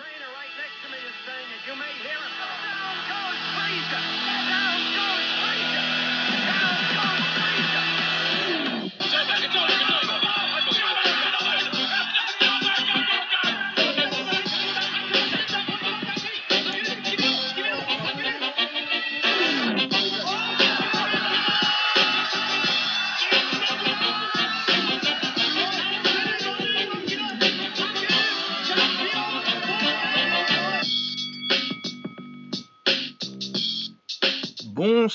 trainer 0.00 0.32
right 0.32 0.54
next 0.56 0.80
to 0.80 0.88
me 0.88 0.96
is 0.96 1.16
saying, 1.28 1.48
as 1.52 1.62
you 1.68 1.76
may 1.76 1.92
hear 2.00 2.16
him, 2.16 2.32
down 2.40 2.96
goes 3.04 3.40
Frazier! 3.52 4.29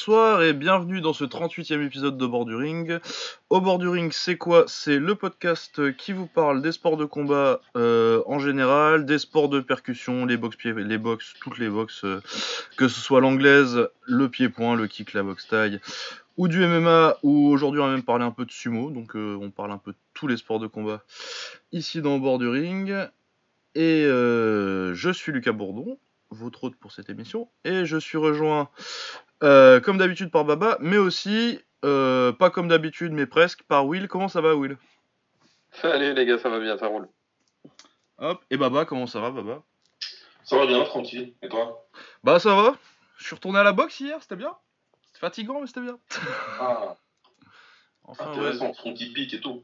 Bonsoir 0.07 0.43
et 0.43 0.53
bienvenue 0.53 1.01
dans 1.01 1.13
ce 1.13 1.23
38e 1.23 1.83
épisode 1.83 2.15
de 2.15 2.27
Bord 2.27 2.45
du 2.45 2.53
Ring. 2.53 2.99
Au 3.49 3.59
Bord 3.59 3.79
du 3.79 3.87
Ring, 3.87 4.11
c'est 4.13 4.37
quoi? 4.37 4.65
C'est 4.67 4.99
le 4.99 5.15
podcast 5.15 5.95
qui 5.95 6.13
vous 6.13 6.27
parle 6.27 6.61
des 6.61 6.73
sports 6.73 6.95
de 6.95 7.05
combat 7.05 7.59
euh, 7.75 8.21
en 8.27 8.37
général, 8.37 9.07
des 9.07 9.17
sports 9.17 9.49
de 9.49 9.61
percussion, 9.61 10.27
les 10.27 10.37
box 10.37 10.57
toutes 11.41 11.57
les 11.57 11.69
box, 11.69 12.03
euh, 12.03 12.21
que 12.77 12.87
ce 12.87 12.99
soit 12.99 13.19
l'anglaise, 13.19 13.89
le 14.03 14.29
pied-point, 14.29 14.75
le 14.75 14.85
kick, 14.85 15.13
la 15.13 15.23
boxe 15.23 15.47
taille, 15.47 15.79
ou 16.37 16.47
du 16.47 16.59
MMA, 16.59 17.17
ou 17.23 17.47
aujourd'hui 17.47 17.81
on 17.81 17.87
va 17.87 17.91
même 17.91 18.03
parler 18.03 18.25
un 18.25 18.31
peu 18.31 18.45
de 18.45 18.51
sumo, 18.51 18.91
donc 18.91 19.15
euh, 19.15 19.35
on 19.41 19.49
parle 19.49 19.71
un 19.71 19.79
peu 19.79 19.93
de 19.93 19.97
tous 20.13 20.27
les 20.27 20.37
sports 20.37 20.59
de 20.59 20.67
combat 20.67 21.01
ici 21.71 22.03
dans 22.03 22.17
Au 22.17 22.19
Bord 22.19 22.37
du 22.37 22.47
Ring. 22.47 22.93
Et 23.73 24.03
je 24.03 25.11
suis 25.15 25.31
Lucas 25.31 25.51
Bourdon, 25.51 25.97
votre 26.29 26.65
hôte 26.65 26.75
pour 26.75 26.91
cette 26.91 27.09
émission, 27.09 27.49
et 27.63 27.85
je 27.85 27.97
suis 27.97 28.19
rejoint 28.19 28.69
euh, 29.43 29.79
comme 29.79 29.97
d'habitude 29.97 30.31
par 30.31 30.45
Baba, 30.45 30.77
mais 30.79 30.97
aussi, 30.97 31.59
euh, 31.83 32.31
pas 32.31 32.49
comme 32.49 32.67
d'habitude, 32.67 33.11
mais 33.11 33.25
presque, 33.25 33.63
par 33.63 33.85
Will. 33.85 34.07
Comment 34.07 34.27
ça 34.27 34.41
va, 34.41 34.55
Will? 34.55 34.77
Salut 35.71 36.13
les 36.13 36.25
gars, 36.25 36.37
ça 36.37 36.49
va 36.49 36.59
bien, 36.59 36.77
ça 36.77 36.87
roule. 36.87 37.07
Hop, 38.17 38.41
et 38.49 38.57
Baba, 38.57 38.85
comment 38.85 39.07
ça 39.07 39.19
va, 39.19 39.31
Baba? 39.31 39.61
Ça 40.43 40.57
va 40.57 40.65
bien, 40.67 40.83
tranquille. 40.83 41.33
Et 41.41 41.49
toi? 41.49 41.85
Bah, 42.23 42.39
ça 42.39 42.55
va. 42.55 42.75
Je 43.17 43.25
suis 43.25 43.35
retourné 43.35 43.59
à 43.59 43.63
la 43.63 43.73
boxe 43.73 43.99
hier, 43.99 44.17
c'était 44.21 44.35
bien. 44.35 44.53
C'était 45.07 45.19
fatigant, 45.19 45.59
mais 45.59 45.67
c'était 45.67 45.81
bien. 45.81 45.99
Ah, 46.59 46.95
Enfin, 48.07 48.25
ouais. 48.25 48.31
intéressant, 48.31 48.73
son 48.73 48.93
typique 48.93 49.33
et 49.33 49.41
tout. 49.41 49.63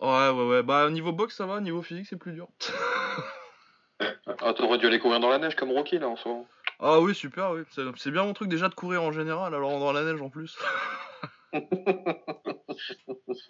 Ouais, 0.00 0.30
ouais, 0.30 0.46
ouais. 0.48 0.62
Bah, 0.64 0.90
niveau 0.90 1.12
boxe, 1.12 1.36
ça 1.36 1.46
va. 1.46 1.60
Niveau 1.60 1.80
physique, 1.80 2.06
c'est 2.08 2.16
plus 2.16 2.32
dur. 2.32 2.48
Ah, 4.42 4.52
t'aurais 4.52 4.76
dû 4.76 4.86
aller 4.86 4.98
courir 4.98 5.20
dans 5.20 5.30
la 5.30 5.38
neige 5.38 5.56
comme 5.56 5.70
Rocky 5.72 5.98
là 5.98 6.08
en 6.08 6.16
ce 6.16 6.28
moment. 6.28 6.46
Ah 6.78 7.00
oui, 7.00 7.14
super, 7.14 7.52
oui. 7.52 7.62
C'est 7.96 8.10
bien 8.10 8.24
mon 8.24 8.34
truc 8.34 8.48
déjà 8.48 8.68
de 8.68 8.74
courir 8.74 9.02
en 9.02 9.12
général, 9.12 9.54
alors 9.54 9.78
dans 9.78 9.92
la 9.92 10.04
neige 10.04 10.20
en 10.20 10.28
plus. 10.28 10.56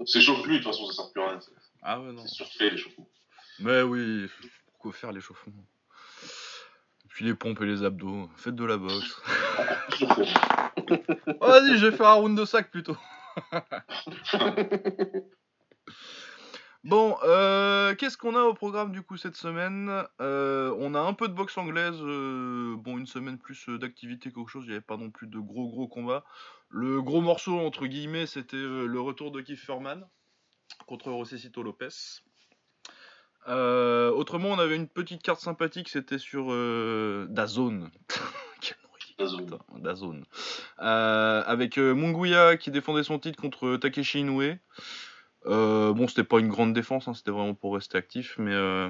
C'est 0.07 0.21
chauffe 0.21 0.47
lui, 0.47 0.59
de 0.59 0.63
toute 0.63 0.73
façon, 0.73 0.87
ça 0.87 1.03
sert 1.03 1.13
plus 1.13 1.23
à 1.23 1.29
rien. 1.31 1.41
Ah 1.83 2.01
ouais, 2.01 2.13
non. 2.13 2.23
C'est 2.23 2.35
surfait 2.35 2.71
l'échauffement. 2.71 3.09
Mais 3.59 3.83
oui, 3.83 4.29
pourquoi 4.67 4.93
faire 4.93 5.13
l'échauffement 5.13 5.65
Et 7.05 7.09
puis 7.09 7.25
les 7.25 7.35
pompes 7.35 7.61
et 7.63 7.67
les 7.67 7.83
abdos. 7.83 8.31
Faites 8.37 8.55
de 8.55 8.65
la 8.65 8.77
boxe. 8.77 9.21
Oh, 11.41 11.47
Vas-y, 11.49 11.79
je 11.79 11.87
vais 11.87 11.97
faire 11.97 12.07
un 12.07 12.15
round 12.15 12.39
de 12.39 12.45
sac 12.45 12.71
plutôt. 12.71 12.97
Bon, 16.87 17.17
euh, 17.25 17.97
qu'est-ce 17.97 18.17
qu'on 18.17 18.37
a 18.37 18.43
au 18.43 18.55
programme 18.55 18.93
du 18.93 19.03
coup 19.03 19.17
cette 19.17 19.35
semaine? 19.35 19.91
Euh, 20.21 20.73
On 20.79 20.95
a 20.95 21.01
un 21.01 21.15
peu 21.15 21.27
de 21.27 21.33
boxe 21.33 21.59
anglaise, 21.59 21.99
euh, 22.01 22.77
bon 22.77 22.97
une 22.97 23.09
semaine 23.09 23.39
plus 23.39 23.69
d'activité 23.71 24.31
qu'autre 24.31 24.51
chose, 24.51 24.63
il 24.67 24.69
n'y 24.69 24.75
avait 24.75 24.83
pas 24.83 24.97
non 24.97 25.11
plus 25.11 25.27
de 25.27 25.41
gros 25.41 25.69
gros 25.69 25.89
combats. 25.89 26.25
Le 26.69 27.03
gros 27.03 27.21
morceau 27.21 27.59
entre 27.59 27.89
guillemets 27.89 28.27
c'était 28.27 28.57
le 28.57 29.01
retour 29.01 29.33
de 29.33 29.41
Keith 29.41 29.59
Furman 29.59 30.07
contre 30.87 31.11
Rosecito 31.11 31.61
Lopez. 31.65 31.89
Autrement 33.49 34.51
on 34.51 34.59
avait 34.61 34.77
une 34.77 34.87
petite 34.87 35.25
carte 35.25 35.41
sympathique, 35.41 35.89
c'était 35.89 36.19
sur 36.19 36.47
Dazone. 37.29 37.91
Quel 38.61 38.77
nom 38.85 38.91
ridicule, 38.95 39.17
Dazone. 39.19 39.59
Dazone. 39.83 40.25
Avec 40.79 41.79
Munguia 41.79 42.57
qui 42.57 42.71
défendait 42.71 43.03
son 43.03 43.19
titre 43.19 43.43
contre 43.43 43.77
Takeshi 43.77 44.21
Inoue. 44.21 44.55
Euh, 45.47 45.93
bon, 45.93 46.09
c'était 46.09 46.25
pas 46.25 46.39
une 46.39 46.49
grande 46.49 46.73
défense, 46.73 47.09
hein, 47.09 47.15
c'était 47.15 47.31
vraiment 47.31 47.55
pour 47.55 47.75
rester 47.75 47.97
actif, 47.99 48.35
mais 48.39 48.53
euh, 48.53 48.89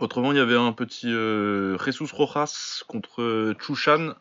autrement, 0.00 0.32
il 0.32 0.38
y 0.38 0.40
avait 0.40 0.56
un 0.56 0.72
petit 0.72 1.12
euh, 1.12 1.78
Jesus 1.78 2.08
Rojas 2.12 2.82
contre 2.86 3.54
Chushan 3.60 4.14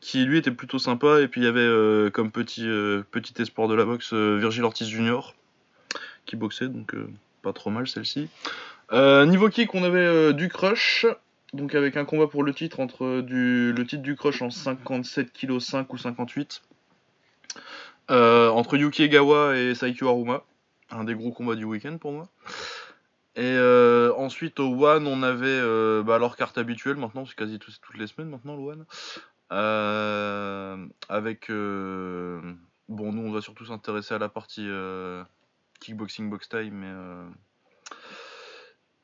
qui 0.00 0.24
lui 0.24 0.38
était 0.38 0.50
plutôt 0.50 0.78
sympa, 0.78 1.20
et 1.20 1.28
puis 1.28 1.40
il 1.40 1.44
y 1.44 1.46
avait 1.46 2.10
comme 2.10 2.32
petit, 2.32 2.66
espoir 3.38 3.68
de 3.68 3.74
la 3.74 3.84
boxe 3.84 4.12
Virgil 4.12 4.64
Ortiz 4.64 4.88
Jr. 4.88 5.32
qui 6.26 6.34
boxait, 6.34 6.68
donc 6.68 6.96
pas 7.42 7.52
trop 7.52 7.70
mal 7.70 7.86
celle-ci. 7.86 8.28
Niveau 8.92 9.48
kick, 9.48 9.74
on 9.74 9.84
avait 9.84 10.34
du 10.34 10.48
crush, 10.48 11.06
donc 11.52 11.76
avec 11.76 11.96
un 11.96 12.04
combat 12.04 12.26
pour 12.26 12.42
le 12.42 12.52
titre 12.52 12.80
entre 12.80 13.24
le 13.24 13.84
titre 13.84 14.02
du 14.02 14.16
crush 14.16 14.42
en 14.42 14.50
57 14.50 15.32
kg 15.32 15.60
5 15.60 15.92
ou 15.92 15.98
58. 15.98 16.62
Euh, 18.10 18.48
entre 18.48 18.76
Yuki 18.76 19.04
Egawa 19.04 19.56
et 19.56 19.74
Saikyo 19.74 20.08
Haruma. 20.08 20.42
Un 20.92 21.04
des 21.04 21.14
gros 21.14 21.32
combats 21.32 21.54
du 21.54 21.64
week-end 21.64 21.96
pour 21.98 22.12
moi. 22.12 22.28
Et 23.34 23.40
euh, 23.56 24.12
ensuite 24.16 24.60
au 24.60 24.84
One, 24.86 25.06
on 25.06 25.22
avait 25.22 25.46
euh, 25.46 26.02
bah, 26.02 26.18
leur 26.18 26.36
carte 26.36 26.58
habituelle 26.58 26.96
maintenant, 26.96 27.24
c'est 27.24 27.34
quasi 27.34 27.58
toutes 27.58 27.96
les 27.96 28.06
semaines 28.06 28.28
maintenant 28.30 28.56
le 28.56 28.62
One. 28.62 28.84
Euh, 29.52 30.76
avec. 31.08 31.48
bon, 31.50 33.12
nous 33.12 33.22
on 33.22 33.32
va 33.32 33.40
surtout 33.40 33.64
s'intéresser 33.66 34.14
à 34.14 34.18
la 34.18 34.28
partie 34.28 34.68
kickboxing 35.80 36.28
box 36.30 36.48
time, 36.48 36.74
mais. 36.74 36.92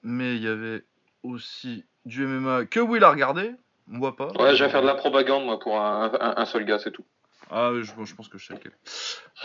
mais 0.02 0.36
il 0.36 0.42
y 0.42 0.48
avait 0.48 0.84
aussi 1.22 1.84
du 2.04 2.26
MMA 2.26 2.66
que 2.66 2.80
Will 2.80 3.04
a 3.04 3.10
regardé, 3.10 3.52
moi 3.86 4.14
pas. 4.16 4.28
Ouais, 4.38 4.54
je 4.54 4.64
vais 4.64 4.70
faire 4.70 4.82
de 4.82 4.86
la 4.86 4.94
propagande 4.94 5.44
moi 5.44 5.58
pour 5.58 5.78
un, 5.80 6.12
un- 6.20 6.34
un 6.36 6.44
seul 6.46 6.64
gars, 6.64 6.78
c'est 6.78 6.92
tout. 6.92 7.04
Ah, 7.50 7.70
je, 7.74 7.82
je 8.04 8.14
pense 8.14 8.28
que 8.28 8.36
je 8.38 8.46
sais 8.46 8.54
lequel. 8.54 8.72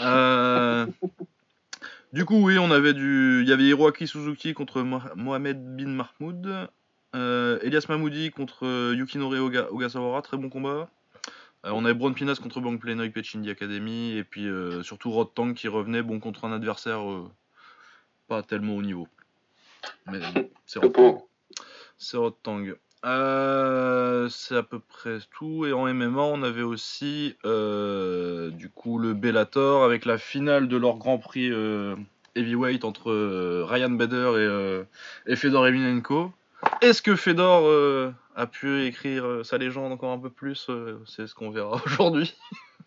Euh, 0.02 0.86
du 2.14 2.26
coup, 2.26 2.42
oui, 2.46 2.58
on 2.58 2.72
avait 2.72 2.94
du. 2.94 3.42
Il 3.44 3.50
y 3.50 3.52
avait 3.52 3.64
Hiroaki 3.66 4.08
Suzuki 4.08 4.54
contre 4.54 4.82
Mo- 4.82 5.02
Mohamed 5.16 5.76
Bin 5.76 5.90
Mahmoud. 5.90 6.70
Euh, 7.16 7.60
Elias 7.62 7.86
Mahmoudi 7.90 8.32
contre 8.32 8.66
euh, 8.66 8.96
Yukinori 8.96 9.38
Oga- 9.40 9.68
Ogasawara, 9.70 10.22
très 10.22 10.38
bon 10.38 10.50
combat. 10.50 10.90
Euh, 11.66 11.72
on 11.74 11.86
avait 11.86 11.94
Braun 11.94 12.14
Pinas 12.14 12.40
contre 12.42 12.60
Bank 12.60 12.80
Plenoi 12.80 13.10
Pechindi 13.10 13.50
Academy. 13.50 14.18
Et 14.18 14.24
puis 14.24 14.48
euh, 14.48 14.82
surtout 14.84 15.12
Rod 15.12 15.34
Tang 15.34 15.54
qui 15.54 15.68
revenait 15.68 16.02
bon 16.02 16.20
contre 16.20 16.46
un 16.46 16.52
adversaire 16.54 17.02
pas 18.28 18.42
tellement 18.42 18.76
haut 18.76 18.82
niveau. 18.82 19.08
Mais 20.08 20.20
c'est 20.66 20.80
Rod 20.80 20.94
Tang. 20.94 21.22
C'est 21.98 22.18
Rod 22.18 22.36
Tang. 22.42 22.74
Euh, 23.06 24.30
c'est 24.30 24.56
à 24.56 24.64
peu 24.64 24.80
près 24.80 25.18
tout. 25.32 25.66
Et 25.66 25.74
en 25.74 25.92
MMA, 25.94 26.22
on 26.22 26.42
avait 26.44 26.62
aussi 26.62 27.36
euh, 27.46 28.50
du 28.50 28.70
coup 28.70 28.98
le 28.98 29.14
Bellator 29.14 29.84
avec 29.84 30.06
la 30.06 30.18
finale 30.18 30.68
de 30.68 30.78
leur 30.78 30.98
Grand 30.98 31.18
Prix 31.18 31.52
euh, 31.52 31.96
heavyweight 32.36 32.86
entre 32.86 33.12
Ryan 33.64 33.90
Bader 33.90 34.86
et, 35.28 35.32
et 35.32 35.36
Fedor 35.36 35.68
Emelianenko. 35.68 36.32
Est-ce 36.82 37.02
que 37.02 37.16
Fedor 37.16 38.14
a 38.36 38.48
pu 38.48 38.86
écrire 38.86 39.42
sa 39.44 39.58
légende 39.58 39.92
encore 39.92 40.12
un 40.14 40.20
peu 40.20 40.30
plus 40.30 40.70
C'est 41.06 41.28
ce 41.28 41.36
qu'on 41.36 41.52
verra 41.52 41.82
aujourd'hui. 41.86 42.34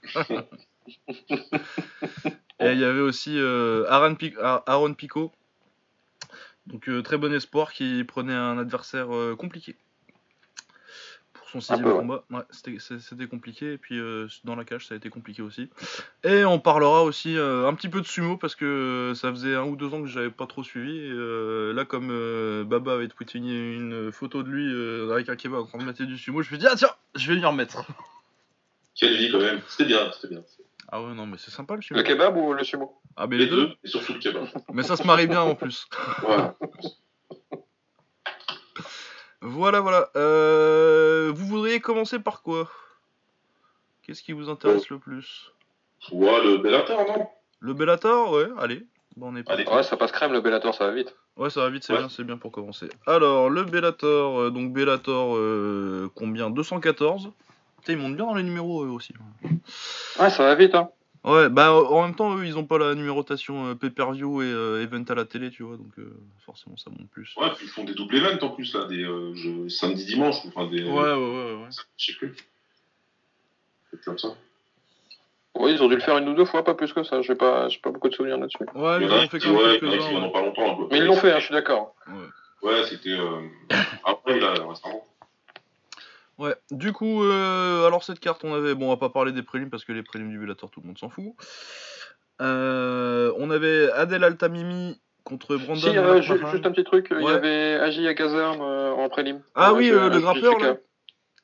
et 2.59 2.73
il 2.73 2.79
y 2.79 2.85
avait 2.85 3.01
aussi 3.01 3.39
Aaron, 3.39 4.15
Pic- 4.15 4.39
Ar- 4.41 4.63
Aaron 4.67 4.95
Pico. 4.95 5.31
Donc 6.67 6.89
euh, 6.89 7.01
très 7.03 7.17
bon 7.17 7.33
espoir 7.33 7.73
qui 7.73 8.03
prenait 8.03 8.35
un 8.35 8.59
adversaire 8.59 9.15
euh, 9.15 9.37
compliqué. 9.37 9.77
Pour 11.47 11.53
son 11.53 11.61
sixième 11.61 11.85
peu, 11.85 11.95
combat, 11.95 12.25
ouais, 12.31 12.41
c'était- 12.51 13.27
compliqué. 13.29 13.75
Et 13.75 13.79
puis 13.79 14.01
euh, 14.01 14.27
dans 14.43 14.57
la 14.57 14.65
cage, 14.65 14.87
ça 14.89 14.95
a 14.95 14.97
été 14.97 15.11
compliqué 15.11 15.43
aussi. 15.43 15.71
Et 16.25 16.45
on 16.45 16.59
parlera 16.59 17.05
aussi 17.05 17.37
euh, 17.39 17.69
un 17.69 17.75
petit 17.75 17.89
peu 17.89 18.01
de 18.01 18.07
sumo 18.07 18.37
parce 18.37 18.57
que 18.57 18.65
euh, 18.65 19.15
ça 19.15 19.31
faisait 19.31 19.55
un 19.55 19.63
ou 19.63 19.77
deux 19.77 19.95
ans 19.95 20.03
que 20.03 20.09
j'avais 20.09 20.31
pas 20.31 20.47
trop 20.49 20.65
suivi. 20.65 20.99
Et, 20.99 21.11
euh, 21.13 21.73
là, 21.73 21.85
comme 21.85 22.09
Baba 22.65 22.95
avait 22.95 23.07
tweeté 23.07 23.39
une 23.39 24.11
photo 24.11 24.43
de 24.43 24.49
lui 24.51 25.13
avec 25.13 25.29
un 25.29 25.37
kebab 25.37 25.61
en 25.61 25.67
train 25.67 25.79
de 25.79 25.85
mater 25.85 26.05
du 26.07 26.19
sumo, 26.19 26.43
je 26.43 26.49
me 26.53 26.57
suis 26.57 26.59
dit, 26.59 26.67
ah 26.69 26.75
tiens, 26.77 26.91
je 27.15 27.33
vais 27.33 27.39
m'y 27.39 27.45
remettre. 27.45 27.85
Quelle 28.97 29.17
vie 29.17 29.31
quand 29.31 29.39
même. 29.39 29.61
C'était 29.69 29.85
bien, 29.85 30.11
c'était 30.13 30.35
bien. 30.35 30.43
Ah 30.89 31.03
ouais, 31.03 31.15
non, 31.15 31.27
mais 31.27 31.37
c'est 31.39 31.51
sympa 31.53 31.77
le 31.77 31.83
sumo. 31.83 31.99
Le 31.99 32.05
kebab 32.05 32.37
ou 32.37 32.55
le 32.55 32.65
sumo? 32.65 33.01
Ah, 33.17 33.27
mais 33.29 33.37
Les 33.37 33.45
les 33.45 33.51
deux. 33.51 33.67
deux, 33.69 33.75
et 33.85 33.89
surtout 33.89 34.15
le 34.15 34.19
kebab. 34.19 34.47
Mais 34.73 34.83
ça 34.83 34.97
se 34.97 35.07
marie 35.07 35.27
bien 35.29 35.43
en 35.43 35.55
plus. 35.55 35.87
Voilà. 36.23 36.57
Voilà, 39.43 39.81
voilà. 39.81 40.11
Euh, 40.17 41.33
vous 41.35 41.47
voudriez 41.47 41.81
commencer 41.81 42.19
par 42.19 42.43
quoi? 42.43 42.69
Qu'est-ce 44.03 44.23
qui 44.23 44.33
vous 44.33 44.49
intéresse 44.49 44.89
le 44.89 44.99
plus? 44.99 45.53
Ouais, 46.13 46.43
le 46.45 46.59
Bellator, 46.59 47.05
non? 47.07 47.29
Le 47.61 47.75
Bellator 47.75 48.33
Ouais, 48.33 48.49
allez. 48.59 48.87
Bon, 49.17 49.33
on 49.33 49.37
est 49.37 49.49
Allez. 49.51 49.67
Ouais, 49.67 49.83
ça 49.83 49.97
passe 49.97 50.13
crème 50.13 50.33
le 50.33 50.41
Bellator, 50.41 50.75
ça 50.75 50.87
va 50.87 50.93
vite. 50.93 51.15
Ouais, 51.37 51.51
ça 51.51 51.61
va 51.63 51.71
vite, 51.71 51.85
c'est 51.85 51.93
Ouais. 51.93 51.99
bien, 52.01 52.09
c'est 52.09 52.25
bien 52.25 52.37
pour 52.39 52.53
commencer. 52.53 52.89
Alors, 53.07 53.51
le 53.51 53.65
Bellator, 53.65 54.41
euh, 54.41 54.51
donc 54.51 54.73
Bellator, 54.73 55.37
euh, 55.37 56.11
combien? 56.15 56.51
214 56.51 57.31
Putain, 57.79 57.93
ils 57.95 57.99
montent 57.99 58.17
bien 58.17 58.27
dans 58.27 58.35
les 58.35 58.43
numéros 58.43 58.85
eux 58.85 58.89
aussi. 58.91 59.13
Ouais, 60.21 60.31
ça 60.31 60.45
va 60.45 60.55
vite, 60.55 60.75
hein. 60.75 60.91
Ouais, 61.27 61.49
bah 61.49 61.73
en 61.75 62.03
même 62.03 62.15
temps, 62.15 62.37
eux, 62.39 62.47
ils 62.47 62.57
ont 62.57 62.65
pas 62.65 62.79
la 62.79 62.95
numérotation 62.95 63.67
euh, 63.67 63.75
pay-per-view 63.75 64.43
et 64.43 64.47
euh, 64.47 64.83
event 64.85 65.03
à 65.09 65.15
la 65.17 65.25
télé, 65.25 65.51
tu 65.51 65.65
vois, 65.65 65.77
donc 65.77 65.91
euh, 65.99 66.17
forcément 66.45 66.77
ça 66.77 66.89
monte 66.91 67.11
plus. 67.11 67.35
Ouais, 67.37 67.51
puis 67.57 67.67
ils 67.67 67.69
font 67.69 67.83
des 67.83 67.95
double 67.95 68.15
events 68.15 68.43
en 68.47 68.51
plus, 68.51 68.73
là, 68.75 68.85
des 68.85 69.03
euh, 69.03 69.35
jeux 69.35 69.69
samedi 69.69 70.07
dimanche, 70.07 70.37
enfin 70.47 70.69
des. 70.69 70.85
ouais, 70.85 70.89
ouais, 70.93 71.15
ouais. 71.15 71.55
ouais. 71.55 71.69
Je 71.99 72.07
sais 72.07 72.13
plus. 72.17 72.37
C'est 73.91 74.05
comme 74.05 74.19
ça. 74.19 74.29
Oui, 75.59 75.73
ils 75.73 75.83
ont 75.83 75.89
dû 75.89 75.97
le 75.97 76.01
faire 76.01 76.19
une 76.19 76.29
ou 76.29 76.35
deux 76.35 76.45
fois, 76.45 76.63
pas 76.63 76.75
plus 76.75 76.93
que 76.93 77.03
ça. 77.03 77.23
J'ai 77.23 77.35
pas, 77.35 77.69
j'ai 77.69 77.79
pas 77.79 77.91
beaucoup 77.91 78.09
de 78.09 78.15
souvenirs 78.15 78.39
là-dessus. 78.39 78.59
Ouais, 78.75 78.99
Il 79.01 79.03
ils 79.03 79.09
y 79.09 79.11
en 79.11 79.15
a 79.15 79.17
en 79.17 79.21
un 79.21 79.25
ont 79.25 79.29
fait 79.29 79.39
quand 79.41 79.53
même 79.53 79.57
ouais, 79.57 80.33
pas 80.33 80.43
longtemps. 80.43 80.73
un 80.73 80.77
peu. 80.77 80.89
Mais 80.93 80.99
ils 80.99 81.07
l'ont 81.07 81.17
fait, 81.17 81.33
hein, 81.33 81.39
je 81.41 81.47
suis 81.47 81.55
d'accord. 81.55 81.95
Ouais. 82.07 82.71
Ouais, 82.71 82.85
c'était. 82.85 83.11
Euh... 83.11 83.41
Après, 84.05 84.39
là, 84.39 84.51
récemment. 84.53 85.05
Ouais, 86.39 86.55
du 86.71 86.93
coup, 86.93 87.25
euh, 87.25 87.87
alors 87.87 88.05
cette 88.05 88.21
carte, 88.21 88.45
on 88.45 88.55
avait, 88.55 88.75
bon, 88.75 88.87
on 88.87 88.91
va 88.91 88.99
pas 88.99 89.09
parler 89.09 89.33
des 89.33 89.43
prélims 89.43 89.71
parce 89.71 89.85
que 89.85 89.93
les 89.93 90.03
prélims 90.03 90.31
du 90.31 90.39
Bellator, 90.39 90.71
tout 90.71 90.81
le 90.83 90.87
monde 90.89 90.99
s'en 90.99 91.09
fout. 91.09 91.33
Euh, 92.43 93.33
on 93.39 93.51
avait 93.51 93.91
Adel 93.93 94.23
Altamimi 94.23 95.01
contre 95.25 95.57
Brandon 95.57 95.81
Si, 95.81 95.97
euh, 95.99 96.21
ju- 96.21 96.47
juste 96.51 96.67
un 96.67 96.73
petit 96.73 96.85
truc, 96.85 97.09
il 97.11 97.21
y 97.21 97.25
Ouais. 97.25 97.33
avait 97.33 97.75
Agi 97.77 98.07
euh, 98.07 98.93
en 98.93 99.09
prélim. 99.09 99.43
Ah 99.55 99.73
oui, 99.73 99.89
le 99.89 100.21
grappleur, 100.21 100.53
Jujitsuka. 100.59 100.67
là 100.67 100.77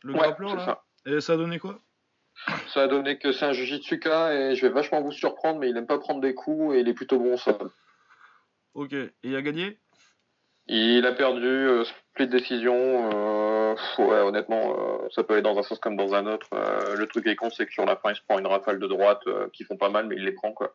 Le 0.03 0.12
Ouais, 0.12 0.19
grappleur, 0.21 0.56
là 0.56 0.65
ça. 0.65 0.85
Et 1.06 1.21
ça 1.21 1.33
a 1.33 1.37
donné 1.37 1.59
quoi? 1.59 1.79
Ça 2.75 2.83
a 2.83 2.88
donné 2.88 3.19
que 3.19 3.33
c'est 3.33 3.47
un 3.47 3.53
Jujitsuka 3.53 4.35
et 4.35 4.55
je 4.56 4.67
vais 4.67 4.73
vachement 4.73 5.00
vous 5.00 5.12
surprendre, 5.12 5.59
mais 5.59 5.71
il 5.71 5.77
aime 5.77 5.87
pas 5.87 5.99
prendre 5.99 6.21
des 6.21 6.35
coups 6.35 6.75
et 6.75 6.81
il 6.81 6.88
est 6.88 6.95
plutôt 6.95 7.19
bon 7.19 7.35
au 7.35 7.38
sol. 7.38 7.71
Ok, 8.75 8.93
et 8.93 9.12
il 9.23 9.37
a 9.37 9.43
gagné? 9.43 9.79
Il 10.69 11.05
a 11.06 11.12
perdu 11.12 11.47
euh, 11.47 11.85
split 11.85 12.29
décision. 12.29 13.11
euh, 13.12 13.75
ouais, 13.99 14.20
honnêtement, 14.20 14.76
euh, 14.79 15.09
ça 15.11 15.25
peut 15.25 15.35
aller 15.35 15.43
dans 15.43 15.59
un 15.59 15.62
sens 15.62 15.79
comme 15.81 15.97
dans 15.97 16.14
un 16.14 16.26
autre. 16.26 16.47
Euh, 16.55 16.94
le 16.97 17.06
truc 17.06 17.25
qui 17.25 17.31
est 17.31 17.37
con, 17.37 17.50
c'est 17.50 17.67
que 17.67 17.73
sur 17.73 17.85
la 17.85 17.97
fin, 17.97 18.11
il 18.12 18.17
se 18.17 18.23
prend 18.29 18.38
une 18.38 18.47
rafale 18.47 18.79
de 18.79 18.87
droite 18.87 19.23
qui 19.53 19.64
font 19.64 19.76
pas 19.76 19.88
mal, 19.88 20.06
mais 20.06 20.17
il 20.17 20.25
les 20.25 20.32
prend 20.32 20.53
quoi. 20.53 20.75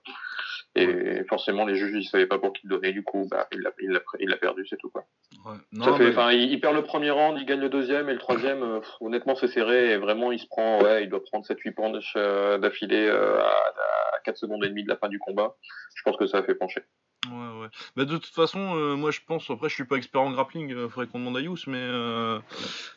Et 0.76 1.24
forcément, 1.30 1.66
les 1.66 1.76
juges, 1.76 1.94
ils 1.96 2.04
savaient 2.08 2.28
pas 2.28 2.38
pour 2.38 2.54
qui 2.54 2.68
le 2.68 2.76
donner. 2.76 2.92
Du 2.92 3.04
coup, 3.04 3.28
bah, 3.32 3.48
il 3.52 3.62
l'a, 3.62 3.72
il 3.80 4.00
il 4.20 4.38
perdu, 4.38 4.68
c'est 4.70 4.78
tout 4.78 4.90
quoi. 4.92 5.06
Ouais. 5.46 5.56
Ça 5.84 5.94
fait, 5.98 6.12
mais- 6.12 6.38
il, 6.38 6.52
il 6.52 6.60
perd 6.60 6.76
le 6.76 6.84
premier 6.84 7.10
round, 7.10 7.38
il 7.40 7.46
gagne 7.46 7.62
le 7.62 7.70
deuxième 7.70 8.10
et 8.10 8.14
le 8.14 8.20
troisième. 8.20 8.82
pff, 8.82 8.90
honnêtement, 9.00 9.36
c'est 9.36 9.48
serré 9.48 9.92
et 9.92 9.98
vraiment, 9.98 10.32
il 10.32 10.40
se 10.40 10.46
prend, 10.48 10.82
ouais, 10.84 11.04
il 11.04 11.10
doit 11.10 11.24
prendre 11.24 11.46
7-8 11.46 11.72
points 11.74 11.92
d'affilée 12.60 13.10
à, 13.10 13.48
à 13.48 14.20
4 14.26 14.38
secondes 14.38 14.64
et 14.66 14.70
demie 14.70 14.84
de 14.84 14.90
la 14.90 14.98
fin 14.98 15.08
du 15.08 15.18
combat. 15.18 15.56
Je 15.96 16.04
pense 16.04 16.18
que 16.18 16.28
ça 16.28 16.40
a 16.40 16.44
fait 16.44 16.56
pencher. 16.56 16.84
Ouais, 17.26 17.62
ouais. 17.62 17.68
Bah, 17.96 18.06
de 18.06 18.18
toute 18.18 18.34
façon, 18.34 18.76
euh, 18.76 18.96
moi 18.96 19.12
je 19.12 19.20
pense, 19.26 19.50
après 19.50 19.70
je 19.70 19.74
suis 19.74 19.86
pas 19.86 19.96
expert 19.98 20.22
en 20.22 20.32
grappling, 20.32 20.72
euh, 20.72 20.88
faudrait 20.88 21.08
qu'on 21.08 21.20
demande 21.20 21.38
à 21.38 21.42
Yous, 21.42 21.58
mais 21.68 21.78
euh, 21.78 22.40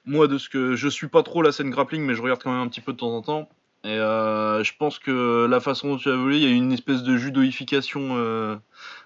moi 0.05 0.28
de 0.28 0.38
ce 0.38 0.49
que 0.49 0.76
je 0.76 0.88
suis 0.88 1.08
pas 1.08 1.22
trop 1.22 1.43
la 1.43 1.52
scène 1.52 1.70
grappling, 1.70 2.02
mais 2.02 2.14
je 2.14 2.22
regarde 2.22 2.43
quand 2.43 2.52
même 2.52 2.61
un 2.61 2.69
petit 2.69 2.82
peu 2.82 2.93
de 2.93 2.99
temps 2.99 3.17
en 3.17 3.22
temps. 3.22 3.49
Et 3.82 3.88
euh, 3.88 4.62
je 4.62 4.72
pense 4.78 4.99
que 4.99 5.46
la 5.46 5.58
façon 5.58 5.88
dont 5.88 5.96
tu 5.96 6.11
as 6.11 6.17
volé, 6.17 6.37
il 6.37 6.43
y 6.43 6.46
a 6.46 6.55
une 6.55 6.70
espèce 6.72 7.02
de 7.02 7.17
judoification 7.17 8.17
euh, 8.19 8.56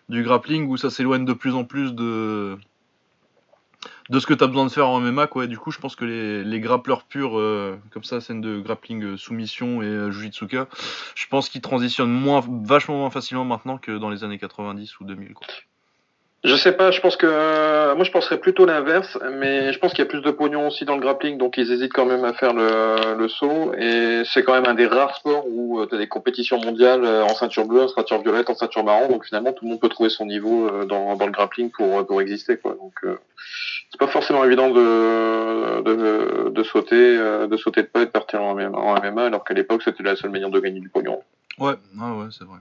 du 0.08 0.25
grappling 0.25 0.66
où 0.69 0.76
ça 0.76 0.90
s'éloigne 0.90 1.25
de 1.25 1.32
plus 1.32 1.55
en 1.55 1.64
plus 1.64 1.94
de 1.94 2.58
de 4.10 4.19
ce 4.19 4.26
que 4.26 4.34
tu 4.34 4.46
besoin 4.46 4.66
de 4.66 4.70
faire 4.70 4.88
en 4.88 5.00
MMA 5.00 5.26
quoi. 5.26 5.44
Et 5.44 5.48
du 5.48 5.58
coup, 5.58 5.70
je 5.70 5.78
pense 5.78 5.96
que 5.96 6.04
les, 6.04 6.44
les 6.44 6.60
grappleurs 6.60 7.04
purs 7.04 7.38
euh, 7.38 7.78
comme 7.90 8.04
ça, 8.04 8.20
scène 8.20 8.40
de 8.40 8.60
grappling 8.60 9.02
euh, 9.02 9.16
soumission 9.16 9.82
et 9.82 9.86
euh, 9.86 10.10
jujitsuka, 10.10 10.69
je 11.14 11.26
pense 11.28 11.48
qu'ils 11.48 11.60
transitionnent 11.60 12.12
moins 12.12 12.44
vachement 12.62 12.98
moins 12.98 13.10
facilement 13.10 13.44
maintenant 13.44 13.78
que 13.78 13.96
dans 13.96 14.10
les 14.10 14.25
années 14.25 14.38
90 14.38 15.00
ou 15.00 15.04
2000 15.04 15.34
quoi. 15.34 15.46
Je 16.44 16.56
sais 16.56 16.73
pas, 16.73 16.91
je 16.91 17.00
pense 17.00 17.17
que 17.17 17.26
euh, 17.26 17.94
moi 17.94 18.05
je 18.05 18.11
penserais 18.11 18.37
plutôt 18.37 18.67
l'inverse, 18.67 19.17
mais 19.32 19.73
je 19.73 19.79
pense 19.79 19.93
qu'il 19.93 20.00
y 20.00 20.06
a 20.06 20.11
plus 20.11 20.20
de 20.20 20.31
pognon 20.31 20.67
aussi 20.67 20.85
dans 20.85 20.94
le 20.94 21.00
grappling, 21.00 21.38
donc 21.38 21.56
ils 21.56 21.73
hésitent 21.73 21.94
quand 21.94 22.05
même 22.05 22.23
à 22.23 22.35
faire 22.35 22.52
le, 22.52 23.17
le 23.17 23.29
saut. 23.29 23.73
Et 23.79 24.25
c'est 24.26 24.44
quand 24.44 24.52
même 24.52 24.67
un 24.67 24.75
des 24.75 24.87
rares 24.87 25.17
sports 25.17 25.46
où 25.49 25.87
tu 25.87 25.94
as 25.94 25.99
des 25.99 26.06
compétitions 26.06 26.61
mondiales 26.61 27.02
euh, 27.02 27.25
en 27.25 27.31
ceinture 27.31 27.67
bleue, 27.67 27.85
en 27.85 27.88
ceinture 27.88 28.20
violette, 28.20 28.50
en 28.50 28.55
ceinture 28.55 28.85
marron, 28.85 29.08
donc 29.08 29.25
finalement 29.25 29.55
tout 29.55 29.64
le 29.64 29.70
monde 29.70 29.81
peut 29.81 29.88
trouver 29.88 30.11
son 30.11 30.26
niveau 30.26 30.69
euh, 30.69 30.85
dans, 30.85 31.17
dans 31.17 31.25
le 31.25 31.32
grappling 31.32 31.70
pour 31.70 32.06
pour 32.06 32.20
exister 32.20 32.58
quoi. 32.58 32.75
Donc 32.75 32.93
euh, 33.05 33.19
c'est 33.91 33.99
pas 33.99 34.08
forcément 34.08 34.44
évident 34.44 34.69
de 34.69 35.81
de, 35.81 36.50
de 36.50 36.62
sauter 36.62 37.17
euh, 37.17 37.46
de 37.46 37.56
sauter 37.56 37.85
de 37.85 37.88
pas 37.88 38.02
et 38.02 38.06
de 38.06 38.11
partir 38.11 38.43
en 38.43 38.55
MMA, 38.55 38.76
en 38.76 39.00
MMA 39.00 39.25
alors 39.25 39.44
qu'à 39.44 39.55
l'époque 39.55 39.82
c'était 39.82 40.02
la 40.02 40.14
seule 40.14 40.31
manière 40.31 40.50
de 40.50 40.61
gagner 40.61 40.81
du 40.81 40.91
pognon. 40.91 41.23
Ouais, 41.58 41.76
ah 41.99 42.12
ouais, 42.12 42.26
c'est 42.38 42.44
vrai. 42.44 42.58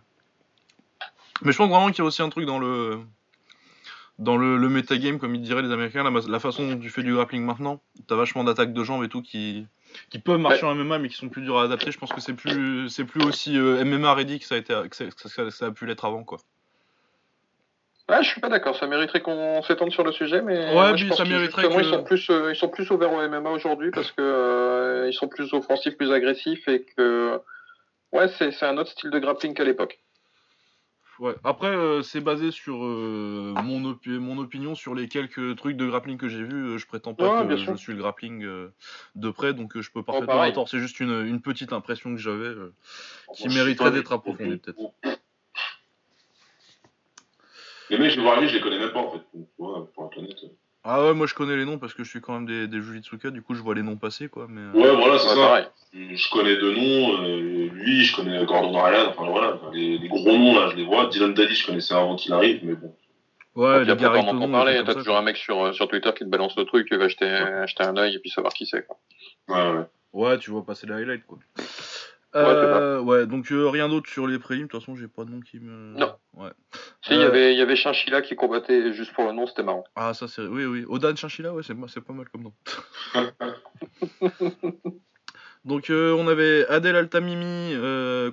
Mais 1.42 1.52
je 1.52 1.58
pense 1.58 1.70
vraiment 1.70 1.88
qu'il 1.88 2.00
y 2.00 2.02
a 2.02 2.06
aussi 2.06 2.22
un 2.22 2.30
truc 2.30 2.46
dans 2.46 2.60
le 2.60 3.00
dans 4.20 4.38
le, 4.38 4.58
le 4.58 4.70
metagame, 4.70 5.18
comme 5.20 5.34
ils 5.36 5.42
diraient 5.42 5.64
les 5.64 5.72
Américains, 5.72 6.04
la, 6.04 6.40
façon 6.40 6.68
dont 6.68 6.80
tu 6.80 6.90
fais 6.90 7.02
du 7.04 7.14
grappling 7.14 7.44
maintenant. 7.44 7.82
T'as 8.08 8.16
vachement 8.16 8.44
d'attaques 8.44 8.74
de 8.74 8.84
jambes 8.84 9.04
et 9.04 9.10
tout 9.10 9.22
qui 9.22 9.66
qui 10.10 10.18
peuvent 10.20 10.40
marcher 10.40 10.66
en 10.66 10.74
MMA 10.76 10.98
mais 11.00 11.10
qui 11.10 11.16
sont 11.16 11.30
plus 11.30 11.42
durs 11.44 11.58
à 11.60 11.64
adapter. 11.64 11.92
Je 11.92 12.00
pense 12.00 12.12
que 12.12 12.22
c'est 12.22 12.34
plus 12.34 12.90
c'est 12.90 13.06
plus 13.06 13.24
aussi 13.24 13.58
euh, 13.58 13.84
MMA 13.86 14.14
ready 14.14 14.40
que 14.40 14.46
ça 14.46 14.56
a 14.56 14.58
été 14.58 14.74
que 14.90 14.96
ça, 14.96 15.06
que 15.06 15.30
ça- 15.30 15.52
ça 15.52 15.66
a 15.68 15.72
pu 15.72 15.86
l'être 15.86 16.06
avant 16.06 16.24
quoi. 16.24 16.40
Ah, 18.10 18.22
je 18.22 18.28
suis 18.30 18.42
pas 18.42 18.50
d'accord. 18.50 18.76
Ça 18.78 18.86
mériterait 18.86 19.22
qu'on 19.22 19.62
s'étende 19.64 19.92
sur 19.92 20.04
le 20.04 20.12
sujet, 20.12 20.42
mais 20.42 20.58
Ouais, 20.68 20.74
moi, 20.74 20.96
je 20.96 21.08
pense 21.08 21.18
ça 21.18 21.24
mériterait 21.26 21.70
que- 21.70 21.80
ils 21.80 21.86
sont 21.90 22.04
plus, 22.04 22.30
euh, 22.30 22.52
ils 22.52 22.56
sont 22.56 22.68
plus 22.68 22.90
ouverts 22.92 23.14
au 23.14 23.22
MMA 23.22 23.50
aujourd'hui 23.50 23.92
parce 23.92 24.12
que 24.12 24.22
euh, 24.22 25.08
ils 25.10 25.14
sont 25.14 25.28
plus 25.30 25.54
offensifs, 25.54 25.96
plus 25.96 26.12
agressifs 26.12 26.68
et 26.68 26.84
que 26.84 27.40
ouais, 28.12 28.28
c'est 28.38 28.64
un 28.64 28.78
autre 28.78 28.92
style 28.92 29.10
de 29.10 29.20
grappling 29.20 29.54
qu'à 29.54 29.64
l'époque. 29.64 30.00
Ouais. 31.20 31.36
Après 31.44 31.68
euh, 31.68 32.02
c'est 32.02 32.22
basé 32.22 32.50
sur 32.52 32.84
euh, 32.84 33.54
mon 33.64 33.82
opi- 33.94 34.18
mon 34.18 34.38
opinion 34.40 34.74
sur 34.74 34.96
les 34.96 35.08
quelques 35.08 35.56
trucs 35.58 35.78
de 35.78 35.86
grappling 35.86 36.18
que 36.18 36.28
j'ai 36.28 36.44
vus. 36.44 36.72
Euh, 36.72 36.78
Je 36.78 36.88
prétends 36.88 37.14
pas 37.14 37.44
Ouais, 37.44 37.48
que 37.48 37.56
je 37.56 37.76
suis 37.76 37.94
le 37.94 38.00
grappling 38.00 38.44
euh, 38.44 38.74
de 39.16 39.30
près 39.30 39.54
donc 39.54 39.80
je 39.80 39.92
peux 39.92 40.02
parfaitement 40.02 40.28
pareil. 40.28 40.50
avoir 40.52 40.54
tort. 40.66 40.70
C'est 40.70 40.80
juste 40.80 41.00
une, 41.00 41.12
une 41.26 41.40
petite 41.42 41.72
impression 41.72 42.12
que 42.16 42.20
j'avais. 42.20 42.46
euh, 42.46 42.74
qui 43.36 43.48
je 43.50 43.56
mériterait 43.56 43.92
d'être 43.92 44.12
approfondi, 44.12 44.58
peut-être. 44.58 44.80
Les 47.90 48.00
mecs, 48.00 48.12
je 48.12 48.16
les 48.18 48.24
vois 48.24 48.38
aller, 48.38 48.48
je 48.48 48.56
les 48.56 48.62
connais 48.62 48.80
même 48.80 48.92
pas 48.92 49.02
en 49.02 49.12
fait. 49.12 49.22
Tu 49.32 49.40
vois, 49.60 49.88
pour 49.94 50.06
être 50.08 50.18
honnête. 50.18 50.38
Ah 50.86 51.02
ouais, 51.06 51.14
moi 51.14 51.28
je 51.28 51.34
connais 51.34 51.56
les 51.56 51.64
noms 51.66 51.78
parce 51.78 51.94
que 51.94 52.04
je 52.04 52.10
suis 52.10 52.20
quand 52.20 52.34
même 52.34 52.46
des, 52.46 52.68
des 52.68 52.82
Jujitsuka, 52.82 53.30
du 53.30 53.42
coup 53.42 53.54
je 53.56 53.62
vois 53.62 53.74
les 53.76 53.84
noms 53.84 53.96
passer 53.96 54.28
quoi. 54.28 54.48
Mais 54.50 54.60
euh, 54.62 54.72
Ouais, 54.74 54.96
voilà, 54.96 55.18
c'est 55.18 55.30
Ouais, 55.30 55.36
ça. 55.36 55.48
pareil. 55.48 55.66
Je 55.94 56.30
connais 56.32 56.58
deux 56.58 56.74
noms, 56.74 57.24
euh, 57.24 57.70
lui, 57.72 58.04
je 58.04 58.16
connais 58.16 58.44
Gordon 58.46 58.72
Ryan, 58.82 59.10
enfin 59.10 59.30
voilà, 59.30 59.60
les, 59.72 59.98
les 59.98 60.08
gros 60.10 60.32
noms 60.38 60.56
là, 60.60 60.70
je 60.72 60.76
les 60.76 60.84
vois. 60.86 61.06
Dylan 61.08 61.34
Daly, 61.34 61.54
je 61.56 61.66
connaissais 61.68 61.94
avant 61.94 62.16
qu'il 62.18 62.34
arrive, 62.34 62.60
mais 62.66 62.74
bon. 62.76 62.94
ouais, 63.56 63.86
on 63.88 63.92
entend 63.92 64.32
Tonon, 64.32 64.52
parler. 64.52 64.82
T'as 64.86 64.94
toujours 64.96 65.16
un 65.16 65.22
mec 65.22 65.38
sur 65.38 65.64
euh, 65.66 65.72
sur 65.74 65.88
Twitter 65.88 66.10
qui 66.18 66.26
te 66.26 66.30
balance 66.30 66.56
le 66.58 66.66
truc, 66.66 66.88
tu 66.88 66.98
vas 66.98 67.06
acheter 67.06 67.26
acheter 67.28 67.84
un 67.84 67.96
œil 67.98 68.16
et 68.16 68.20
puis 68.20 68.30
savoir 68.30 68.54
qui 68.54 68.66
c'est. 68.66 68.86
quoi. 68.86 68.98
Ouais, 69.48 69.78
ouais. 69.78 69.86
Ouais, 70.12 70.38
tu 70.38 70.52
vois 70.52 70.66
passer 70.66 70.86
les 70.88 70.94
highlights 70.94 71.26
quoi. 71.26 71.38
Euh, 72.36 73.00
ouais, 73.00 73.28
donc 73.28 73.52
euh, 73.52 73.70
rien 73.70 73.90
d'autre 73.90 74.10
sur 74.10 74.26
les 74.28 74.40
prélims. 74.40 74.64
De 74.64 74.68
toute 74.72 74.80
façon, 74.82 74.96
j'ai 74.96 75.08
pas 75.08 75.24
de 75.26 75.30
nom 75.32 75.40
qui 75.40 75.60
me. 75.60 75.98
Non. 75.98 76.16
Ouais. 76.34 76.50
Si, 77.04 77.12
il 77.14 77.18
y 77.20 77.24
Euh, 77.24 77.28
avait 77.28 77.56
y 77.56 77.62
avait 77.62 77.76
Chinchilla 77.76 78.22
qui 78.22 78.36
combattait 78.36 78.92
juste 78.94 79.14
pour 79.14 79.26
le 79.26 79.34
nom, 79.34 79.46
c'était 79.46 79.64
marrant. 79.64 79.84
Ah 79.96 80.14
ça 80.14 80.28
c'est 80.28 80.42
oui 80.46 80.66
oui. 80.66 80.86
Odan 80.88 81.16
Chinchilla, 81.16 81.54
ouais, 81.54 81.64
c'est 81.64 81.76
c'est 81.88 82.02
pas 82.02 82.14
mal 82.14 82.28
comme 82.30 82.44
nom. 82.44 82.54
Donc 85.66 85.86
on 85.90 86.28
avait 86.28 86.66
Adel 86.68 86.96
Altamimi 86.96 87.74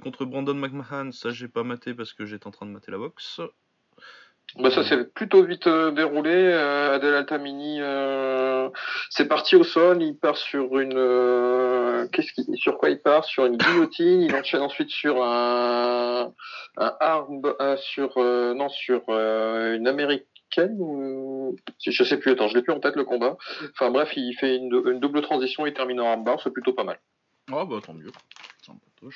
contre 0.02 0.24
Brandon 0.24 0.54
McMahon. 0.54 1.12
Ça 1.12 1.30
j'ai 1.30 1.48
pas 1.48 1.62
maté 1.62 1.94
parce 1.94 2.12
que 2.12 2.24
j'étais 2.26 2.46
en 2.46 2.50
train 2.50 2.66
de 2.66 2.72
mater 2.72 2.90
la 2.90 2.98
boxe. 2.98 3.40
Bah 4.56 4.70
ça 4.70 4.82
s'est 4.82 5.04
plutôt 5.04 5.44
vite 5.44 5.66
euh, 5.68 5.92
déroulé. 5.92 6.32
Euh, 6.34 6.96
Adel 6.96 7.14
Altamini, 7.14 7.80
euh, 7.80 8.68
c'est 9.08 9.28
parti 9.28 9.54
au 9.54 9.62
sol. 9.62 10.02
Il 10.02 10.18
part 10.18 10.36
sur 10.36 10.78
une, 10.78 10.96
euh, 10.96 12.08
qu'est-ce 12.08 12.32
qu'il, 12.32 12.44
sur 12.56 12.76
quoi 12.76 12.90
il 12.90 13.00
part? 13.00 13.24
Sur 13.24 13.46
une 13.46 13.56
guillotine. 13.56 14.22
Il 14.22 14.34
enchaîne 14.34 14.62
ensuite 14.62 14.90
sur 14.90 15.22
un, 15.22 16.32
un 16.76 16.96
arm, 17.00 17.42
euh, 17.60 17.76
sur 17.76 18.14
euh, 18.16 18.54
non 18.54 18.68
sur 18.68 19.02
une 19.08 19.86
américaine. 19.86 20.26
Je 21.86 22.02
sais 22.02 22.18
plus. 22.18 22.32
Attends, 22.32 22.48
je 22.48 22.56
l'ai 22.56 22.62
plus 22.62 22.72
en 22.72 22.80
tête 22.80 22.96
le 22.96 23.04
combat. 23.04 23.36
Enfin 23.72 23.90
bref, 23.90 24.10
il 24.16 24.34
fait 24.34 24.56
une, 24.56 24.82
une 24.86 24.98
double 24.98 25.22
transition. 25.22 25.64
Il 25.64 25.74
termine 25.74 26.00
en 26.00 26.10
armbar. 26.10 26.40
C'est 26.42 26.52
plutôt 26.52 26.72
pas 26.72 26.84
mal. 26.84 26.98
Ah 27.52 27.64
bah 27.64 27.78
tant 27.84 27.94
mieux. 27.94 28.12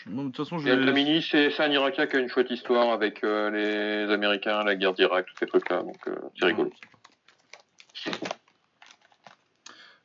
Moi, 0.06 0.24
de 0.24 0.28
toute 0.30 0.38
façon, 0.38 0.58
je 0.58 0.64
vais- 0.64 0.70
Altamini, 0.72 1.22
c'est 1.22 1.50
c'est 1.50 1.62
un 1.62 1.70
Irakien 1.70 2.06
qui 2.06 2.16
a 2.16 2.18
une 2.18 2.28
chouette 2.28 2.50
histoire 2.50 2.90
avec 2.90 3.22
euh, 3.22 3.50
les 3.50 4.10
Américains, 4.12 4.64
la 4.64 4.76
guerre 4.76 4.94
d'Irak, 4.94 5.26
tous 5.26 5.36
ces 5.38 5.46
trucs-là. 5.46 5.82
Donc 5.82 5.98
euh, 6.08 6.16
c'est 6.38 6.46
rigolo. 6.46 6.72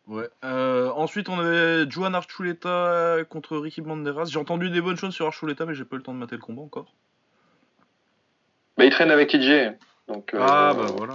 Ouais. 0.08 0.28
Euh, 0.44 0.90
ensuite, 0.90 1.30
on 1.30 1.40
avait 1.40 1.90
Juan 1.90 2.14
Archuleta 2.16 3.18
contre 3.30 3.58
Ricky 3.58 3.82
Banderas. 3.82 4.26
J'ai 4.26 4.40
entendu 4.40 4.70
des 4.70 4.82
bonnes 4.82 4.98
choses 4.98 5.14
sur 5.14 5.28
Archuleta, 5.28 5.66
mais 5.66 5.76
j'ai 5.76 5.86
pas 5.86 5.96
eu 5.96 6.00
le 6.00 6.04
temps 6.04 6.14
de 6.14 6.20
mater 6.20 6.36
le 6.36 6.42
combat 6.42 6.64
encore. 6.64 6.94
Mais 8.78 8.88
il 8.88 8.92
traîne 8.92 9.12
avec 9.12 9.30
TJ. 9.30 9.76
Donc, 10.08 10.34
euh, 10.34 10.40
Ah 10.42 10.74
bah 10.74 10.88
voilà. 10.98 11.14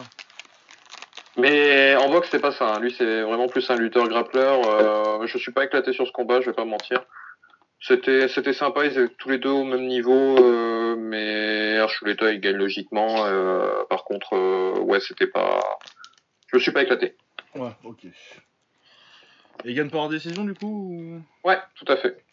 Mais 1.37 1.97
en 1.97 2.09
boxe, 2.11 2.29
c'est 2.31 2.41
pas 2.41 2.53
ça. 2.53 2.75
hein. 2.75 2.81
Lui, 2.81 2.93
c'est 2.97 3.23
vraiment 3.23 3.49
plus 3.49 3.69
un 3.71 3.77
lutteur 3.77 4.07
grappleur. 4.09 4.61
Euh, 4.69 5.27
je 5.27 5.37
suis 5.39 5.53
pas 5.53 5.65
éclaté 5.65 5.93
sur 5.93 6.07
ce 6.07 6.13
combat, 6.13 6.41
je 6.41 6.47
vais 6.47 6.53
pas 6.55 6.65
mentir. 6.65 7.05
C'était, 7.81 8.29
c'était 8.29 8.53
sympa, 8.55 8.87
ils 8.87 8.93
étaient 8.93 9.15
tous 9.19 9.29
les 9.29 9.39
deux 9.39 9.51
au 9.51 9.65
même 9.65 9.87
niveau, 9.87 10.39
euh, 10.39 10.97
mais 10.97 11.77
Archuleta 11.79 12.33
il 12.33 12.41
gagne 12.41 12.57
logiquement. 12.57 13.27
euh, 13.27 13.85
par 13.91 14.05
contre, 14.05 14.35
euh, 14.35 14.79
ouais, 14.81 15.01
c'était 15.01 15.27
pas. 15.27 15.61
Je 16.47 16.57
me 16.57 16.61
suis 16.63 16.73
pas 16.73 16.83
éclaté. 16.83 17.17
Ouais, 17.55 17.73
ok. 17.85 18.05
Et 18.05 18.11
il 19.65 19.75
gagne 19.75 19.91
par 19.91 20.09
décision 20.09 20.45
du 20.45 20.55
coup 20.55 20.67
ou... 20.67 21.23
Ouais, 21.49 21.59
tout 21.75 21.85
à 21.93 21.97
fait. 21.97 22.25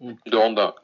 De 0.00 0.36
Honda. 0.36 0.74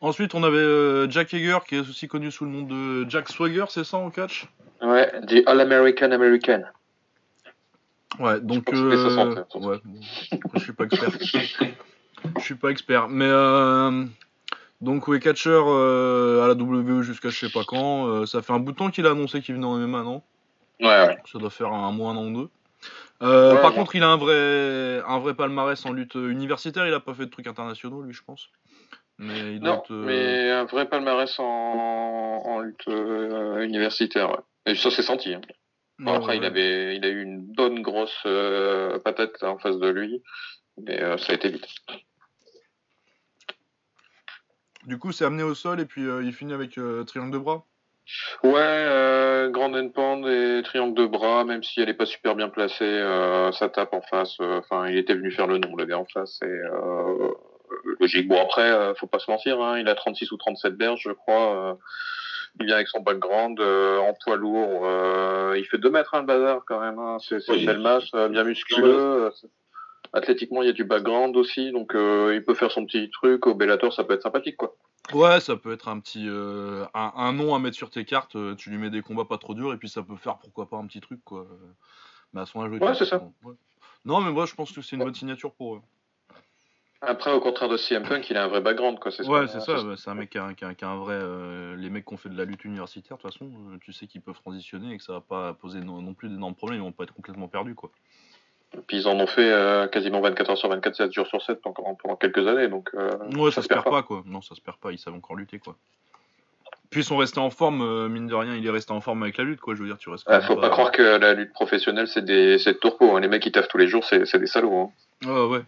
Ensuite, 0.00 0.34
on 0.34 0.42
avait 0.42 0.58
euh, 0.58 1.08
Jack 1.10 1.32
Hager 1.34 1.58
qui 1.66 1.76
est 1.76 1.80
aussi 1.80 2.08
connu 2.08 2.30
sous 2.30 2.44
le 2.44 2.50
nom 2.50 2.62
de 2.62 3.08
Jack 3.08 3.28
Swagger, 3.28 3.64
c'est 3.68 3.84
ça 3.84 3.96
en 3.96 4.10
catch? 4.10 4.46
Ouais, 4.82 5.10
The 5.26 5.46
All 5.46 5.60
American 5.60 6.10
American. 6.10 6.62
Ouais, 8.18 8.40
donc. 8.40 8.72
euh, 8.72 8.96
60, 8.96 9.38
hein, 9.38 9.46
ouais, 9.66 9.80
je 10.54 10.58
suis 10.60 10.72
pas 10.72 10.84
expert. 10.84 11.10
Je 12.36 12.42
suis 12.42 12.54
pas 12.54 12.70
expert, 12.70 13.08
mais 13.08 13.28
euh, 13.28 14.04
donc 14.80 15.08
oui, 15.08 15.20
catcher 15.20 15.50
euh, 15.50 16.44
à 16.44 16.48
la 16.48 16.54
WWE 16.54 17.02
jusqu'à 17.02 17.30
je 17.30 17.38
sais 17.38 17.50
pas 17.52 17.64
quand. 17.66 18.06
euh, 18.06 18.26
ça 18.26 18.42
fait 18.42 18.52
un 18.52 18.58
bout 18.58 18.72
de 18.72 18.76
temps 18.76 18.90
qu'il 18.90 19.06
a 19.06 19.10
annoncé 19.10 19.40
qu'il 19.40 19.54
venait 19.54 19.66
en 19.66 19.76
MMA, 19.78 20.02
non? 20.02 20.22
Ouais, 20.80 20.86
ouais. 21.06 21.18
Ça 21.30 21.38
doit 21.38 21.50
faire 21.50 21.72
un 21.72 21.92
mois, 21.92 22.10
un 22.12 22.16
an 22.16 22.26
ou 22.26 22.42
deux. 22.42 22.48
Euh, 23.22 23.54
Ouais, 23.54 23.60
par 23.60 23.70
ouais. 23.70 23.76
contre, 23.76 23.94
il 23.96 24.02
a 24.02 24.08
un 24.10 24.16
vrai, 24.16 25.02
un 25.06 25.18
vrai 25.18 25.34
palmarès 25.34 25.84
en 25.86 25.92
lutte 25.92 26.14
universitaire. 26.14 26.86
Il 26.86 26.92
a 26.94 27.00
pas 27.00 27.14
fait 27.14 27.26
de 27.26 27.30
trucs 27.30 27.46
internationaux, 27.46 28.02
lui, 28.02 28.12
je 28.12 28.22
pense. 28.24 28.50
Mais 29.18 29.54
il 29.54 29.60
doit 29.60 29.70
Non, 29.70 29.82
être, 29.82 29.92
euh, 29.92 30.04
mais 30.04 30.50
un 30.50 30.64
vrai 30.64 30.88
palmarès 30.88 31.38
en, 31.38 31.44
en 31.44 32.60
lutte 32.60 32.88
euh, 32.88 33.62
universitaire. 33.62 34.30
Ouais. 34.30 34.72
Et 34.72 34.74
ça 34.74 34.90
s'est 34.90 35.02
senti. 35.02 35.34
hein. 35.34 35.40
Bon, 35.98 36.10
ouais, 36.10 36.16
après, 36.16 36.32
ouais. 36.32 36.38
il 36.38 36.44
avait, 36.44 36.96
il 36.96 37.04
a 37.04 37.08
eu 37.08 37.22
une 37.22 37.40
bonne 37.40 37.80
grosse 37.82 38.18
euh, 38.26 38.98
patate 38.98 39.42
en 39.44 39.58
face 39.58 39.78
de 39.78 39.88
lui, 39.88 40.22
mais 40.82 41.00
euh, 41.00 41.16
ça 41.18 41.32
a 41.32 41.36
été 41.36 41.48
vite. 41.50 41.66
Du 44.86 44.98
coup, 44.98 45.12
c'est 45.12 45.24
amené 45.24 45.42
au 45.44 45.54
sol 45.54 45.80
et 45.80 45.86
puis 45.86 46.04
euh, 46.04 46.22
il 46.24 46.32
finit 46.32 46.52
avec 46.52 46.76
euh, 46.78 47.04
triangle 47.04 47.30
de 47.32 47.38
bras? 47.38 47.64
Ouais, 48.42 48.52
euh, 48.56 49.48
Grand 49.50 49.72
Endpound 49.72 50.26
et 50.26 50.62
triangle 50.62 50.94
de 50.94 51.06
bras, 51.06 51.44
même 51.44 51.62
si 51.62 51.80
elle 51.80 51.88
est 51.88 51.94
pas 51.94 52.04
super 52.04 52.34
bien 52.34 52.50
placée, 52.50 52.84
euh, 52.84 53.50
ça 53.52 53.70
tape 53.70 53.94
en 53.94 54.02
face. 54.02 54.36
euh, 54.40 54.58
Enfin, 54.58 54.88
il 54.88 54.98
était 54.98 55.14
venu 55.14 55.30
faire 55.30 55.46
le 55.46 55.56
nom, 55.58 55.74
le 55.74 55.86
gars 55.86 55.98
en 55.98 56.04
face. 56.04 56.38
Et, 56.42 56.46
euh, 56.46 57.30
logique. 58.00 58.28
Bon, 58.28 58.40
après, 58.40 58.70
euh, 58.70 58.94
faut 58.94 59.06
pas 59.06 59.18
se 59.18 59.30
mentir, 59.30 59.60
hein, 59.60 59.78
il 59.78 59.88
a 59.88 59.94
36 59.94 60.30
ou 60.32 60.36
37 60.36 60.76
berges, 60.76 61.00
je 61.02 61.10
crois. 61.12 61.54
euh, 61.70 61.74
il 62.60 62.66
vient 62.66 62.76
avec 62.76 62.86
son 62.88 63.00
background 63.00 63.58
euh, 63.60 63.98
en 63.98 64.14
poids 64.22 64.36
lourd. 64.36 64.82
euh, 64.84 65.54
il 65.58 65.64
fait 65.64 65.78
2 65.78 65.90
mètres, 65.90 66.14
hein, 66.14 66.20
le 66.20 66.26
bazar, 66.26 66.60
quand 66.66 66.80
même. 66.80 66.98
Hein, 66.98 67.16
c'est 67.20 67.38
Oui, 67.50 67.60
une 67.60 67.66
belle 67.66 67.80
masse, 67.80 68.08
euh, 68.14 68.28
bien 68.28 68.44
musculeux. 68.44 68.94
euh, 68.94 69.30
Athlétiquement, 70.12 70.62
il 70.62 70.66
y 70.66 70.70
a 70.70 70.72
du 70.74 70.84
background 70.84 71.36
aussi, 71.36 71.72
donc 71.72 71.94
euh, 71.96 72.32
il 72.36 72.44
peut 72.44 72.54
faire 72.54 72.70
son 72.70 72.86
petit 72.86 73.10
truc. 73.10 73.46
Au 73.48 73.54
Bellator, 73.54 73.92
ça 73.92 74.04
peut 74.04 74.14
être 74.14 74.22
sympathique, 74.22 74.56
quoi. 74.56 74.76
Ouais, 75.12 75.40
ça 75.40 75.56
peut 75.56 75.72
être 75.72 75.88
un 75.88 75.98
petit 75.98 76.26
euh, 76.28 76.84
un, 76.94 77.12
un 77.16 77.32
nom 77.32 77.54
à 77.54 77.58
mettre 77.58 77.76
sur 77.76 77.90
tes 77.90 78.04
cartes. 78.04 78.36
euh, 78.36 78.54
tu 78.54 78.70
lui 78.70 78.78
mets 78.78 78.88
des 78.90 79.02
combats 79.02 79.24
pas 79.24 79.36
trop 79.38 79.52
durs 79.54 79.72
et 79.74 79.76
puis 79.76 79.88
ça 79.88 80.02
peut 80.02 80.16
faire 80.16 80.38
pourquoi 80.38 80.66
pas 80.68 80.76
un 80.76 80.86
petit 80.86 81.00
truc 81.00 81.20
quoi. 81.24 81.46
Mais 82.32 82.40
à 82.42 82.46
son 82.46 82.62
âge, 82.62 82.70
Ouais, 82.80 82.94
c'est 82.94 83.04
ça. 83.04 83.16
Ouais. 83.42 83.54
Non, 84.06 84.20
mais 84.22 84.30
moi 84.30 84.46
je 84.46 84.54
pense 84.54 84.72
que 84.72 84.80
c'est 84.80 84.96
une 84.96 85.04
bonne 85.04 85.14
signature 85.14 85.52
pour 85.52 85.74
eux. 85.76 85.80
Après, 87.06 87.32
au 87.32 87.40
contraire 87.40 87.68
de 87.68 87.76
CM 87.76 88.02
Punk, 88.02 88.28
il 88.30 88.36
a 88.36 88.44
un 88.44 88.48
vrai 88.48 88.60
background, 88.60 88.98
quoi. 88.98 89.10
ce 89.10 89.22
Ouais, 89.22 89.46
c'est 89.48 89.60
ça. 89.60 89.82
ouais, 89.82 89.94
C'est 89.96 90.10
un 90.10 90.14
mec 90.14 90.30
qui 90.30 90.38
a, 90.38 90.44
un- 90.44 90.54
qui 90.54 90.64
a- 90.64 90.74
qui 90.74 90.84
a 90.84 90.88
un 90.88 90.96
vrai. 90.96 91.14
euh, 91.14 91.76
les 91.76 91.90
mecs 91.90 92.04
qui 92.06 92.14
ont 92.14 92.16
fait 92.16 92.28
de 92.28 92.36
la 92.38 92.44
lutte 92.44 92.64
universitaire, 92.64 93.16
de 93.16 93.22
toute 93.22 93.32
façon, 93.32 93.46
euh, 93.46 93.76
tu 93.80 93.92
sais 93.92 94.06
qu'ils 94.06 94.20
peuvent 94.20 94.40
transitionner 94.40 94.94
et 94.94 94.98
que 94.98 95.02
ça 95.04 95.12
va 95.14 95.20
pas 95.20 95.52
poser 95.54 95.80
non, 95.80 96.00
non 96.02 96.14
plus 96.14 96.28
d'énormes 96.28 96.54
problèmes. 96.54 96.80
Ils 96.80 96.84
vont 96.84 96.92
pas 96.92 97.04
être 97.04 97.14
complètement 97.14 97.48
perdus 97.48 97.74
quoi. 97.74 97.90
Puis 98.88 98.96
ils 98.98 99.06
en 99.08 99.18
ont 99.20 99.26
fait 99.28 99.50
euh, 99.52 99.86
quasiment 99.86 100.20
24 100.20 100.50
heures 100.50 100.58
sur 100.58 100.68
24, 100.68 100.96
7 100.96 101.12
jours 101.12 101.26
sur 101.28 101.40
7 101.40 101.60
pendant, 101.62 101.94
pendant 101.94 102.16
quelques 102.16 102.46
années, 102.48 102.66
donc 102.68 102.90
euh, 102.94 103.08
Ouais, 103.36 103.50
ça, 103.52 103.62
se 103.62 103.68
perd 103.68 103.84
pas. 103.84 104.02
quoi. 104.02 104.22
Non, 104.26 104.40
ça 104.42 104.54
se 104.56 104.60
perd 104.60 104.78
pas. 104.78 104.90
Ils 104.90 104.98
savent 104.98 105.14
encore 105.14 105.36
lutter 105.36 105.58
quoi. 105.60 105.76
Puis 106.90 107.00
ils 107.00 107.04
sont 107.04 107.16
restés 107.16 107.40
en 107.40 107.50
forme, 107.50 108.08
mine 108.08 108.26
de 108.28 108.34
rien, 108.34 108.54
il 108.56 108.64
est 108.66 108.70
resté 108.70 108.92
en 108.92 109.00
forme 109.00 109.22
avec 109.24 109.36
la 109.36 109.44
lutte 109.44 109.60
quoi. 109.60 109.74
Je 109.74 109.80
veux 109.82 109.86
dire, 109.88 109.98
tu 109.98 110.10
restes. 110.10 110.24
Ah, 110.28 110.40
faut 110.40 110.56
pas 110.56 110.70
croire 110.70 110.90
que 110.92 111.02
la 111.02 111.34
lutte 111.34 111.52
professionnelle 111.52 112.08
c'est 112.08 112.24
des 112.24 112.58
c'est 112.58 112.74
de 112.74 112.78
tourpeau. 112.78 113.16
Hein. 113.16 113.20
Les 113.20 113.28
mecs 113.28 113.42
qui 113.42 113.52
taffent 113.52 113.68
tous 113.68 113.78
les 113.78 113.86
jours, 113.88 114.04
c'est 114.04 114.26
c'est 114.26 114.38
des 114.38 114.46
salauds. 114.46 114.90
Hein. 115.24 115.28
Ouais, 115.28 115.46
ouais. 115.46 115.62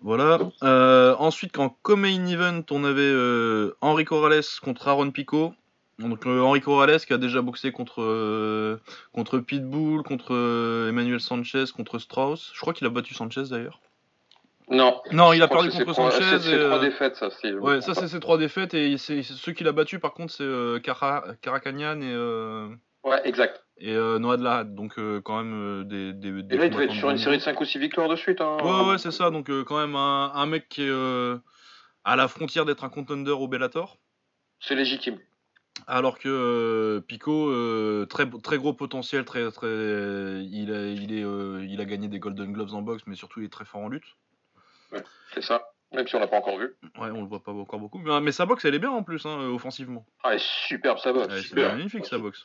Voilà. 0.00 0.38
Euh, 0.62 1.14
ensuite, 1.18 1.52
quand 1.52 1.76
co-main 1.82 2.26
event, 2.26 2.62
on 2.70 2.84
avait 2.84 3.00
euh, 3.02 3.76
Henri 3.80 4.04
Corrales 4.04 4.42
contre 4.62 4.88
Aaron 4.88 5.10
Pico. 5.10 5.54
Donc 5.98 6.26
euh, 6.26 6.40
Henri 6.40 6.60
Corrales 6.60 7.00
qui 7.00 7.12
a 7.12 7.18
déjà 7.18 7.42
boxé 7.42 7.70
contre 7.70 8.02
euh, 8.02 8.78
contre 9.12 9.38
Pitbull, 9.38 10.02
contre 10.02 10.32
Emmanuel 10.88 11.20
Sanchez, 11.20 11.64
contre 11.74 11.98
Strauss. 11.98 12.50
Je 12.54 12.60
crois 12.60 12.72
qu'il 12.72 12.86
a 12.86 12.90
battu 12.90 13.14
Sanchez 13.14 13.44
d'ailleurs. 13.50 13.80
Non. 14.68 15.00
Non, 15.12 15.32
il 15.32 15.42
a 15.42 15.48
perdu 15.48 15.70
contre 15.70 15.94
Sanchez. 15.94 16.38
C'est 16.40 16.58
trois 16.58 16.80
défaites, 16.80 17.16
ça. 17.16 17.28
Si, 17.30 17.52
Ouais, 17.52 17.80
ça 17.82 17.94
c'est 17.94 18.08
ses 18.08 18.20
trois 18.20 18.38
défaites 18.38 18.74
et 18.74 18.96
ceux 18.96 19.52
qu'il 19.52 19.68
a 19.68 19.72
battus 19.72 20.00
par 20.00 20.14
contre 20.14 20.32
c'est 20.32 20.82
Karakanian 20.82 22.00
et 22.00 22.16
Ouais, 23.04 23.20
exact. 23.24 23.64
Et 23.78 23.94
euh, 23.94 24.18
Noah 24.18 24.36
de 24.36 24.44
Lahad. 24.44 24.74
Donc 24.74 24.98
euh, 24.98 25.20
quand 25.20 25.42
même 25.42 25.54
euh, 25.54 25.84
des 25.84 26.12
des, 26.12 26.42
des 26.42 26.54
Et 26.54 26.58
là, 26.58 26.66
il 26.66 26.70
devait 26.70 26.84
être 26.84 26.94
sur 26.94 27.10
une 27.10 27.18
série 27.18 27.38
de 27.38 27.42
5 27.42 27.60
ou 27.60 27.64
6 27.64 27.78
victoires 27.78 28.08
de 28.08 28.16
suite. 28.16 28.40
Hein. 28.40 28.58
Ouais, 28.62 28.90
ouais, 28.90 28.98
c'est 28.98 29.10
ça. 29.10 29.30
Donc, 29.30 29.50
euh, 29.50 29.64
quand 29.64 29.78
même, 29.78 29.96
un, 29.96 30.32
un 30.34 30.46
mec 30.46 30.68
qui 30.68 30.82
est 30.82 31.40
à 32.04 32.16
la 32.16 32.28
frontière 32.28 32.64
d'être 32.64 32.84
un 32.84 32.88
contender 32.88 33.30
au 33.30 33.48
Bellator. 33.48 33.98
C'est 34.60 34.74
légitime. 34.74 35.18
Alors 35.86 36.18
que 36.18 37.02
Pico, 37.08 37.50
très, 38.06 38.28
très 38.42 38.58
gros 38.58 38.74
potentiel, 38.74 39.24
très, 39.24 39.50
très, 39.50 39.66
il, 39.66 40.72
a, 40.72 40.86
il, 40.88 41.12
est, 41.12 41.66
il 41.66 41.80
a 41.80 41.84
gagné 41.84 42.08
des 42.08 42.18
Golden 42.18 42.52
Gloves 42.52 42.74
en 42.74 42.82
boxe, 42.82 43.02
mais 43.06 43.14
surtout 43.14 43.40
il 43.40 43.46
est 43.46 43.52
très 43.52 43.64
fort 43.64 43.80
en 43.80 43.88
lutte. 43.88 44.04
C'est 45.34 45.42
ça. 45.42 45.62
Même 45.92 46.06
si 46.06 46.14
on 46.14 46.20
l'a 46.20 46.26
pas 46.26 46.36
encore 46.36 46.58
vu. 46.58 46.74
Ouais, 46.98 47.10
on 47.10 47.22
le 47.22 47.26
voit 47.26 47.42
pas 47.42 47.52
encore 47.52 47.78
beaucoup. 47.78 47.98
Mais, 47.98 48.20
mais 48.20 48.32
sa 48.32 48.46
boxe, 48.46 48.64
elle 48.64 48.74
est 48.74 48.78
bien 48.78 48.90
en 48.90 49.02
plus, 49.02 49.26
hein, 49.26 49.48
offensivement. 49.48 50.06
Ah, 50.22 50.30
elle 50.30 50.36
est 50.36 50.68
superbe 50.68 50.98
sa 50.98 51.12
boxe. 51.12 51.34
Ouais, 51.34 51.42
c'est 51.42 51.56
magnifique 51.56 52.06
sa 52.06 52.18
boxe. 52.18 52.44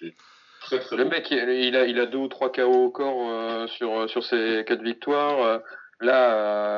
Très 0.68 0.80
très 0.80 0.96
Le 0.98 1.04
bon. 1.06 1.10
mec, 1.10 1.32
il 1.32 1.38
il 1.50 1.76
a, 1.76 1.86
il 1.86 2.00
a 2.00 2.06
deux 2.06 2.18
ou 2.20 2.28
trois 2.28 2.52
KO 2.52 2.64
au 2.86 2.90
corps 2.92 3.30
euh, 3.30 3.68
sur, 3.68 4.10
sur 4.10 4.24
ses 4.24 4.64
quatre 4.68 4.82
victoires. 4.84 5.42
Euh, 5.42 5.60
Là, 6.00 6.36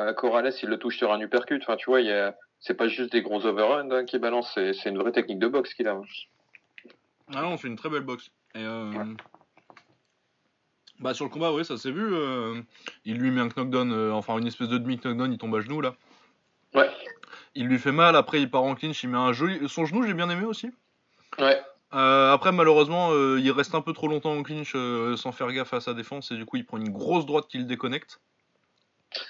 euh, 0.08 0.14
Corrales, 0.14 0.50
il 0.62 0.68
le 0.70 0.78
touche 0.78 0.96
sur 0.96 1.12
un 1.12 1.20
uppercut. 1.20 1.60
Enfin, 1.62 1.76
tu 1.76 1.90
vois, 1.90 2.00
il 2.00 2.06
y 2.06 2.10
a, 2.10 2.34
c'est 2.58 2.72
pas 2.72 2.88
juste 2.88 3.12
des 3.12 3.20
gros 3.20 3.44
overruns 3.44 3.90
hein, 3.92 4.04
qui 4.06 4.18
balancent, 4.18 4.50
c'est, 4.54 4.72
c'est 4.72 4.88
une 4.88 4.96
vraie 4.96 5.12
technique 5.12 5.38
de 5.38 5.46
boxe 5.46 5.74
qu'il 5.74 5.86
a. 5.88 6.00
Ah 7.34 7.42
non, 7.42 7.58
c'est 7.58 7.68
une 7.68 7.76
très 7.76 7.90
belle 7.90 8.00
boxe. 8.04 8.30
Et, 8.54 8.64
euh, 8.64 8.90
Bah, 11.00 11.12
sur 11.12 11.26
le 11.26 11.30
combat, 11.30 11.52
oui, 11.52 11.66
ça 11.66 11.76
s'est 11.76 11.90
vu. 11.90 12.14
euh, 12.14 12.62
il 13.04 13.18
lui 13.18 13.30
met 13.30 13.42
un 13.42 13.48
knockdown, 13.48 13.92
euh, 13.92 14.12
enfin 14.12 14.38
une 14.38 14.46
espèce 14.46 14.68
de 14.68 14.78
demi-knockdown, 14.78 15.30
il 15.32 15.36
tombe 15.38 15.54
à 15.54 15.60
genoux 15.60 15.82
là. 15.82 15.94
Ouais. 16.74 16.88
Il 17.54 17.66
lui 17.66 17.78
fait 17.78 17.92
mal, 17.92 18.16
après 18.16 18.40
il 18.40 18.50
part 18.50 18.62
en 18.62 18.74
clinch, 18.74 19.02
il 19.02 19.10
met 19.10 19.18
un 19.18 19.34
joli. 19.34 19.68
Son 19.68 19.84
genou, 19.84 20.02
j'ai 20.06 20.14
bien 20.14 20.30
aimé 20.30 20.46
aussi. 20.46 20.70
Ouais. 21.38 21.60
Euh, 21.92 22.32
après, 22.32 22.52
malheureusement, 22.52 23.10
euh, 23.12 23.40
il 23.40 23.50
reste 23.50 23.74
un 23.74 23.80
peu 23.80 23.92
trop 23.92 24.06
longtemps 24.08 24.32
en 24.32 24.42
clinch 24.42 24.72
euh, 24.76 25.16
sans 25.16 25.32
faire 25.32 25.50
gaffe 25.52 25.74
à 25.74 25.80
sa 25.80 25.92
défense 25.92 26.30
et 26.30 26.36
du 26.36 26.46
coup, 26.46 26.56
il 26.56 26.64
prend 26.64 26.76
une 26.78 26.90
grosse 26.90 27.26
droite 27.26 27.46
qui 27.48 27.58
le 27.58 27.64
déconnecte. 27.64 28.20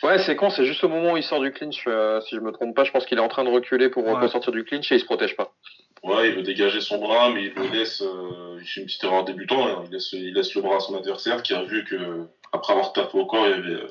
Ouais, 0.03 0.19
c'est 0.19 0.37
con, 0.37 0.51
c'est 0.51 0.67
juste 0.67 0.85
au 0.85 0.89
moment 0.91 1.13
où 1.13 1.17
il 1.17 1.23
sort 1.23 1.41
du 1.41 1.53
clinch, 1.53 1.85
euh, 1.87 2.21
si 2.21 2.35
je 2.37 2.41
me 2.41 2.53
trompe 2.53 2.77
pas, 2.77 2.85
je 2.85 2.91
pense 2.93 3.07
qu'il 3.07 3.17
est 3.17 3.23
en 3.23 3.29
train 3.29 3.45
de 3.45 3.49
reculer 3.51 3.89
pour, 3.89 4.07
Ouais. 4.07 4.29
sortir 4.29 4.53
du 4.53 4.63
clinch 4.63 4.93
et 4.93 4.97
il 4.97 5.01
se 5.01 5.07
protège 5.07 5.37
pas. 5.37 5.55
Ouais, 6.03 6.29
il 6.29 6.35
veut 6.35 6.43
dégager 6.43 6.83
son 6.83 6.99
bras, 6.99 7.31
mais 7.31 7.45
il 7.45 7.55
le 7.55 7.69
laisse. 7.71 8.03
euh, 8.03 8.59
il 8.61 8.67
fait 8.67 8.81
une 8.81 8.87
petite 8.87 9.05
erreur 9.05 9.25
débutant. 9.25 9.67
hein. 9.67 9.83
Il, 9.87 9.93
laisse, 9.93 10.13
il 10.13 10.35
laisse 10.35 10.55
le 10.55 10.61
bras 10.61 10.77
à 10.77 10.81
son 10.81 10.97
adversaire 10.99 11.43
qui 11.43 11.55
a 11.55 11.63
vu 11.63 11.85
que, 11.85 12.27
après 12.53 12.75
avoir 12.75 12.93
tapé 12.93 13.17
au 13.19 13.25
corps, 13.25 13.47
il 13.47 13.51
y 13.51 13.55
avait 13.55 13.83
euh, 13.83 13.87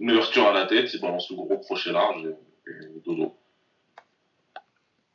une 0.00 0.10
ouverture 0.10 0.46
à 0.48 0.52
la 0.52 0.66
tête. 0.66 0.92
Il 0.92 1.00
balance 1.00 1.30
le 1.30 1.36
gros 1.36 1.56
crochet 1.58 1.92
large 1.92 2.24
et, 2.26 2.70
et 2.70 3.00
dodo. 3.06 3.32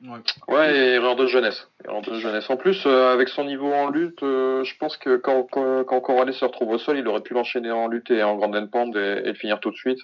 Ouais. 0.03 0.19
Ouais, 0.47 0.77
et 0.77 0.93
erreur 0.93 1.15
de 1.15 1.25
jeunesse. 1.25 1.69
Erreur 1.83 2.01
de 2.01 2.19
jeunesse. 2.19 2.49
En 2.49 2.57
plus, 2.57 2.85
euh, 2.85 3.11
avec 3.11 3.29
son 3.29 3.45
niveau 3.45 3.73
en 3.73 3.89
lutte, 3.89 4.21
euh, 4.21 4.63
je 4.63 4.77
pense 4.77 4.95
que 4.95 5.17
quand, 5.17 5.43
quand, 5.51 5.83
quand 5.85 6.01
Corrales 6.01 6.33
se 6.33 6.45
retrouve 6.45 6.69
au 6.69 6.77
sol, 6.77 6.97
il 6.99 7.07
aurait 7.07 7.21
pu 7.21 7.33
l'enchaîner 7.33 7.71
en 7.71 7.87
lutte 7.87 8.11
et 8.11 8.21
en 8.21 8.35
grand 8.35 8.53
endpoint 8.53 8.91
et, 8.93 9.21
et 9.25 9.27
le 9.29 9.33
finir 9.33 9.59
tout 9.59 9.71
de 9.71 9.75
suite. 9.75 9.99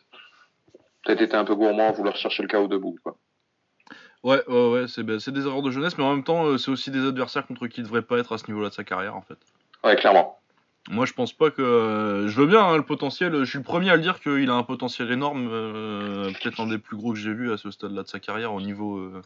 Peut-être 1.05 1.21
été 1.21 1.35
un 1.35 1.45
peu 1.45 1.53
gourmand 1.53 1.89
à 1.89 1.91
vouloir 1.91 2.15
chercher 2.15 2.41
le 2.41 2.47
chaos 2.47 2.67
debout. 2.67 2.97
Quoi. 3.03 3.17
Ouais, 4.23 4.41
ouais, 4.47 4.69
ouais, 4.71 4.87
c'est 4.87 5.03
bah, 5.03 5.19
c'est 5.19 5.31
des 5.33 5.45
erreurs 5.45 5.61
de 5.61 5.69
jeunesse, 5.69 5.97
mais 5.97 6.03
en 6.05 6.15
même 6.15 6.23
temps, 6.23 6.45
euh, 6.45 6.57
c'est 6.57 6.71
aussi 6.71 6.89
des 6.91 7.05
adversaires 7.05 7.45
contre 7.45 7.67
qui 7.67 7.81
il 7.81 7.83
devrait 7.83 8.01
pas 8.01 8.17
être 8.17 8.33
à 8.33 8.37
ce 8.37 8.47
niveau-là 8.47 8.69
de 8.69 8.73
sa 8.73 8.83
carrière 8.83 9.15
en 9.15 9.21
fait. 9.21 9.37
Ouais, 9.83 9.95
clairement. 9.97 10.39
Moi, 10.89 11.05
je 11.05 11.13
pense 11.13 11.31
pas 11.33 11.49
que. 11.49 12.25
je 12.27 12.35
veux 12.39 12.45
bien 12.47 12.61
hein, 12.61 12.75
le 12.77 12.83
potentiel. 12.83 13.33
Je 13.39 13.43
suis 13.45 13.57
le 13.57 13.63
premier 13.63 13.89
à 13.89 13.95
le 13.95 14.01
dire 14.01 14.19
qu'il 14.19 14.49
a 14.49 14.53
un 14.53 14.63
potentiel 14.63 15.11
énorme. 15.11 15.49
euh, 15.51 16.31
Peut-être 16.41 16.59
un 16.59 16.67
des 16.67 16.77
plus 16.77 16.97
gros 16.97 17.13
que 17.13 17.19
j'ai 17.19 17.33
vu 17.33 17.53
à 17.53 17.57
ce 17.57 17.71
stade-là 17.71 18.03
de 18.03 18.07
sa 18.07 18.19
carrière 18.19 18.53
au 18.53 18.59
niveau 18.59 18.97
euh, 18.97 19.21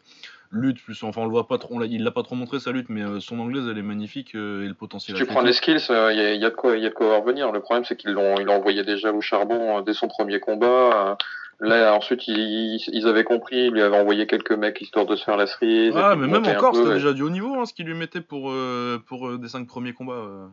lutte. 0.52 0.82
Plus, 0.84 1.02
enfin, 1.04 1.22
on 1.22 1.26
le 1.26 1.32
voit 1.32 1.48
pas 1.48 1.58
trop. 1.58 1.76
on 1.76 1.82
il 1.84 2.04
l'a 2.04 2.12
pas 2.12 2.24
trop 2.24 2.36
montré 2.36 2.60
sa 2.60 2.72
lutte, 2.72 2.90
mais 2.90 3.02
euh, 3.04 3.20
son 3.20 3.40
anglaise, 3.40 3.68
elle 3.70 3.78
est 3.78 3.82
magnifique 3.82 4.36
euh, 4.36 4.62
et 4.64 4.68
le 4.68 4.70
Si 4.72 4.76
potentiel. 4.76 5.18
tu 5.18 5.26
prends 5.26 5.42
les 5.42 5.54
skills, 5.54 5.78
il 5.90 5.94
y, 6.18 6.22
a, 6.22 6.34
y 6.34 6.46
a 6.46 6.50
de 6.50 6.56
quoi, 6.56 6.78
y 6.78 6.86
a 6.86 6.90
de 6.90 6.94
quoi 6.94 7.18
revenir. 7.18 7.52
Le 7.52 7.60
problème, 7.60 7.86
c'est 7.86 7.96
qu'ils 7.96 8.12
l'ont, 8.12 8.38
ils 8.40 8.46
l'ont 8.46 8.56
envoyé 8.56 8.84
déjà 8.84 9.12
au 9.12 9.22
charbon 9.22 9.80
euh, 9.80 9.82
dès 9.82 9.94
son 9.94 10.08
premier 10.08 10.40
combat. 10.40 11.10
euh, 11.12 11.16
Là, 11.60 11.96
ensuite, 11.96 12.28
ils, 12.28 12.78
ils 12.94 13.08
avaient 13.08 13.24
compris, 13.24 13.56
ils 13.66 13.72
lui 13.72 13.82
avaient 13.82 13.98
envoyé 13.98 14.28
quelques 14.28 14.52
mecs 14.52 14.80
histoire 14.80 15.08
de 15.08 15.16
se 15.16 15.24
faire 15.24 15.38
la 15.38 15.48
cerise. 15.48 15.92
Ah, 15.98 16.16
mais 16.16 16.28
même 16.28 16.46
encore, 16.46 16.76
c'était 16.76 16.92
et- 16.92 16.94
déjà 16.94 17.14
du 17.14 17.24
haut 17.24 17.32
niveau 17.32 17.56
hein, 17.56 17.66
ce 17.66 17.74
qu'il 17.74 17.88
lui 17.88 17.96
mettait 17.96 18.22
pour, 18.22 18.52
euh, 18.52 19.02
pour 19.08 19.28
euh, 19.28 19.40
des 19.40 19.48
5 19.48 19.66
premiers 19.66 19.94
combats. 19.94 20.14
euh. 20.14 20.46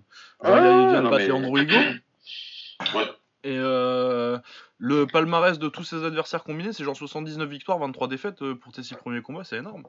Ah, 0.42 0.60
il, 0.60 0.82
il 0.84 0.88
vient 0.88 1.02
de 1.02 1.08
battre 1.10 1.16
mais- 1.18 1.28
Leandro 1.28 1.58
Higo. 1.58 1.74
Ouais. 2.94 3.04
Et 3.44 3.58
euh, 3.58 4.38
le 4.78 5.06
palmarès 5.06 5.58
de 5.58 5.68
tous 5.68 5.84
ses 5.84 6.02
adversaires 6.02 6.44
combinés, 6.44 6.72
c'est 6.72 6.82
genre 6.82 6.96
79 6.96 7.46
victoires, 7.48 7.78
23 7.78 8.08
défaites 8.08 8.40
euh, 8.42 8.54
pour 8.54 8.72
tes 8.72 8.82
six 8.82 8.94
premiers 8.94 9.20
combats, 9.20 9.44
c'est 9.44 9.58
énorme. 9.58 9.84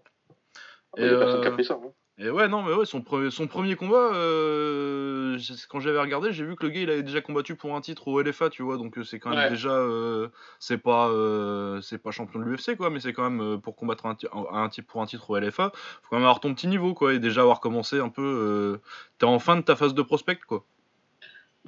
Il 0.98 1.04
y 1.04 1.06
a 1.06 1.08
Et, 1.08 1.12
euh, 1.12 1.64
ça. 1.64 1.76
hein. 1.76 1.92
Et 2.18 2.30
ouais, 2.30 2.50
non, 2.50 2.64
mais 2.64 2.74
ouais, 2.74 2.86
son, 2.86 3.00
pre- 3.00 3.30
son 3.30 3.48
premier 3.48 3.76
combat, 3.78 4.12
euh, 4.14 5.38
quand 5.70 5.80
j'avais 5.80 6.00
regardé, 6.00 6.34
j'ai 6.34 6.44
vu 6.46 6.56
que 6.58 6.66
le 6.66 6.72
gars 6.72 6.82
il 6.82 6.90
avait 6.90 7.04
déjà 7.04 7.22
combattu 7.22 7.56
pour 7.56 7.76
un 7.78 7.82
titre 7.82 8.10
au 8.10 8.22
LFA, 8.22 8.50
tu 8.50 8.62
vois, 8.64 8.76
donc 8.78 8.98
c'est 9.06 9.20
quand 9.20 9.32
même 9.32 9.40
Ouais. 9.40 9.50
déjà, 9.50 9.82
c'est 10.60 10.78
pas, 10.78 11.10
c'est 11.82 11.98
pas 11.98 12.12
champion 12.12 12.40
de 12.40 12.46
l'UFC 12.46 12.76
quoi, 12.78 12.90
mais 12.90 13.00
c'est 13.02 13.12
quand 13.14 13.30
même 13.30 13.60
pour 13.62 13.76
combattre 13.76 14.06
un, 14.06 14.18
un, 14.52 14.70
titre 14.70 14.88
pour 14.88 15.02
un 15.02 15.06
titre 15.06 15.30
au 15.30 15.38
LFA, 15.38 15.72
faut 15.74 16.10
quand 16.10 16.16
même 16.18 16.24
avoir 16.24 16.40
ton 16.40 16.54
petit 16.54 16.68
niveau 16.68 16.94
quoi, 16.94 17.14
et 17.14 17.20
déjà 17.20 17.42
avoir 17.42 17.60
commencé 17.60 18.00
un 18.00 18.10
peu, 18.10 18.80
t'es 19.18 19.26
en 19.26 19.40
fin 19.40 19.58
de 19.58 19.62
ta 19.62 19.76
phase 19.76 19.94
de 19.94 20.02
prospect 20.02 20.40
quoi. 20.48 20.66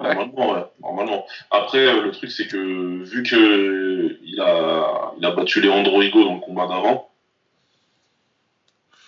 Ouais. 0.00 0.14
Normalement, 0.14 0.52
ouais, 0.54 0.64
normalement. 0.80 1.26
Après, 1.50 1.78
euh, 1.86 2.02
le 2.02 2.10
truc, 2.12 2.30
c'est 2.30 2.46
que 2.46 3.02
vu 3.04 3.22
que 3.24 4.18
il 4.22 4.40
a, 4.40 5.12
il 5.18 5.24
a 5.24 5.30
battu 5.32 5.60
Leandro 5.60 6.00
Higo 6.02 6.22
dans 6.24 6.34
le 6.34 6.40
combat 6.40 6.66
d'avant, 6.68 7.08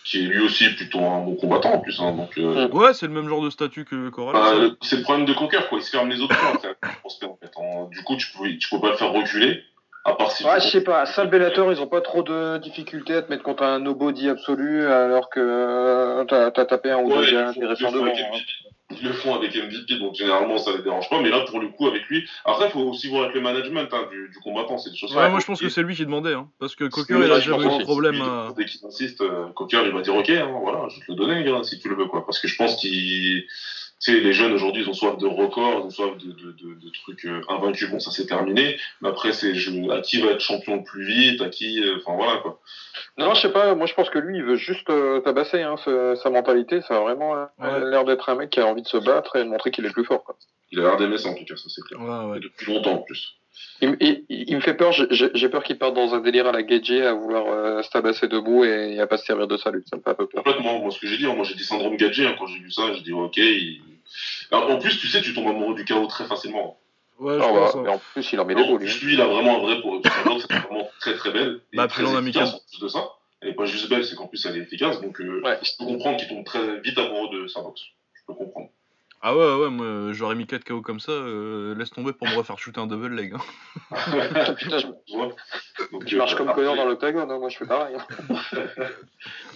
qui 0.05 0.19
est 0.25 0.29
lui 0.29 0.41
aussi 0.41 0.69
plutôt 0.71 0.99
un 1.05 1.21
bon 1.25 1.37
combattant 1.37 1.75
en 1.75 1.79
plus, 1.79 2.01
hein, 2.01 2.13
donc 2.13 2.37
euh. 2.39 2.69
Ouais, 2.71 2.93
c'est 2.95 3.07
le 3.07 3.13
même 3.13 3.29
genre 3.29 3.43
de 3.45 3.51
statut 3.51 3.85
que 3.85 4.09
Corral. 4.09 4.33
bah, 4.35 4.55
le- 4.59 4.77
c'est 4.83 4.97
le 4.97 5.03
problème 5.03 5.27
de 5.27 5.33
Cocker, 5.33 5.69
quoi. 5.69 5.79
Il 5.79 5.83
se 5.85 5.91
ferme 5.91 6.09
les 6.11 6.21
après. 6.23 6.75
Prospect, 7.01 7.27
en 7.27 7.37
fait. 7.41 7.53
Du 7.91 8.03
coup, 8.03 8.17
tu 8.17 8.27
peux, 8.37 8.49
tu 8.59 8.69
peux 8.71 8.81
pas 8.81 8.91
le 8.91 8.97
faire 8.97 9.13
reculer, 9.13 9.63
à 10.05 10.15
part 10.15 10.31
si. 10.33 10.45
Ouais, 10.45 10.59
tu- 10.61 10.67
je 10.67 10.71
sais 10.71 10.85
pas. 10.85 11.07
Ça, 11.07 11.25
le 11.25 11.31
Bellator, 11.31 11.73
ils 11.73 11.81
ont 11.81 11.87
pas 11.87 12.01
trop 12.01 12.23
de 12.23 12.59
difficultés 12.59 13.15
à 13.15 13.23
te 13.23 13.31
mettre 13.31 13.43
contre 13.43 13.63
un 13.63 13.79
nobody 13.81 14.29
absolu, 14.29 14.87
alors 14.87 15.29
que 15.31 15.41
euh, 15.41 16.25
t'as 16.25 16.51
t'as 16.51 16.65
tapé 16.65 16.91
un 16.91 16.99
ou 16.99 17.11
Ouais, 17.11 17.19
deux 17.19 17.29
ils 17.29 17.33
gars 17.35 17.41
le 17.47 17.53
font- 17.53 17.61
intéressants 17.61 17.81
ils 17.81 17.85
le 17.85 17.91
font 17.91 17.93
devant. 17.93 18.07
avec 18.07 18.19
hein. 18.21 18.27
MVP. 18.33 18.47
Ils 19.03 19.07
le 19.07 19.13
font 19.13 19.35
avec 19.37 19.55
MVP, 19.55 19.99
donc 20.01 20.15
généralement 20.17 20.59
ça 20.59 20.73
les 20.77 20.83
dérange 20.83 21.09
pas. 21.09 21.21
Mais 21.23 21.29
là, 21.31 21.45
pour 21.49 21.61
le 21.61 21.69
coup, 21.69 21.87
avec 21.87 22.03
lui, 22.09 22.29
après, 22.45 22.67
il 22.67 22.71
faut 22.73 22.81
aussi 22.81 23.09
voir 23.09 23.23
avec 23.25 23.35
le 23.37 23.41
management 23.41 23.87
hein, 23.93 24.09
du, 24.11 24.31
du 24.31 24.39
combattant. 24.43 24.79
C'est 24.79 24.91
des 24.91 24.97
choses. 24.97 25.15
Ouais, 25.15 25.29
moi 25.31 25.39
je 25.39 25.47
pense 25.47 25.61
que 25.61 25.69
c'est 25.69 25.83
lui 25.83 25.95
qui 25.95 26.05
demandait, 26.05 26.33
hein, 26.35 26.49
parce 26.59 26.75
que 26.75 26.85
Cocker 26.85 27.15
il 27.25 27.31
a 27.31 27.39
jamais 27.39 27.67
eu 27.67 27.79
de 27.79 27.85
problème 27.85 28.15
Lui, 28.17 28.23
à. 28.23 28.49
Dès 28.57 28.65
qu'il 28.65 28.85
insiste, 28.85 29.21
euh, 29.21 29.47
Cocker, 29.55 29.83
il 29.85 29.93
va 29.93 30.01
dire 30.01 30.17
Ok, 30.17 30.29
hein, 30.31 30.49
voilà, 30.61 30.89
je 30.89 30.97
vais 30.99 31.07
te 31.07 31.13
le 31.13 31.17
donner, 31.17 31.63
si 31.63 31.79
tu 31.79 31.89
le 31.89 31.95
veux, 31.95 32.07
quoi. 32.07 32.25
Parce 32.27 32.41
que 32.41 32.49
je 32.49 32.57
pense 32.57 32.75
qu'il. 32.77 33.45
Tu 34.03 34.13
sais, 34.13 34.21
les 34.21 34.33
jeunes 34.33 34.53
aujourd'hui, 34.53 34.83
ils 34.83 34.89
ont 34.89 34.95
soif 34.95 35.19
de 35.19 35.27
records, 35.27 35.81
ils 35.81 35.87
ont 35.87 35.91
soif 35.91 36.17
de, 36.17 36.33
de, 36.33 36.53
de, 36.53 36.75
de 36.81 36.91
trucs 37.03 37.25
euh, 37.27 37.43
invaincus. 37.51 37.91
Bon, 37.91 37.99
ça 38.01 38.11
c'est 38.11 38.25
terminé. 38.27 38.79
Mais 39.03 39.11
après, 39.11 39.33
c'est 39.33 39.55
je- 39.55 39.91
à 39.91 40.01
qui 40.01 40.23
va 40.23 40.31
être 40.31 40.41
champion 40.41 40.77
le 40.77 40.83
plus 40.85 41.05
vite, 41.05 41.43
à 41.43 41.51
qui. 41.51 41.83
euh, 41.85 41.97
Enfin, 41.99 42.17
voilà, 42.17 42.39
quoi. 42.41 42.61
Non, 43.19 43.35
je 43.35 43.43
sais 43.43 43.53
pas. 43.53 43.75
Moi, 43.75 43.85
je 43.87 43.93
pense 43.93 44.09
que 44.09 44.19
lui, 44.19 44.39
il 44.39 44.43
veut 44.43 44.57
juste 44.57 44.89
euh, 44.89 45.21
tabasser. 45.21 45.61
Hein, 45.61 45.77
ce- 45.85 46.15
sa 46.23 46.31
mentalité, 46.31 46.81
ça 46.81 46.97
a 46.97 47.01
vraiment 47.01 47.37
euh, 47.37 47.45
Ouais. 47.59 47.91
l'air 47.91 48.05
d'être 48.07 48.31
un 48.31 48.37
mec 48.37 48.49
qui 48.49 48.61
a 48.61 48.67
envie 48.67 48.81
de 48.83 48.89
se 48.89 48.97
battre 48.97 49.37
et 49.37 49.41
de 49.45 49.49
montrer 49.49 49.71
qu'il 49.71 49.85
est 49.85 49.93
plus 49.93 50.05
fort. 50.07 50.25
Quoi. 50.25 50.35
Il 50.73 50.79
a 50.81 50.83
l'air 50.85 50.97
d'aimer 50.97 51.19
ça, 51.19 51.29
en 51.29 51.35
tout 51.35 51.45
cas, 51.45 51.57
ça 51.57 51.69
c'est 51.69 51.83
clair. 51.83 52.01
Ouais, 52.01 52.31
ouais. 52.31 52.39
Et 52.39 52.41
depuis 52.41 52.73
longtemps, 52.73 52.93
en 52.95 52.99
plus. 53.03 53.37
Il, 53.83 53.97
il- 54.01 54.25
il 54.29 54.57
me 54.57 54.61
fait 54.61 54.75
peur. 54.75 54.93
j'ai- 54.93 55.49
peur 55.49 55.63
qu'il 55.63 55.79
parte 55.79 55.95
dans 55.95 56.15
un 56.15 56.21
délire 56.21 56.47
à 56.47 56.53
la 56.53 56.63
Gagey 56.63 57.03
à 57.07 57.15
vouloir 57.15 57.47
euh, 57.49 57.83
se 57.83 57.91
tabasser 57.91 58.29
debout 58.29 58.65
et 58.65 59.01
à 59.01 59.07
pas 59.07 59.17
se 59.17 59.25
servir 59.25 59.47
de 59.49 59.57
sa 59.57 59.71
lutte. 59.71 59.89
Ça 59.89 59.97
me 59.97 60.03
fait 60.03 60.11
un 60.11 60.15
peu 60.15 60.27
peur. 60.27 60.43
Complètement, 60.45 60.79
moi, 60.81 60.91
ce 60.91 60.99
que 61.01 61.07
j'ai 61.07 61.17
dit, 61.17 61.27
hein, 61.27 61.35
moi 61.35 61.45
j'ai 61.45 61.55
dit 61.55 61.65
syndrome 61.65 61.97
gadget 61.97 62.27
hein, 62.27 62.37
quand 62.39 62.47
j'ai 62.47 62.59
vu 62.59 62.71
ça, 62.71 62.93
j'ai 62.95 63.01
dit 63.01 63.13
ok. 63.13 63.37
il- 63.39 63.81
Alors, 64.51 64.71
en 64.71 64.79
plus, 64.79 64.99
tu 64.99 65.07
sais, 65.07 65.23
tu 65.23 65.33
tombes 65.33 65.49
amoureux 65.49 65.75
du 65.75 65.85
chaos 65.85 66.07
très 66.07 66.25
facilement. 66.27 66.79
Ouais, 67.19 67.35
je 67.39 67.43
Ah, 67.43 67.53
bah, 67.53 67.59
pense. 67.61 67.75
hein. 67.77 67.83
mais 67.85 67.91
en 67.91 67.99
plus, 68.13 68.33
il 68.33 68.41
en 68.41 68.45
met 68.45 68.55
des 68.55 68.65
beaux, 68.65 68.77
lui. 68.79 68.87
lui, 69.03 69.15
il 69.15 69.21
a 69.21 69.27
vraiment 69.27 69.57
un 69.59 69.61
vrai 69.61 69.81
pour 69.81 70.01
c'est 70.03 70.53
vraiment 70.53 70.91
très 71.01 71.15
très 71.15 71.31
belle. 71.31 71.61
Et 71.73 71.77
Bah, 71.77 71.87
très 71.87 72.03
efficace 72.03 72.55
en 72.55 72.59
plus 72.71 72.81
de 72.81 72.89
ça. 72.89 73.09
Elle 73.43 73.51
est 73.51 73.55
pas 73.55 73.65
juste 73.67 73.89
belle, 73.89 74.05
c'est 74.05 74.17
qu'en 74.17 74.27
plus 74.27 74.45
elle 74.47 74.57
est 74.57 74.61
efficace. 74.63 75.01
Donc, 75.01 75.21
euh, 75.21 75.41
Ouais. 75.45 75.59
je 75.63 75.71
peux 75.79 75.85
comprendre 75.87 76.17
qu'il 76.19 76.29
tombe 76.29 76.45
très 76.45 76.81
vite 76.81 76.99
amoureux 76.99 77.29
de 77.41 77.47
sa 77.47 77.61
boxe. 77.63 77.81
Je 78.15 78.21
peux 78.27 78.35
comprendre. 78.35 78.69
Ah 79.23 79.37
ouais, 79.37 79.55
ouais, 79.57 79.69
moi 79.71 79.85
euh, 79.85 80.13
j'aurais 80.15 80.35
mis 80.35 80.47
4 80.47 80.65
KO 80.65 80.81
comme 80.81 80.99
ça, 81.01 81.13
euh, 81.13 81.75
laisse 81.75 81.91
tomber 81.91 82.13
pour 82.15 82.27
me 82.29 82.35
refaire 82.37 82.59
shooter 82.59 82.81
un 82.81 82.87
double 82.87 83.09
leg. 83.15 83.35
hein. 83.35 83.91
Putain, 84.59 84.79
je, 84.79 84.87
Ouais. 85.15 85.29
Donc, 85.93 86.07
je 86.09 86.17
marche 86.17 86.33
euh, 86.33 86.37
comme 86.39 86.49
après- 86.49 86.63
Connor 86.63 86.77
dans 86.77 86.87
l'octagone. 86.87 87.31
Hein, 87.31 87.39
moi, 87.39 87.49
je 87.51 87.59
fais 87.59 87.67
pareil. 87.67 87.97
hein. 87.97 88.07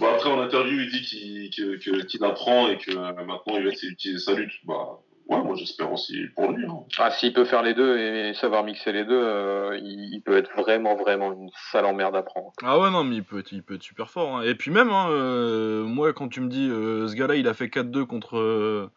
Bon, 0.01 0.07
après, 0.13 0.31
en 0.31 0.41
interview, 0.43 0.81
il 0.81 0.91
dit 0.91 1.03
qu'il 1.03 1.51
que- 1.51 1.77
que- 1.83 2.05
qu'il 2.05 2.23
apprend 2.25 2.69
et 2.69 2.77
que 2.77 2.91
euh, 2.91 3.13
maintenant 3.15 3.57
il 3.57 3.65
va 3.65 3.71
essayer 3.71 3.89
d'utiliser 3.91 4.19
sa 4.21 4.35
lutte. 4.35 4.53
Bah, 4.65 4.99
ouais, 5.29 5.43
moi 5.43 5.55
j'espère 5.57 5.91
aussi 5.91 6.27
pour 6.35 6.51
lui. 6.53 6.67
Hein. 6.67 6.81
Ah, 6.99 7.11
s'il 7.11 7.33
peut 7.33 7.45
faire 7.47 7.63
les 7.63 7.73
deux 7.73 7.97
et 7.99 8.35
savoir 8.35 8.65
mixer 8.65 8.93
les 8.93 9.05
deux, 9.05 9.15
euh, 9.19 9.79
il, 9.83 10.13
il 10.15 10.21
peut 10.21 10.37
être 10.37 10.51
vraiment, 10.61 10.97
vraiment 10.97 11.33
une 11.33 11.49
sale 11.73 11.87
emmerde 11.87 12.17
à 12.17 12.23
prendre. 12.23 12.53
Ah 12.63 12.79
ouais, 12.79 12.91
non, 12.91 13.05
mais 13.05 13.17
il 13.17 13.25
peut 13.25 13.39
être, 13.39 13.53
il 13.53 13.63
peut 13.63 13.77
être 13.77 13.83
super 13.83 14.11
fort. 14.11 14.37
hein. 14.39 14.43
Et 14.43 14.55
puis 14.55 14.71
même, 14.71 14.91
hein, 14.91 15.07
euh, 15.11 15.85
moi, 15.85 16.13
quand 16.13 16.29
tu 16.29 16.41
me 16.43 16.49
dis, 16.49 16.69
euh, 16.69 17.09
ce 17.09 17.15
gars-là, 17.15 17.37
il 17.37 17.49
a 17.49 17.55
fait 17.55 17.69
4-2 17.69 18.05
contre... 18.05 18.91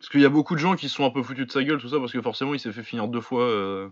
Parce 0.00 0.08
qu'il 0.08 0.22
y 0.22 0.24
a 0.24 0.30
beaucoup 0.30 0.54
de 0.54 0.60
gens 0.60 0.76
qui 0.76 0.88
se 0.88 0.94
sont 0.96 1.04
un 1.04 1.10
peu 1.10 1.22
foutus 1.22 1.46
de 1.46 1.52
sa 1.52 1.62
gueule, 1.62 1.78
tout 1.78 1.88
ça, 1.90 1.98
parce 1.98 2.10
que 2.10 2.22
forcément, 2.22 2.54
il 2.54 2.58
s'est 2.58 2.72
fait 2.72 2.82
finir 2.82 3.06
deux 3.06 3.20
fois 3.20 3.44
euh, 3.44 3.88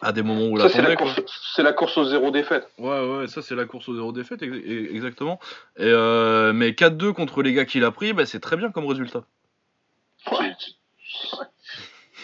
à 0.00 0.10
des 0.10 0.22
moments 0.22 0.46
où 0.48 0.56
il 0.56 0.60
Ça, 0.60 0.68
c'est 0.68 0.82
la, 0.82 0.96
course, 0.96 1.20
c'est 1.54 1.62
la 1.62 1.72
course 1.72 1.96
aux 1.98 2.04
zéro 2.04 2.32
défaite. 2.32 2.68
Ouais, 2.78 3.06
ouais, 3.06 3.28
ça 3.28 3.42
c'est 3.42 3.54
la 3.54 3.64
course 3.64 3.88
au 3.88 3.94
zéro 3.94 4.10
défaite, 4.10 4.42
ex- 4.42 4.56
ex- 4.56 4.90
exactement. 4.92 5.38
Et 5.78 5.84
euh, 5.84 6.52
mais 6.52 6.70
4-2 6.70 7.12
contre 7.12 7.42
les 7.42 7.52
gars 7.52 7.64
qu'il 7.64 7.84
a 7.84 7.92
pris, 7.92 8.12
bah, 8.12 8.26
c'est 8.26 8.40
très 8.40 8.56
bien 8.56 8.72
comme 8.72 8.86
résultat. 8.86 9.22
Ouais. 10.32 10.52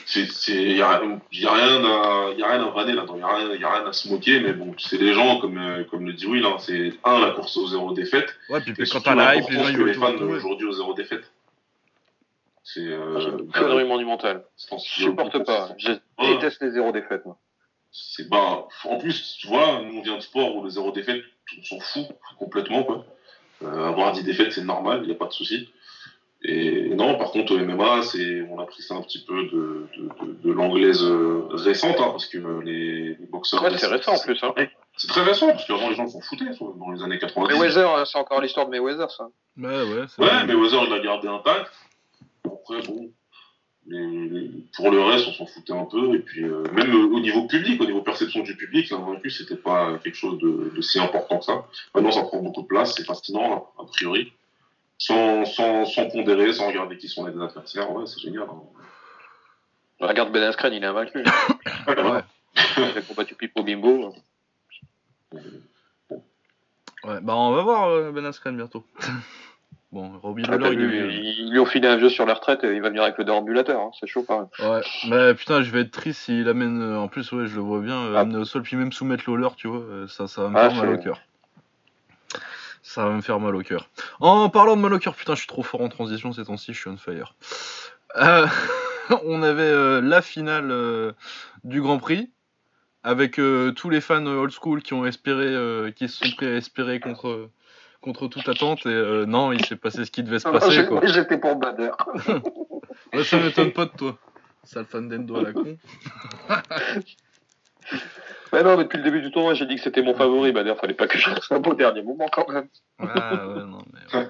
C'est, 0.06 0.26
c'est, 0.32 0.54
y 0.62 0.82
a, 0.82 1.00
y 1.32 1.46
a 1.46 1.52
rien 1.52 1.84
à, 1.84 2.32
y 2.36 2.42
a 2.42 2.50
rien 2.50 2.66
à 2.66 2.70
vanner 2.70 2.94
là-dedans, 2.94 3.18
y 3.18 3.22
a 3.22 3.36
rien, 3.36 3.54
y 3.54 3.62
a 3.64 3.70
rien 3.72 3.86
à 3.86 3.92
se 3.92 4.08
moquer, 4.08 4.40
mais 4.40 4.52
bon, 4.54 4.74
c'est 4.78 4.96
les 4.96 5.12
gens, 5.12 5.38
comme, 5.38 5.58
euh, 5.58 5.84
comme 5.84 6.06
le 6.06 6.14
dit 6.14 6.26
Will, 6.26 6.44
hein, 6.46 6.56
c'est 6.58 6.94
un, 7.04 7.20
la 7.20 7.30
course 7.32 7.56
au 7.58 7.68
zéro 7.68 7.92
défaite, 7.92 8.34
Ouais, 8.48 8.60
puis 8.62 8.72
et 8.72 8.86
quand 8.86 9.00
t'as 9.02 9.14
la 9.14 9.36
hype, 9.36 9.48
les 9.50 9.56
gens 9.62 9.72
que 9.74 9.82
les 9.82 9.94
fans 9.94 10.16
aujourd'hui 10.16 10.66
au 10.66 10.72
zéro 10.72 10.94
défaite. 10.94 11.30
C'est, 12.74 12.80
euh, 12.80 13.38
une 13.38 13.50
connerie 13.50 13.84
monumentale. 13.86 14.44
je 14.68 14.74
a 14.74 14.78
supporte 14.78 15.42
pas. 15.44 15.70
Je 15.78 15.92
Ouais. 15.92 16.34
déteste 16.34 16.60
les 16.60 16.70
zéro 16.72 16.92
défaites. 16.92 17.24
Moi. 17.24 17.38
C'est, 17.90 18.28
bah, 18.28 18.66
en 18.84 18.98
plus, 18.98 19.38
tu 19.40 19.46
vois, 19.46 19.80
nous 19.82 19.98
on 19.98 20.02
vient 20.02 20.16
de 20.16 20.22
sport 20.22 20.54
où 20.54 20.62
le 20.64 20.68
zéro 20.68 20.92
défaite, 20.92 21.22
on 21.58 21.62
s'en 21.64 21.80
fout 21.80 22.06
complètement, 22.38 22.82
quoi. 22.84 23.06
Euh, 23.62 23.88
avoir 23.88 24.12
10 24.12 24.22
défaites, 24.22 24.52
c'est 24.52 24.64
normal, 24.64 25.00
il 25.02 25.06
n'y 25.06 25.12
a 25.12 25.16
pas 25.18 25.26
de 25.26 25.32
souci. 25.32 25.70
Et 26.42 26.90
non, 26.94 27.16
par 27.18 27.30
contre, 27.32 27.54
au 27.54 27.58
MMA, 27.58 28.02
c'est, 28.02 28.42
on 28.50 28.60
a 28.60 28.66
pris 28.66 28.82
ça 28.82 28.94
un 28.94 29.02
petit 29.02 29.24
peu 29.24 29.44
de, 29.44 29.88
de, 29.96 30.26
de, 30.26 30.32
de 30.44 30.52
l'anglaise 30.52 31.02
euh, 31.02 31.48
récente, 31.50 31.96
hein, 31.98 32.10
parce 32.10 32.26
que 32.26 32.38
euh, 32.38 32.60
les, 32.62 33.14
les 33.14 33.26
boxeurs. 33.26 33.62
Ouais, 33.62 33.76
c'est 33.76 33.86
récent 33.88 34.12
en 34.14 34.20
plus. 34.20 34.38
Hein. 34.44 34.52
C'est 34.96 35.08
très 35.08 35.22
récent, 35.22 35.48
parce 35.48 35.66
qu'avant 35.66 35.88
les 35.88 35.96
gens 35.96 36.06
s'en 36.06 36.20
foutaient, 36.20 36.44
dans 36.60 36.90
les 36.92 37.02
années 37.02 37.18
90. 37.18 37.58
Mayweather, 37.58 37.90
euh, 37.94 38.04
c'est 38.04 38.18
encore 38.18 38.40
l'histoire 38.42 38.66
de 38.66 38.70
Mayweather, 38.72 39.10
ça. 39.10 39.28
Ouais, 39.56 39.66
ouais, 39.66 40.04
Ouais, 40.18 40.44
mais 40.46 40.54
Weather, 40.54 40.84
il 40.84 40.90
l'a 40.90 40.98
gardé 41.00 41.26
intact. 41.28 41.72
Après, 42.68 42.86
bon, 42.86 43.10
les- 43.86 44.28
les- 44.28 44.50
pour 44.76 44.90
le 44.90 45.00
reste, 45.02 45.26
on 45.28 45.32
s'en 45.32 45.46
foutait 45.46 45.72
un 45.72 45.84
peu. 45.86 46.14
Et 46.14 46.18
puis, 46.18 46.44
euh, 46.44 46.62
même 46.72 46.90
euh, 46.94 47.06
au 47.06 47.20
niveau 47.20 47.46
public, 47.46 47.80
au 47.80 47.86
niveau 47.86 48.02
perception 48.02 48.42
du 48.42 48.56
public, 48.56 48.90
l'invaincu, 48.90 49.30
c'était 49.30 49.56
pas 49.56 49.98
quelque 49.98 50.14
chose 50.16 50.38
de, 50.38 50.72
de 50.74 50.80
si 50.82 50.98
important 51.00 51.38
que 51.38 51.44
ça. 51.46 51.66
Maintenant, 51.94 52.10
ça 52.12 52.22
prend 52.24 52.42
beaucoup 52.42 52.62
de 52.62 52.66
place, 52.66 52.94
c'est 52.94 53.04
fascinant, 53.04 53.70
a 53.78 53.84
priori. 53.86 54.32
Sans, 54.98 55.44
sans, 55.44 55.84
sans 55.86 56.08
pondérer, 56.10 56.52
sans 56.52 56.66
regarder 56.66 56.98
qui 56.98 57.08
sont 57.08 57.24
les 57.26 57.32
adversaires, 57.40 57.90
ouais, 57.92 58.04
c'est 58.06 58.20
génial. 58.20 58.42
hein. 58.50 58.62
Regarde 60.00 60.32
Ben 60.32 60.42
Askren, 60.42 60.72
il 60.72 60.82
est 60.82 60.86
invaincu. 60.86 61.18
Ouais. 61.86 62.22
Il 62.76 62.98
a 62.98 63.02
combattu 63.02 63.34
Pipo 63.34 63.62
Bimbo. 63.62 64.12
Ouais, 67.04 67.20
bah 67.22 67.36
on 67.36 67.52
va 67.52 67.62
voir 67.62 67.88
euh, 67.88 68.10
Ben 68.12 68.24
Askren 68.26 68.56
bientôt. 68.56 68.84
Bon, 69.92 70.18
Robbie 70.22 70.42
Ah, 70.48 70.52
Lawler, 70.52 70.68
il 70.74 70.80
est 70.80 70.86
vu, 70.86 70.90
vieux. 70.90 71.10
ils 71.12 71.50
lui 71.52 71.58
ont 71.58 71.66
filé 71.66 71.88
un 71.88 71.96
vieux 71.96 72.08
sur 72.08 72.26
la 72.26 72.34
retraite 72.34 72.64
et 72.64 72.74
il 72.74 72.82
va 72.82 72.88
venir 72.88 73.02
avec 73.02 73.18
le 73.18 73.24
déambulateur. 73.24 73.80
Hein. 73.80 73.90
C'est 73.98 74.06
chaud 74.06 74.24
même. 74.28 74.48
Ouais, 74.70 74.80
mais 75.08 75.34
putain, 75.34 75.62
je 75.62 75.70
vais 75.70 75.80
être 75.80 75.90
triste 75.90 76.20
s'il 76.22 76.48
amène. 76.48 76.80
euh, 76.82 76.98
en 76.98 77.08
plus, 77.08 77.30
ouais, 77.32 77.46
je 77.46 77.54
le 77.54 77.60
vois 77.62 77.80
bien 77.80 77.96
euh, 77.96 78.14
Ah. 78.16 78.20
amener 78.20 78.38
au 78.38 78.44
sol, 78.44 78.62
puis 78.62 78.76
même 78.76 78.92
soumettre 78.92 79.24
Lawler, 79.30 79.48
tu 79.56 79.68
vois, 79.68 79.80
euh, 79.80 80.06
ça, 80.08 80.26
ça 80.28 80.42
va 80.42 80.48
me 80.50 80.56
Ah, 80.58 80.70
faire 80.70 80.84
mal 80.84 80.94
au 80.94 80.98
cœur. 80.98 81.20
Ça 82.82 83.04
va 83.04 83.10
me 83.12 83.20
faire 83.20 83.38
mal 83.40 83.54
au 83.54 83.62
cœur. 83.62 83.88
En 84.20 84.48
parlant 84.48 84.76
de 84.76 84.80
mal 84.80 84.92
au 84.94 84.98
cœur, 84.98 85.14
putain, 85.14 85.34
je 85.34 85.40
suis 85.40 85.48
trop 85.48 85.62
fort 85.62 85.80
en 85.82 85.88
transition 85.88 86.32
ces 86.32 86.44
temps-ci, 86.44 86.72
je 86.72 86.78
suis 86.80 86.88
on 86.90 86.96
fire. 86.96 87.34
Euh, 88.16 88.46
on 89.24 89.42
avait 89.42 89.62
euh, 89.62 90.00
la 90.00 90.22
finale 90.22 90.70
euh, 90.70 91.12
du 91.64 91.82
Grand 91.82 91.98
Prix 91.98 92.30
avec 93.04 93.40
tous 93.76 93.90
les 93.90 94.00
fans 94.02 94.26
old 94.26 94.50
school 94.50 94.82
qui 94.82 94.92
ont 94.92 95.06
espéré, 95.06 95.92
qui 95.94 96.08
se 96.08 96.18
sont 96.26 96.34
pris 96.36 96.46
à 96.46 96.56
espérer 96.56 97.00
contre 97.00 97.48
contre 98.00 98.28
toute 98.28 98.48
attente 98.48 98.86
et 98.86 98.90
euh, 98.90 99.26
non, 99.26 99.52
il 99.52 99.64
s'est 99.64 99.76
passé 99.76 100.04
ce 100.04 100.10
qui 100.10 100.22
devait 100.22 100.38
se 100.38 100.48
passer 100.48 100.70
J'ai- 100.70 100.86
quoi. 100.86 101.00
J'étais 101.06 101.38
pour 101.38 101.56
Bader. 101.56 101.90
Ouais, 103.14 103.24
ça 103.24 103.38
m'étonne 103.38 103.72
pas 103.72 103.84
de 103.86 103.90
toi. 103.90 104.18
Sale 104.64 104.84
fan 104.84 105.08
d'Endo 105.08 105.36
à 105.36 105.42
la 105.44 105.52
con. 105.52 105.76
Mais 108.52 108.62
non, 108.62 108.76
mais 108.76 108.84
depuis 108.84 108.96
le 108.98 109.04
début 109.04 109.20
du 109.22 109.30
tournoi, 109.30 109.52
j'ai 109.54 109.66
dit 109.66 109.76
que 109.76 109.80
c'était 109.82 110.02
mon 110.02 110.14
favori. 110.14 110.52
Bader, 110.52 110.74
fallait 110.80 110.94
pas 110.94 111.06
que 111.06 111.18
je 111.18 111.24
fasse 111.28 111.50
un 111.52 111.58
beau 111.58 111.74
dernier 111.74 112.02
moment 112.02 112.26
quand 112.32 112.48
même. 112.48 112.66
Ah, 112.98 113.46
ouais, 113.48 113.62
non, 113.64 113.78
mais 113.92 114.18
ouais. 114.18 114.26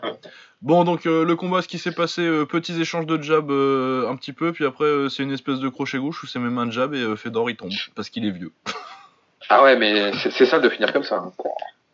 Bon, 0.61 0.83
donc 0.85 1.07
euh, 1.07 1.25
le 1.25 1.37
combat, 1.37 1.63
ce 1.63 1.69
qui 1.69 1.79
s'est 1.79 1.93
passé, 1.95 2.23
euh, 2.23 2.45
petits 2.45 2.81
échanges 2.81 3.07
de 3.07 3.21
jab 3.23 3.51
euh, 3.51 4.09
un 4.09 4.17
petit 4.17 4.33
peu, 4.33 4.53
puis 4.53 4.65
après 4.67 5.09
c'est 5.09 5.23
une 5.23 5.31
espèce 5.33 5.61
de 5.61 5.69
crochet 5.69 5.99
gauche 5.99 6.23
où 6.23 6.27
c'est 6.27 6.41
même 6.41 6.59
un 6.59 6.71
jab 6.71 6.95
et 6.95 7.17
Fedor 7.17 7.49
il 7.51 7.57
tombe 7.57 7.71
parce 7.95 8.11
qu'il 8.11 8.25
est 8.27 8.31
vieux. 8.33 8.53
Ah 9.49 9.63
ouais, 9.63 9.77
mais 9.77 10.13
c'est 10.19 10.31
c'est 10.33 10.47
ça 10.47 10.59
de 10.59 10.69
finir 10.69 10.93
comme 10.93 11.05
ça. 11.05 11.17
hein. 11.17 11.33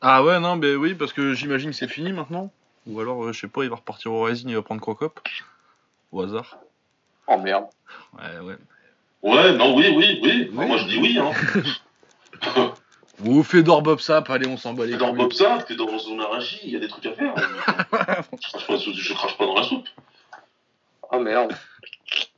Ah 0.07 0.23
ouais, 0.23 0.38
non, 0.38 0.57
mais 0.57 0.75
oui, 0.75 0.95
parce 0.95 1.14
que 1.14 1.33
j'imagine 1.33 1.71
que 1.71 1.77
c'est 1.77 1.88
fini 1.88 2.12
maintenant. 2.12 2.51
Ou 2.87 3.01
alors, 3.01 3.25
euh, 3.25 3.33
je 3.33 3.40
sais 3.40 3.49
pas, 3.49 3.64
il 3.64 3.71
va 3.71 3.77
repartir 3.77 4.12
au 4.12 4.23
Rising, 4.23 4.51
il 4.51 4.55
va 4.55 4.61
prendre 4.61 4.83
Crocop. 4.83 5.19
Au 6.12 6.21
hasard. 6.21 6.59
Oh 7.27 7.38
merde. 7.38 7.64
Ouais, 8.12 8.38
ouais. 8.40 8.57
Ouais, 9.23 9.57
non, 9.57 9.75
oui, 9.75 9.87
oui, 9.97 10.21
oui. 10.23 10.51
Oui. 10.53 10.67
Moi, 10.67 10.77
je 10.77 10.85
dis 10.85 10.99
oui. 10.99 11.19
Hein. 11.19 11.33
Ou 13.25 13.43
Fedor 13.43 13.81
Bob 13.81 13.99
Sap, 13.99 14.29
allez, 14.29 14.47
on 14.47 14.59
s'en 14.59 14.75
bat 14.75 14.85
les 14.85 14.99
dans 14.99 15.09
couilles. 15.09 15.21
Bob 15.21 15.33
ça, 15.33 15.59
fais 15.61 15.75
dans 15.75 15.99
Zone 15.99 16.21
Arashi, 16.21 16.61
il 16.64 16.73
y 16.73 16.77
a 16.77 16.81
des 16.81 16.88
trucs 16.88 17.07
à 17.07 17.14
faire. 17.14 17.35
je, 18.43 18.49
crache 18.51 18.67
pas, 18.67 18.77
je 18.77 19.14
crache 19.14 19.38
pas 19.38 19.47
dans 19.47 19.55
la 19.55 19.62
soupe. 19.62 19.88
Ah 21.11 21.19
merde. 21.19 21.55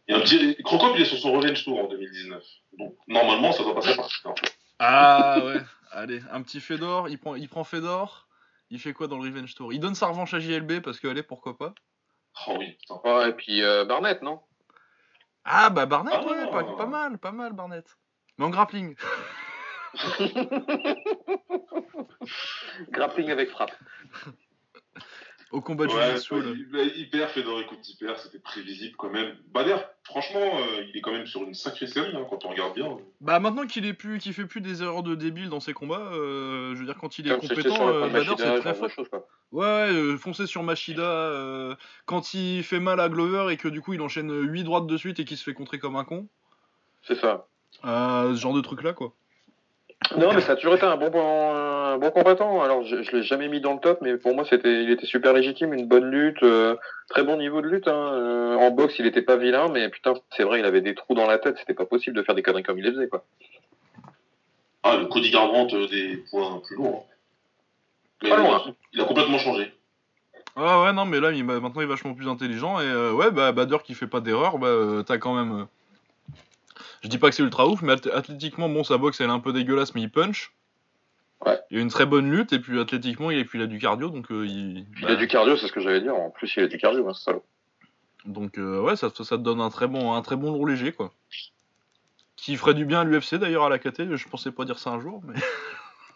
Il 0.07 0.13
y 0.13 0.15
a 0.15 0.19
un 0.19 0.21
petit... 0.21 0.57
Crocop, 0.63 0.93
il 0.95 1.03
est 1.03 1.07
sur 1.07 1.19
son 1.19 1.33
Revenge 1.33 1.65
Tour 1.65 1.81
en 1.81 1.89
2019. 1.89 2.41
Donc, 2.79 2.95
normalement, 3.09 3.51
ça 3.51 3.65
doit 3.65 3.75
passer 3.75 3.97
par 3.97 4.09
là. 4.25 4.35
Ah 4.79 5.39
ouais, 5.45 5.63
allez, 5.91 6.21
un 6.31 6.43
petit 6.43 6.61
Fedor, 6.61 7.09
il 7.09 7.19
prend, 7.19 7.35
il 7.35 7.49
prend 7.49 7.65
Fedor, 7.65 8.27
il 8.71 8.79
fait 8.81 8.93
quoi 8.93 9.07
dans 9.09 9.17
le 9.19 9.29
Revenge 9.29 9.55
Tour 9.55 9.73
Il 9.73 9.81
donne 9.81 9.95
sa 9.95 10.07
revanche 10.09 10.35
à 10.35 10.39
JLB 10.39 10.81
parce 10.83 11.01
que, 11.01 11.09
allez, 11.09 11.23
pourquoi 11.23 11.57
pas? 11.57 11.75
Oh 12.47 12.57
oui. 12.59 12.77
Ouais, 13.05 13.31
et 13.31 13.33
puis 13.33 13.63
euh, 13.63 13.85
Barnett, 13.87 14.21
non? 14.23 14.43
Ah 15.45 15.71
bah 15.71 15.87
Barnett, 15.87 16.15
Ah. 16.17 16.25
ouais, 16.27 16.51
pas, 16.51 16.65
pas 16.77 16.87
mal, 16.87 17.19
pas 17.19 17.33
mal 17.33 17.53
Barnett. 17.55 17.97
Mais 18.37 18.45
en 18.45 18.51
grappling. 18.51 18.95
Grappling 22.91 23.31
avec 23.31 23.49
frappe. 23.51 23.73
Au 25.53 25.61
combat 25.61 25.87
de 25.87 25.93
Ouais, 25.93 26.15
là. 26.15 26.93
il, 26.97 27.09
perd, 27.09 27.31
Fedor 27.31 27.61
il 27.61 27.97
perd, 27.97 28.19
c'était 28.19 28.41
prévisible 28.41 28.97
quand 28.97 29.11
même. 29.11 29.37
D'ailleurs, 29.55 29.89
franchement, 30.03 30.41
euh, 30.41 30.83
il 30.89 30.97
est 30.97 31.01
quand 31.01 31.13
même 31.13 31.27
sur 31.27 31.43
une 31.45 31.55
sacrée 31.55 31.87
série, 31.87 32.17
hein, 32.17 32.27
quand 32.29 32.45
on 32.45 32.49
regarde 32.49 32.75
bien. 32.75 32.97
Bah 33.21 33.39
maintenant 33.39 33.67
qu'il 33.67 33.87
est 33.87 33.95
plus, 33.95 34.19
qu'il 34.19 34.33
fait 34.33 34.47
plus 34.47 34.61
des 34.61 34.83
erreurs 34.83 35.05
de 35.05 35.15
débile 35.15 35.49
dans 35.49 35.61
ses 35.61 35.73
combats, 35.73 36.11
euh, 36.13 36.75
je 36.75 36.81
veux 36.81 36.87
dire 36.87 36.97
quand 36.99 37.19
il 37.21 37.31
est 37.31 37.39
compétent, 37.39 37.89
euh, 37.89 38.09
Bader 38.09 38.31
Machida, 38.31 38.37
c'est 38.37 38.57
ce 38.57 38.61
très 38.61 39.05
fort. 39.05 39.23
Ouais, 39.53 39.65
euh, 39.65 40.17
foncer 40.19 40.47
sur 40.47 40.63
Machida 40.63 41.03
euh, 41.03 41.77
quand 42.05 42.35
il 42.35 42.63
fait 42.65 42.81
mal 42.81 42.99
à 42.99 43.09
Glover 43.09 43.53
et 43.53 43.57
que 43.57 43.69
du 43.69 43.81
coup 43.81 43.95
il 43.95 44.01
enchaîne 44.03 44.33
8 44.33 44.65
droites 44.65 44.87
de 44.87 44.97
suite 44.97 45.21
et 45.21 45.25
qu'il 45.25 45.37
se 45.37 45.45
fait 45.45 45.55
contrer 45.55 45.79
comme 45.79 45.97
un 45.97 46.05
con. 46.05 46.27
C'est 47.03 47.15
ça. 47.15 47.47
Euh, 47.85 48.35
ce 48.35 48.41
genre 48.41 48.55
de 48.55 48.61
truc 48.61 48.83
là 48.83 48.93
quoi. 48.93 49.15
Non, 50.17 50.33
mais 50.35 50.41
ça 50.41 50.53
a 50.53 50.57
toujours 50.57 50.75
été 50.75 50.85
un 50.85 50.97
bon, 50.97 51.11
bon, 51.11 51.51
un 51.55 51.99
bon 51.99 52.11
combattant. 52.11 52.63
Alors, 52.63 52.85
je, 52.85 53.03
je 53.03 53.17
l'ai 53.17 53.23
jamais 53.23 53.49
mis 53.49 53.61
dans 53.61 53.75
le 53.75 53.81
top, 53.81 53.99
mais 54.03 54.17
pour 54.17 54.35
moi, 54.35 54.45
c'était, 54.49 54.83
il 54.85 54.91
était 54.91 55.07
super 55.07 55.33
légitime, 55.33 55.73
une 55.73 55.87
bonne 55.89 56.11
lutte, 56.11 56.43
euh, 56.43 56.77
très 57.09 57.25
bon 57.25 57.37
niveau 57.39 57.61
de 57.61 57.67
lutte. 57.67 57.89
Hein. 57.89 58.13
Euh, 58.13 58.57
en 58.57 58.71
boxe, 58.71 58.99
il 58.99 59.07
était 59.07 59.23
pas 59.23 59.37
vilain, 59.37 59.69
mais 59.69 59.89
putain, 59.89 60.15
c'est 60.37 60.45
vrai, 60.45 60.61
il 60.61 60.65
avait 60.65 60.81
des 60.81 60.95
trous 60.95 61.15
dans 61.15 61.27
la 61.27 61.39
tête. 61.39 61.57
C'était 61.59 61.75
pas 61.75 61.87
possible 61.87 62.17
de 62.17 62.23
faire 62.23 62.35
des 62.35 62.43
conneries 62.43 62.63
comme 62.63 62.79
il 62.79 62.85
les 62.85 62.93
faisait, 62.93 63.09
quoi. 63.09 63.25
Ah, 64.83 64.97
le 64.97 65.07
Cody 65.07 65.31
Garbrandt 65.31 65.75
euh, 65.75 65.89
des 65.89 66.23
points 66.31 66.61
plus 66.65 66.77
lourds. 66.77 67.07
hein. 67.09 67.13
Mais 68.23 68.31
Pas 68.31 68.37
loin. 68.37 68.63
il, 68.93 69.01
a, 69.01 69.05
complètement 69.05 69.39
changé. 69.39 69.73
Ouais, 70.57 70.83
ouais, 70.85 70.93
non, 70.93 71.05
mais 71.05 71.21
là 71.21 71.33
il, 71.33 71.45
maintenant 71.45 71.73
il 71.77 71.83
est 71.83 71.87
vachement 71.87 72.15
plus 72.15 72.29
intelligent 72.29 72.81
et 72.81 72.85
euh, 72.85 73.13
ouais, 73.13 73.31
bah 73.31 73.53
Bader 73.53 73.79
qui 73.85 73.93
fait 73.95 74.07
pas 74.07 74.21
d'erreur, 74.21 74.59
bah 74.59 74.69
euh, 74.69 75.03
t'as 75.03 75.19
quand 75.19 75.35
même. 75.35 75.67
Je 77.03 77.09
dis 77.09 77.19
pas 77.19 77.29
que 77.31 77.35
c'est 77.35 77.43
ultra 77.43 77.67
ouf, 77.67 77.83
mais 77.83 77.95
ath- 77.95 78.11
athlétiquement, 78.11 78.69
bon, 78.69 78.85
sa 78.85 78.99
boxe 78.99 79.21
elle 79.21 79.29
est 79.29 79.33
un 79.33 79.41
peu 79.41 79.53
dégueulasse, 79.53 79.95
mais 79.95 80.03
il 80.03 80.11
punch. 80.11 80.53
Ouais. 81.45 81.59
Il 81.71 81.79
a 81.79 81.81
une 81.83 81.91
très 81.91 82.07
bonne 82.07 82.31
lutte 82.31 82.53
et 82.53 82.59
puis 82.59 82.81
athlétiquement, 82.81 83.31
il, 83.31 83.39
et 83.39 83.45
puis 83.45 83.59
il 83.59 83.63
a 83.63 83.67
du 83.67 83.79
cardio 83.79 84.09
donc 84.09 84.31
euh, 84.31 84.47
il. 84.47 84.87
Il 84.99 85.03
bah, 85.03 85.11
a 85.11 85.17
du 85.17 85.29
cardio, 85.29 85.57
c'est 85.57 85.67
ce 85.67 85.73
que 85.73 85.81
j'allais 85.81 86.01
dire. 86.01 86.15
En 86.15 86.31
plus, 86.31 86.53
il 86.57 86.63
a 86.63 86.67
du 86.67 86.79
cardio, 86.79 87.09
hein, 87.09 87.13
ce 87.13 87.23
salaud. 87.23 87.45
Donc 88.25 88.59
euh, 88.59 88.81
ouais, 88.81 88.97
ça, 88.97 89.11
ça 89.11 89.37
te 89.37 89.43
donne 89.43 89.61
un 89.61 89.71
très 89.71 89.87
bon, 89.87 90.15
un 90.15 90.23
très 90.23 90.37
bon 90.37 90.53
lourd 90.53 90.67
léger 90.67 90.93
quoi. 90.93 91.13
Qui 92.37 92.57
ferait 92.57 92.75
du 92.75 92.85
bien 92.85 93.01
à 93.01 93.05
l'UFC 93.05 93.37
d'ailleurs 93.37 93.65
à 93.65 93.69
la 93.69 93.79
KT. 93.79 94.15
Je 94.17 94.29
pensais 94.29 94.51
pas 94.51 94.65
dire 94.65 94.79
ça 94.79 94.91
un 94.91 95.01
jour, 95.01 95.23
mais. 95.25 95.35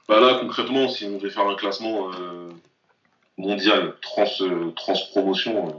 Bah 0.09 0.19
là, 0.19 0.39
concrètement, 0.41 0.89
si 0.89 1.05
on 1.05 1.19
devait 1.19 1.31
faire 1.31 1.47
un 1.47 1.55
classement 1.55 2.11
euh, 2.13 2.49
mondial, 3.39 3.95
trans, 4.03 4.25
euh, 4.41 4.73
trans 4.75 4.95
promotion, 5.13 5.69
euh, 5.69 5.73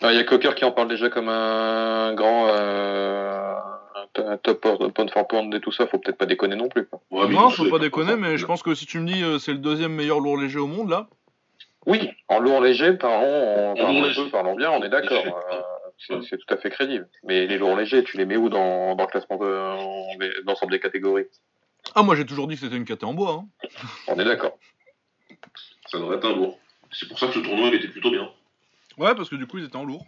Ah, 0.00 0.12
Il 0.12 0.16
y 0.16 0.20
a 0.20 0.22
Cocker 0.22 0.54
qui 0.54 0.64
en 0.64 0.70
parle 0.70 0.86
déjà 0.86 1.10
comme 1.10 1.28
un 1.28 2.14
grand 2.14 2.46
euh, 2.50 3.56
un 4.16 4.36
top 4.38 4.60
pound 4.94 5.10
for 5.10 5.26
pound 5.28 5.54
et 5.54 5.60
tout 5.60 5.72
ça. 5.72 5.86
Faut 5.86 5.98
peut-être 5.98 6.18
pas 6.18 6.26
déconner 6.26 6.56
non 6.56 6.68
plus. 6.68 6.86
Quoi. 6.86 7.00
ouais, 7.10 7.28
non, 7.28 7.50
faut 7.50 7.68
pas 7.70 7.78
déconner, 7.78 8.16
mais 8.16 8.36
je 8.38 8.46
pense 8.46 8.62
que 8.62 8.74
si 8.74 8.86
tu 8.86 8.98
me 9.00 9.06
dis 9.06 9.22
euh, 9.22 9.38
c'est 9.38 9.52
le 9.52 9.58
deuxième 9.58 9.92
meilleur 9.92 10.20
lourd 10.20 10.36
léger 10.38 10.58
au 10.58 10.66
monde 10.66 10.90
là. 10.90 11.08
Oui, 11.86 12.10
en 12.28 12.38
lourd 12.38 12.60
léger, 12.62 12.94
parlons, 12.94 13.74
peu, 13.76 14.30
parlons 14.30 14.54
bien, 14.56 14.70
on 14.70 14.82
est 14.82 14.88
d'accord. 14.88 15.22
Euh, 16.10 16.20
c'est 16.22 16.38
tout 16.38 16.54
à 16.54 16.56
fait 16.56 16.70
crédible. 16.70 17.06
Mais 17.24 17.46
les 17.46 17.58
lourds 17.58 17.76
légers, 17.76 18.02
tu 18.04 18.16
les 18.16 18.24
mets 18.24 18.36
où 18.38 18.48
dans, 18.48 18.94
dans 18.94 19.04
le 19.04 19.10
classement 19.10 19.36
de, 19.36 19.44
en- 19.46 20.16
des- 20.18 20.42
d'ensemble 20.44 20.72
des 20.72 20.80
catégories? 20.80 21.26
Ah, 21.94 22.02
moi 22.02 22.16
j'ai 22.16 22.24
toujours 22.24 22.48
dit 22.48 22.54
que 22.54 22.62
c'était 22.62 22.76
une 22.76 22.86
KT 22.86 23.04
en 23.04 23.12
bois. 23.14 23.42
Hein. 23.62 23.68
On 24.08 24.18
est 24.18 24.24
d'accord. 24.24 24.58
ça 25.86 25.98
devrait 25.98 26.16
être 26.16 26.24
un 26.26 26.34
lourd. 26.34 26.58
C'est 26.90 27.06
pour 27.08 27.18
ça 27.18 27.26
que 27.26 27.34
ce 27.34 27.38
tournoi 27.40 27.68
il 27.68 27.74
était 27.74 27.88
plutôt 27.88 28.10
bien. 28.10 28.30
Ouais, 28.96 29.14
parce 29.14 29.28
que 29.28 29.36
du 29.36 29.46
coup 29.46 29.58
ils 29.58 29.64
étaient 29.66 29.76
en 29.76 29.84
lourd. 29.84 30.06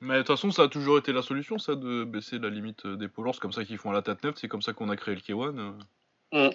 Mais 0.00 0.14
de 0.14 0.18
toute 0.18 0.28
façon, 0.28 0.50
ça 0.50 0.62
a 0.62 0.68
toujours 0.68 0.98
été 0.98 1.12
la 1.12 1.22
solution, 1.22 1.58
ça, 1.58 1.74
de 1.74 2.04
baisser 2.04 2.38
la 2.38 2.50
limite 2.50 2.86
euh, 2.86 2.96
des 2.96 3.08
lourds. 3.18 3.34
C'est 3.34 3.40
comme 3.40 3.52
ça 3.52 3.64
qu'ils 3.64 3.78
font 3.78 3.90
à 3.90 3.94
la 3.94 4.02
tête 4.02 4.22
neuve, 4.22 4.34
c'est 4.36 4.46
comme 4.48 4.62
ça 4.62 4.72
qu'on 4.72 4.88
a 4.90 4.96
créé 4.96 5.14
le 5.14 5.20
K1. 5.20 5.72
euh. 6.34 6.50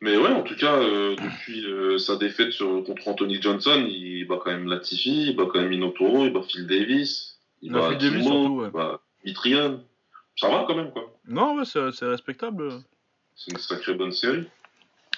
Mais 0.00 0.16
ouais, 0.16 0.30
en 0.32 0.42
tout 0.42 0.56
cas, 0.56 0.76
euh, 0.76 1.14
depuis 1.16 1.66
euh, 1.66 1.98
sa 1.98 2.16
défaite 2.16 2.52
sur- 2.52 2.82
contre 2.84 3.06
Anthony 3.08 3.40
Johnson, 3.42 3.84
il 3.86 4.24
bat 4.26 4.38
quand 4.42 4.50
même 4.50 4.66
Latifi, 4.68 5.26
il 5.30 5.36
bat 5.36 5.44
quand 5.52 5.60
même 5.60 5.68
Minotauro, 5.68 6.24
il 6.24 6.32
bat 6.32 6.42
Phil 6.42 6.66
Davis, 6.66 7.38
il 7.60 7.72
bat 7.72 7.88
Phil 7.90 7.98
Davis 7.98 8.24
surtout, 8.24 8.60
ouais. 8.60 8.68
il 8.68 8.72
bat 8.72 9.00
Mitrion. 9.24 9.84
Ça 10.36 10.48
va 10.48 10.64
quand 10.66 10.74
même, 10.76 10.90
quoi. 10.92 11.12
Non, 11.26 11.56
ouais, 11.56 11.64
c'est 11.66 12.06
respectable. 12.06 12.70
C'est 13.36 13.50
une 13.52 13.58
sacrée 13.58 13.92
bonne 13.94 14.12
série. 14.12 14.46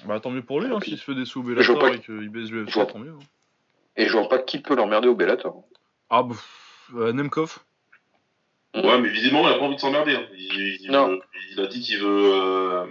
Bah 0.04 0.18
tant 0.18 0.30
mieux 0.30 0.42
pour 0.42 0.60
lui, 0.60 0.72
hein, 0.72 0.80
s'il 0.82 0.98
se 0.98 1.04
fait 1.04 1.14
des 1.14 1.24
sous 1.26 1.40
au 1.40 1.42
je 1.44 1.52
vois 1.52 1.54
Bellator 1.54 1.78
pas 1.80 1.94
et 1.94 2.00
qu'il 2.00 2.28
baisse 2.30 2.48
je 2.48 2.54
l'UFC, 2.56 2.72
vois- 2.74 2.86
tant 2.86 2.98
mieux. 2.98 3.12
hein. 3.12 3.24
Et 3.96 4.06
je 4.08 4.12
vois 4.12 4.28
pas 4.28 4.38
qui 4.40 4.58
peut 4.58 4.74
l'emmerder 4.74 5.06
au 5.06 5.14
Bellator. 5.14 5.62
Ah, 6.10 6.24
bah, 6.24 6.30
pff, 6.34 6.61
euh, 6.96 7.12
Nemkov. 7.12 7.58
Ouais, 8.74 8.98
mais 9.00 9.08
visiblement, 9.10 9.48
il 9.48 9.54
a 9.54 9.58
pas 9.58 9.64
envie 9.64 9.76
de 9.76 9.80
s'emmerder. 9.80 10.14
hein. 10.14 10.24
Il, 10.34 10.78
il 10.80 10.90
Non. 10.90 11.08
veut- 11.08 11.20
il 11.52 11.60
a 11.60 11.66
dit 11.66 11.80
qu'il 11.80 11.98
veut 11.98 12.32
euh, 12.34 12.86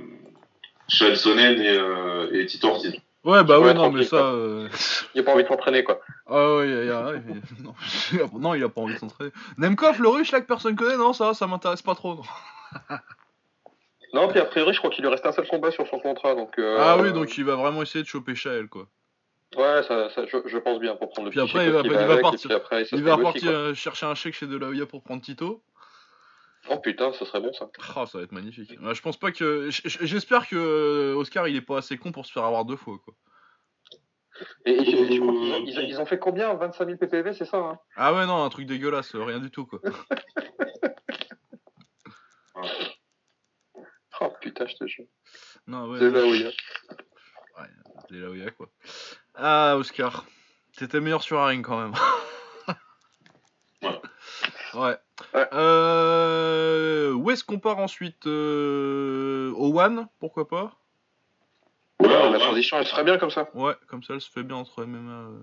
Chael 0.87 1.13
et, 1.15 1.77
euh, 1.77 2.29
et 2.33 2.45
Tito 2.45 2.67
Ortiz. 2.67 2.93
Ouais, 3.23 3.43
bah 3.43 3.59
Ouais, 3.59 3.67
ouais, 3.67 3.73
non, 3.73 3.91
mais 3.91 4.03
ça. 4.03 4.17
euh, 4.17 4.67
Il 5.13 5.21
a 5.21 5.23
pas 5.23 5.33
envie 5.33 5.43
de 5.43 5.47
s'entraîner, 5.47 5.83
quoi. 5.83 5.99
Ah 6.27 6.55
ouais, 6.55 6.69
y 6.69 6.73
a- 6.73 6.83
y 6.85 6.89
a- 6.89 7.05
ouais, 7.11 7.17
y- 7.27 7.61
non, 7.63 7.73
il 8.13 8.21
a- 8.21 8.29
non, 8.39 8.53
il 8.55 8.63
a 8.63 8.69
pas 8.69 8.81
envie 8.81 8.93
de 8.95 8.99
s'entraîner. 8.99 9.31
Nemkov, 9.57 9.99
le 10.01 10.07
russe 10.09 10.31
là 10.31 10.41
que 10.41 10.47
personne 10.47 10.75
connaît, 10.75 10.97
non, 10.97 11.13
ça, 11.13 11.33
ça 11.33 11.45
m'intéresse 11.47 11.81
pas 11.81 11.95
trop. 11.95 12.15
non. 12.15 12.97
Non, 14.13 14.27
puis 14.27 14.39
a 14.39 14.45
priori, 14.45 14.73
je 14.73 14.79
crois 14.79 14.89
qu'il 14.91 15.03
lui 15.05 15.09
reste 15.11 15.25
un 15.25 15.31
seul 15.31 15.47
combat 15.47 15.71
sur 15.71 15.87
son 15.87 15.99
contrat. 15.99 16.35
Donc, 16.35 16.59
euh, 16.59 16.77
Ah 16.79 16.97
oui, 16.97 17.13
donc 17.13 17.37
il 17.37 17.45
va 17.45 17.55
vraiment 17.55 17.81
essayer 17.81 18.03
de 18.03 18.09
choper 18.09 18.35
Shael, 18.35 18.67
quoi. 18.67 18.85
Ouais, 19.57 19.83
ça, 19.83 20.09
ça, 20.11 20.25
je, 20.25 20.37
je 20.45 20.57
pense 20.57 20.79
bien 20.79 20.95
pour 20.95 21.09
prendre 21.09 21.25
le 21.25 21.31
Puis 21.31 21.39
petit 21.41 21.49
après, 21.49 21.65
chèque 21.65 21.67
il 21.67 21.73
va- 21.73 21.81
qui 21.81 21.87
il 21.87 21.93
va 21.93 22.03
avec, 22.03 22.17
et 22.17 22.21
partir. 22.21 22.47
puis 22.47 22.53
après, 22.55 22.85
ça 22.85 22.95
Il 22.95 23.03
va 23.03 23.17
euh, 23.51 23.73
chercher 23.73 24.05
un 24.05 24.15
chèque 24.15 24.33
chez 24.33 24.47
De 24.47 24.57
La 24.57 24.67
Hoya 24.67 24.85
pour 24.85 25.03
prendre 25.03 25.21
Tito. 25.21 25.61
Oh 26.69 26.77
putain, 26.79 27.11
ce 27.13 27.25
serait 27.25 27.41
bon 27.41 27.51
ça. 27.53 27.69
Ah, 27.95 28.05
ça 28.05 28.19
va 28.19 28.23
être 28.23 28.31
magnifique. 28.31 28.71
Ouais, 28.81 28.93
je 28.95 29.01
pense 29.01 29.17
pas 29.17 29.31
que. 29.31 29.69
J'espère 29.71 30.47
que 30.47 30.55
euh, 30.55 31.15
Oscar 31.15 31.47
il 31.47 31.55
est 31.55 31.61
pas 31.61 31.79
assez 31.79 31.97
con 31.97 32.11
pour 32.11 32.25
se 32.25 32.31
faire 32.31 32.43
avoir 32.45 32.63
deux 32.65 32.75
fois, 32.77 32.97
quoi. 33.03 33.13
Et, 34.65 34.71
et 34.71 34.85
je, 34.85 35.13
je 35.13 35.19
crois 35.19 35.33
qu'ils 35.33 35.53
ont, 35.53 35.63
ils 35.65 35.79
ont- 35.79 35.81
ils 35.81 35.99
ont 36.01 36.05
fait 36.05 36.17
combien 36.19 36.53
25 36.53 36.85
000 36.85 36.97
PPV, 36.97 37.33
c'est 37.33 37.45
ça 37.45 37.57
hein? 37.57 37.79
Ah 37.95 38.13
ouais, 38.13 38.25
non, 38.25 38.43
un 38.43 38.49
truc 38.49 38.65
dégueulasse, 38.67 39.13
euh, 39.15 39.23
rien 39.23 39.39
du 39.39 39.51
tout, 39.51 39.65
quoi. 39.65 39.79
Oh 44.23 44.29
putain, 44.39 44.67
je 44.67 44.75
te 44.75 44.85
jure. 44.87 45.05
Non, 45.67 45.89
ouais. 45.89 45.99
C'est 45.99 46.05
non. 46.11 46.19
là 46.19 46.21
où 46.25 46.33
il 46.35 46.41
est. 46.47 46.53
De 48.09 48.19
La 48.19 48.29
Hoya, 48.29 48.51
quoi. 48.51 48.67
Ah, 49.35 49.75
Oscar. 49.77 50.25
T'étais 50.77 50.99
meilleur 50.99 51.21
sur 51.23 51.39
un 51.41 51.47
ring 51.47 51.65
quand 51.65 51.79
même. 51.81 51.93
Ouais. 53.83 53.99
Ouais. 54.75 54.97
Ouais. 55.33 55.47
Euh, 55.53 57.13
où 57.13 57.31
est-ce 57.31 57.43
qu'on 57.43 57.59
part 57.59 57.79
ensuite 57.79 58.27
euh, 58.27 59.51
Au 59.55 59.79
One, 59.79 60.07
pourquoi 60.19 60.47
pas? 60.47 60.73
Ouais, 61.99 62.31
la 62.31 62.39
transition, 62.39 62.77
elle 62.77 62.85
serait 62.85 63.03
bien 63.03 63.17
comme 63.17 63.31
ça. 63.31 63.49
Ouais, 63.55 63.73
comme 63.87 64.03
ça, 64.03 64.13
elle 64.13 64.21
se 64.21 64.29
fait 64.29 64.43
bien 64.43 64.57
entre 64.57 64.85
MMA. 64.85 65.11
euh, 65.11 65.39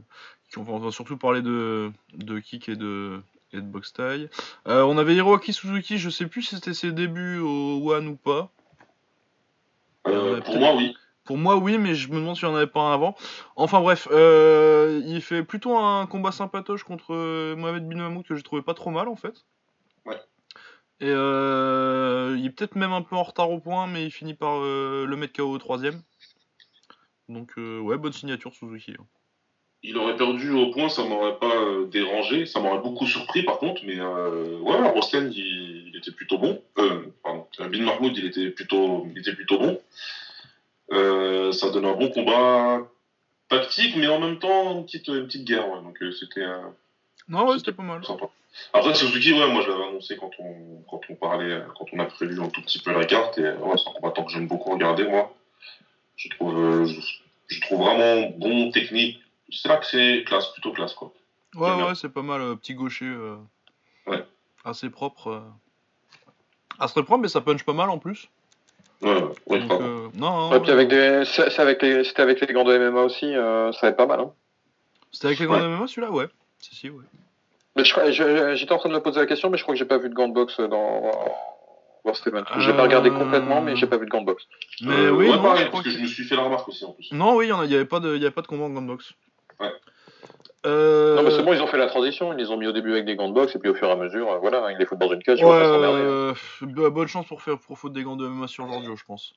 on, 0.56 0.62
va, 0.62 0.72
on 0.72 0.78
va 0.78 0.90
surtout 0.92 1.16
parler 1.16 1.42
de, 1.42 1.90
de 2.14 2.38
kick 2.38 2.68
et 2.68 2.76
de, 2.76 3.20
et 3.52 3.56
de 3.56 3.66
box 3.66 3.92
taille. 3.92 4.30
Euh, 4.66 4.82
on 4.82 4.96
avait 4.98 5.14
Hiroaki 5.16 5.52
Suzuki, 5.52 5.98
je 5.98 6.10
sais 6.10 6.26
plus 6.26 6.42
si 6.42 6.54
c'était 6.54 6.74
ses 6.74 6.92
débuts 6.92 7.38
au 7.38 7.92
One 7.92 8.06
ou 8.08 8.16
pas. 8.16 8.50
Euh, 10.06 10.40
pour 10.42 10.58
moi, 10.58 10.74
oui. 10.74 10.96
Pour 11.28 11.36
moi, 11.36 11.56
oui, 11.56 11.76
mais 11.76 11.94
je 11.94 12.08
me 12.08 12.14
demande 12.14 12.36
s'il 12.38 12.48
n'y 12.48 12.54
en 12.54 12.56
avait 12.56 12.66
pas 12.66 12.80
un 12.80 12.94
avant. 12.94 13.14
Enfin 13.54 13.82
bref, 13.82 14.08
euh, 14.10 15.02
il 15.04 15.20
fait 15.20 15.42
plutôt 15.42 15.76
un 15.76 16.06
combat 16.06 16.32
sympatoche 16.32 16.84
contre 16.84 17.12
euh, 17.12 17.54
Mohamed 17.54 17.86
Bin 17.86 17.96
Mahmoud 17.96 18.24
que 18.26 18.34
j'ai 18.34 18.42
trouvé 18.42 18.62
pas 18.62 18.72
trop 18.72 18.88
mal 18.88 19.08
en 19.08 19.14
fait. 19.14 19.44
Ouais. 20.06 20.16
Et 21.00 21.10
euh, 21.10 22.34
il 22.38 22.46
est 22.46 22.50
peut-être 22.50 22.76
même 22.76 22.94
un 22.94 23.02
peu 23.02 23.14
en 23.14 23.24
retard 23.24 23.50
au 23.50 23.60
point, 23.60 23.86
mais 23.86 24.06
il 24.06 24.10
finit 24.10 24.32
par 24.32 24.64
euh, 24.64 25.04
le 25.06 25.16
mettre 25.16 25.34
KO 25.34 25.50
au 25.50 25.58
troisième. 25.58 26.00
Donc 27.28 27.52
ouais, 27.58 27.98
bonne 27.98 28.14
signature 28.14 28.54
Suzuki. 28.54 28.94
hein. 28.98 29.04
Il 29.82 29.98
aurait 29.98 30.16
perdu 30.16 30.52
au 30.52 30.70
point, 30.70 30.88
ça 30.88 31.04
m'aurait 31.04 31.38
pas 31.38 31.52
dérangé. 31.90 32.46
Ça 32.46 32.58
m'aurait 32.58 32.80
beaucoup 32.80 33.06
surpris, 33.06 33.42
par 33.42 33.58
contre. 33.58 33.82
Mais 33.84 34.00
ouais, 34.00 34.88
Rosten, 34.88 35.30
il, 35.30 35.88
il 35.88 35.94
était 35.94 36.10
plutôt 36.10 36.38
bon. 36.38 36.62
Pardon. 37.22 37.46
Bin 37.58 37.82
Mahmoud, 37.82 38.16
il 38.16 38.24
était 38.24 38.48
plutôt, 38.48 39.06
il 39.10 39.18
était 39.18 39.34
plutôt 39.34 39.58
bon. 39.58 39.78
Euh, 40.92 41.52
ça 41.52 41.70
donne 41.70 41.84
un 41.86 41.94
bon 41.94 42.08
combat 42.10 42.80
tactique, 43.48 43.94
mais 43.96 44.06
en 44.08 44.20
même 44.20 44.38
temps 44.38 44.72
une 44.76 44.84
petite, 44.84 45.08
une 45.08 45.26
petite 45.26 45.44
guerre. 45.44 45.68
ouais. 45.68 45.82
Donc 45.82 46.00
euh, 46.02 46.10
c'était 46.12 46.42
euh, 46.42 46.62
Non, 47.28 47.46
ouais, 47.48 47.58
c'était 47.58 47.72
pas 47.72 47.82
mal. 47.82 48.04
sympa. 48.04 48.26
Après, 48.72 48.94
Suzuki, 48.94 49.32
ouais, 49.34 49.52
moi 49.52 49.62
je 49.62 49.68
l'avais 49.70 49.84
annoncé 49.84 50.16
quand 50.16 50.30
on, 50.38 50.82
quand 50.90 51.00
on 51.10 51.14
parlait, 51.14 51.62
quand 51.78 51.84
on 51.92 51.98
a 52.00 52.06
prévu 52.06 52.40
un 52.40 52.48
tout 52.48 52.62
petit 52.62 52.80
peu 52.80 52.92
la 52.92 53.04
carte, 53.04 53.38
et 53.38 53.42
ouais, 53.42 53.76
c'est 53.76 53.88
un 53.88 53.92
combattant 53.92 54.24
que 54.24 54.32
j'aime 54.32 54.48
beaucoup 54.48 54.70
regarder, 54.70 55.04
moi. 55.04 55.34
Je 56.16 56.28
trouve, 56.30 56.86
je, 56.86 57.00
je 57.48 57.60
trouve 57.60 57.80
vraiment 57.84 58.30
bon, 58.36 58.70
technique. 58.70 59.20
C'est 59.50 59.68
là 59.68 59.76
que 59.76 59.86
c'est 59.86 60.24
classe, 60.26 60.48
plutôt 60.52 60.72
classe, 60.72 60.94
quoi. 60.94 61.12
Ouais, 61.54 61.70
ouais, 61.82 61.94
c'est 61.94 62.08
pas 62.08 62.22
mal. 62.22 62.40
euh, 62.40 62.54
petit 62.56 62.74
gaucher. 62.74 63.04
euh, 63.06 63.36
Ouais. 64.06 64.24
Assez 64.64 64.90
propre. 64.90 65.28
euh. 65.28 65.40
Assez 66.78 67.02
propre, 67.02 67.18
mais 67.22 67.28
ça 67.28 67.40
punch 67.40 67.62
pas 67.64 67.72
mal 67.72 67.90
en 67.90 67.98
plus. 67.98 68.28
Ouais, 69.00 69.10
ouais, 69.14 69.22
ouais, 69.46 69.58
Donc, 69.60 69.80
euh, 69.80 70.08
non, 70.14 70.30
non, 70.30 70.50
Ouais, 70.50 70.60
puis 70.60 70.68
ouais. 70.68 70.74
avec 70.74 70.88
des, 70.88 71.20
les, 71.20 72.04
c'était 72.04 72.22
avec 72.22 72.40
les 72.40 72.52
gants 72.52 72.64
de 72.64 72.76
MMA 72.76 73.02
aussi, 73.02 73.34
euh, 73.34 73.70
ça 73.72 73.80
va 73.82 73.88
être 73.90 73.96
pas 73.96 74.06
mal. 74.06 74.20
Hein. 74.20 74.32
C'était 75.12 75.28
avec 75.28 75.38
les 75.38 75.46
gants 75.46 75.58
de 75.60 75.66
MMA 75.66 75.86
celui-là? 75.86 76.10
Ouais. 76.10 76.26
Si, 76.58 76.74
si, 76.74 76.90
ouais. 76.90 77.04
Mais 77.76 77.84
je 77.84 77.92
crois- 77.92 78.10
je- 78.10 78.54
j'étais 78.56 78.72
en 78.72 78.78
train 78.78 78.88
de 78.88 78.94
me 78.94 79.00
poser 79.00 79.20
la 79.20 79.26
question, 79.26 79.50
mais 79.50 79.56
je 79.58 79.62
crois 79.62 79.74
que 79.74 79.78
j'ai 79.78 79.84
pas 79.84 79.98
vu 79.98 80.08
de 80.08 80.14
gants 80.14 80.26
de 80.28 80.34
boxe 80.34 80.58
dans 80.58 81.12
Event. 82.26 82.44
J'ai 82.58 82.72
pas 82.72 82.82
regardé 82.82 83.10
Euh, 83.10 83.18
complètement, 83.18 83.60
mais 83.60 83.76
j'ai 83.76 83.86
pas 83.86 83.98
vu 83.98 84.06
de 84.06 84.10
gants 84.10 84.20
de 84.22 84.26
boxe. 84.26 84.44
Mais 84.80 84.94
Euh, 84.94 85.10
oui, 85.10 85.28
ouais, 85.28 85.36
non, 85.36 85.42
pareil, 85.42 85.66
je 85.66 85.70
parce 85.70 85.84
que, 85.84 85.88
que- 85.90 85.94
je 85.94 86.00
me 86.02 86.06
suis 86.06 86.24
fait 86.24 86.36
la 86.36 86.42
remarque 86.42 86.66
aussi 86.68 86.84
en 86.84 86.92
plus. 86.92 87.12
Non, 87.12 87.36
oui, 87.36 87.46
il 87.46 87.48
y 87.50 87.52
en 87.52 87.60
a- 87.60 87.64
il 87.66 87.70
y 87.70 87.74
avait 87.76 87.84
pas 87.84 88.00
de, 88.00 88.16
il 88.16 88.22
y 88.22 88.24
avait 88.24 88.34
pas 88.34 88.42
de 88.42 88.46
combat 88.46 88.64
en 88.64 88.70
gants 88.70 88.82
de 88.82 88.86
boxe. 88.88 89.12
Ouais. 89.60 89.70
Euh... 90.66 91.16
Non, 91.16 91.22
mais 91.22 91.30
c'est 91.30 91.42
bon, 91.42 91.52
ils 91.52 91.62
ont 91.62 91.66
fait 91.66 91.78
la 91.78 91.86
transition. 91.86 92.32
Ils 92.32 92.38
les 92.38 92.50
ont 92.50 92.56
mis 92.56 92.66
au 92.66 92.72
début 92.72 92.92
avec 92.92 93.04
des 93.04 93.14
gants 93.16 93.28
de 93.28 93.34
boxe, 93.34 93.54
et 93.54 93.58
puis 93.58 93.70
au 93.70 93.74
fur 93.74 93.88
et 93.88 93.92
à 93.92 93.96
mesure, 93.96 94.30
euh, 94.30 94.38
voilà, 94.38 94.72
ils 94.72 94.78
les 94.78 94.86
foutent 94.86 94.98
dans 94.98 95.12
une 95.12 95.22
cage, 95.22 95.42
Ouais, 95.42 95.50
euh, 95.52 96.32
bah, 96.62 96.90
bonne 96.90 97.06
chance 97.08 97.26
pour 97.26 97.42
faire 97.42 97.58
pour 97.58 97.78
foutre 97.78 97.94
des 97.94 98.02
gants 98.02 98.16
de 98.16 98.26
MMA 98.26 98.48
sur 98.48 98.66
Giorgio, 98.68 98.96
je 98.96 99.04
pense. 99.04 99.34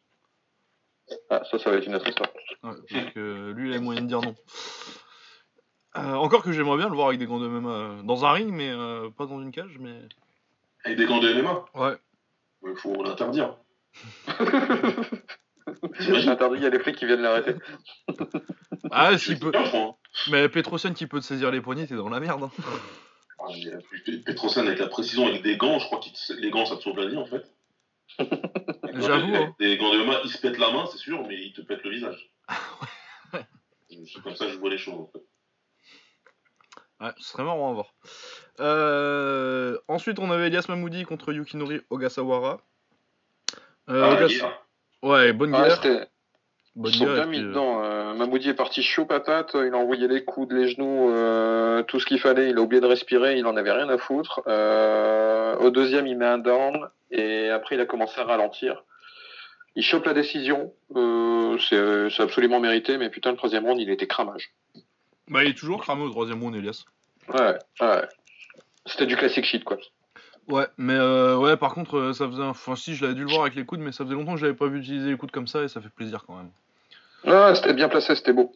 Ah, 1.29 1.43
ça, 1.49 1.59
ça 1.59 1.69
va 1.69 1.77
être 1.77 1.85
une 1.85 1.95
autre 1.95 2.07
histoire. 2.07 2.29
Ouais, 2.63 2.71
donc 2.71 3.17
euh, 3.17 3.53
lui, 3.53 3.69
il 3.69 3.73
a 3.73 3.77
les 3.77 3.83
moyens 3.83 4.05
de 4.05 4.07
dire 4.07 4.21
non. 4.21 4.35
Encore 5.93 6.41
que 6.41 6.53
j'aimerais 6.53 6.77
bien 6.77 6.87
le 6.87 6.95
voir 6.95 7.07
avec 7.09 7.19
des 7.19 7.25
gants 7.25 7.39
de 7.39 7.47
MMA 7.47 8.03
dans 8.03 8.25
un 8.25 8.31
ring, 8.31 8.49
mais 8.51 8.71
pas 9.17 9.25
dans 9.25 9.41
une 9.41 9.51
cage, 9.51 9.77
mais. 9.79 9.99
Et 10.85 10.95
des 10.95 11.05
gants 11.05 11.19
de 11.19 11.31
MMA, 11.33 11.65
Ouais. 11.75 11.97
il 12.65 12.75
faut 12.77 13.03
l'interdire. 13.03 13.57
J'ai 15.99 16.27
interdit, 16.27 16.57
il 16.57 16.63
y 16.63 16.65
a 16.65 16.69
des 16.69 16.79
flics 16.79 16.95
qui 16.95 17.05
viennent 17.05 17.21
l'arrêter. 17.21 17.55
Ah, 18.89 19.17
s'il 19.17 19.37
peut. 19.39 19.51
bien. 19.51 19.95
Mais 20.29 20.49
Petrosian 20.49 20.93
qui 20.93 21.07
peut 21.07 21.19
te 21.19 21.25
saisir 21.25 21.51
les 21.51 21.61
poignets, 21.61 21.87
t'es 21.87 21.95
dans 21.95 22.09
la 22.09 22.19
merde. 22.19 22.43
hein. 22.43 22.51
Ah, 23.39 23.45
euh, 23.65 23.79
P- 24.05 24.17
Petrosyan 24.19 24.67
avec 24.67 24.79
la 24.79 24.87
précision, 24.87 25.25
avec 25.27 25.41
des 25.41 25.57
gants, 25.57 25.79
je 25.79 25.85
crois 25.85 25.99
que 25.99 26.33
les 26.39 26.51
gants 26.51 26.65
ça 26.65 26.75
te 26.77 26.81
sauve 26.83 26.97
la 26.97 27.07
vie 27.07 27.17
en 27.17 27.25
fait. 27.25 27.43
J'avoue, 28.93 29.35
hein. 29.35 29.55
Des 29.59 29.77
gants 29.77 29.91
de 29.93 29.99
MMA, 30.03 30.19
ils 30.25 30.29
se 30.31 30.37
pètent 30.39 30.57
la 30.59 30.71
main, 30.71 30.85
c'est 30.91 30.97
sûr, 30.97 31.25
mais 31.27 31.35
ils 31.41 31.53
te 31.53 31.61
pètent 31.61 31.83
le 31.83 31.89
visage. 31.91 32.29
C'est 33.89 34.21
comme 34.23 34.35
ça 34.35 34.45
que 34.45 34.51
je 34.51 34.57
vois 34.57 34.69
les 34.69 34.77
choses 34.77 34.95
en 34.99 35.07
fait. 35.11 35.21
Ouais, 37.01 37.11
ce 37.17 37.31
serait 37.31 37.43
marrant 37.43 37.71
à 37.71 37.73
voir. 37.73 37.93
Euh, 38.59 39.77
Ensuite, 39.87 40.19
on 40.19 40.29
avait 40.31 40.47
Elias 40.47 40.65
Mamoudi 40.69 41.03
contre 41.03 41.33
Yukinori 41.33 41.81
Ogasawara. 41.89 42.61
Euh, 43.89 44.03
Ah, 44.03 44.13
Ogas-. 44.13 44.59
Ouais, 45.01 45.33
bonne 45.33 45.51
guerre. 45.51 46.09
Ils 46.77 46.95
sont 46.95 47.05
bien 47.05 47.25
mis 47.25 47.39
puis, 47.39 47.47
dedans. 47.47 47.83
Euh, 47.83 48.13
Mamoudi 48.13 48.49
est 48.49 48.53
parti 48.53 48.81
chaud 48.81 49.05
patate, 49.05 49.51
il 49.55 49.73
a 49.73 49.77
envoyé 49.77 50.07
les 50.07 50.23
coudes, 50.23 50.53
les 50.53 50.69
genoux, 50.69 51.09
euh, 51.09 51.83
tout 51.83 51.99
ce 51.99 52.05
qu'il 52.05 52.19
fallait. 52.19 52.49
Il 52.49 52.57
a 52.57 52.61
oublié 52.61 52.81
de 52.81 52.87
respirer, 52.87 53.37
il 53.37 53.45
en 53.45 53.57
avait 53.57 53.71
rien 53.71 53.89
à 53.89 53.97
foutre. 53.97 54.41
Euh, 54.47 55.55
au 55.57 55.69
deuxième, 55.69 56.07
il 56.07 56.17
met 56.17 56.25
un 56.25 56.37
down 56.37 56.87
et 57.11 57.49
après, 57.49 57.75
il 57.75 57.81
a 57.81 57.85
commencé 57.85 58.19
à 58.21 58.23
ralentir. 58.23 58.83
Il 59.75 59.83
chope 59.83 60.05
la 60.05 60.13
décision, 60.13 60.73
euh, 60.95 61.57
c'est 61.69 62.09
c'est 62.09 62.23
absolument 62.23 62.59
mérité, 62.59 62.97
mais 62.97 63.09
putain, 63.09 63.31
le 63.31 63.37
troisième 63.37 63.65
round, 63.65 63.79
il 63.79 63.89
était 63.89 64.07
cramage. 64.07 64.51
Bah, 65.29 65.43
il 65.43 65.51
est 65.51 65.57
toujours 65.57 65.81
cramé 65.81 66.03
au 66.03 66.09
troisième 66.09 66.41
round, 66.41 66.55
Elias. 66.55 66.83
Ouais, 67.33 67.57
ouais. 67.81 68.01
C'était 68.85 69.05
du 69.05 69.15
classic 69.15 69.45
shit, 69.45 69.63
quoi. 69.63 69.77
Ouais, 70.47 70.65
mais 70.77 70.95
euh, 70.95 71.37
ouais, 71.37 71.55
par 71.55 71.73
contre, 71.73 71.97
euh, 71.97 72.13
ça 72.13 72.27
faisait. 72.27 72.41
Enfin, 72.43 72.75
si, 72.75 72.95
je 72.95 73.03
l'avais 73.03 73.13
dû 73.15 73.21
le 73.23 73.29
voir 73.29 73.41
avec 73.43 73.55
les 73.55 73.63
coudes, 73.65 73.79
mais 73.79 73.91
ça 73.91 74.03
faisait 74.03 74.15
longtemps 74.15 74.33
que 74.33 74.39
j'avais 74.39 74.53
pas 74.55 74.67
vu 74.67 74.79
utiliser 74.79 75.09
les 75.11 75.17
coudes 75.17 75.31
comme 75.31 75.47
ça 75.47 75.63
et 75.63 75.67
ça 75.67 75.79
fait 75.81 75.89
plaisir 75.89 76.23
quand 76.25 76.35
même. 76.35 76.49
Ouais, 77.23 77.55
c'était 77.55 77.73
bien 77.73 77.87
placé, 77.89 78.15
c'était 78.15 78.33
beau. 78.33 78.51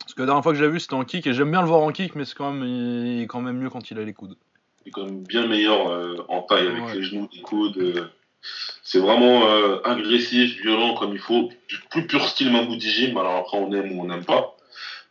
Parce 0.00 0.14
que 0.14 0.20
la 0.22 0.26
dernière 0.26 0.42
fois 0.42 0.52
que 0.52 0.58
j'ai 0.58 0.68
vu, 0.68 0.80
c'était 0.80 0.94
en 0.94 1.04
kick 1.04 1.26
et 1.26 1.32
j'aime 1.32 1.50
bien 1.50 1.60
le 1.60 1.66
voir 1.68 1.80
en 1.80 1.90
kick, 1.92 2.14
mais 2.14 2.24
c'est 2.24 2.34
quand 2.36 2.52
même, 2.52 2.64
il 2.64 3.22
est 3.22 3.26
quand 3.26 3.40
même 3.40 3.58
mieux 3.58 3.70
quand 3.70 3.90
il 3.90 3.98
a 3.98 4.04
les 4.04 4.12
coudes. 4.14 4.36
Il 4.84 4.88
est 4.88 4.92
quand 4.92 5.04
même 5.04 5.22
bien 5.24 5.46
meilleur 5.46 5.88
euh, 5.88 6.16
en 6.28 6.42
taille 6.42 6.66
avec 6.68 6.84
Ouais. 6.84 6.94
les 6.94 7.02
genoux, 7.02 7.28
les 7.32 7.40
coudes. 7.42 7.76
euh, 7.78 8.06
c'est 8.82 8.98
vraiment 8.98 9.46
euh, 9.48 9.80
agressif, 9.84 10.60
violent 10.62 10.94
comme 10.94 11.12
il 11.12 11.20
faut. 11.20 11.50
Du 11.68 11.78
plus 11.90 12.06
pur 12.06 12.26
style 12.26 12.50
Mamoudi 12.52 12.90
Jim. 12.90 13.16
Alors 13.16 13.36
après, 13.36 13.58
on 13.58 13.72
aime 13.72 13.92
ou 13.92 14.02
on 14.02 14.06
n'aime 14.06 14.24
pas. 14.24 14.56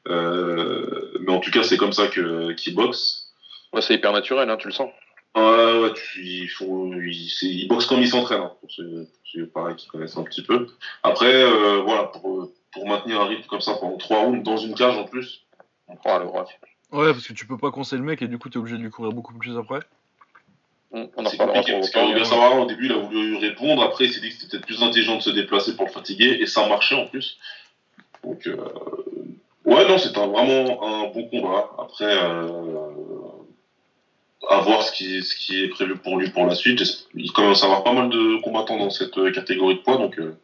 Euh, 0.08 1.12
mais 1.22 1.32
en 1.32 1.40
tout 1.40 1.52
cas, 1.52 1.64
c'est 1.64 1.78
comme 1.78 1.94
ça 1.94 2.08
que 2.08 2.52
qu'il 2.54 2.76
boxe. 2.76 3.30
Ouais, 3.74 3.82
c'est 3.82 3.94
hyper 3.94 4.12
naturel, 4.12 4.50
hein, 4.50 4.58
tu 4.58 4.68
le 4.68 4.74
sens. 4.74 4.90
Ouais, 5.36 5.80
ouais, 5.82 5.94
tu, 5.94 6.22
il 6.24 6.48
faut, 6.50 6.92
il, 6.94 7.30
c'est- 7.30 7.46
il 7.48 7.68
boxe 7.68 7.86
comme 7.86 8.02
il 8.02 8.08
s'entraîne, 8.10 8.42
hein, 8.42 8.52
pour 8.60 8.70
ceux, 8.72 9.06
pour 9.06 9.22
ceux, 9.32 9.48
pareil, 9.48 9.76
qui 9.78 9.88
connaissent 9.88 10.18
un 10.18 10.24
petit 10.24 10.44
peu. 10.44 10.68
Après, 11.04 11.32
euh, 11.34 11.82
voilà, 11.86 12.04
pour, 12.06 12.50
pour 12.74 12.88
maintenir 12.88 13.22
un 13.22 13.26
rythme 13.28 13.48
comme 13.48 13.62
ça 13.62 13.76
pendant 13.76 13.98
trois 13.98 14.20
rounds 14.26 14.44
dans 14.44 14.58
une 14.58 14.76
cage 14.76 14.98
en 14.98 15.06
plus. 15.06 15.44
Oh, 15.88 15.94
le 16.20 16.26
bras. 16.26 16.46
Ouais, 16.92 17.14
parce 17.14 17.26
que 17.28 17.34
tu 17.34 17.46
peux 17.48 17.58
pas 17.58 17.72
coincer 17.72 17.96
le 17.96 18.04
mec 18.04 18.22
et 18.22 18.28
du 18.28 18.38
coup, 18.38 18.50
t'es 18.50 18.58
obligé 18.58 18.78
de 18.78 18.84
lui 18.84 18.90
courir 18.90 19.14
beaucoup 19.14 19.34
plus 19.34 19.58
après. 19.58 19.80
Hum, 20.94 21.08
On 21.16 21.26
en 21.26 21.30
reparlera 21.30 21.62
pour 21.62 21.64
parce 21.64 21.94
l'occasion. 21.94 22.12
qu'Ogasawara, 22.14 22.60
au 22.60 22.66
début, 22.66 22.88
il 22.88 22.92
a 22.92 22.98
voulu 22.98 23.38
répondre. 23.38 23.82
Après, 23.84 24.06
il 24.06 24.12
s'est 24.14 24.20
dit 24.20 24.28
que 24.30 24.36
c'était 24.36 24.58
peut-être 24.58 24.66
plus 24.66 24.84
intelligent 24.84 25.16
de 25.16 25.22
se 25.22 25.30
déplacer 25.30 25.78
pour 25.78 25.86
le 25.86 25.92
fatiguer. 25.92 26.42
Et 26.42 26.46
ça 26.46 26.68
marchait 26.68 26.96
en 26.96 27.08
plus. 27.08 27.38
Donc, 28.26 28.46
euh, 28.48 28.58
ouais, 29.64 29.88
non, 29.88 29.98
c'est 29.98 30.18
un, 30.18 30.28
vraiment 30.28 30.84
un 30.86 31.08
bon 31.12 31.30
combat. 31.30 31.70
Après, 31.80 32.04
euh, 32.06 32.90
à 34.50 34.60
voir 34.62 34.82
ce 34.82 34.92
qui, 34.92 35.22
ce 35.24 35.36
qui 35.36 35.64
est 35.64 35.68
prévu 35.70 35.96
pour 35.98 36.18
lui 36.18 36.30
pour 36.32 36.46
la 36.46 36.56
suite. 36.56 36.82
Il 37.14 37.32
commence 37.32 37.64
à 37.64 37.68
avoir 37.68 37.84
pas 37.84 37.94
mal 37.94 38.10
de 38.10 38.42
combattants 38.42 38.78
dans 38.78 38.90
cette 38.90 39.18
euh, 39.18 39.32
catégorie 39.32 39.76
de 39.76 39.82
poids. 39.82 39.98
Donc, 39.98 40.18
euh, 40.20 40.36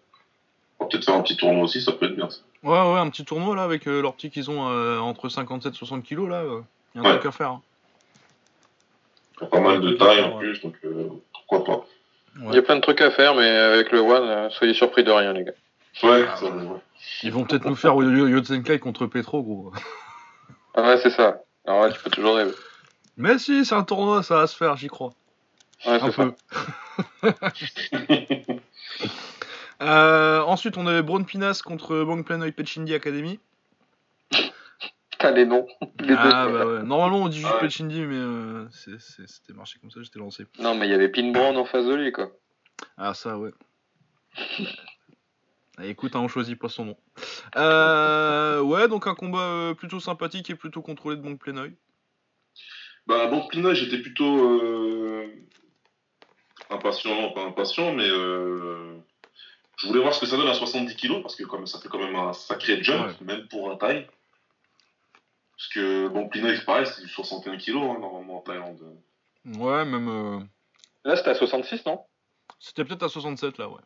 on 0.79 0.83
va 0.85 0.89
peut-être 0.89 1.05
faire 1.05 1.15
un 1.15 1.21
petit 1.21 1.35
tournoi 1.37 1.63
aussi. 1.63 1.81
Ça 1.81 1.91
peut 1.91 2.05
être 2.05 2.15
bien. 2.15 2.29
ça. 2.29 2.39
Ouais, 2.63 2.71
ouais, 2.93 2.99
un 2.99 3.09
petit 3.09 3.25
tournoi 3.25 3.55
là 3.55 3.63
avec 3.63 3.87
euh, 3.87 4.01
leurs 4.01 4.13
petits 4.13 4.29
qu'ils 4.29 4.49
ont 4.51 4.69
euh, 4.69 4.99
entre 4.99 5.29
57 5.29 5.73
et 5.73 5.77
60 5.77 6.03
kilos 6.03 6.29
là. 6.29 6.37
euh, 6.41 6.61
y 6.95 6.99
a 6.99 7.01
un 7.01 7.05
Ouais. 7.05 7.11
truc 7.17 7.25
à 7.27 7.31
faire. 7.31 7.49
hein. 7.51 7.61
Il 9.39 9.43
y 9.43 9.45
a 9.45 9.49
pas 9.49 9.59
mal 9.59 9.81
de 9.81 9.91
taille 9.93 10.21
en 10.23 10.37
plus. 10.37 10.61
Donc, 10.61 10.75
euh, 10.83 11.09
pourquoi 11.33 11.63
pas. 11.63 11.85
Il 12.49 12.53
y 12.53 12.57
a 12.57 12.61
plein 12.61 12.75
de 12.75 12.81
trucs 12.81 13.01
à 13.01 13.09
faire, 13.09 13.33
mais 13.33 13.47
avec 13.47 13.91
le 13.91 13.99
One, 13.99 14.23
euh, 14.29 14.49
soyez 14.51 14.73
surpris 14.75 15.03
de 15.03 15.11
rien, 15.11 15.33
les 15.33 15.43
gars. 15.43 15.51
Ouais, 16.03 16.25
Ah, 16.31 16.35
ça, 16.35 16.45
ouais. 16.45 16.51
ouais. 16.51 16.79
Ils 17.23 17.31
vont 17.31 17.43
peut-être 17.45 17.65
nous 17.65 17.75
faire 17.75 17.93
Yo- 17.95 18.27
Yotsenkai 18.27 18.77
contre 18.77 19.07
Petro, 19.07 19.41
gros. 19.41 19.71
Ah 20.75 20.83
ouais, 20.83 20.97
c'est 20.97 21.09
ça. 21.09 21.41
Alors 21.65 21.81
ouais, 21.81 21.91
tu 21.91 21.99
peux 21.99 22.11
toujours 22.11 22.35
rêver. 22.35 22.51
Mais 23.17 23.37
si, 23.39 23.65
c'est 23.65 23.75
un 23.75 23.83
tournoi, 23.83 24.21
ça 24.23 24.35
va 24.37 24.47
se 24.47 24.55
faire, 24.55 24.77
j'y 24.77 24.87
crois. 24.87 25.11
Ouais, 25.85 25.99
Un 26.01 26.11
peu. 26.11 26.33
Euh, 29.79 30.41
ensuite, 30.41 30.75
on 30.77 30.87
avait 30.87 31.03
Braun 31.03 31.23
Pinas 31.23 31.61
contre 31.63 32.03
Bang 32.03 32.25
Planoy 32.25 32.51
Pechindi 32.51 32.95
Academy. 32.95 33.39
Putain, 35.11 35.29
les 35.31 35.45
noms. 35.45 35.67
Les 35.99 36.15
Ah 36.17 36.47
deux. 36.47 36.53
bah 36.57 36.65
ouais. 36.65 36.83
Normalement, 36.83 37.17
on 37.19 37.27
dit 37.27 37.37
juste 37.37 37.49
Ah 37.51 37.55
ouais. 37.57 37.61
Pechindi, 37.67 38.01
mais 38.01 38.15
euh, 38.15 38.65
c'était 38.71 39.53
marché 39.53 39.77
comme 39.79 39.91
ça, 39.91 39.99
j'étais 40.01 40.17
lancé. 40.17 40.47
Non, 40.57 40.73
mais 40.73 40.87
il 40.87 40.89
y 40.91 40.95
avait 40.95 41.09
Pin 41.09 41.31
Brown 41.31 41.55
en 41.57 41.65
face 41.65 41.85
de 41.85 41.93
lui, 41.93 42.11
quoi. 42.11 42.31
Ah, 42.97 43.13
ça, 43.13 43.37
ouais. 43.37 43.51
Ah, 45.77 45.85
écoute, 45.85 46.15
hein, 46.15 46.21
on 46.21 46.27
choisit 46.27 46.57
pas 46.57 46.69
son 46.69 46.85
nom. 46.85 46.97
Euh, 47.55 48.59
ouais, 48.61 48.87
donc 48.87 49.05
un 49.05 49.13
combat 49.13 49.73
plutôt 49.77 49.99
sympathique 49.99 50.49
et 50.49 50.55
plutôt 50.55 50.81
contrôlé 50.81 51.17
de 51.17 51.21
Bang 51.21 51.37
Planoy. 51.37 51.71
Bah, 53.07 53.27
bon, 53.27 53.47
Plina, 53.47 53.73
j'étais 53.73 53.99
plutôt 53.99 54.61
euh, 54.61 55.27
impatient, 56.69 57.21
non 57.21 57.31
pas 57.31 57.43
impatient, 57.45 57.93
mais 57.93 58.07
euh, 58.07 58.97
je 59.77 59.87
voulais 59.87 60.01
voir 60.01 60.13
ce 60.13 60.19
que 60.19 60.25
ça 60.25 60.35
donne 60.37 60.47
à 60.49 60.53
70 60.53 60.95
kilos, 60.95 61.21
parce 61.21 61.35
que 61.35 61.43
comme 61.43 61.65
ça 61.67 61.79
fait 61.79 61.87
quand 61.87 61.99
même 61.99 62.15
un 62.15 62.33
sacré 62.33 62.83
jump, 62.83 63.07
Ouais. 63.07 63.25
même 63.25 63.47
pour 63.47 63.71
un 63.71 63.77
taille. 63.77 64.07
Parce 65.55 65.69
que, 65.69 66.07
bon, 66.09 66.27
Plina, 66.29 66.55
c'est 66.55 66.65
pareil, 66.65 66.85
c'est 66.85 67.01
du 67.01 67.07
61 67.09 67.57
kilos, 67.57 67.83
hein, 67.83 67.99
normalement, 67.99 68.37
en 68.37 68.41
Thaïlande. 68.41 68.81
Ouais, 69.45 69.85
même. 69.85 70.09
euh, 70.09 70.39
Là, 71.05 71.15
c'était 71.15 71.29
à 71.29 71.35
66, 71.35 71.85
non? 71.85 72.01
C'était 72.59 72.83
peut-être 72.83 73.03
à 73.03 73.09
67 73.09 73.57
là, 73.57 73.69
ouais. 73.69 73.81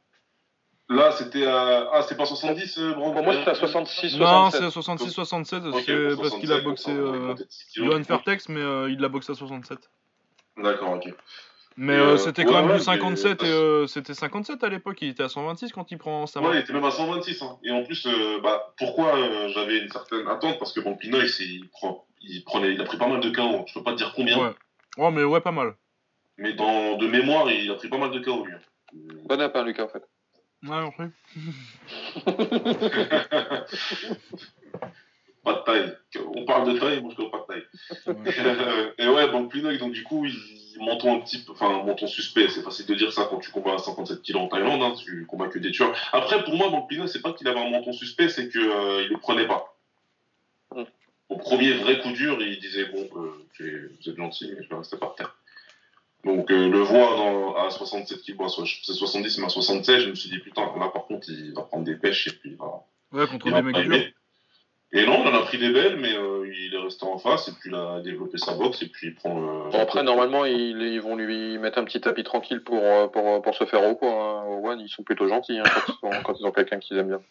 Là, 0.93 1.11
c'était 1.11 1.45
à... 1.45 1.89
Ah, 1.93 2.01
c'est 2.07 2.17
pas 2.17 2.25
70, 2.25 2.77
euh, 2.79 2.93
Brand 2.93 3.13
Pour 3.13 3.23
moi, 3.23 3.33
c'était 3.35 3.51
à 3.51 3.55
66, 3.55 4.17
Non, 4.17 4.49
67. 4.49 4.59
c'est 4.59 4.65
à 4.65 4.69
66-67 4.69 5.61
parce 5.71 5.75
Ok, 5.77 5.85
que- 5.85 6.13
pour 6.15 6.21
parce 6.23 6.35
qu'il 6.39 6.51
a 6.51 6.61
67, 6.61 6.63
boxé 6.65 6.91
euh, 6.91 7.09
augmenter 7.09 7.43
de 7.45 7.49
6 7.49 7.65
kilos, 7.73 7.91
Johan. 7.93 8.03
Fairtex, 8.03 8.49
mais 8.49 8.59
euh, 8.59 8.89
il 8.89 8.99
l'a 8.99 9.07
boxé 9.07 9.31
à 9.31 9.35
67. 9.35 9.77
D'accord, 10.57 10.93
ok. 10.93 11.13
Mais 11.77 11.93
euh, 11.93 12.01
euh, 12.13 12.17
c'était 12.17 12.41
ouais, 12.43 12.51
quand 12.51 12.61
même 12.61 12.71
ouais, 12.71 12.77
du 12.79 12.83
57 12.83 13.41
mais- 13.41 13.47
et 13.47 13.51
euh, 13.53 13.87
c'était 13.87 14.13
57 14.13 14.61
à 14.65 14.67
l'époque, 14.69 14.97
il 15.01 15.09
était 15.09 15.23
à 15.23 15.29
126 15.29 15.71
quand 15.71 15.89
il 15.91 15.97
prend 15.97 16.27
sa 16.27 16.41
Ouais, 16.41 16.47
il 16.47 16.53
main. 16.55 16.59
était 16.59 16.73
même 16.73 16.83
à 16.83 16.91
126. 16.91 17.41
Hein. 17.41 17.57
Et 17.63 17.71
en 17.71 17.83
plus, 17.85 18.05
euh, 18.07 18.41
bah, 18.41 18.73
pourquoi 18.77 19.15
euh, 19.17 19.47
j'avais 19.53 19.77
une 19.79 19.89
certaine 19.89 20.27
attente? 20.27 20.59
Parce 20.59 20.73
que 20.73 20.81
bon, 20.81 20.95
Pinoy, 20.97 21.29
c'est- 21.29 21.45
il, 21.45 21.69
prend, 21.69 22.05
il, 22.21 22.43
prenait, 22.43 22.73
il 22.73 22.81
a 22.81 22.83
pris 22.83 22.97
pas 22.97 23.07
mal 23.07 23.21
de 23.21 23.29
KO. 23.29 23.63
Je 23.67 23.73
peux 23.75 23.83
pas 23.83 23.93
te 23.93 23.97
dire 23.97 24.11
combien, 24.13 24.37
Ouais. 24.37 24.53
Ouais, 24.97 25.11
mais 25.11 25.23
ouais, 25.23 25.39
pas 25.39 25.53
mal. 25.53 25.73
mais 26.37 26.51
dans, 26.51 26.97
de 26.97 27.07
mémoire, 27.07 27.49
il 27.49 27.71
a 27.71 27.75
pris 27.75 27.87
pas 27.87 27.97
mal 27.97 28.11
de 28.11 28.19
KO, 28.19 28.45
lui. 28.45 28.55
Bon 29.23 29.39
app, 29.39 29.55
hein, 29.55 29.63
Lucas, 29.63 29.85
en 29.85 29.87
fait. 29.87 30.03
Ouais, 30.63 30.77
pas 35.43 35.53
de 35.53 35.63
taille. 35.65 35.97
On 36.35 36.45
parle 36.45 36.73
de 36.73 36.79
taille, 36.79 37.01
moi 37.01 37.11
je 37.11 37.15
connais 37.15 37.31
pas 37.31 37.39
de 37.39 37.45
taille. 37.47 37.63
Ouais. 38.05 38.93
et 38.99 39.07
ouais, 39.07 39.31
donc 39.31 39.49
Plinoy, 39.49 39.79
donc 39.79 39.93
du 39.93 40.03
coup, 40.03 40.25
il 40.25 40.35
menton 40.81 41.15
un 41.15 41.21
petit 41.21 41.39
peu, 41.39 41.53
enfin, 41.53 41.83
menton 41.83 42.07
suspect, 42.07 42.49
c'est 42.49 42.61
facile 42.61 42.85
de 42.85 42.95
dire 42.95 43.11
ça 43.11 43.27
quand 43.29 43.39
tu 43.39 43.51
combats 43.51 43.75
à 43.75 43.79
57 43.79 44.21
kg 44.21 44.35
en 44.35 44.47
Thaïlande, 44.47 44.81
hein, 44.81 44.93
tu 44.93 45.25
combats 45.25 45.47
que 45.47 45.59
des 45.59 45.71
tueurs. 45.71 45.95
Après, 46.13 46.43
pour 46.43 46.55
moi, 46.55 46.69
donc 46.69 46.87
Plinoy, 46.87 47.07
c'est 47.07 47.21
pas 47.21 47.33
qu'il 47.33 47.47
avait 47.47 47.59
un 47.59 47.69
menton 47.69 47.93
suspect, 47.93 48.29
c'est 48.29 48.49
qu'il 48.49 48.61
euh, 48.61 49.03
il 49.03 49.09
le 49.09 49.17
prenait 49.17 49.47
pas. 49.47 49.75
Au 51.29 51.37
premier 51.37 51.73
vrai 51.73 51.99
coup 52.01 52.11
dur, 52.11 52.41
il 52.41 52.59
disait, 52.59 52.85
bon, 52.85 53.07
euh, 53.15 53.47
vous 53.59 54.09
êtes 54.09 54.17
gentil, 54.17 54.51
mais 54.53 54.63
je 54.63 54.69
vais 54.69 54.75
rester 54.75 54.97
par 54.97 55.15
terre. 55.15 55.35
Donc, 56.23 56.51
euh, 56.51 56.69
le 56.69 56.79
voir 56.81 57.17
dans, 57.17 57.55
à 57.55 57.69
67 57.71 58.21
kg, 58.23 58.37
c'est 58.83 58.93
70, 58.93 59.39
mais 59.39 59.45
à 59.45 59.49
76, 59.49 60.03
je 60.03 60.09
me 60.09 60.15
suis 60.15 60.29
dit, 60.29 60.37
putain, 60.39 60.61
là 60.79 60.89
par 60.89 61.05
contre, 61.05 61.27
il 61.29 61.53
va 61.53 61.63
prendre 61.63 61.83
des 61.83 61.95
pêches 61.95 62.27
et 62.27 62.31
puis 62.31 62.51
il 62.51 62.57
va, 62.57 62.83
Ouais, 63.11 63.27
contre 63.27 63.47
il 63.47 63.53
des 63.53 63.61
va 63.61 63.61
mecs 63.63 63.75
durs. 63.75 63.95
Et 64.93 65.05
non, 65.05 65.21
il 65.23 65.27
en 65.29 65.33
a 65.39 65.43
pris 65.43 65.57
des 65.57 65.71
belles, 65.71 65.95
mais 65.97 66.13
euh, 66.13 66.45
il 66.53 66.75
est 66.75 66.77
resté 66.77 67.05
en 67.05 67.17
face 67.17 67.47
et 67.47 67.53
puis 67.53 67.69
il 67.69 67.75
a 67.75 68.01
développé 68.01 68.37
sa 68.37 68.53
boxe 68.55 68.81
et 68.83 68.87
puis 68.87 69.07
il 69.07 69.15
prend 69.15 69.39
le. 69.39 69.69
Bon, 69.71 69.79
après, 69.79 70.03
normalement, 70.03 70.43
ils, 70.45 70.79
ils 70.81 70.99
vont 71.01 71.15
lui 71.15 71.57
mettre 71.57 71.77
un 71.77 71.85
petit 71.85 72.01
tapis 72.01 72.23
tranquille 72.23 72.61
pour, 72.61 72.83
euh, 72.83 73.07
pour, 73.07 73.41
pour 73.41 73.55
se 73.55 73.63
faire 73.65 73.83
au 73.89 73.95
quoi. 73.95 74.09
Hein. 74.11 74.43
Au 74.47 74.67
One, 74.67 74.81
ils 74.81 74.89
sont 74.89 75.03
plutôt 75.03 75.27
gentils 75.29 75.57
hein, 75.57 75.63
quand, 75.63 75.81
ils 75.87 75.93
sont- 76.15 76.23
quand 76.23 76.33
ils 76.39 76.45
ont 76.45 76.51
quelqu'un 76.51 76.79
qu'ils 76.79 76.97
aiment 76.97 77.07
bien. 77.07 77.21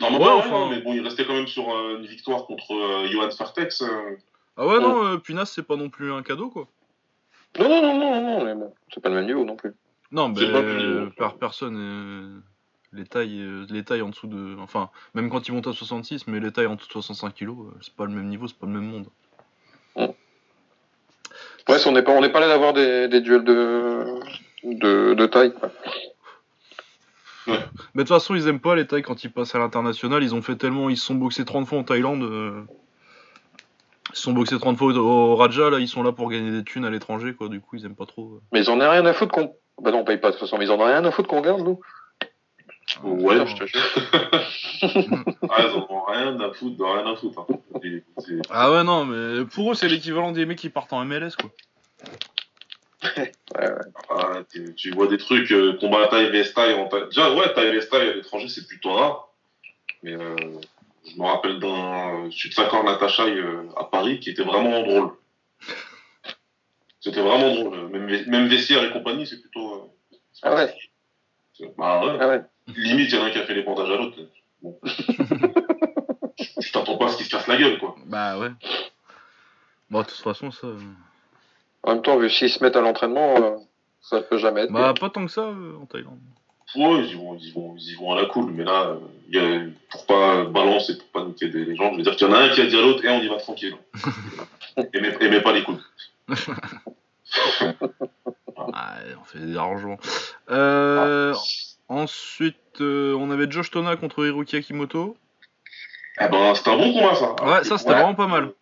Normalement, 0.00 0.26
Ouais, 0.26 0.32
ouais, 0.32 0.38
enfin- 0.38 0.50
non, 0.60 0.70
mais 0.70 0.80
bon, 0.80 0.94
il 0.94 1.02
restait 1.02 1.26
quand 1.26 1.34
même 1.34 1.46
sur 1.46 1.70
euh, 1.70 1.98
une 1.98 2.06
victoire 2.06 2.46
contre 2.46 2.72
euh, 2.74 3.06
Johan 3.08 3.30
Fartex. 3.30 3.82
euh. 3.82 4.16
Ah 4.56 4.66
ouais, 4.66 4.80
non, 4.80 5.04
euh, 5.04 5.16
Punas, 5.18 5.44
c'est 5.46 5.66
pas 5.66 5.76
non 5.76 5.90
plus 5.90 6.10
un 6.12 6.22
cadeau, 6.22 6.48
quoi. 6.48 6.66
Non, 7.58 7.68
non, 7.68 7.82
non, 7.82 7.98
non, 7.98 8.20
non, 8.22 8.44
mais 8.44 8.54
bon, 8.54 8.72
c'est 8.92 9.00
pas 9.02 9.08
le 9.10 9.16
même 9.16 9.26
niveau 9.26 9.44
non 9.44 9.56
plus. 9.56 9.72
Non, 10.10 10.28
mais 10.28 10.40
C'est 10.40 10.52
pas 10.52 10.62
plus 10.62 10.82
euh, 10.82 11.10
par 11.16 11.36
personne, 11.36 11.76
euh, 11.76 12.40
les 12.92 13.04
tailles, 13.04 13.40
euh, 13.42 13.66
les 13.70 13.82
tailles 13.84 14.02
en 14.02 14.08
dessous 14.10 14.26
de, 14.26 14.56
enfin, 14.60 14.90
même 15.14 15.30
quand 15.30 15.48
ils 15.48 15.52
montent 15.52 15.66
à 15.66 15.72
66, 15.72 16.26
mais 16.26 16.40
les 16.40 16.52
tailles 16.52 16.66
en 16.66 16.76
dessous 16.76 16.88
de 16.88 16.92
65 16.92 17.34
kilos, 17.34 17.56
euh, 17.60 17.78
c'est 17.80 17.94
pas 17.94 18.04
le 18.06 18.12
même 18.12 18.28
niveau, 18.28 18.46
c'est 18.48 18.58
pas 18.58 18.66
le 18.66 18.72
même 18.72 18.86
monde. 18.90 19.06
Ouais, 21.68 21.78
on 21.86 21.92
n'est 21.92 22.02
pas, 22.02 22.12
on 22.12 22.20
n'est 22.20 22.32
pas 22.32 22.40
là 22.40 22.48
d'avoir 22.48 22.72
des, 22.72 23.08
des 23.08 23.20
duels 23.20 23.44
de, 23.44 24.04
de, 24.64 25.14
de 25.14 25.26
taille. 25.26 25.52
Quoi. 25.54 25.70
Mais 27.46 27.54
de 27.94 27.98
toute 28.02 28.08
façon, 28.08 28.34
ils 28.34 28.48
aiment 28.48 28.60
pas 28.60 28.74
les 28.74 28.86
tailles 28.86 29.02
quand 29.02 29.24
ils 29.24 29.30
passent 29.30 29.54
à 29.54 29.58
l'international. 29.58 30.22
Ils 30.22 30.34
ont 30.34 30.42
fait 30.42 30.56
tellement, 30.56 30.90
ils 30.90 30.96
se 30.96 31.06
sont 31.06 31.14
boxés 31.14 31.44
30 31.44 31.66
fois 31.68 31.78
en 31.78 31.84
Thaïlande. 31.84 32.22
euh, 32.22 32.62
Ils 34.12 34.18
sont 34.18 34.32
boxés 34.32 34.58
30 34.58 34.76
fois 34.76 34.92
au, 34.92 35.36
Raja, 35.36 35.70
là, 35.70 35.78
ils 35.78 35.88
sont 35.88 36.02
là 36.02 36.12
pour 36.12 36.30
gagner 36.30 36.50
des 36.50 36.64
thunes 36.64 36.84
à 36.84 36.90
l'étranger, 36.90 37.34
quoi. 37.34 37.48
Du 37.48 37.60
coup, 37.60 37.76
ils 37.76 37.84
aiment 37.86 37.96
pas 37.96 38.06
trop. 38.06 38.34
euh. 38.34 38.40
Mais 38.52 38.60
ils 38.60 38.70
en 38.70 38.80
ont 38.80 38.90
rien 38.90 39.06
à 39.06 39.12
foutre 39.14 39.32
qu'on. 39.32 39.54
Bah 39.80 39.90
non, 39.90 40.00
on 40.00 40.04
paye 40.04 40.18
pas 40.18 40.28
de 40.28 40.32
toute 40.32 40.40
façon, 40.40 40.58
mais 40.58 40.66
ils 40.66 40.70
en 40.70 40.78
ont 40.78 40.84
rien 40.84 41.04
à 41.04 41.10
foutre 41.10 41.28
qu'on 41.28 41.40
garde, 41.40 41.62
nous. 41.62 41.80
Ouais, 43.02 43.46
je 43.46 43.56
te 43.56 43.66
jure. 43.66 43.80
Ah, 45.50 45.64
ils 45.66 45.76
en 45.76 45.86
ont 45.88 46.04
rien 46.04 46.38
à 46.40 46.52
foutre, 46.52 46.76
de 46.76 46.82
rien 46.84 47.06
à 47.12 47.16
foutre. 47.16 47.40
hein. 47.40 47.46
Et 47.84 48.02
Ah 48.50 48.70
ouais, 48.70 48.84
non, 48.84 49.04
mais 49.04 49.44
pour 49.44 49.72
eux, 49.72 49.74
c'est 49.74 49.88
l'équivalent 49.88 50.32
des 50.32 50.44
mecs 50.44 50.58
qui 50.58 50.68
partent 50.70 50.92
en 50.92 51.04
MLS, 51.04 51.30
quoi. 51.40 51.50
ah, 54.10 54.40
tu, 54.52 54.74
tu 54.74 54.90
vois 54.90 55.06
des 55.06 55.18
trucs, 55.18 55.50
euh, 55.52 55.76
combat 55.78 56.04
à 56.04 56.08
taille, 56.08 56.30
taille. 56.54 56.76
Déjà, 57.08 57.32
ouais, 57.34 57.52
taille, 57.54 57.76
vs 57.78 57.88
taille 57.88 58.08
à 58.08 58.14
l'étranger, 58.14 58.48
c'est 58.48 58.66
plutôt 58.66 58.92
rare. 58.92 59.28
Mais 60.02 60.14
euh, 60.14 60.36
je 61.04 61.20
me 61.20 61.26
rappelle 61.26 61.58
d'un 61.58 62.28
Natacha 62.84 63.24
euh, 63.26 63.68
à 63.76 63.84
Paris 63.84 64.20
qui 64.20 64.30
était 64.30 64.44
vraiment 64.44 64.82
drôle. 64.82 65.10
C'était 67.00 67.20
vraiment 67.22 67.52
drôle. 67.54 67.88
Même, 67.88 68.06
même 68.26 68.46
vestiaire 68.48 68.84
et 68.84 68.92
compagnie, 68.92 69.26
c'est 69.26 69.40
plutôt. 69.40 69.74
euh, 69.74 70.16
Ah 70.42 70.54
ouais, 70.54 70.74
Bah 71.76 72.04
ouais. 72.06 72.16
ah 72.20 72.28
ouais. 72.28 72.40
Limite, 72.76 73.10
il 73.10 73.16
y 73.16 73.18
en 73.18 73.24
a 73.24 73.26
un 73.26 73.30
qui 73.30 73.38
a 73.38 73.44
fait 73.44 73.54
les 73.54 73.62
bandages 73.64 73.90
à 73.90 73.96
l'autre. 73.96 74.16
Bon. 74.62 74.78
je 74.84 74.92
je 76.60 76.72
t'attends 76.72 76.96
pas 76.96 77.06
à 77.06 77.08
ce 77.08 77.16
qu'il 77.16 77.26
se 77.26 77.30
casse 77.30 77.48
la 77.48 77.56
gueule, 77.56 77.78
quoi. 77.78 77.96
Bah 78.06 78.38
ouais. 78.38 78.50
Bon, 79.90 80.00
de 80.00 80.06
toute 80.06 80.14
façon, 80.20 80.50
ça. 80.52 80.68
euh, 80.68 80.78
En 81.82 81.94
même 81.94 82.02
temps, 82.02 82.16
vu 82.18 82.30
s'ils 82.30 82.48
se 82.50 82.62
mettent 82.62 82.76
à 82.76 82.80
l'entraînement, 82.80 83.34
euh, 83.36 83.56
ça 84.00 84.20
peut 84.22 84.38
jamais 84.38 84.62
être. 84.62 84.72
Bah, 84.72 84.94
pas 84.98 85.10
tant 85.10 85.26
que 85.26 85.32
ça 85.32 85.42
euh, 85.42 85.76
en 85.82 85.86
Thaïlande. 85.86 86.20
Ouais, 86.76 87.00
ils 87.04 87.10
y 87.10 87.14
vont, 87.14 87.34
ils 87.34 87.48
y 87.48 87.50
vont, 87.52 87.74
ils 87.76 87.90
y 87.90 87.94
vont 87.96 88.12
à 88.12 88.20
la 88.22 88.26
cool, 88.26 88.52
mais 88.52 88.64
là, 88.64 88.86
euh, 88.86 88.98
pour 89.90 90.06
pas 90.06 90.44
balancer, 90.44 90.98
pour 90.98 91.08
pas 91.08 91.24
niquer 91.28 91.48
des 91.48 91.74
gens, 91.76 91.92
je 91.92 91.96
veux 91.98 92.02
dire 92.02 92.16
qu'il 92.16 92.26
y 92.26 92.30
en 92.30 92.34
a 92.34 92.38
un 92.40 92.48
qui 92.50 92.60
a 92.60 92.66
dit 92.66 92.76
à 92.76 92.80
l'autre, 92.82 93.04
et 93.04 93.08
on 93.08 93.20
y 93.22 93.28
va 93.28 93.36
tranquille. 93.36 93.76
aimez, 94.92 95.14
aimez 95.20 95.40
pas 95.40 95.52
les 95.52 95.62
coups. 95.62 95.82
Ah, 98.74 98.98
on 99.20 99.24
fait 99.24 99.38
des 99.38 99.56
arrangements. 99.56 99.98
Euh, 100.50 101.34
ensuite, 101.88 102.56
euh, 102.80 103.14
on 103.14 103.30
avait 103.30 103.50
Josh 103.50 103.70
Tona 103.70 103.96
contre 103.96 104.24
Hiroki 104.24 104.56
Akimoto. 104.56 105.16
Eh 106.20 106.28
ben, 106.28 106.54
c'était 106.54 106.70
un 106.70 106.76
bon 106.76 106.92
combat, 106.92 107.14
ça. 107.14 107.34
Ouais, 107.44 107.64
ça, 107.64 107.78
c'était 107.78 107.92
vraiment 107.92 108.14
pas 108.14 108.26
mal. 108.28 108.52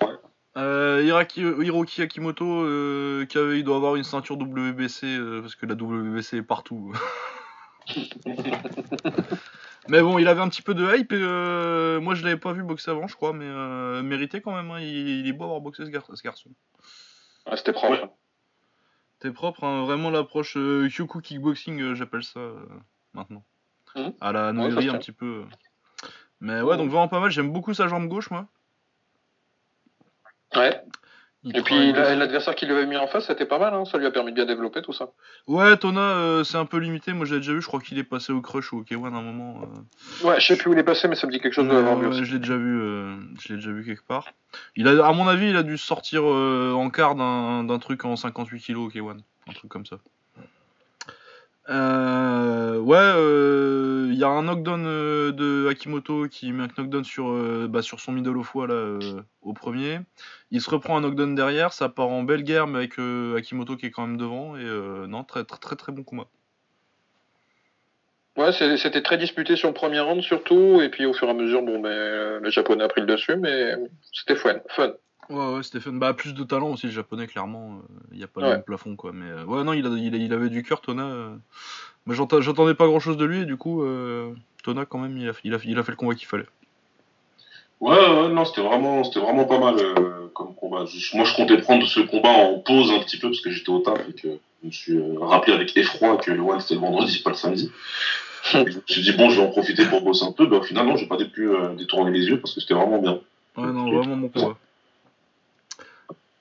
Ouais. 0.00 0.08
Euh, 0.56 1.02
Hiraki- 1.04 1.62
Hiroki 1.62 2.02
Akimoto, 2.02 2.64
qui 3.28 3.38
avait, 3.38 3.58
il 3.58 3.64
doit 3.64 3.76
avoir 3.76 3.96
une 3.96 4.04
ceinture 4.04 4.36
WBC, 4.36 5.18
parce 5.42 5.54
que 5.54 5.66
la 5.66 5.74
WBC 5.74 6.38
est 6.38 6.42
partout. 6.42 6.92
mais 9.88 10.00
bon, 10.00 10.18
il 10.18 10.28
avait 10.28 10.40
un 10.40 10.48
petit 10.48 10.62
peu 10.62 10.74
de 10.74 10.96
hype, 10.96 11.12
et 11.12 11.18
euh, 11.20 12.00
moi 12.00 12.14
je 12.14 12.24
l'avais 12.24 12.38
pas 12.38 12.52
vu 12.52 12.62
boxer 12.62 12.90
avant, 12.90 13.06
je 13.06 13.14
crois, 13.16 13.32
mais 13.32 13.44
euh, 13.46 14.02
mérité 14.02 14.40
quand 14.40 14.54
même, 14.54 14.70
hein, 14.70 14.80
il, 14.80 15.20
il 15.20 15.28
est 15.28 15.32
beau 15.32 15.44
avoir 15.44 15.60
boxé 15.60 15.84
ce, 15.84 15.90
gar- 15.90 16.06
ce 16.12 16.22
garçon. 16.22 16.50
Ah, 17.46 17.56
C'était 17.56 17.72
propre. 17.72 17.92
Ouais. 17.92 18.10
T'es 19.20 19.30
propre, 19.30 19.64
hein, 19.64 19.84
vraiment 19.84 20.10
l'approche 20.10 20.56
euh, 20.56 20.88
Kyoku 20.88 21.20
Kickboxing, 21.20 21.80
euh, 21.80 21.94
j'appelle 21.94 22.24
ça 22.24 22.40
euh, 22.40 22.64
maintenant. 23.12 23.44
Mhm. 23.94 24.12
À 24.20 24.32
la 24.32 24.46
Ouais, 24.48 24.52
nourririe 24.54 24.88
un 24.88 24.98
petit 24.98 25.12
peu. 25.12 25.44
Mais 26.40 26.60
ouais, 26.62 26.76
donc 26.76 26.90
vraiment 26.90 27.08
pas 27.08 27.20
mal, 27.20 27.30
j'aime 27.30 27.52
beaucoup 27.52 27.74
sa 27.74 27.88
jambe 27.88 28.08
gauche, 28.08 28.30
moi. 28.30 28.48
Ouais. 30.56 30.82
Il 31.46 31.56
Et 31.56 31.62
puis 31.62 31.92
l'adversaire 31.92 32.54
qui 32.54 32.64
lui 32.64 32.72
avait 32.72 32.86
mis 32.86 32.96
en 32.96 33.06
face, 33.06 33.26
c'était 33.26 33.44
pas 33.44 33.58
mal, 33.58 33.74
hein. 33.74 33.84
ça 33.84 33.98
lui 33.98 34.06
a 34.06 34.10
permis 34.10 34.30
de 34.30 34.36
bien 34.36 34.46
développer 34.46 34.80
tout 34.80 34.94
ça. 34.94 35.10
Ouais, 35.46 35.76
Tona, 35.76 36.00
euh, 36.00 36.42
c'est 36.44 36.56
un 36.56 36.64
peu 36.64 36.78
limité, 36.78 37.12
moi 37.12 37.26
j'ai 37.26 37.36
déjà 37.36 37.52
vu, 37.52 37.60
je 37.60 37.66
crois 37.66 37.80
qu'il 37.80 37.98
est 37.98 38.04
passé 38.04 38.32
au 38.32 38.40
Crush 38.40 38.72
ou 38.72 38.78
au 38.78 38.82
K1 38.82 39.04
à 39.14 39.18
un 39.18 39.22
moment. 39.22 39.60
euh. 39.62 40.26
Ouais, 40.26 40.40
je 40.40 40.46
sais 40.46 40.56
plus 40.56 40.70
où 40.70 40.72
il 40.72 40.78
est 40.78 40.84
passé, 40.84 41.06
mais 41.06 41.16
ça 41.16 41.26
me 41.26 41.32
dit 41.32 41.40
quelque 41.40 41.52
chose 41.52 41.68
de 41.68 41.72
l'avoir 41.74 41.98
vu 41.98 42.06
aussi. 42.06 42.24
je 42.24 42.32
l'ai 42.32 42.38
déjà 42.38 42.56
vu, 42.56 42.80
euh, 42.80 43.14
je 43.40 43.48
l'ai 43.48 43.56
déjà 43.56 43.72
vu 43.72 43.84
quelque 43.84 44.06
part. 44.06 44.28
Il 44.76 44.88
a, 44.88 45.06
à 45.06 45.12
mon 45.12 45.28
avis, 45.28 45.50
il 45.50 45.56
a 45.56 45.62
dû 45.62 45.76
sortir 45.76 46.22
euh, 46.24 46.72
en 46.72 46.88
quart 46.88 47.14
d'un 47.14 47.62
d'un 47.64 47.78
truc 47.78 48.04
en 48.06 48.16
58 48.16 48.60
kg 48.60 48.76
au 48.78 48.88
K1, 48.88 49.18
un 49.48 49.52
truc 49.52 49.70
comme 49.70 49.84
ça. 49.84 49.96
Euh, 51.70 52.78
ouais, 52.78 52.96
euh, 52.98 54.08
il 54.12 54.18
y 54.18 54.24
a 54.24 54.28
un 54.28 54.42
knockdown 54.42 54.84
euh, 54.86 55.32
de 55.32 55.66
Akimoto 55.68 56.28
qui 56.28 56.52
met 56.52 56.64
un 56.64 56.68
knockdown 56.68 57.04
sur, 57.04 57.30
euh, 57.30 57.66
bah, 57.68 57.80
sur 57.80 58.00
son 58.00 58.12
middle 58.12 58.36
au 58.36 58.42
foie 58.42 58.66
là, 58.66 58.74
euh, 58.74 59.22
au 59.40 59.54
premier. 59.54 60.00
Il 60.50 60.60
se 60.60 60.68
reprend 60.68 60.98
un 60.98 61.00
knockdown 61.00 61.34
derrière, 61.34 61.72
ça 61.72 61.88
part 61.88 62.08
en 62.08 62.22
belle 62.22 62.42
guerre, 62.42 62.66
mais 62.66 62.78
avec 62.78 62.98
euh, 62.98 63.36
Akimoto 63.36 63.76
qui 63.76 63.86
est 63.86 63.90
quand 63.90 64.06
même 64.06 64.18
devant. 64.18 64.56
Et 64.56 64.64
euh, 64.64 65.06
non, 65.06 65.24
très 65.24 65.44
très 65.44 65.76
très 65.76 65.92
bon 65.92 66.02
combat. 66.02 66.26
Ouais, 68.36 68.52
c'était 68.52 69.02
très 69.02 69.16
disputé 69.16 69.54
sur 69.54 69.68
le 69.68 69.74
premier 69.74 70.00
round 70.00 70.20
surtout, 70.20 70.80
et 70.82 70.88
puis 70.88 71.06
au 71.06 71.14
fur 71.14 71.28
et 71.28 71.30
à 71.30 71.34
mesure, 71.34 71.62
bon, 71.62 71.80
euh, 71.84 72.40
le 72.40 72.50
japonais 72.50 72.82
a 72.82 72.88
pris 72.88 73.00
le 73.00 73.06
dessus, 73.06 73.36
mais 73.36 73.74
c'était 74.12 74.34
fun. 74.34 74.58
fun. 74.68 74.92
Ouais, 75.30 75.54
ouais, 75.56 75.62
Stéphane. 75.62 75.98
Bah, 75.98 76.12
plus 76.14 76.34
de 76.34 76.44
talent 76.44 76.68
aussi, 76.70 76.86
le 76.86 76.92
japonais, 76.92 77.26
clairement. 77.26 77.80
Il 78.12 78.18
n'y 78.18 78.24
a 78.24 78.26
pas 78.28 78.40
le 78.40 78.46
Ouais. 78.46 78.52
même 78.54 78.62
plafond, 78.62 78.94
quoi. 78.96 79.12
Mais 79.12 79.26
euh, 79.30 79.44
ouais, 79.44 79.64
non, 79.64 79.72
il, 79.72 79.86
a- 79.86 79.90
il, 79.90 80.14
a- 80.14 80.18
il 80.18 80.32
avait 80.32 80.50
du 80.50 80.62
cœur, 80.62 80.80
Tona. 80.80 81.04
euh. 81.04 81.36
Mais 82.06 82.14
j'attendais 82.14 82.74
pas 82.74 82.86
grand 82.86 83.00
chose 83.00 83.16
de 83.16 83.24
lui, 83.24 83.40
et 83.40 83.44
du 83.46 83.56
coup, 83.56 83.82
euh, 83.82 84.34
Tona, 84.62 84.84
quand 84.84 84.98
même, 84.98 85.16
il 85.16 85.28
a, 85.28 85.32
il, 85.44 85.54
a, 85.54 85.58
il 85.64 85.78
a 85.78 85.82
fait 85.82 85.92
le 85.92 85.96
combat 85.96 86.14
qu'il 86.14 86.26
fallait. 86.26 86.46
Ouais, 87.80 87.96
ouais, 87.96 88.28
non, 88.28 88.44
c'était 88.44 88.62
vraiment, 88.62 89.04
c'était 89.04 89.20
vraiment 89.20 89.44
pas 89.44 89.58
mal 89.58 89.76
euh, 89.78 90.28
comme 90.34 90.54
combat. 90.54 90.84
Je- 90.86 91.16
moi, 91.16 91.24
je 91.24 91.34
comptais 91.34 91.58
prendre 91.58 91.86
ce 91.86 92.00
combat 92.00 92.28
en 92.30 92.58
pause 92.58 92.90
un 92.92 93.00
petit 93.00 93.18
peu 93.18 93.28
parce 93.28 93.40
que 93.40 93.50
j'étais 93.50 93.70
au 93.70 93.80
taf 93.80 93.98
et 94.08 94.12
que 94.12 94.28
je 94.62 94.66
me 94.66 94.70
suis 94.70 94.96
euh, 94.96 95.18
rappelé 95.20 95.54
avec 95.54 95.76
effroi 95.76 96.16
que 96.18 96.30
le 96.30 96.40
One 96.40 96.60
c'était 96.60 96.74
le 96.74 96.80
vendredi, 96.80 97.18
pas 97.20 97.30
le 97.30 97.36
samedi. 97.36 97.70
Je 98.44 98.58
me 98.58 98.70
suis 98.86 99.00
dit, 99.00 99.12
bon, 99.12 99.30
je 99.30 99.40
vais 99.40 99.46
en 99.46 99.50
profiter 99.50 99.86
pour 99.86 100.02
bosser 100.02 100.26
un 100.26 100.32
peu. 100.32 100.46
Ben, 100.46 100.58
au 100.58 100.62
final, 100.62 100.84
non, 100.86 100.96
j'ai 100.98 101.06
pas 101.06 101.16
pu 101.16 101.48
euh, 101.48 101.74
détourner 101.76 102.10
les 102.10 102.26
yeux 102.26 102.38
parce 102.40 102.54
que 102.54 102.60
c'était 102.60 102.74
vraiment 102.74 103.00
bien. 103.00 103.18
Ouais, 103.56 103.72
non, 103.72 103.90
vraiment 103.90 104.18
bon 104.18 104.28
combat. 104.28 104.58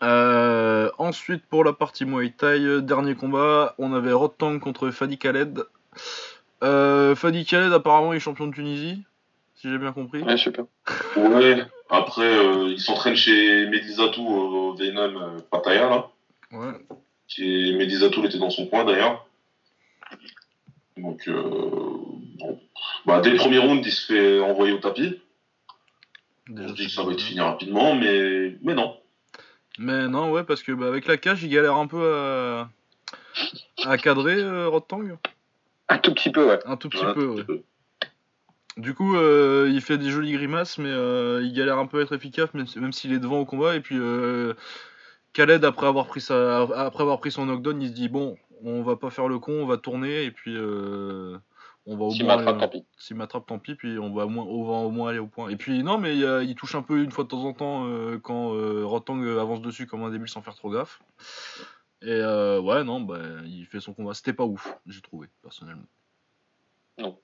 Euh, 0.03 0.89
ensuite, 0.97 1.45
pour 1.45 1.63
la 1.63 1.71
partie 1.71 2.05
Muay 2.05 2.31
Thai, 2.31 2.59
euh, 2.59 2.81
dernier 2.81 3.15
combat, 3.15 3.73
on 3.77 3.93
avait 3.93 4.11
Rod 4.11 4.37
Tang 4.37 4.59
contre 4.59 4.89
Fadi 4.91 5.17
Khaled. 5.17 5.63
Euh, 6.61 7.15
Fadi 7.15 7.45
Khaled, 7.45 7.71
apparemment, 7.71 8.13
est 8.13 8.19
champion 8.19 8.47
de 8.47 8.53
Tunisie, 8.53 9.03
si 9.55 9.69
j'ai 9.69 9.77
bien 9.77 9.93
compris. 9.93 10.21
Ouais, 10.21 10.35
super. 10.35 10.65
Ouais, 11.15 11.63
après, 11.89 12.23
euh, 12.23 12.69
il 12.69 12.81
s'entraîne 12.81 13.15
chez 13.15 13.65
Medizatou 13.67 14.21
au 14.27 14.75
Venom 14.75 15.37
Pattaya, 15.49 15.89
là. 15.89 16.09
Ouais. 16.51 16.73
Qui. 17.27 17.73
Medizatou, 17.77 18.25
était 18.25 18.39
dans 18.39 18.49
son 18.49 18.67
coin 18.67 18.83
d'ailleurs. 18.83 19.25
Donc, 20.97 21.27
euh, 21.27 21.41
bon. 22.39 22.59
bah, 23.05 23.21
dès 23.21 23.29
le 23.29 23.37
premier 23.37 23.57
round, 23.57 23.83
il 23.85 23.91
se 23.91 24.13
fait 24.13 24.39
envoyer 24.41 24.73
au 24.73 24.79
tapis. 24.79 25.19
Déjà, 26.49 26.67
Je 26.67 26.73
dis 26.73 26.85
que 26.87 26.91
ça 26.91 27.03
va 27.03 27.13
être 27.13 27.21
fini 27.21 27.39
rapidement, 27.39 27.95
mais, 27.95 28.57
mais 28.61 28.73
non. 28.73 28.97
Mais 29.79 30.07
non, 30.07 30.31
ouais, 30.31 30.43
parce 30.43 30.63
que 30.63 30.71
bah, 30.71 30.87
avec 30.87 31.07
la 31.07 31.17
cage, 31.17 31.43
il 31.43 31.49
galère 31.49 31.75
un 31.75 31.87
peu 31.87 32.13
à, 32.13 32.69
à 33.85 33.97
cadrer 33.97 34.39
euh, 34.39 34.67
Rod 34.67 34.87
Tang. 34.87 35.17
Un 35.89 35.97
tout 35.97 36.13
petit 36.13 36.31
peu, 36.31 36.47
ouais. 36.47 36.59
Un 36.65 36.77
tout 36.77 36.89
petit 36.89 37.05
peu, 37.13 37.27
ouais. 37.27 37.43
peu. 37.43 37.63
Du 38.77 38.95
coup, 38.95 39.15
euh, 39.15 39.69
il 39.71 39.81
fait 39.81 39.97
des 39.97 40.09
jolies 40.09 40.33
grimaces, 40.33 40.77
mais 40.79 40.89
euh, 40.89 41.41
il 41.43 41.53
galère 41.53 41.77
un 41.77 41.85
peu 41.85 41.99
à 41.99 42.01
être 42.03 42.13
efficace, 42.15 42.53
même, 42.53 42.65
même 42.77 42.91
s'il 42.91 43.13
est 43.13 43.19
devant 43.19 43.39
au 43.39 43.45
combat. 43.45 43.75
Et 43.75 43.81
puis, 43.81 43.97
euh, 43.99 44.53
Khaled, 45.33 45.63
après 45.63 45.87
avoir, 45.87 46.07
pris 46.07 46.21
sa, 46.21 46.61
après 46.61 47.01
avoir 47.03 47.19
pris 47.19 47.31
son 47.31 47.45
knockdown, 47.45 47.81
il 47.81 47.89
se 47.89 47.93
dit 47.93 48.09
Bon, 48.09 48.35
on 48.63 48.81
va 48.81 48.95
pas 48.95 49.11
faire 49.11 49.27
le 49.27 49.37
con, 49.37 49.53
on 49.53 49.65
va 49.67 49.77
tourner, 49.77 50.23
et 50.23 50.31
puis 50.31 50.55
euh, 50.55 51.37
on 51.85 51.97
va 51.97 52.05
au 52.05 52.11
S'il 52.11 52.25
moins. 52.25 52.37
m'attrape, 52.37 52.59
tant 52.59 52.67
pis. 52.69 52.85
S'il 52.97 53.15
m'attrape, 53.17 53.45
tant 53.45 53.59
pis, 53.59 53.75
puis 53.75 53.97
on 53.99 54.13
va, 54.13 54.25
au 54.25 54.29
moins, 54.29 54.45
on 54.45 54.63
va 54.63 54.73
au 54.85 54.91
moins 54.91 55.09
aller 55.09 55.19
au 55.19 55.27
point. 55.27 55.49
Et 55.49 55.55
puis, 55.55 55.83
non, 55.83 55.97
mais 55.97 56.15
il, 56.17 56.25
a- 56.25 56.43
il 56.43 56.55
touche 56.55 56.75
un 56.75 56.81
peu 56.81 57.03
une 57.03 57.11
fois 57.11 57.23
de 57.23 57.29
temps 57.29 57.43
en 57.43 57.53
temps 57.53 57.85
euh, 57.87 58.17
quand 58.19 58.53
euh, 58.55 58.85
Rotang 58.85 59.21
avance 59.37 59.61
dessus 59.61 59.87
comme 59.87 60.03
un 60.03 60.09
débile 60.09 60.27
sans 60.29 60.41
faire 60.41 60.55
trop 60.55 60.71
gaffe. 60.71 61.01
Et 62.01 62.09
euh, 62.11 62.59
ouais, 62.59 62.83
non, 62.83 63.01
bah, 63.01 63.19
il 63.45 63.65
fait 63.65 63.79
son 63.79 63.93
combat. 63.93 64.13
C'était 64.13 64.33
pas 64.33 64.43
ouf, 64.45 64.77
j'ai 64.85 65.01
trouvé, 65.01 65.27
personnellement. 65.41 65.87
Non, 66.97 67.17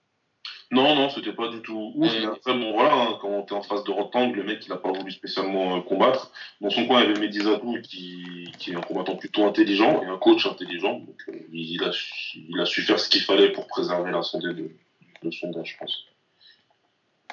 non, 0.71 1.09
c'était 1.09 1.33
pas 1.33 1.47
du 1.49 1.61
tout 1.61 1.93
ouf. 1.95 2.13
Et- 2.13 2.19
mais 2.19 2.25
Après, 2.27 2.53
bon, 2.53 2.73
voilà, 2.73 2.93
hein, 2.93 3.17
quand 3.21 3.41
t'es 3.43 3.53
en 3.53 3.63
face 3.63 3.83
de 3.83 3.91
Rotang, 3.91 4.31
le 4.31 4.43
mec, 4.43 4.65
il 4.65 4.71
a 4.71 4.77
pas 4.77 4.91
voulu 4.91 5.11
spécialement 5.11 5.77
euh, 5.77 5.81
combattre. 5.81 6.31
Dans 6.61 6.69
son 6.69 6.85
coin, 6.85 7.01
il 7.01 7.07
y 7.07 7.11
avait 7.11 7.19
Medizabou 7.19 7.77
qui, 7.81 8.51
qui 8.59 8.71
est 8.71 8.75
un 8.75 8.81
combattant 8.81 9.15
plutôt 9.15 9.45
intelligent 9.45 10.03
et 10.03 10.07
un 10.07 10.17
coach 10.17 10.45
intelligent. 10.45 10.93
Donc, 10.99 11.15
euh, 11.29 11.33
il, 11.51 11.83
a, 11.83 11.91
su- 11.91 12.39
il 12.49 12.59
a 12.59 12.65
su 12.65 12.81
faire 12.83 12.99
ce 12.99 13.09
qu'il 13.09 13.21
fallait 13.21 13.51
pour 13.51 13.65
préserver 13.67 14.11
la 14.11 14.21
santé 14.21 14.47
de, 14.47 14.69
de 15.23 15.31
son 15.31 15.49
gars, 15.49 15.63
je 15.63 15.75
pense. 15.77 16.05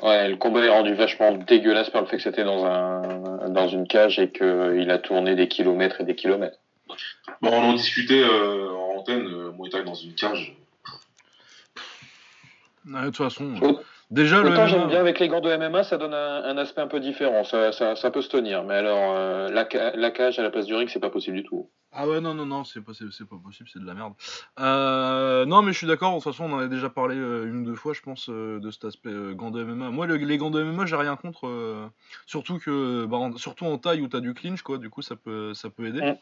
Ouais, 0.02 0.28
le 0.28 0.36
combat 0.36 0.60
est 0.64 0.68
rendu 0.68 0.94
vachement 0.94 1.32
dégueulasse 1.32 1.88
par 1.90 2.02
le 2.02 2.06
fait 2.06 2.18
que 2.18 2.22
c'était 2.22 2.44
dans 2.44 2.64
un 2.66 3.48
dans 3.48 3.68
une 3.68 3.86
cage 3.86 4.18
et 4.18 4.30
qu'il 4.30 4.90
a 4.90 4.98
tourné 4.98 5.34
des 5.34 5.48
kilomètres 5.48 6.00
et 6.00 6.04
des 6.04 6.14
kilomètres. 6.14 6.58
Bon, 7.40 7.50
on 7.52 7.70
en 7.70 7.72
discutait 7.72 8.22
euh, 8.22 8.70
en 8.70 8.98
antenne, 8.98 9.26
euh, 9.26 9.82
dans 9.84 9.94
une 9.94 10.14
cage. 10.14 10.54
De 12.86 13.04
toute 13.06 13.16
façon, 13.16 13.52
déjà 14.12 14.42
le. 14.42 14.50
Autant 14.50 14.62
MMA, 14.62 14.66
j'aime 14.68 14.86
bien 14.88 15.00
avec 15.00 15.18
les 15.18 15.26
gants 15.28 15.40
de 15.40 15.54
MMA, 15.56 15.82
ça 15.82 15.96
donne 15.98 16.14
un, 16.14 16.44
un 16.44 16.56
aspect 16.56 16.80
un 16.80 16.86
peu 16.86 17.00
différent, 17.00 17.42
ça, 17.42 17.72
ça, 17.72 17.96
ça 17.96 18.10
peut 18.12 18.22
se 18.22 18.28
tenir. 18.28 18.62
Mais 18.62 18.74
alors, 18.74 19.14
euh, 19.16 19.48
la, 19.50 19.66
la 19.96 20.10
cage 20.12 20.38
à 20.38 20.42
la 20.42 20.50
place 20.50 20.66
du 20.66 20.74
ring, 20.74 20.88
c'est 20.88 21.00
pas 21.00 21.10
possible 21.10 21.36
du 21.36 21.42
tout. 21.42 21.68
Ah 21.92 22.06
ouais, 22.06 22.20
non, 22.20 22.34
non, 22.34 22.46
non, 22.46 22.62
c'est 22.62 22.80
pas, 22.82 22.92
c'est, 22.94 23.26
pas 23.28 23.36
possible, 23.42 23.68
c'est 23.72 23.80
de 23.80 23.86
la 23.86 23.94
merde. 23.94 24.12
Euh, 24.60 25.46
non, 25.46 25.62
mais 25.62 25.72
je 25.72 25.78
suis 25.78 25.86
d'accord, 25.86 26.10
de 26.10 26.16
toute 26.22 26.24
façon, 26.32 26.44
on 26.44 26.52
en 26.54 26.58
a 26.58 26.66
déjà 26.68 26.88
parlé 26.90 27.16
euh, 27.16 27.46
une 27.46 27.62
ou 27.62 27.64
deux 27.64 27.74
fois, 27.74 27.92
je 27.94 28.02
pense, 28.02 28.28
de 28.28 28.70
cet 28.70 28.84
aspect 28.84 29.08
euh, 29.10 29.34
gants 29.34 29.50
de 29.50 29.64
MMA. 29.64 29.90
Moi, 29.90 30.06
le- 30.06 30.16
les 30.16 30.38
gants 30.38 30.50
de 30.50 30.62
MMA, 30.62 30.86
j'ai 30.86 30.96
rien 30.96 31.16
contre, 31.16 31.90
surtout 32.26 32.58
que, 32.58 33.06
bah, 33.06 33.16
en- 33.16 33.36
surtout 33.36 33.64
en 33.64 33.78
taille 33.78 34.02
où 34.02 34.08
t'as 34.08 34.20
du 34.20 34.34
clinch, 34.34 34.62
quoi, 34.62 34.78
du 34.78 34.90
coup, 34.90 35.02
ça 35.02 35.16
peut, 35.16 35.54
ça 35.54 35.70
peut 35.70 35.86
aider. 35.86 36.02
Mm. 36.02 36.16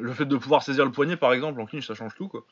Le 0.00 0.12
fait 0.14 0.24
de 0.24 0.36
pouvoir 0.36 0.62
saisir 0.62 0.84
le 0.86 0.92
poignet, 0.92 1.16
par 1.16 1.32
exemple, 1.34 1.60
en 1.60 1.66
clinch, 1.66 1.86
ça 1.86 1.94
change 1.94 2.14
tout, 2.14 2.28
quoi. 2.28 2.44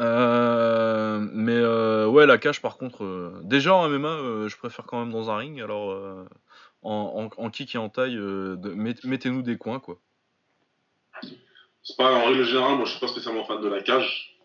Euh, 0.00 1.18
mais 1.32 1.56
euh, 1.56 2.06
ouais, 2.06 2.26
la 2.26 2.38
cage, 2.38 2.62
par 2.62 2.76
contre, 2.76 3.04
euh, 3.04 3.40
déjà 3.44 3.74
en 3.74 3.88
MMA, 3.88 4.08
euh, 4.08 4.48
je 4.48 4.56
préfère 4.56 4.86
quand 4.86 4.98
même 4.98 5.12
dans 5.12 5.30
un 5.30 5.36
ring, 5.36 5.60
alors 5.60 5.96
en, 6.82 7.30
en, 7.36 7.42
en 7.42 7.50
kick 7.50 7.74
et 7.74 7.78
en 7.78 7.88
taille, 7.88 8.18
mettez-nous 8.74 9.42
des 9.42 9.56
coins, 9.56 9.80
quoi. 9.80 9.98
C'est 11.84 11.96
pas, 11.96 12.12
en 12.12 12.26
règle 12.26 12.44
générale, 12.44 12.76
moi 12.76 12.84
je 12.84 12.92
suis 12.92 13.00
pas 13.00 13.08
spécialement 13.08 13.44
fan 13.44 13.60
de 13.60 13.68
la 13.68 13.82
cage. 13.82 14.36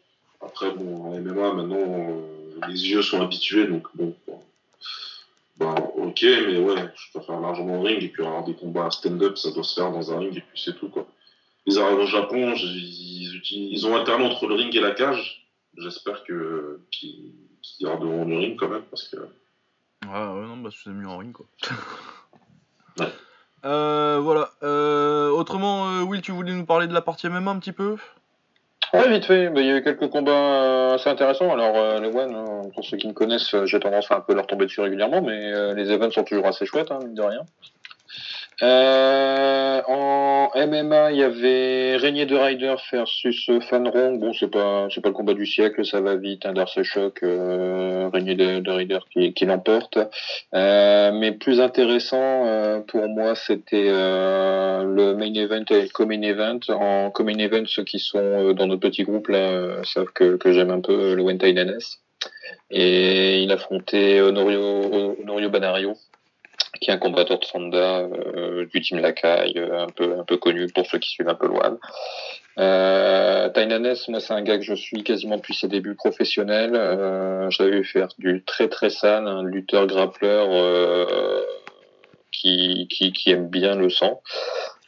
Après, 0.42 0.72
bon, 0.72 1.06
en 1.06 1.20
MMA, 1.20 1.54
maintenant, 1.54 2.22
les 2.68 2.90
yeux 2.90 3.02
sont 3.02 3.22
habitués, 3.22 3.68
donc 3.68 3.88
bon. 3.96 4.16
Ben, 5.58 5.74
ok, 5.96 6.22
mais 6.22 6.60
ouais, 6.60 6.86
je 6.96 7.18
préfère 7.18 7.40
largement 7.40 7.82
le 7.82 7.88
ring, 7.88 8.04
et 8.04 8.10
puis 8.10 8.24
avoir 8.24 8.44
des 8.44 8.54
combats 8.54 8.92
stand-up, 8.92 9.38
ça 9.38 9.52
doit 9.52 9.64
se 9.64 9.74
faire 9.74 9.92
dans 9.92 10.12
un 10.12 10.20
ring, 10.20 10.38
et 10.38 10.42
puis 10.42 10.62
c'est 10.62 10.78
tout, 10.78 10.90
quoi. 10.90 11.08
Ils 11.68 11.80
arrivent 11.80 12.00
au 12.00 12.08
Japon, 12.08 12.54
ils, 12.56 13.86
ont 13.86 13.96
alterné 13.96 14.26
entre 14.26 14.48
le 14.48 14.56
ring 14.56 14.74
et 14.76 14.80
la 14.80 14.92
cage. 14.92 15.46
J'espère 15.78 16.24
que 16.24 16.80
qu'ils 16.92 17.34
qu'ils 17.62 17.86
garderont 17.86 18.26
le 18.26 18.38
ring 18.38 18.58
quand 18.58 18.70
même, 18.70 18.84
parce 18.90 19.08
que 19.10 19.18
Ouais, 20.06 20.14
ouais, 20.14 20.48
non, 20.48 20.58
bah 20.58 20.70
c'est 20.72 20.90
mieux 20.92 21.08
en 21.08 21.18
ring, 21.18 21.34
quoi. 21.34 21.46
Ouais. 23.00 23.06
Euh, 23.66 24.20
voilà. 24.20 24.50
Euh, 24.64 25.30
autrement, 25.30 25.88
euh, 25.88 26.02
Will, 26.02 26.22
tu 26.22 26.32
voulais 26.32 26.54
nous 26.54 26.66
parler 26.66 26.88
de 26.88 26.94
la 26.94 27.02
partie 27.02 27.30
MMA 27.30 27.52
un 27.52 27.60
petit 27.60 27.72
peu? 27.72 27.98
Ouais, 28.94 29.10
vite 29.10 29.26
fait, 29.26 29.50
bah, 29.50 29.60
il 29.62 29.68
y 29.68 29.70
a 29.70 29.78
eu 29.78 29.84
quelques 29.84 30.10
combats 30.10 30.94
assez 30.94 31.10
intéressants. 31.10 31.52
Alors, 31.52 31.76
euh, 31.76 32.00
les 32.00 32.08
One, 32.08 32.34
hein, 32.34 32.62
pour 32.74 32.86
ceux 32.86 32.98
qui 32.98 33.08
me 33.08 33.14
connaissent, 33.14 33.54
j'ai 33.66 33.80
tendance 33.80 34.10
à 34.10 34.18
un 34.18 34.22
peu 34.22 34.34
leur 34.34 34.48
tomber 34.48 34.66
dessus 34.66 34.82
régulièrement, 34.82 35.22
mais 35.22 35.54
euh, 35.54 35.74
les 35.74 35.92
events 35.92 36.12
sont 36.12 36.24
toujours 36.24 36.48
assez 36.48 36.66
chouettes, 36.66 36.90
hein, 36.90 37.00
mine 37.04 37.14
de 37.14 37.22
rien. 37.22 37.42
Euh, 38.64 39.82
en 39.88 40.50
MMA, 40.56 41.12
il 41.12 41.18
y 41.18 41.24
avait 41.24 41.96
Régnier 41.98 42.26
de 42.26 42.36
Ryder 42.36 42.76
versus 42.92 43.50
Fanrong. 43.70 44.20
Bon, 44.20 44.34
c'est 44.34 44.50
pas, 44.50 44.88
c'est 44.90 45.02
pas 45.02 45.10
le 45.10 45.14
combat 45.14 45.36
du 45.36 45.46
siècle, 45.46 45.86
ça 45.86 46.02
va 46.02 46.16
vite. 46.16 46.46
Un 46.46 46.54
Darce 46.54 46.82
Choc, 46.82 47.20
euh, 47.22 48.10
Régnier 48.12 48.36
de, 48.36 48.60
de 48.60 49.00
qui, 49.12 49.34
qui 49.34 49.46
l'emporte. 49.46 50.00
Euh, 50.56 51.12
mais 51.14 51.34
plus 51.34 51.62
intéressant 51.62 52.48
euh, 52.48 52.80
pour 52.80 53.08
moi, 53.08 53.36
c'était 53.36 53.90
euh, 53.90 54.84
le 54.84 55.16
main 55.16 55.34
event 55.34 55.66
et 55.70 55.84
le 55.84 55.90
co-main 55.90 56.22
event. 56.24 56.60
En 56.70 57.12
co-main 57.12 57.38
event, 57.38 57.66
ceux 57.68 57.84
qui 57.84 58.00
sont 58.00 58.18
euh, 58.18 58.54
dans 58.54 58.66
notre 58.66 58.82
petit 58.82 59.04
groupe 59.04 59.28
là 59.28 59.38
euh, 59.38 59.84
savent 59.84 60.12
que, 60.14 60.38
que 60.38 60.52
j'aime 60.52 60.72
un 60.72 60.82
peu 60.82 60.94
euh, 60.94 61.16
le 61.16 61.22
Wentai 61.22 61.54
Nanes. 61.54 61.78
Et 62.72 63.44
il 63.44 63.52
affrontait 63.52 64.20
Honorio, 64.22 65.16
Honorio 65.22 65.50
Banario, 65.50 65.94
qui 66.80 66.90
est 66.90 66.94
un 66.94 66.98
combatteur 66.98 67.40
de 67.40 67.46
Sanda 67.46 68.00
euh, 68.00 68.66
du 68.66 68.82
team 68.82 69.00
Lakai, 69.00 69.54
euh, 69.58 69.84
un 69.84 69.90
peu 69.90 70.20
un 70.20 70.24
peu 70.24 70.38
connu 70.38 70.68
pour 70.68 70.86
ceux 70.86 71.00
qui 71.00 71.10
suivent 71.10 71.30
un 71.30 71.36
peu 71.36 71.48
l'OAN. 71.48 71.78
Euh, 72.60 73.50
Tainanes, 73.50 73.96
moi 74.08 74.20
c'est 74.20 74.34
un 74.34 74.42
gars 74.42 74.58
que 74.58 74.64
je 74.64 74.74
suis 74.74 75.04
quasiment 75.04 75.38
depuis 75.38 75.54
ses 75.54 75.68
débuts 75.68 75.96
professionnels. 75.96 76.72
Euh, 76.74 77.50
vu 77.60 77.84
faire 77.84 78.10
du 78.18 78.44
très 78.44 78.68
très 78.68 78.90
sale, 78.90 79.28
un 79.28 79.44
lutteur 79.44 79.86
grappleur 79.88 80.48
euh, 80.52 81.42
qui, 82.42 82.88
qui, 82.88 83.32
aime 83.32 83.48
bien 83.48 83.76
le 83.76 83.90
sang. 83.90 84.22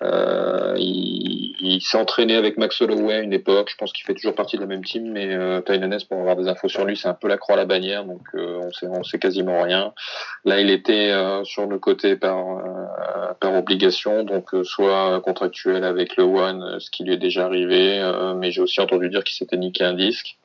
Euh, 0.02 0.76
il 0.78 1.82
s'est 1.82 1.98
entraîné 1.98 2.36
avec 2.36 2.58
Max 2.58 2.82
Holloway 2.82 3.16
à 3.16 3.20
une 3.20 3.34
époque. 3.34 3.70
Je 3.70 3.76
pense 3.76 3.92
qu'il 3.92 4.06
fait 4.06 4.14
toujours 4.14 4.36
partie 4.36 4.56
de 4.56 4.62
la 4.62 4.68
même 4.68 4.84
team, 4.84 5.12
mais 5.12 5.34
euh, 5.34 5.62
pour 6.10 6.20
avoir 6.20 6.36
des 6.36 6.48
infos 6.48 6.70
sur 6.70 6.86
lui, 6.86 6.96
c'est 6.96 7.08
un 7.08 7.14
peu 7.14 7.28
la 7.28 7.38
croix 7.38 7.56
à 7.56 7.58
la 7.58 7.66
bannière, 7.66 8.06
donc 8.06 8.22
euh, 8.36 8.62
on 8.64 8.72
sait 8.72 8.88
on 8.88 9.04
sait 9.04 9.20
quasiment 9.20 9.62
rien. 9.62 9.94
Là, 10.46 10.60
il 10.60 10.70
était 10.70 11.12
euh, 11.12 11.44
sur 11.44 11.66
le 11.68 11.80
côté 11.80 12.16
par 12.16 12.38
par 13.40 13.56
obligation, 13.56 14.24
donc 14.24 14.50
soit 14.64 15.22
contractuel 15.22 15.84
avec 15.84 16.18
le 16.18 16.24
One, 16.24 16.80
ce 16.80 16.90
qui 16.90 17.04
lui 17.04 17.14
est 17.14 17.18
déjà 17.18 17.46
arrivé, 17.46 18.02
mais 18.36 18.52
j'ai 18.52 18.62
aussi 18.62 18.82
entendu 18.82 19.10
dire 19.10 19.24
qu'il 19.24 19.36
s'était 19.36 19.58
niqué 19.58 19.84
un 19.84 19.94
disque. 19.94 20.38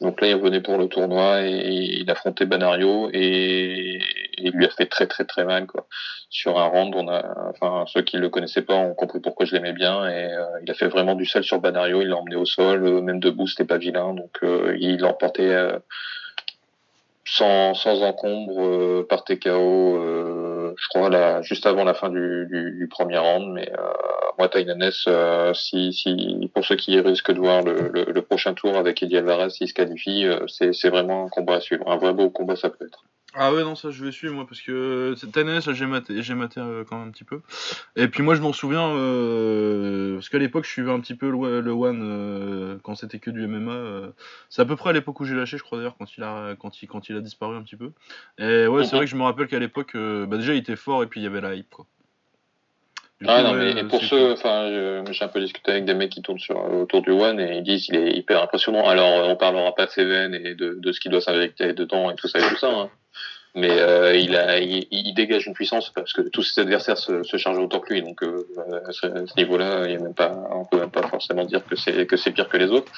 Donc 0.00 0.20
là, 0.20 0.28
il 0.28 0.34
revenait 0.34 0.60
pour 0.60 0.76
le 0.76 0.88
tournoi 0.88 1.42
et 1.42 2.00
il 2.00 2.10
affrontait 2.10 2.44
Banario 2.44 3.08
et, 3.12 3.98
il 4.38 4.50
lui 4.50 4.66
a 4.66 4.70
fait 4.70 4.86
très 4.86 5.06
très 5.06 5.24
très 5.24 5.44
mal 5.44 5.66
quoi. 5.66 5.86
Sur 6.28 6.58
un 6.58 6.66
round, 6.66 6.94
on 6.94 7.08
a, 7.08 7.24
enfin 7.48 7.84
ceux 7.86 8.02
qui 8.02 8.18
le 8.18 8.28
connaissaient 8.28 8.62
pas 8.62 8.74
ont 8.74 8.94
compris 8.94 9.20
pourquoi 9.20 9.46
je 9.46 9.54
l'aimais 9.54 9.72
bien 9.72 10.06
et 10.06 10.26
euh, 10.34 10.44
il 10.62 10.70
a 10.70 10.74
fait 10.74 10.88
vraiment 10.88 11.14
du 11.14 11.24
sel 11.24 11.42
sur 11.42 11.60
Banario, 11.60 12.02
il 12.02 12.08
l'a 12.08 12.16
emmené 12.16 12.36
au 12.36 12.44
sol, 12.44 12.84
euh, 12.84 13.00
même 13.00 13.20
debout 13.20 13.46
c'était 13.46 13.64
pas 13.64 13.78
vilain, 13.78 14.12
donc 14.12 14.38
euh, 14.42 14.76
il 14.78 15.02
euh, 15.02 15.78
sans, 17.24 17.74
sans 17.74 18.02
encombre 18.02 19.06
par 19.08 19.24
TKO, 19.24 19.98
je 20.78 20.88
crois 20.88 21.10
là, 21.10 21.42
juste 21.42 21.66
avant 21.66 21.84
la 21.84 21.94
fin 21.94 22.10
du, 22.10 22.88
premier 22.90 23.18
round. 23.18 23.52
Mais 23.54 23.70
euh, 23.72 23.92
moi, 24.38 24.48
Tainanes, 24.48 24.90
euh, 25.08 25.54
si, 25.54 25.92
si, 25.92 26.50
pour 26.54 26.64
ceux 26.64 26.76
qui 26.76 26.98
risquent 27.00 27.32
de 27.32 27.38
voir 27.38 27.62
le, 27.62 27.90
le, 27.92 28.22
prochain 28.22 28.54
tour 28.54 28.76
avec 28.76 29.02
Eddie 29.02 29.16
Alvarez, 29.16 29.50
s'il 29.50 29.68
se 29.68 29.74
qualifie, 29.74 30.26
euh, 30.26 30.46
c'est 30.48 30.88
vraiment 30.88 31.26
un 31.26 31.28
combat 31.28 31.56
à 31.56 31.60
suivre. 31.60 31.90
Un 31.90 31.96
vrai 31.96 32.12
beau 32.12 32.30
combat, 32.30 32.56
ça 32.56 32.70
peut 32.70 32.86
être. 32.86 33.04
Ah 33.38 33.52
ouais, 33.52 33.62
non, 33.64 33.74
ça 33.74 33.90
je 33.90 34.02
vais 34.02 34.12
suivre 34.12 34.32
moi 34.34 34.46
parce 34.48 34.62
que 34.62 35.14
cette 35.18 35.36
année, 35.36 35.60
ça 35.60 35.74
j'ai 35.74 35.84
maté, 35.84 36.22
j'ai 36.22 36.34
maté 36.34 36.58
euh, 36.58 36.84
quand 36.88 36.98
même 36.98 37.08
un 37.08 37.10
petit 37.10 37.24
peu. 37.24 37.42
Et 37.94 38.08
puis 38.08 38.22
moi 38.22 38.34
je 38.34 38.40
m'en 38.40 38.54
souviens, 38.54 38.88
euh, 38.96 40.14
parce 40.14 40.30
qu'à 40.30 40.38
l'époque 40.38 40.64
je 40.64 40.70
suivais 40.70 40.90
un 40.90 41.00
petit 41.00 41.14
peu 41.14 41.28
le, 41.30 41.60
le 41.60 41.70
One 41.70 42.00
euh, 42.02 42.78
quand 42.82 42.94
c'était 42.94 43.18
que 43.18 43.30
du 43.30 43.46
MMA. 43.46 43.72
euh, 43.72 44.10
c'est 44.48 44.62
à 44.62 44.64
peu 44.64 44.74
près 44.76 44.88
à 44.90 44.92
l'époque 44.94 45.20
où 45.20 45.26
j'ai 45.26 45.34
lâché, 45.34 45.58
je 45.58 45.62
crois 45.62 45.76
d'ailleurs, 45.76 45.96
quand 45.98 46.16
il 46.16 46.22
a 46.22 46.54
quand 46.58 46.80
il, 46.80 46.86
quand 46.88 47.10
il 47.10 47.16
a 47.16 47.20
disparu 47.20 47.56
un 47.56 47.62
petit 47.62 47.76
peu. 47.76 47.92
Et 48.38 48.66
ouais, 48.68 48.84
c'est 48.84 48.96
vrai 48.96 49.04
que 49.04 49.10
je 49.10 49.16
me 49.16 49.22
rappelle 49.24 49.48
qu'à 49.48 49.58
l'époque, 49.58 49.94
euh, 49.96 50.24
bah, 50.24 50.38
déjà 50.38 50.54
il 50.54 50.58
était 50.58 50.74
fort 50.76 51.02
et 51.02 51.06
puis 51.06 51.20
il 51.20 51.24
y 51.24 51.26
avait 51.26 51.42
la 51.42 51.54
hype 51.54 51.68
quoi. 51.68 51.84
Du 53.20 53.26
Ah 53.28 53.38
coup, 53.42 53.48
non, 53.48 53.52
ouais, 53.54 53.74
mais 53.74 53.82
euh, 53.82 53.88
pour 53.88 54.02
ceux, 54.02 54.32
enfin, 54.32 54.68
j'ai 55.10 55.24
un 55.24 55.28
peu 55.28 55.40
discuté 55.40 55.70
avec 55.72 55.86
des 55.86 55.94
mecs 55.94 56.10
qui 56.10 56.20
tournent 56.20 56.38
sur, 56.38 56.56
autour 56.56 57.00
du 57.00 57.10
One 57.12 57.40
et 57.40 57.58
ils 57.58 57.62
disent 57.62 57.86
qu'il 57.86 57.96
est 57.96 58.12
hyper 58.12 58.42
impressionnant. 58.42 58.86
Alors, 58.86 59.24
euh, 59.24 59.28
on 59.28 59.36
parlera 59.36 59.74
pas 59.74 59.86
de 59.86 59.90
ses 59.90 60.04
veines 60.04 60.34
et 60.34 60.54
de, 60.54 60.74
de 60.78 60.92
ce 60.92 61.00
qu'il 61.00 61.10
doit 61.10 61.22
s'injecter 61.22 61.72
dedans 61.72 62.10
et 62.10 62.14
tout 62.14 62.28
ça 62.28 62.38
et 62.40 62.42
tout 62.48 62.56
ça. 62.56 62.68
hein. 62.70 62.90
Mais 63.56 63.70
euh, 63.70 64.14
il, 64.14 64.36
a, 64.36 64.60
il, 64.60 64.86
il 64.90 65.14
dégage 65.14 65.46
une 65.46 65.54
puissance 65.54 65.90
parce 65.90 66.12
que 66.12 66.20
tous 66.20 66.42
ses 66.42 66.60
adversaires 66.60 66.98
se, 66.98 67.22
se 67.22 67.38
chargent 67.38 67.58
autant 67.58 67.80
que 67.80 67.94
lui. 67.94 68.02
Donc, 68.02 68.22
euh, 68.22 68.46
à 68.86 68.92
ce, 68.92 69.06
niveau-là, 69.38 69.86
il 69.86 69.92
y 69.92 69.96
a 69.96 69.98
même 69.98 70.12
pas, 70.12 70.46
on 70.52 70.66
peut 70.66 70.78
même 70.78 70.90
pas 70.90 71.08
forcément 71.08 71.44
dire 71.46 71.64
que 71.64 71.74
c'est 71.74 72.06
que 72.06 72.18
c'est 72.18 72.32
pire 72.32 72.50
que 72.50 72.58
les 72.58 72.70
autres. 72.70 72.92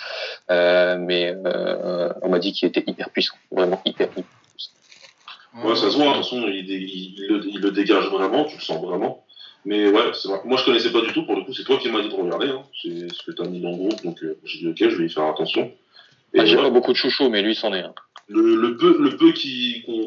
Euh, 0.50 0.96
mais 0.98 1.32
euh, 1.46 2.12
on 2.22 2.28
m'a 2.28 2.40
dit 2.40 2.52
qu'il 2.52 2.66
était 2.66 2.82
hyper 2.84 3.08
puissant, 3.10 3.36
vraiment 3.52 3.80
hyper. 3.84 4.08
hyper. 4.16 4.24
Ouais, 5.64 5.76
ça 5.76 5.90
se 5.90 5.96
voit, 5.96 6.08
de 6.08 6.12
toute 6.14 6.24
façon, 6.24 6.42
il, 6.48 6.66
le, 7.28 7.46
il 7.46 7.60
le 7.60 7.70
dégage 7.70 8.06
vraiment, 8.08 8.44
tu 8.44 8.56
le 8.56 8.62
sens 8.62 8.84
vraiment. 8.84 9.24
Mais 9.64 9.88
ouais, 9.90 10.12
c'est 10.14 10.28
vrai. 10.28 10.40
Moi, 10.44 10.56
je 10.56 10.64
connaissais 10.64 10.90
pas 10.90 11.02
du 11.02 11.12
tout, 11.12 11.24
pour 11.24 11.36
le 11.36 11.42
coup, 11.42 11.52
c'est 11.52 11.64
toi 11.64 11.78
qui 11.78 11.90
m'as 11.90 12.00
dit 12.00 12.08
de 12.08 12.14
regarder. 12.14 12.48
Hein. 12.48 12.62
C'est 12.82 13.12
ce 13.12 13.22
que 13.22 13.32
tu 13.32 13.42
as 13.42 13.46
mis 13.46 13.60
dans 13.60 13.70
le 13.70 13.76
groupe, 13.76 14.02
donc 14.02 14.22
euh, 14.22 14.38
j'ai 14.44 14.58
dit 14.58 14.68
ok, 14.68 14.90
je 14.90 14.96
vais 14.96 15.06
y 15.06 15.10
faire 15.10 15.24
attention. 15.24 15.72
Et 16.34 16.40
Ah, 16.40 16.44
J'ai 16.44 16.54
voilà. 16.54 16.68
pas 16.68 16.74
beaucoup 16.74 16.92
de 16.92 16.96
chouchous, 16.96 17.28
mais 17.30 17.42
lui, 17.42 17.54
c'en 17.54 17.72
est 17.72 17.80
un. 17.80 17.94
Le, 18.28 18.56
le 18.56 18.76
peu, 18.76 18.96
le 19.00 19.16
peu 19.16 19.32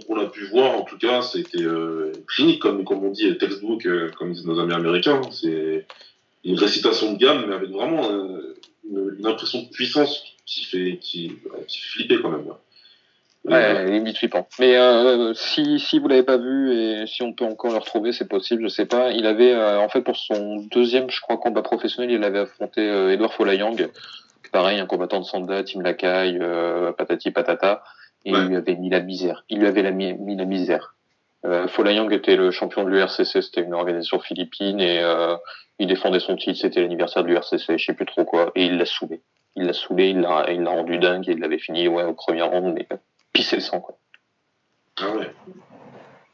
qu'on 0.06 0.20
a 0.20 0.26
pu 0.28 0.46
voir, 0.46 0.78
en 0.78 0.84
tout 0.84 0.98
cas, 0.98 1.24
c'était 1.24 1.64
euh, 1.64 2.12
clinique, 2.28 2.62
comme, 2.62 2.84
comme 2.84 3.04
on 3.04 3.10
dit, 3.10 3.36
textbook, 3.38 3.86
euh, 3.88 4.12
comme 4.18 4.32
disent 4.34 4.46
nos 4.46 4.60
amis 4.60 4.74
américains. 4.74 5.22
C'est 5.32 5.88
une 6.44 6.58
récitation 6.58 7.14
de 7.14 7.18
gamme, 7.18 7.46
mais 7.48 7.56
avec 7.56 7.72
vraiment 7.72 8.12
euh, 8.12 8.56
une, 8.88 9.16
une 9.18 9.26
impression 9.26 9.64
de 9.64 9.70
puissance 9.70 10.24
qui 10.46 10.66
fait, 10.66 10.98
qui, 11.02 11.32
qui 11.68 11.80
fait 11.80 11.88
flipper 11.90 12.22
quand 12.22 12.30
même. 12.30 12.46
Ouais, 13.44 13.90
limite 13.90 14.20
flippant. 14.20 14.48
Mais 14.60 14.78
euh, 14.78 15.34
si, 15.34 15.80
si 15.80 15.98
vous 15.98 16.08
l'avez 16.08 16.22
pas 16.22 16.38
vu 16.38 16.72
et 16.74 17.08
si 17.08 17.24
on 17.24 17.34
peut 17.34 17.46
encore 17.46 17.72
le 17.72 17.78
retrouver, 17.80 18.12
c'est 18.12 18.28
possible, 18.28 18.62
je 18.62 18.68
sais 18.68 18.86
pas. 18.86 19.10
Il 19.12 19.26
avait, 19.26 19.52
euh, 19.54 19.80
en 19.80 19.90
fait, 19.90 20.02
pour 20.02 20.16
son 20.16 20.58
deuxième, 20.70 21.10
je 21.10 21.20
crois, 21.22 21.38
combat 21.38 21.64
professionnel, 21.64 22.12
il 22.12 22.24
avait 22.24 22.40
affronté 22.40 22.82
euh, 22.88 23.12
Edouard 23.12 23.34
Folayang, 23.34 23.78
pareil, 24.52 24.80
un 24.80 24.86
combattant 24.86 25.20
de 25.20 25.26
Sanda, 25.26 25.64
Tim 25.64 25.82
Lakai, 25.82 26.38
euh, 26.40 26.92
patati 26.94 27.32
patata, 27.32 27.84
et 28.26 28.34
Ouais. 28.34 28.40
il 28.42 28.48
lui 28.48 28.56
avait 28.56 28.76
mis 28.76 28.90
la 28.90 29.00
misère. 29.02 29.44
Il 29.50 29.60
lui 29.60 29.68
avait 29.68 29.82
la 29.84 29.92
mis, 29.92 30.14
mis 30.14 30.36
la 30.36 30.46
misère. 30.46 30.96
Euh, 31.46 31.68
Folayang 31.68 32.12
était 32.12 32.36
le 32.36 32.52
champion 32.52 32.84
de 32.84 32.90
l'URCC, 32.90 33.42
c'était 33.42 33.62
une 33.62 33.74
organisation 33.74 34.20
philippine, 34.20 34.80
et 34.80 35.00
euh, 35.02 35.36
il 35.80 35.88
défendait 35.88 36.20
son 36.20 36.36
titre, 36.36 36.60
c'était 36.60 36.82
l'anniversaire 36.82 37.24
de 37.24 37.30
l'URCC, 37.30 37.78
je 37.78 37.86
sais 37.86 37.94
plus 37.94 38.06
trop 38.06 38.26
quoi, 38.26 38.52
et 38.56 38.66
il 38.66 38.78
l'a 38.78 38.86
saoulé. 38.86 39.22
Il 39.56 39.66
l'a 39.66 39.74
saoulé, 39.74 40.10
il 40.10 40.20
l'a, 40.22 40.46
il 40.52 40.62
l'a 40.62 40.70
rendu 40.70 40.98
dingue, 41.00 41.28
et 41.28 41.32
il 41.32 41.40
l'avait 41.40 41.58
fini, 41.58 41.88
ouais, 41.88 42.04
au 42.04 42.14
premier 42.14 42.44
round, 42.44 42.74
mais 42.76 42.88
pisser 43.34 43.56
le 43.58 43.62
sang, 43.62 43.80
quoi. 43.82 43.98
Ah 45.02 45.10
ouais. 45.16 45.32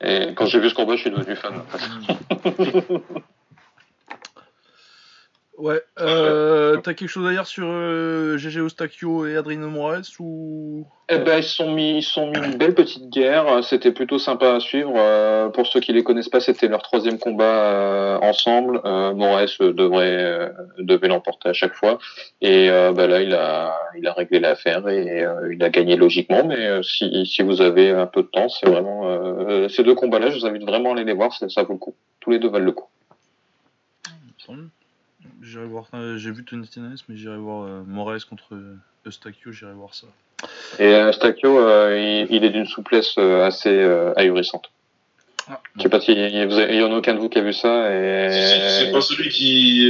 Et 0.01 0.33
quand 0.35 0.45
j'ai 0.45 0.59
vu 0.59 0.69
ce 0.69 0.75
combat, 0.75 0.95
je 0.95 1.01
suis 1.01 1.09
devenu 1.11 1.35
fan. 1.35 1.53
en 5.57 5.63
fait. 5.63 5.67
Ouais. 5.67 5.81
Euh, 5.99 6.77
T'as 6.77 6.93
quelque 6.93 7.09
chose 7.09 7.27
à 7.27 7.31
dire 7.31 7.47
sur 7.47 7.65
euh, 7.67 8.37
GG 8.37 8.59
Eustachio 8.59 9.25
et 9.25 9.35
Adrien 9.35 9.59
Moraes 9.59 10.19
ou? 10.19 10.85
Eh 11.09 11.17
ben, 11.19 11.37
ils 11.37 11.43
se 11.43 11.55
sont 11.55 11.71
mis, 11.71 11.97
ils 11.97 12.03
sont 12.03 12.29
mis 12.31 12.37
une 12.37 12.57
belle 12.57 12.75
petite 12.75 13.09
guerre. 13.09 13.63
C'était 13.63 13.91
plutôt 13.91 14.19
sympa 14.19 14.55
à 14.55 14.59
suivre. 14.59 14.93
Euh, 14.95 15.49
pour 15.49 15.65
ceux 15.65 15.79
qui 15.79 15.93
les 15.93 16.03
connaissent 16.03 16.29
pas, 16.29 16.41
c'était 16.41 16.67
leur 16.67 16.81
troisième 16.81 17.17
combat 17.17 17.43
euh, 17.45 18.17
ensemble. 18.21 18.81
Euh, 18.85 19.13
Moraes 19.13 19.55
euh, 19.61 19.73
devrait, 19.73 20.17
euh, 20.17 20.49
devait 20.79 21.07
l'emporter 21.07 21.49
à 21.49 21.53
chaque 21.53 21.73
fois. 21.73 21.97
Et 22.41 22.69
euh, 22.69 22.91
bah 22.91 23.07
là, 23.07 23.21
il 23.21 23.33
a, 23.33 23.73
il 23.97 24.05
a 24.05 24.13
réglé 24.13 24.39
l'affaire 24.39 24.87
et 24.89 25.23
euh, 25.23 25.53
il 25.53 25.63
a 25.63 25.69
gagné 25.69 25.95
logiquement. 25.95 26.43
Mais 26.45 26.65
euh, 26.67 26.83
si, 26.83 27.25
si 27.25 27.41
vous 27.41 27.61
avez 27.61 27.89
un 27.91 28.05
peu 28.05 28.21
de 28.21 28.27
temps, 28.27 28.49
c'est 28.49 28.69
vraiment 28.69 29.03
euh, 29.05 29.69
ces 29.69 29.83
deux 29.83 29.95
combats-là, 29.95 30.29
je 30.29 30.39
vous 30.39 30.45
invite 30.45 30.63
vraiment 30.63 30.91
à 30.91 30.93
aller 30.95 31.05
les 31.05 31.13
voir. 31.13 31.33
Ça, 31.33 31.47
ça 31.49 31.63
vaut 31.63 31.73
le 31.73 31.79
coup. 31.79 31.95
Tous 32.19 32.31
les 32.31 32.39
deux 32.39 32.49
valent 32.49 32.65
le 32.65 32.73
coup. 32.73 32.87
J'irai 35.41 35.65
voir. 35.65 35.86
euh, 35.93 36.17
J'ai 36.17 36.32
vu 36.32 36.43
Tony 36.43 36.67
Tennis, 36.67 37.03
mais 37.07 37.15
j'irai 37.17 37.38
voir 37.38 37.63
euh, 37.65 37.84
Moraes 37.86 38.25
contre 38.30 38.53
euh, 38.55 38.75
Eustachio. 39.05 39.51
J'irai 39.51 39.73
voir 39.73 39.93
ça. 39.93 40.07
Et 40.80 40.93
euh, 40.93 41.11
euh, 41.45 42.25
il, 42.30 42.36
il 42.36 42.43
est 42.43 42.49
d'une 42.51 42.65
souplesse 42.67 43.17
assez 43.17 43.69
euh, 43.69 44.13
ahurissante. 44.15 44.69
Ah, 45.49 45.61
Je 45.78 45.84
sais 45.84 45.89
pas 45.89 46.01
si 46.01 46.13
vous 46.13 46.57
avez- 46.59 46.73
il 46.75 46.80
y 46.82 46.84
en 46.84 46.91
a 46.91 46.97
aucun 46.97 47.13
de 47.13 47.19
vous 47.19 47.30
qui 47.30 47.38
a 47.39 47.41
vu 47.41 47.53
ça. 47.53 47.89
Et... 47.95 48.30
C'est 48.86 48.91
pas 48.91 49.01
celui 49.01 49.30
qui. 49.30 49.88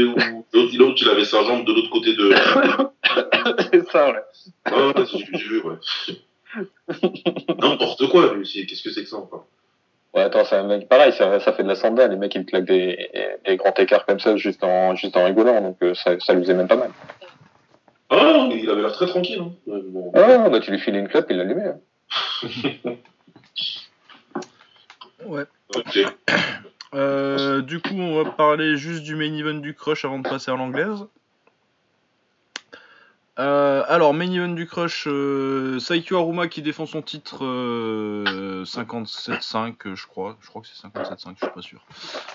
L'autre, 0.54 0.98
il 1.02 1.10
avait 1.10 1.26
sa 1.26 1.44
jambe 1.44 1.66
de 1.66 1.74
l'autre 1.74 1.90
côté 1.90 2.16
de. 2.16 2.32
c'est 3.72 3.90
ça, 3.90 4.12
ouais. 4.12 4.24
Ah 4.66 4.88
ouais, 4.88 4.94
c'est 4.98 5.06
celui 5.18 5.32
que 5.32 5.38
j'ai 5.40 5.48
vu, 5.48 5.62
ouais. 5.62 5.76
N'importe 7.60 8.08
quoi, 8.10 8.34
lui 8.34 8.42
aussi. 8.42 8.66
Qu'est-ce 8.66 8.84
que 8.84 8.92
c'est 8.92 9.04
que 9.04 9.10
ça, 9.10 9.18
enfin? 9.18 9.44
Ouais, 10.18 10.24
attends, 10.24 10.46
c'est 10.46 10.56
un 10.56 10.64
mec 10.64 10.90
pareil, 10.90 11.14
ça, 11.14 11.40
ça 11.40 11.54
fait 11.54 11.62
de 11.62 11.68
la 11.68 11.76
sanda. 11.76 12.08
Les 12.08 12.16
mecs, 12.16 12.34
ils 12.34 12.40
me 12.40 12.44
claquent 12.44 12.66
des, 12.66 13.08
des 13.46 13.56
grands 13.56 13.74
écarts 13.78 14.04
comme 14.08 14.20
ça 14.20 14.36
juste 14.36 14.64
en, 14.64 14.96
juste 14.96 15.16
en 15.16 15.26
rigolant, 15.26 15.62
donc 15.62 15.78
euh, 15.84 15.94
ça, 15.94 16.20
ça 16.20 16.34
lui 16.34 16.42
faisait 16.42 16.56
même 16.56 16.68
pas 16.68 16.76
mal. 16.76 16.90
Ah, 18.10 18.50
il 18.52 18.68
avait 18.68 18.82
l'air 18.82 18.94
très 18.94 19.06
tranquille. 19.06 19.40
Hein. 19.40 19.52
Ouais, 19.68 19.80
bon. 19.84 20.12
Ah, 20.16 20.50
bah 20.50 20.60
tu 20.60 20.72
lui 20.72 20.80
files 20.80 20.96
une 20.96 21.08
clope, 21.08 21.28
il 21.30 21.38
l'allumait. 21.38 21.74
Hein. 22.46 22.96
Ouais. 25.26 25.44
Ok. 25.76 26.00
Euh, 26.96 27.62
du 27.62 27.82
coup, 27.82 27.96
on 27.96 28.24
va 28.24 28.32
parler 28.32 28.78
juste 28.78 29.04
du 29.04 29.16
main 29.16 29.34
event 29.34 29.60
du 29.60 29.74
Crush 29.74 30.06
avant 30.06 30.20
de 30.20 30.28
passer 30.28 30.52
à 30.52 30.56
l'anglaise. 30.56 31.06
Euh, 33.40 33.84
alors, 33.88 34.16
main 34.16 34.32
event 34.32 34.48
du 34.50 34.66
Crush, 34.66 35.08
euh, 35.08 35.80
Saikyo 35.80 36.18
Aruma 36.18 36.48
qui 36.48 36.64
défend 36.64 36.88
son 36.88 37.04
titre 37.04 37.46
euh, 37.46 38.64
57-5, 38.64 39.76
euh, 39.86 39.96
je 39.96 40.08
crois. 40.08 40.38
Que 40.42 40.68
c'est 40.68 40.88
57-5, 40.88 41.36
je 41.40 41.46
suis 41.46 41.54
pas 41.54 41.62
sûr. 41.62 41.86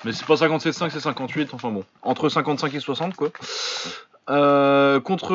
Mais 0.05 0.13
c'est 0.13 0.27
pas 0.27 0.35
57-5, 0.35 0.91
c'est 0.91 1.01
58, 1.01 1.55
enfin 1.55 1.71
bon. 1.71 1.85
Entre 2.03 2.29
55 2.29 2.73
et 2.75 2.81
60, 2.81 3.17
quoi. 3.17 3.31
Contre 4.29 5.33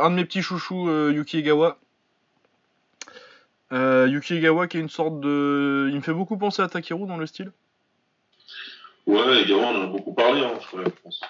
un 0.00 0.10
de 0.10 0.14
mes 0.14 0.24
petits 0.24 0.42
chouchous, 0.42 0.90
Yuki 1.10 1.38
Egawa. 1.38 1.78
Yuki 3.70 4.34
Egawa 4.34 4.66
qui 4.66 4.78
est 4.78 4.80
une 4.80 4.88
sorte 4.88 5.20
de... 5.20 5.88
Il 5.90 5.96
me 5.96 6.02
fait 6.02 6.12
beaucoup 6.12 6.36
penser 6.36 6.60
à 6.60 6.68
Takeru 6.68 7.06
dans 7.06 7.16
le 7.16 7.26
style. 7.26 7.52
Ouais, 9.06 9.44
gars, 9.46 9.54
on 9.56 9.76
en 9.76 9.82
a 9.82 9.86
beaucoup 9.86 10.12
parlé, 10.12 10.42
hein, 10.42 10.52
je 10.72 10.90
pense. 11.02 11.20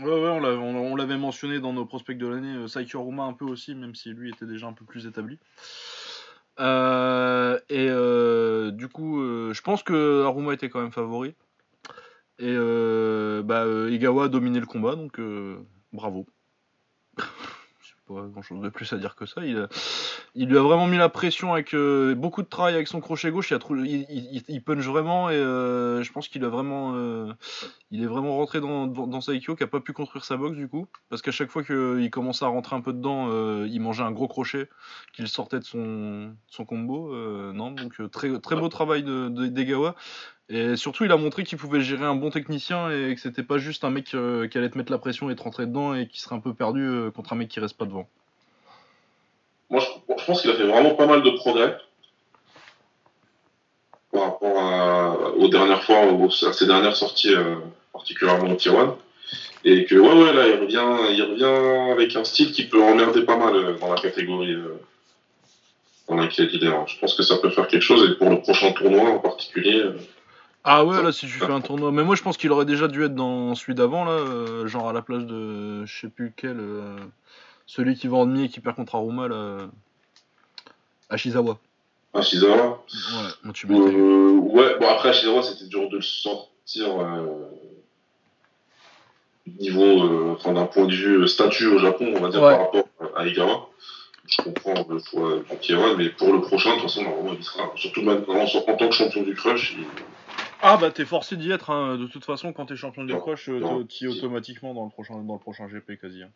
Ouais, 0.00 0.06
ouais, 0.06 0.28
on 0.28 0.40
l'avait, 0.40 0.56
on, 0.56 0.92
on 0.92 0.96
l'avait 0.96 1.16
mentionné 1.16 1.60
dans 1.60 1.72
nos 1.72 1.84
prospects 1.84 2.16
de 2.16 2.26
l'année. 2.26 2.54
Euh, 2.54 2.68
Saikyo 2.68 3.00
Aruma 3.00 3.24
un 3.24 3.32
peu 3.32 3.44
aussi, 3.44 3.74
même 3.74 3.94
si 3.94 4.10
lui 4.10 4.30
était 4.30 4.46
déjà 4.46 4.66
un 4.66 4.72
peu 4.72 4.84
plus 4.84 5.06
établi. 5.06 5.38
Euh, 6.60 7.58
et 7.68 7.88
euh, 7.88 8.70
du 8.70 8.88
coup, 8.88 9.20
je 9.20 9.60
pense 9.62 9.82
que 9.82 10.24
Aruma 10.24 10.54
était 10.54 10.68
quand 10.68 10.80
même 10.80 10.92
favori. 10.92 11.34
Et 12.38 12.54
bah, 13.42 13.64
Egawa 13.90 14.24
a 14.24 14.28
dominé 14.28 14.60
le 14.60 14.66
combat, 14.66 14.94
donc 14.94 15.20
bravo. 15.92 16.26
Grand 18.08 18.42
chose 18.42 18.60
de 18.60 18.68
plus 18.68 18.92
à 18.92 18.96
dire 18.96 19.14
que 19.14 19.26
ça. 19.26 19.44
Il, 19.44 19.58
a- 19.58 19.68
il 20.34 20.48
lui 20.48 20.58
a 20.58 20.62
vraiment 20.62 20.86
mis 20.86 20.96
la 20.96 21.08
pression 21.08 21.52
avec 21.52 21.74
euh, 21.74 22.14
beaucoup 22.14 22.42
de 22.42 22.48
travail 22.48 22.74
avec 22.74 22.88
son 22.88 23.00
crochet 23.00 23.30
gauche. 23.30 23.52
Il, 23.52 24.62
punch 24.64 24.84
vraiment 24.84 25.30
et 25.30 25.34
euh, 25.34 26.02
je 26.02 26.12
pense 26.12 26.28
qu'il 26.28 26.44
a 26.44 26.48
vraiment. 26.48 26.92
euh, 26.94 27.32
il 27.90 28.02
est 28.02 28.06
vraiment 28.06 28.36
rentré 28.36 28.60
dans, 28.60 28.86
dans, 28.86 29.06
dans 29.06 29.20
Saikyo 29.20 29.56
qui 29.56 29.62
a 29.64 29.66
pas 29.66 29.80
pu 29.80 29.92
construire 29.92 30.24
sa 30.24 30.36
boxe 30.36 30.56
du 30.56 30.68
coup. 30.68 30.86
Parce 31.08 31.22
qu'à 31.22 31.32
chaque 31.32 31.50
fois 31.50 31.62
qu'il 31.64 32.10
commençait 32.10 32.44
à 32.44 32.48
rentrer 32.48 32.76
un 32.76 32.80
peu 32.80 32.92
dedans, 32.92 33.28
il 33.64 33.80
mangeait 33.80 34.04
un 34.04 34.12
gros 34.12 34.28
crochet 34.28 34.68
qu'il 35.14 35.28
sortait 35.28 35.58
de 35.58 35.64
son, 35.64 36.34
son 36.46 36.64
combo. 36.64 37.14
non, 37.52 37.70
donc 37.72 38.10
très, 38.10 38.38
très 38.40 38.56
beau 38.56 38.68
travail 38.68 39.02
de, 39.02 39.28
de 39.28 39.46
d'Egawa. 39.46 39.94
Et 40.50 40.76
surtout, 40.76 41.04
il 41.04 41.12
a 41.12 41.16
montré 41.16 41.44
qu'il 41.44 41.58
pouvait 41.58 41.82
gérer 41.82 42.06
un 42.06 42.14
bon 42.14 42.30
technicien 42.30 42.90
et 42.90 43.14
que 43.14 43.20
c'était 43.20 43.42
pas 43.42 43.58
juste 43.58 43.84
un 43.84 43.90
mec 43.90 44.14
euh, 44.14 44.48
qui 44.48 44.56
allait 44.56 44.70
te 44.70 44.78
mettre 44.78 44.90
la 44.90 44.98
pression 44.98 45.28
et 45.28 45.36
te 45.36 45.42
rentrer 45.42 45.66
dedans 45.66 45.94
et 45.94 46.06
qui 46.06 46.20
serait 46.20 46.36
un 46.36 46.40
peu 46.40 46.54
perdu 46.54 46.82
euh, 46.82 47.10
contre 47.10 47.34
un 47.34 47.36
mec 47.36 47.48
qui 47.48 47.60
reste 47.60 47.76
pas 47.76 47.84
devant. 47.84 48.08
Moi, 49.68 49.80
je, 49.80 50.24
pense 50.24 50.40
qu'il 50.40 50.50
a 50.50 50.54
fait 50.54 50.66
vraiment 50.66 50.94
pas 50.94 51.06
mal 51.06 51.22
de 51.22 51.30
progrès 51.30 51.76
par 54.10 54.22
rapport 54.22 54.58
à- 54.58 55.32
aux 55.32 55.48
dernières 55.48 55.82
fois, 55.82 55.98
à 55.98 56.52
ses 56.54 56.66
dernières 56.66 56.96
sorties, 56.96 57.34
euh, 57.34 57.56
particulièrement 57.92 58.50
au 58.50 58.56
Tijuana. 58.56 58.96
Et 59.64 59.84
que, 59.84 59.96
ouais, 59.96 60.22
ouais, 60.22 60.32
là, 60.32 60.48
il 60.48 60.60
revient, 60.60 61.12
il 61.14 61.22
revient 61.22 61.92
avec 61.92 62.16
un 62.16 62.24
style 62.24 62.52
qui 62.52 62.64
peut 62.66 62.82
emmerder 62.82 63.22
pas 63.22 63.36
mal 63.36 63.76
dans 63.78 63.92
la 63.92 64.00
catégorie 64.00 64.56
dans 66.08 66.14
laquelle 66.14 66.48
il 66.54 66.64
est. 66.64 66.68
hein. 66.68 66.84
Je 66.86 66.98
pense 66.98 67.14
que 67.14 67.22
ça 67.22 67.36
peut 67.36 67.50
faire 67.50 67.68
quelque 67.68 67.82
chose, 67.82 68.10
et 68.10 68.14
pour 68.14 68.30
le 68.30 68.40
prochain 68.40 68.72
tournoi 68.72 69.10
en 69.10 69.18
particulier. 69.18 69.84
Ah 70.64 70.84
ouais, 70.84 71.02
là, 71.02 71.12
si 71.12 71.26
tu 71.26 71.32
fais 71.32 71.50
un 71.52 71.60
tournoi. 71.60 71.92
Mais 71.92 72.02
moi, 72.04 72.14
je 72.14 72.22
pense 72.22 72.36
qu'il 72.36 72.50
aurait 72.52 72.64
déjà 72.66 72.88
dû 72.88 73.04
être 73.04 73.14
dans 73.14 73.54
celui 73.54 73.74
d'avant, 73.74 74.04
là, 74.04 74.10
euh, 74.12 74.66
genre 74.66 74.88
à 74.88 74.92
la 74.92 75.02
place 75.02 75.24
de. 75.24 75.84
Je 75.86 76.00
sais 76.00 76.08
plus 76.08 76.32
quel. 76.36 76.58
euh, 76.60 76.96
celui 77.66 77.96
qui 77.96 78.08
va 78.08 78.16
en 78.18 78.26
demi 78.26 78.44
et 78.44 78.48
qui 78.48 78.60
perd 78.60 78.76
contre 78.76 78.94
Aruma, 78.94 79.28
là. 79.28 79.34
euh, 79.34 79.66
Ashizawa. 81.10 81.58
un 82.14 82.22
Shizawa. 82.22 82.56
Ouais, 82.56 83.28
moi, 83.44 83.52
tu. 83.54 83.66
Euh, 83.70 84.30
ouais, 84.32 84.78
bon 84.78 84.88
après 84.88 85.12
Shizawa 85.12 85.42
c'était 85.42 85.66
dur 85.66 85.88
de 85.90 85.96
le 85.96 86.02
sortir 86.02 86.98
euh, 87.00 87.26
niveau, 89.60 89.82
euh, 90.04 90.32
enfin 90.32 90.52
d'un 90.52 90.66
point 90.66 90.86
de 90.86 90.92
vue 90.94 91.26
statut 91.28 91.66
au 91.66 91.78
Japon, 91.78 92.12
on 92.16 92.20
va 92.20 92.28
dire 92.28 92.42
Ouais. 92.42 92.50
par 92.56 92.60
rapport 92.60 92.84
à 93.16 93.26
Igawa. 93.26 93.68
Je 94.26 94.42
comprends 94.42 94.74
le 94.90 94.98
choix 94.98 95.38
de 95.38 95.54
Kieran, 95.60 95.94
mais 95.96 96.10
pour 96.10 96.32
le 96.32 96.40
prochain, 96.42 96.70
de 96.70 96.74
toute 96.74 96.82
façon, 96.82 97.02
normalement, 97.02 97.32
il 97.38 97.42
sera, 97.44 97.70
surtout 97.76 98.02
maintenant, 98.02 98.40
en 98.44 98.46
tant 98.76 98.88
que 98.88 98.94
champion 98.94 99.22
du 99.22 99.34
Crush, 99.34 99.74
il- 99.78 99.86
Ah 100.62 100.76
bah 100.76 100.90
t'es 100.90 101.04
forcé 101.04 101.36
d'y 101.36 101.50
être, 101.52 101.70
hein. 101.70 101.96
de 101.96 102.06
toute 102.06 102.24
façon, 102.24 102.52
quand 102.52 102.66
t'es 102.66 102.76
champion 102.76 103.04
du 103.04 103.12
Non, 103.12 103.20
crush, 103.20 103.48
euh, 103.48 103.84
t'y 103.84 104.04
es 104.06 104.08
automatiquement 104.08 104.74
dans 104.74 104.84
le 104.84 104.90
prochain, 104.90 105.14
dans 105.22 105.34
le 105.34 105.38
prochain 105.40 105.66
GP 105.68 105.98
quasi. 106.00 106.22
hein. 106.22 106.30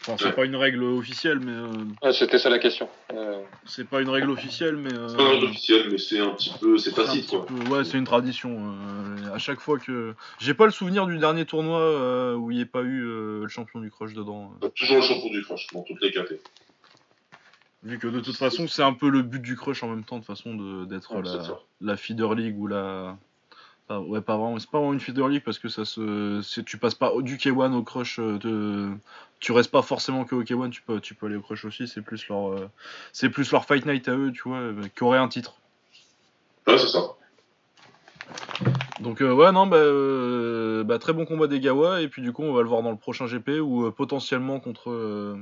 Enfin, 0.00 0.16
c'est 0.18 0.24
Ouais. 0.26 0.32
pas 0.32 0.44
une 0.46 0.56
règle 0.56 0.82
officielle, 0.82 1.38
mais 1.38 1.52
euh, 1.52 1.68
Ouais, 2.02 2.12
C'était 2.12 2.38
ça 2.40 2.50
la 2.50 2.58
question. 2.58 2.88
Euh, 3.12 3.40
c'est 3.66 3.86
pas 3.88 4.00
une 4.00 4.08
règle 4.08 4.30
officielle, 4.30 4.74
mais 4.76 4.92
euh, 4.92 5.06
c'est 5.08 5.16
pas 5.16 5.22
un 5.22 5.28
règle 5.30 5.44
officiel, 5.44 5.88
mais 5.92 5.98
c'est 5.98 6.18
un 6.18 6.30
petit 6.30 6.52
peu, 6.60 6.76
c'est 6.76 6.92
petit 6.92 7.24
quoi. 7.28 7.46
peu- 7.46 7.54
ouais, 7.72 7.84
c'est 7.84 7.98
une 7.98 8.04
tradition. 8.04 8.50
euh, 8.58 9.32
à 9.32 9.38
chaque 9.38 9.60
fois 9.60 9.78
que 9.78 10.16
j'ai 10.40 10.54
pas 10.54 10.64
le 10.64 10.72
souvenir 10.72 11.06
du 11.06 11.18
dernier 11.18 11.44
tournoi 11.46 11.78
euh, 11.80 12.34
où 12.34 12.50
il 12.50 12.56
n'y 12.56 12.62
ait 12.62 12.66
pas 12.66 12.82
eu 12.82 13.04
euh, 13.04 13.42
le 13.42 13.48
champion 13.48 13.78
du 13.80 13.92
crush 13.92 14.12
dedans. 14.12 14.52
euh. 14.64 14.68
Toujours 14.70 14.96
le 14.96 15.02
champion 15.02 15.30
du 15.30 15.40
Crush 15.42 15.68
dans 15.72 15.82
toutes 15.82 16.02
les 16.02 16.10
catégories. 16.10 16.40
Vu 17.84 17.98
que 17.98 18.08
de 18.08 18.20
toute 18.20 18.36
façon, 18.36 18.66
c'est 18.66 18.82
un 18.82 18.92
peu 18.94 19.08
le 19.08 19.22
but 19.22 19.40
du 19.42 19.54
crush 19.56 19.82
en 19.84 19.88
même 19.88 20.04
temps, 20.04 20.18
de 20.18 20.24
façon 20.24 20.54
de- 20.54 20.84
d'être 20.84 21.14
Ouais, 21.14 21.22
c'est 21.24 21.48
la, 21.48 21.58
la 21.92 21.96
feeder 21.96 22.34
league 22.34 22.58
ou 22.58 22.66
la, 22.66 23.16
ouais, 24.00 24.20
pas 24.20 24.36
vraiment. 24.36 24.58
C'est 24.58 24.70
pas 24.70 24.78
vraiment 24.78 24.92
une 24.92 25.00
feeder 25.00 25.28
league 25.28 25.42
parce 25.44 25.58
que 25.58 25.68
ça 25.68 25.84
se, 25.84 26.40
tu 26.62 26.78
passes 26.78 26.94
pas 26.94 27.12
du 27.20 27.36
K1 27.36 27.72
au 27.74 27.82
crush. 27.82 28.18
euh, 28.18 28.38
de, 28.38 28.90
tu 29.40 29.52
restes 29.52 29.70
pas 29.70 29.82
forcément 29.82 30.24
que 30.24 30.34
au 30.34 30.42
K1. 30.42 30.70
Tu 30.70 30.82
peux, 30.82 31.00
tu 31.00 31.14
peux 31.14 31.26
aller 31.26 31.36
au 31.36 31.40
crush 31.42 31.64
aussi. 31.64 31.86
C'est 31.88 32.02
plus 32.02 32.28
leur, 32.28 32.52
euh, 32.52 32.68
c'est 33.12 33.28
plus 33.30 33.50
leur 33.52 33.64
fight 33.64 33.84
night 33.86 34.08
à 34.08 34.16
eux, 34.16 34.32
tu 34.32 34.48
vois, 34.48 34.58
euh, 34.58 34.82
qui 34.94 35.04
aurait 35.04 35.18
un 35.18 35.28
titre. 35.28 35.54
Ouais, 36.66 36.78
c'est 36.78 36.88
ça. 36.88 37.00
Donc 39.00 39.20
euh, 39.20 39.32
ouais, 39.34 39.50
non, 39.50 39.66
bah, 39.66 39.76
euh, 39.78 40.84
bah, 40.84 40.98
très 41.00 41.12
bon 41.12 41.24
combat 41.26 41.48
des 41.48 41.58
Gawa 41.58 42.02
et 42.02 42.08
puis 42.08 42.22
du 42.22 42.32
coup 42.32 42.42
on 42.44 42.52
va 42.52 42.62
le 42.62 42.68
voir 42.68 42.82
dans 42.82 42.92
le 42.92 42.96
prochain 42.96 43.26
GP 43.26 43.60
ou 43.60 43.86
euh, 43.86 43.90
potentiellement 43.90 44.60
contre, 44.60 45.36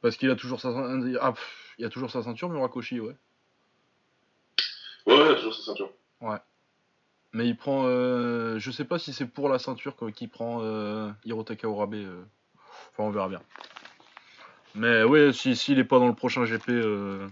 parce 0.00 0.16
qu'il 0.16 0.30
a 0.30 0.36
toujours 0.36 0.58
sa, 0.60 0.70
cein- 0.70 1.18
ah, 1.20 1.32
pff, 1.32 1.74
il 1.78 1.84
a 1.84 1.90
toujours 1.90 2.10
sa 2.10 2.22
ceinture 2.22 2.48
Murakoshi, 2.48 2.98
ouais. 3.00 3.14
Ouais, 5.06 5.18
ouais, 5.20 5.36
toujours 5.36 5.54
sa 5.54 5.62
ceinture. 5.64 5.90
Mais 7.32 7.46
il 7.46 7.56
prend, 7.56 7.84
euh, 7.86 8.58
je 8.58 8.70
sais 8.70 8.84
pas 8.84 8.98
si 8.98 9.12
c'est 9.12 9.26
pour 9.26 9.48
la 9.48 9.58
ceinture 9.58 9.94
quoi, 9.96 10.10
qu'il 10.10 10.28
prend 10.28 10.60
euh, 10.62 11.10
Hirotaka 11.24 11.68
Orabe. 11.68 11.94
euh. 11.94 12.22
Enfin, 12.92 13.04
on 13.04 13.10
verra 13.10 13.28
bien. 13.28 13.40
Mais 14.74 15.02
ouais, 15.04 15.32
si 15.32 15.54
s'il 15.56 15.78
est 15.78 15.84
pas 15.84 15.98
dans 15.98 16.08
le 16.08 16.14
prochain 16.14 16.44
GP 16.44 16.68
euh, 16.70 17.26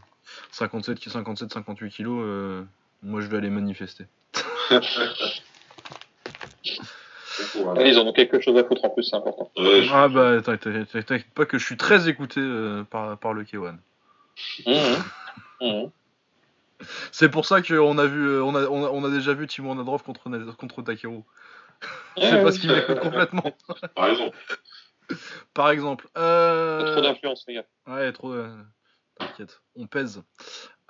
57, 0.52 1.08
57, 1.08 1.52
58 1.52 1.90
kilos, 1.90 2.20
euh, 2.24 2.62
moi 3.02 3.20
je 3.20 3.26
vais 3.26 3.38
aller 3.38 3.50
manifester. 3.50 4.06
Voilà. 7.54 7.80
Ouais, 7.80 7.90
Ils 7.90 7.98
en 7.98 8.06
ont 8.06 8.12
quelque 8.12 8.40
chose 8.40 8.56
à 8.58 8.64
foutre 8.64 8.84
en 8.84 8.90
plus, 8.90 9.04
c'est 9.04 9.16
important. 9.16 9.50
Ouais, 9.56 9.82
je- 9.82 9.92
Ah 9.92 10.08
bah 10.08 10.40
t'inquiète 10.42 11.26
pas 11.34 11.46
que 11.46 11.58
je 11.58 11.64
suis 11.64 11.76
très 11.76 12.08
écouté 12.08 12.40
euh, 12.40 12.82
par, 12.84 13.16
par 13.18 13.32
le 13.32 13.44
K1. 13.44 13.76
Mhm. 14.66 14.74
Mhm. 15.60 15.90
C'est 17.12 17.28
pour 17.28 17.44
ça 17.46 17.62
qu'on 17.62 17.98
a 17.98 18.06
vu, 18.06 18.26
euh, 18.28 18.42
on 18.44 18.54
a, 18.54 18.66
on 18.66 18.84
a, 18.84 18.88
on 18.90 19.04
a 19.04 19.10
déjà 19.10 19.34
vu 19.34 19.46
Timo 19.46 19.74
Nadrov 19.74 20.02
contre, 20.02 20.30
contre 20.56 20.82
Takeru. 20.82 21.22
C'est 22.16 22.42
parce 22.42 22.58
qu'il 22.58 22.72
m'écoute 22.72 23.00
complètement. 23.00 23.52
Par 23.94 24.08
exemple. 24.08 24.38
Par 25.54 25.70
exemple. 25.70 26.08
Pas 26.14 26.20
Euh... 26.20 26.92
Trop 26.92 27.00
d'influence, 27.02 27.44
les 27.48 27.54
gars. 27.54 27.66
Ouais, 27.86 28.12
trop. 28.12 28.32
euh, 28.32 28.56
T'inquiète, 29.18 29.60
on 29.74 29.86
pèse. 29.88 30.22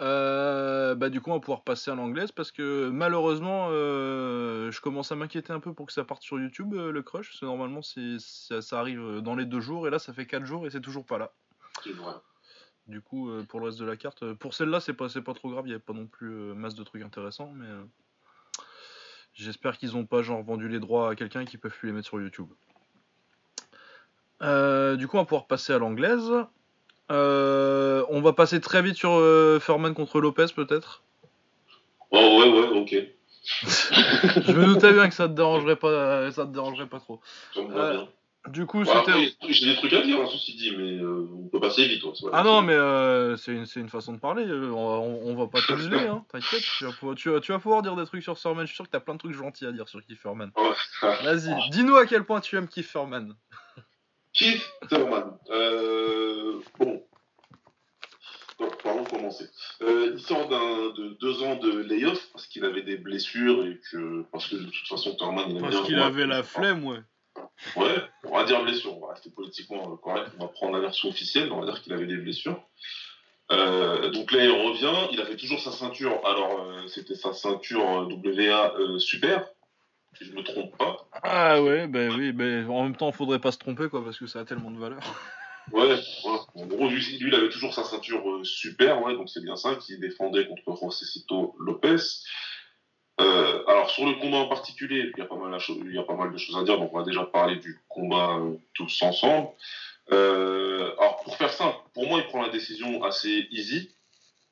Euh, 0.01 0.95
bah 0.95 1.09
du 1.09 1.21
coup, 1.21 1.31
on 1.31 1.35
va 1.35 1.41
pouvoir 1.41 1.65
passer 1.65 1.91
à 1.91 1.95
l'anglaise 1.95 2.31
parce 2.31 2.53
que 2.53 2.89
malheureusement, 2.91 3.69
euh, 3.71 4.71
je 4.71 4.81
commence 4.81 5.11
à 5.11 5.17
m'inquiéter 5.17 5.53
un 5.53 5.61
peu 5.61 5.73
pour 5.73 5.87
que 5.87 5.93
ça 5.93 6.05
parte 6.05 6.23
sur 6.23 6.39
YouTube, 6.39 6.75
euh, 6.75 6.93
le 6.93 7.03
crush. 7.03 7.29
Parce 7.29 7.41
que 7.41 7.47
normalement, 7.47 7.83
c'est, 7.83 8.17
ça, 8.19 8.61
ça 8.61 8.79
arrive 8.79 9.21
dans 9.23 9.35
les 9.35 9.47
deux 9.47 9.61
jours 9.61 9.87
et 9.87 9.91
là, 9.91 9.99
ça 9.99 10.13
fait 10.13 10.27
quatre 10.27 10.45
jours 10.45 10.67
et 10.67 10.71
c'est 10.71 10.81
toujours 10.83 11.07
pas 11.07 11.19
là. 11.19 11.33
C'est 11.83 11.93
vrai. 11.93 12.13
Du 12.89 13.03
coup, 13.03 13.31
euh, 13.31 13.43
pour 13.43 13.61
le 13.61 13.67
reste 13.67 13.79
de 13.79 13.85
la 13.85 13.97
carte, 13.97 14.23
euh, 14.23 14.35
pour 14.35 14.55
celle-là, 14.55 14.81
c'est 14.81 14.95
pas, 14.95 15.09
trop 15.35 15.51
grave. 15.51 15.65
Il 15.67 15.71
y 15.71 15.73
avait 15.73 15.81
pas 15.81 15.93
non 15.93 16.07
plus 16.07 16.33
euh, 16.33 16.55
masse 16.55 16.75
de 16.75 16.83
trucs 16.83 17.03
intéressants, 17.03 17.53
mais 17.55 17.67
j'espère 19.35 19.77
qu'ils 19.77 19.97
ont 19.97 20.07
pas 20.07 20.23
genre 20.23 20.43
vendu 20.43 20.69
les 20.69 20.81
droits 20.81 21.11
à 21.11 21.15
quelqu'un 21.15 21.43
et 21.43 21.45
qu'ils 21.45 21.61
peuvent 21.61 21.77
plus 21.77 21.89
les 21.89 21.93
mettre 21.93 22.09
sur 22.09 22.21
YouTube. 22.21 22.49
Euh, 24.43 24.97
du 24.97 25.07
coup, 25.07 25.17
on 25.17 25.21
va 25.21 25.27
pouvoir 25.27 25.47
passer 25.47 25.73
à 25.73 25.79
l'anglaise. 25.79 26.33
Euh, 27.11 28.05
on 28.09 28.21
va 28.21 28.33
passer 28.33 28.61
très 28.61 28.83
vite 28.83 28.97
sur 28.97 29.13
euh, 29.13 29.59
Furman 29.61 29.95
contre 29.95 30.21
Lopez, 30.21 30.47
peut-être? 30.55 31.03
Oh, 32.11 32.41
ouais, 32.41 32.49
ouais, 32.51 32.69
ok. 32.69 32.97
Je 34.47 34.53
me 34.53 34.67
doutais 34.67 34.93
bien 34.93 35.09
que 35.09 35.15
ça 35.15 35.29
te 35.29 35.33
dérangerait 35.33 35.77
pas, 35.77 36.31
ça 36.33 36.45
te 36.45 36.53
dérangerait 36.53 36.87
pas 36.87 37.01
trop. 37.01 37.21
Ça 37.55 37.63
me 37.63 37.73
va 37.73 37.93
bien. 37.93 38.09
Du 38.47 38.65
coup, 38.67 38.83
Bon, 38.85 38.91
c'était. 39.05 39.35
J'ai 39.49 39.67
des 39.67 39.77
trucs 39.77 39.93
à 39.93 40.01
dire, 40.03 40.19
hein, 40.21 40.27
ceci 40.31 40.55
dit, 40.57 40.71
mais 40.77 40.97
euh, 40.99 41.27
on 41.35 41.49
peut 41.49 41.61
passer 41.61 41.87
vite. 41.87 42.03
ouais, 42.05 42.11
vrai. 42.23 42.31
Ah 42.33 42.43
non, 42.43 42.63
mais 42.63 42.73
euh, 42.73 43.37
c'est 43.37 43.53
une, 43.53 43.67
c'est 43.67 43.81
une 43.81 43.91
façon 43.91 44.15
de 44.15 44.19
parler. 44.19 44.45
euh, 44.47 44.71
On, 44.73 44.89
va- 44.89 44.99
on, 45.01 45.27
on 45.27 45.35
va 45.35 45.49
pas 45.49 45.61
te 45.61 45.77
geler, 45.77 46.07
hein. 46.07 46.25
T'inquiète. 46.33 46.63
Tu 46.79 46.85
vas, 46.85 46.93
pouvoir, 46.93 47.17
tu, 47.17 47.29
vas, 47.31 47.41
tu 47.41 47.53
vas 47.53 47.59
pouvoir 47.59 47.83
dire 47.83 47.95
des 47.97 48.07
trucs 48.07 48.23
sur 48.23 48.39
Furman. 48.39 48.63
Je 48.65 48.69
suis 48.69 48.77
sûr 48.77 48.85
que 48.87 48.91
t'as 48.91 49.01
plein 49.01 49.15
de 49.15 49.19
trucs 49.19 49.35
gentils 49.35 49.67
à 49.67 49.73
dire 49.73 49.89
sur 49.89 50.01
Kieferman. 50.03 50.51
Ouais. 50.57 50.73
Vas-y, 51.25 51.71
dis-nous 51.71 51.97
à 51.97 52.07
quel 52.07 52.25
point 52.25 52.41
tu 52.41 52.57
aimes 52.57 52.69
Kieferman. 52.69 53.35
Keith 54.33 54.63
Thurman. 54.89 55.37
Euh, 55.51 56.61
bon. 56.79 57.05
Donc, 58.61 58.83
par 58.83 58.97
où 58.97 59.05
commencer? 59.05 59.49
Euh, 59.83 60.13
Il 60.15 60.21
sort 60.21 60.49
d'un- 60.49 60.91
de 60.97 61.17
deux 61.21 61.43
ans 61.43 61.57
de 61.57 61.71
layoff 61.81 62.29
parce 62.33 62.47
qu'il 62.47 62.65
avait 62.65 62.83
des 62.83 62.97
blessures 62.97 63.65
et 63.67 63.79
que. 63.91 64.23
Parce 64.33 64.47
que 64.49 64.57
de 64.57 64.65
toute 64.65 64.89
façon, 64.89 65.15
Thurman, 65.17 65.45
il 65.51 65.57
aime 65.59 65.71
bien. 65.87 66.43
flemme, 66.43 66.85
ouais. 66.85 67.01
Ouais, 67.77 67.97
on 68.25 68.37
va 68.37 68.45
dire 68.45 68.63
blessure, 68.63 68.97
on 68.97 69.07
va 69.07 69.15
rester 69.15 69.31
politiquement 69.31 69.97
correct, 69.97 70.31
on 70.39 70.45
va 70.45 70.49
prendre 70.49 70.75
la 70.75 70.81
version 70.81 71.09
officielle, 71.09 71.53
on 71.53 71.61
va 71.61 71.67
dire 71.67 71.83
qu'il 71.83 71.93
avait 71.93 72.07
des 72.07 72.17
blessures. 72.17 72.63
Euh, 73.51 74.11
donc 74.11 74.33
là, 74.33 74.45
il 74.45 74.51
revient, 74.51 75.09
il 75.13 75.21
avait 75.21 75.37
toujours 75.37 75.61
sa 75.61 75.73
ceinture, 75.73 76.21
alors 76.27 76.61
euh, 76.61 76.87
c'était 76.87 77.15
sa 77.15 77.33
ceinture 77.33 78.03
euh, 78.03 78.05
WA 78.05 78.75
euh, 78.79 78.99
super, 78.99 79.49
si 80.17 80.27
je 80.27 80.33
me 80.33 80.43
trompe 80.43 80.77
pas. 80.77 81.09
Ah 81.23 81.63
ouais, 81.63 81.89
bah 81.89 82.09
oui, 82.17 82.33
bah, 82.33 82.71
en 82.71 82.85
même 82.85 82.97
temps, 82.97 83.11
faudrait 83.11 83.41
pas 83.41 83.53
se 83.53 83.59
tromper, 83.59 83.89
quoi, 83.89 84.05
parce 84.05 84.19
que 84.19 84.27
ça 84.27 84.41
a 84.41 84.45
tellement 84.45 84.71
de 84.71 84.79
valeur. 84.79 85.01
Ouais, 85.71 86.01
voilà. 86.23 86.41
En 86.55 86.65
gros, 86.65 86.89
lui, 86.89 86.97
lui, 86.97 87.29
il 87.29 87.35
avait 87.35 87.51
toujours 87.51 87.75
sa 87.75 87.85
ceinture 87.85 88.41
super, 88.43 89.03
ouais, 89.03 89.13
donc 89.13 89.29
c'est 89.29 89.45
bien 89.45 89.55
ça, 89.55 89.75
qui 89.75 89.99
défendait 89.99 90.47
contre 90.47 90.81
Josecito 90.81 91.55
Lopez. 91.59 91.99
Sur 93.99 94.07
le 94.07 94.15
combat 94.15 94.37
en 94.39 94.47
particulier, 94.49 95.11
il 95.17 95.19
y, 95.19 95.23
a 95.23 95.27
pas 95.27 95.35
mal 95.35 95.53
à 95.53 95.59
cho- 95.59 95.77
il 95.85 95.93
y 95.93 95.99
a 95.99 96.05
pas 96.05 96.15
mal 96.15 96.33
de 96.33 96.39
choses 96.39 96.57
à 96.57 96.63
dire, 96.63 96.79
donc 96.79 96.95
on 96.95 96.99
va 96.99 97.05
déjà 97.05 97.25
parler 97.25 97.57
du 97.57 97.81
combat 97.89 98.37
euh, 98.39 98.55
tous 98.75 99.03
ensemble. 99.03 99.49
Euh, 100.13 100.93
alors 100.99 101.21
pour 101.25 101.37
faire 101.37 101.53
simple, 101.53 101.77
pour 101.95 102.07
moi 102.09 102.21
il 102.21 102.27
prend 102.29 102.41
la 102.43 102.49
décision 102.49 103.03
assez 103.03 103.49
easy. 103.51 103.91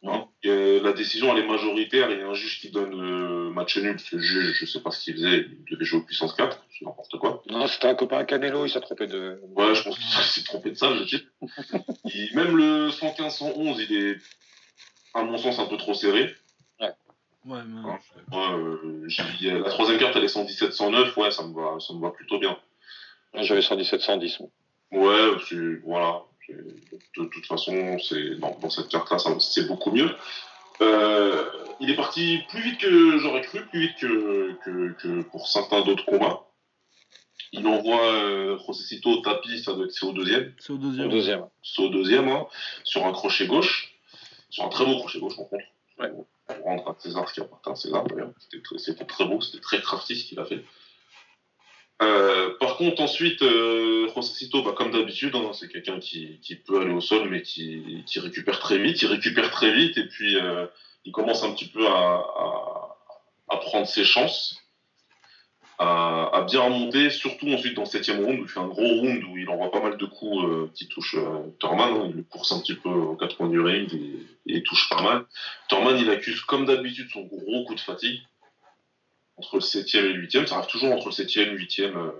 hein. 0.02 0.26
Euh, 0.46 0.82
la 0.82 0.92
décision 0.92 1.34
elle 1.34 1.44
est 1.44 1.46
majoritaire, 1.46 2.10
il 2.10 2.18
y 2.18 2.22
a 2.22 2.26
un 2.26 2.34
juge 2.34 2.60
qui 2.60 2.70
donne 2.70 2.92
euh, 2.94 3.50
match 3.50 3.76
nul, 3.78 3.98
ce 4.00 4.18
juge 4.18 4.52
je 4.58 4.66
sais 4.66 4.80
pas 4.80 4.90
ce 4.90 5.02
qu'il 5.04 5.14
faisait, 5.14 5.46
il 5.48 5.64
devait 5.70 5.84
jouer 5.84 6.00
au 6.00 6.02
puissance 6.02 6.34
4, 6.34 6.64
c'est 6.76 6.84
n'importe 6.84 7.16
quoi. 7.18 7.42
Non, 7.48 7.66
c'était 7.68 7.86
un 7.86 7.94
copain 7.94 8.18
à 8.18 8.24
Canelo, 8.24 8.66
il 8.66 8.70
s'est 8.70 8.80
trompé 8.80 9.06
de. 9.06 9.40
Ouais, 9.54 9.74
je 9.76 9.82
pense 9.84 9.96
qu'il 9.96 10.06
s'est 10.08 10.42
trompé 10.44 10.70
de 10.70 10.74
ça, 10.76 10.92
type. 11.06 11.26
Il- 12.12 12.34
même 12.34 12.56
le 12.56 12.90
115-111, 12.90 13.76
il 13.88 13.96
est, 13.96 14.16
à 15.14 15.22
mon 15.22 15.38
sens, 15.38 15.58
un 15.60 15.66
peu 15.66 15.76
trop 15.78 15.94
serré. 15.94 16.34
Ouais, 17.46 17.60
mais. 17.66 17.80
Moi, 18.30 18.58
euh, 18.58 19.04
j'ai- 19.06 19.52
la 19.52 19.70
troisième 19.70 19.98
carte, 19.98 20.16
elle 20.16 20.24
est 20.24 20.28
117-109, 20.28 21.16
ouais, 21.16 21.30
ça 21.30 21.44
me 21.46 21.54
va, 21.54 21.78
ça 21.80 21.94
me 21.94 22.00
va 22.00 22.10
plutôt 22.10 22.38
bien. 22.38 22.56
J'avais 23.34 23.62
117, 23.62 24.00
110. 24.00 24.40
moi. 24.40 24.48
Ouais, 24.92 25.38
c'est, 25.48 25.76
voilà. 25.84 26.22
De, 26.48 27.24
toute 27.24 27.46
façon, 27.46 27.98
c'est, 27.98 28.36
dans, 28.38 28.56
dans 28.60 28.70
cette 28.70 28.88
carte-là, 28.88 29.18
c'est 29.40 29.66
beaucoup 29.66 29.90
mieux. 29.90 30.10
Euh, 30.80 31.44
il 31.80 31.90
est 31.90 31.96
parti 31.96 32.38
plus 32.50 32.62
vite 32.62 32.78
que 32.78 33.18
j'aurais 33.18 33.42
cru, 33.42 33.64
plus 33.66 33.80
vite 33.80 33.96
que, 34.00 34.52
que, 34.64 34.92
que 34.92 35.22
pour 35.22 35.48
certains 35.48 35.82
d'autres 35.82 36.04
combats. 36.04 36.42
Il 37.52 37.66
envoie 37.66 38.02
euh, 38.12 38.58
au 39.06 39.16
tapis, 39.22 39.62
ça 39.62 39.72
doit 39.74 39.86
être 39.86 39.92
c'est 39.92 40.06
au 40.06 40.12
deuxième. 40.12 40.52
C'est 40.58 40.72
au 40.72 40.76
Au 40.76 40.78
deuxième. 40.78 41.08
deuxième. 41.08 41.46
c'est 41.62 41.82
au 41.82 41.88
deuxième, 41.88 42.28
hein, 42.28 42.46
sur 42.84 43.06
un 43.06 43.12
crochet 43.12 43.46
gauche, 43.46 43.92
sur 44.50 44.64
un 44.64 44.68
très 44.68 44.84
beau 44.84 44.98
crochet 44.98 45.18
gauche, 45.20 45.38
en 45.38 45.44
contre. 45.44 45.64
Ouais. 45.98 46.12
Pour 46.46 46.64
rendre 46.64 46.88
à 46.88 46.96
César 46.98 47.28
ce 47.28 47.34
qui 47.34 47.40
appartient 47.40 47.70
à 47.70 47.74
César, 47.74 48.04
d'ailleurs. 48.04 48.30
C'était 48.78 49.04
très, 49.04 49.24
beau, 49.24 49.40
c'était 49.40 49.60
très 49.60 49.80
crafty 49.80 50.16
ce 50.16 50.24
qu'il 50.26 50.38
a 50.40 50.44
fait. 50.44 50.64
Euh, 52.02 52.56
par 52.58 52.76
contre, 52.76 53.00
ensuite, 53.00 53.42
euh, 53.42 54.08
Josecito, 54.14 54.62
bah, 54.62 54.74
comme 54.76 54.90
d'habitude, 54.90 55.34
hein, 55.34 55.50
c'est 55.54 55.68
quelqu'un 55.68 55.98
qui, 55.98 56.38
qui 56.40 56.56
peut 56.56 56.80
aller 56.80 56.92
au 56.92 57.00
sol, 57.00 57.28
mais 57.30 57.42
qui, 57.42 58.04
qui 58.06 58.20
récupère 58.20 58.58
très 58.58 58.78
vite. 58.78 59.00
Il 59.02 59.08
récupère 59.08 59.50
très 59.50 59.72
vite, 59.72 59.96
et 59.96 60.06
puis 60.06 60.36
euh, 60.36 60.66
il 61.04 61.12
commence 61.12 61.42
un 61.42 61.52
petit 61.52 61.68
peu 61.68 61.86
à, 61.88 62.22
à 63.48 63.56
prendre 63.56 63.86
ses 63.86 64.04
chances, 64.04 64.56
à, 65.78 66.30
à 66.34 66.42
bien 66.42 66.60
remonter, 66.62 67.10
surtout 67.10 67.48
ensuite 67.48 67.74
dans 67.74 67.82
le 67.82 67.86
septième 67.86 68.24
round, 68.24 68.40
où 68.40 68.42
il 68.44 68.48
fait 68.48 68.60
un 68.60 68.66
gros 68.68 68.82
round 68.82 69.22
où 69.24 69.36
il 69.36 69.48
envoie 69.48 69.70
pas 69.70 69.80
mal 69.82 69.96
de 69.98 70.06
coups 70.06 70.44
euh, 70.44 70.70
qui 70.74 70.88
touchent 70.88 71.16
euh, 71.18 71.50
Thurman. 71.60 71.92
hein. 71.94 72.06
il 72.10 72.16
le 72.16 72.22
course 72.22 72.52
un 72.52 72.60
petit 72.60 72.74
peu 72.74 72.88
aux 72.88 73.14
quatre 73.16 73.36
coins 73.36 73.48
du 73.48 73.60
ring 73.60 73.92
et, 73.92 73.96
et 74.52 74.56
il 74.56 74.62
touche 74.62 74.88
pas 74.88 75.02
mal. 75.02 75.24
Thurman, 75.68 75.98
il 75.98 76.08
accuse 76.10 76.40
comme 76.42 76.64
d'habitude 76.64 77.08
son 77.12 77.22
gros 77.22 77.64
coup 77.64 77.74
de 77.74 77.80
fatigue. 77.80 78.20
Entre 79.36 79.56
le 79.56 79.60
septième 79.60 80.06
et 80.06 80.12
le 80.14 80.20
huitième, 80.20 80.46
ça 80.46 80.56
arrive 80.56 80.70
toujours 80.70 80.92
entre 80.92 81.06
le 81.08 81.12
septième 81.12 81.48
et 81.48 81.52
le 81.52 81.58
huitième. 81.58 81.96
euh, 81.96 82.10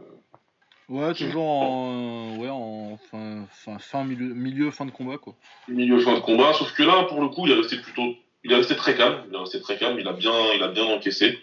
Ouais, 0.89 1.15
toujours 1.15 1.43
en. 1.45 2.35
euh, 2.37 2.37
ouais, 2.37 2.49
en 2.51 2.97
fin, 3.11 3.47
fin, 3.51 3.79
fin 3.79 4.05
milieu, 4.05 4.35
milieu, 4.35 4.71
fin 4.71 4.85
de 4.87 4.91
combat, 4.93 5.17
quoi. 5.19 5.35
milieu 5.67 5.99
fin 5.99 6.15
de 6.15 6.21
combat. 6.21 6.53
Sauf 6.53 6.73
que 6.75 6.83
là, 6.85 7.05
pour 7.05 7.21
le 7.23 7.29
coup, 7.29 7.47
il 7.47 7.53
est 7.53 7.57
resté 7.57 7.79
plutôt, 7.79 8.15
il 8.45 8.53
est 8.53 8.57
resté 8.57 8.77
très 8.77 8.95
calme. 8.97 9.25
Il 9.29 9.35
est 9.35 9.39
resté 9.39 9.61
très 9.61 9.79
calme. 9.79 9.99
Il 9.99 10.07
a 10.07 10.13
bien, 10.13 10.33
il 10.55 10.63
a 10.63 10.69
bien 10.69 10.85
encaissé. 10.85 11.39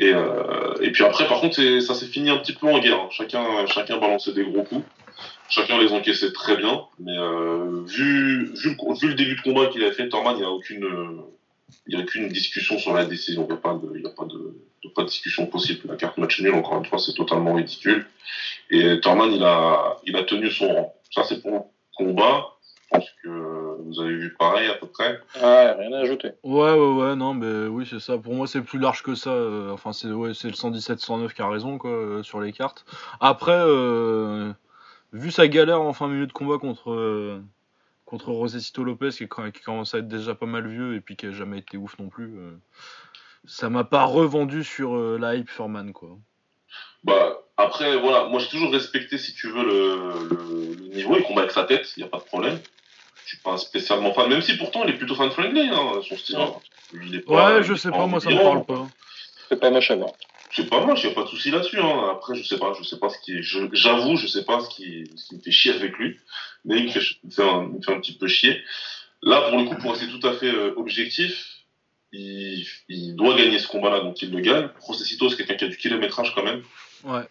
Et, 0.00 0.14
euh, 0.14 0.74
et 0.80 0.92
puis 0.92 1.04
après, 1.04 1.28
par 1.28 1.42
contre, 1.42 1.56
ça 1.80 1.94
s'est 1.94 2.06
fini 2.06 2.30
un 2.30 2.38
petit 2.38 2.54
peu 2.54 2.66
en 2.66 2.78
guerre. 2.78 3.00
hein. 3.00 3.08
Chacun, 3.10 3.66
chacun 3.66 3.98
balançait 3.98 4.32
des 4.32 4.44
gros 4.44 4.62
coups. 4.62 4.82
Chacun 5.50 5.78
les 5.78 5.92
encaissait 5.92 6.32
très 6.32 6.56
bien. 6.56 6.84
Mais 6.98 7.18
euh, 7.18 7.84
vu, 7.84 8.46
le, 8.46 9.14
début 9.14 9.36
de 9.36 9.42
combat 9.42 9.66
qu'il 9.66 9.84
a 9.84 9.92
fait, 9.92 10.08
Thurman, 10.08 10.36
il 10.36 10.40
n'y 10.40 10.46
a 10.46 10.50
aucune, 10.50 10.86
a 11.92 11.98
aucune 11.98 12.28
discussion 12.28 12.78
sur 12.78 12.94
la 12.94 13.04
décision. 13.04 13.46
Il 13.46 14.00
n'y 14.00 14.06
a 14.06 14.10
pas 14.10 14.24
de, 14.24 15.04
discussion 15.04 15.46
possible. 15.46 15.80
La 15.86 15.96
carte 15.96 16.16
match 16.16 16.40
nul, 16.40 16.54
encore 16.54 16.78
une 16.78 16.86
fois, 16.86 16.98
c'est 16.98 17.12
totalement 17.12 17.52
ridicule. 17.52 18.06
Et 18.70 19.00
Thurman, 19.00 19.30
il 19.30 19.44
a, 19.44 19.98
il 20.06 20.16
a 20.16 20.22
tenu 20.22 20.50
son 20.50 20.72
rang. 20.72 20.94
Ça, 21.10 21.24
c'est 21.24 21.42
pour 21.42 21.50
le 21.50 21.60
combat. 21.94 22.46
Pense 22.90 23.06
que 23.22 23.28
vous 23.28 24.00
avez 24.00 24.16
vu 24.16 24.34
pareil 24.38 24.68
à 24.68 24.74
peu 24.74 24.86
près. 24.86 25.20
Ouais, 25.36 25.72
rien 25.72 25.92
à 25.92 26.00
ajouter. 26.00 26.32
Ouais, 26.42 26.72
ouais, 26.72 26.92
ouais, 26.94 27.16
non, 27.16 27.34
mais 27.34 27.66
oui, 27.66 27.86
c'est 27.88 28.00
ça. 28.00 28.18
Pour 28.18 28.34
moi, 28.34 28.46
c'est 28.46 28.62
plus 28.62 28.78
large 28.78 29.02
que 29.02 29.14
ça. 29.14 29.30
euh, 29.30 29.70
Enfin, 29.70 29.92
c'est 29.92 30.10
ouais, 30.10 30.34
c'est 30.34 30.48
le 30.48 30.54
117-109 30.54 31.32
qui 31.32 31.42
a 31.42 31.48
raison, 31.48 31.78
quoi, 31.78 31.90
euh, 31.90 32.22
sur 32.22 32.40
les 32.40 32.52
cartes. 32.52 32.84
Après, 33.20 33.56
euh, 33.56 34.52
vu 35.12 35.30
sa 35.30 35.48
galère 35.48 35.80
en 35.80 35.92
fin 35.92 36.08
de 36.08 36.14
milieu 36.14 36.26
de 36.26 36.32
combat 36.32 36.58
contre, 36.58 36.90
euh, 36.90 37.42
contre 38.04 38.30
Lopez, 38.82 39.10
qui, 39.10 39.28
commence 39.28 39.94
à 39.94 39.98
être 39.98 40.08
déjà 40.08 40.34
pas 40.34 40.46
mal 40.46 40.66
vieux 40.66 40.94
et 40.94 41.00
puis 41.00 41.16
qui 41.16 41.26
a 41.26 41.32
jamais 41.32 41.58
été 41.58 41.76
ouf 41.76 41.98
non 41.98 42.08
plus, 42.08 42.34
euh, 42.36 42.50
ça 43.46 43.70
m'a 43.70 43.84
pas 43.84 44.04
revendu 44.04 44.64
sur 44.64 44.96
euh, 44.96 45.18
la 45.18 45.36
hype 45.36 45.48
Furman, 45.48 45.92
quoi. 45.92 46.18
Bah, 47.02 47.38
après, 47.56 47.96
voilà, 47.96 48.24
moi 48.28 48.40
j'ai 48.40 48.48
toujours 48.48 48.72
respecté, 48.72 49.16
si 49.16 49.34
tu 49.34 49.48
veux, 49.48 49.64
le, 49.64 50.28
le, 50.28 50.74
le 50.74 50.94
niveau. 50.94 51.16
Il 51.16 51.22
combat 51.22 51.42
avec 51.42 51.52
sa 51.52 51.64
tête, 51.64 51.92
il 51.96 52.00
n'y 52.00 52.06
a 52.06 52.10
pas 52.10 52.18
de 52.18 52.24
problème. 52.24 52.58
Je 53.24 53.28
suis 53.36 53.38
pas 53.38 53.56
spécialement 53.58 54.12
fan, 54.12 54.28
même 54.28 54.42
si 54.42 54.56
pourtant 54.56 54.82
il 54.84 54.90
est 54.90 54.96
plutôt 54.98 55.14
fan-friendly, 55.14 55.68
hein, 55.68 56.00
son 56.08 56.16
style. 56.16 56.36
hein. 56.36 56.54
Il 56.92 57.14
est 57.14 57.20
pas- 57.20 57.54
Ouais, 57.56 57.62
je 57.62 57.74
sais 57.74 57.90
pas 57.90 57.98
pas, 57.98 58.06
moi 58.06 58.20
ça 58.20 58.30
me 58.30 58.36
parle 58.42 58.64
pas. 58.64 58.88
C'est 59.48 59.60
pas 59.60 59.70
moche 59.70 59.90
à 59.90 59.96
voir. 59.96 60.10
C'est 60.52 60.68
pas 60.68 60.84
moche, 60.84 61.00
il 61.04 61.06
n'y 61.06 61.12
a 61.12 61.14
pas 61.14 61.22
de 61.22 61.28
souci 61.28 61.50
là-dessus. 61.52 61.78
Hein. 61.80 62.08
Après, 62.12 62.34
je 62.34 62.42
sais 62.42 62.58
pas, 62.58 62.72
je 62.76 62.82
sais 62.82 62.98
pas 62.98 63.08
ce 63.08 63.18
qui 63.20 63.38
est. 63.38 63.42
je- 63.42 63.68
J'avoue, 63.72 64.16
je 64.16 64.26
sais 64.26 64.44
pas 64.44 64.58
ce 64.60 64.68
qui, 64.68 65.04
ce 65.14 65.28
qui 65.28 65.36
me 65.36 65.40
fait 65.40 65.50
chier 65.52 65.72
avec 65.72 65.96
lui, 65.96 66.18
mais 66.64 66.78
il 66.78 66.84
me 66.86 66.90
fait, 66.90 67.00
il 67.22 67.26
me 67.28 67.30
fait 67.30 67.42
un, 67.44 67.62
il 67.72 67.76
me 67.78 67.82
fait 67.82 67.92
un 67.94 68.00
petit 68.00 68.16
peu 68.16 68.26
chier. 68.26 68.60
Là, 69.22 69.42
pour 69.48 69.58
le 69.58 69.64
coup, 69.66 69.76
pour 69.76 69.92
rester 69.92 70.08
tout 70.08 70.26
à 70.26 70.32
fait 70.32 70.46
euh, 70.52 70.74
objectif, 70.76 71.46
il, 72.12 72.66
il 72.88 73.14
doit 73.14 73.36
gagner 73.36 73.58
ce 73.60 73.68
combat-là, 73.68 74.00
donc 74.00 74.20
il 74.22 74.30
le 74.32 74.40
gagne. 74.40 74.68
Processito, 74.78 75.28
c'est 75.28 75.36
quelqu'un 75.36 75.54
qui 75.54 75.64
a 75.66 75.68
du 75.68 75.76
kilométrage 75.76 76.34
quand 76.34 76.42
même. 76.42 76.62
Ouais. 77.04 77.22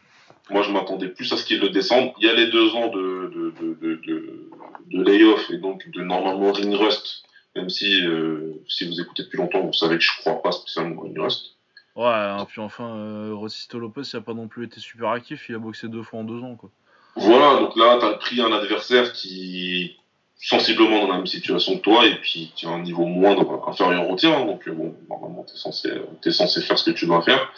Moi, 0.50 0.64
je 0.64 0.72
m'attendais 0.72 1.10
plus 1.10 1.32
à 1.32 1.38
ce 1.38 1.46
qu'il 1.46 1.60
le 1.60 1.70
descende. 1.70 2.12
Il 2.20 2.26
y 2.26 2.30
a 2.30 2.34
les 2.34 2.48
deux 2.48 2.74
ans 2.76 2.88
de, 2.88 3.32
de, 3.36 3.54
de, 3.60 4.02
de, 4.06 5.04
layoff 5.04 5.50
et 5.52 5.58
donc 5.58 5.90
de 5.90 6.02
normalement 6.02 6.52
ring 6.52 6.74
rust, 6.74 7.24
même 7.56 7.70
si, 7.70 8.04
euh, 8.06 8.54
si 8.68 8.88
vous 8.88 9.00
écoutez 9.00 9.24
depuis 9.24 9.38
longtemps, 9.38 9.62
vous 9.62 9.74
savez 9.74 9.98
que 9.98 10.04
je 10.04 10.12
crois 10.20 10.42
pas 10.42 10.52
spécialement 10.52 11.02
ring 11.02 11.18
rust. 11.20 11.56
Ouais, 11.96 12.06
hein, 12.08 12.46
puis 12.48 12.62
enfin, 12.62 12.96
euh, 12.96 13.34
Rosicito 13.34 13.78
Lopez, 13.78 14.02
il 14.14 14.18
a 14.18 14.22
pas 14.22 14.34
non 14.34 14.48
plus 14.48 14.66
été 14.66 14.80
super 14.80 15.10
actif, 15.10 15.50
il 15.50 15.56
a 15.56 15.60
boxé 15.60 15.88
deux 15.88 16.04
fois 16.04 16.20
en 16.20 16.24
deux 16.24 16.42
ans, 16.42 16.56
quoi. 16.56 16.70
Voilà, 17.16 17.60
donc 17.60 17.76
là, 17.76 17.98
tu 18.00 18.06
as 18.06 18.14
pris 18.14 18.42
un 18.42 18.52
adversaire 18.52 19.12
qui 19.14 19.84
est 19.84 19.96
sensiblement 20.42 21.02
dans 21.02 21.12
la 21.12 21.18
même 21.18 21.28
situation 21.28 21.78
que 21.78 21.82
toi 21.82 22.06
et 22.06 22.16
puis 22.16 22.52
qui 22.56 22.66
a 22.66 22.70
un 22.70 22.82
niveau 22.82 23.06
moindre, 23.06 23.68
inférieur 23.68 24.10
au 24.10 24.16
tien. 24.16 24.34
hein. 24.34 24.46
Donc, 24.46 24.68
euh, 24.68 24.72
bon, 24.72 24.96
normalement, 25.10 25.46
tu 25.46 25.54
es 25.56 26.32
censé 26.32 26.62
faire 26.62 26.78
ce 26.78 26.90
que 26.90 26.96
tu 26.96 27.06
dois 27.06 27.22
faire. 27.22 27.52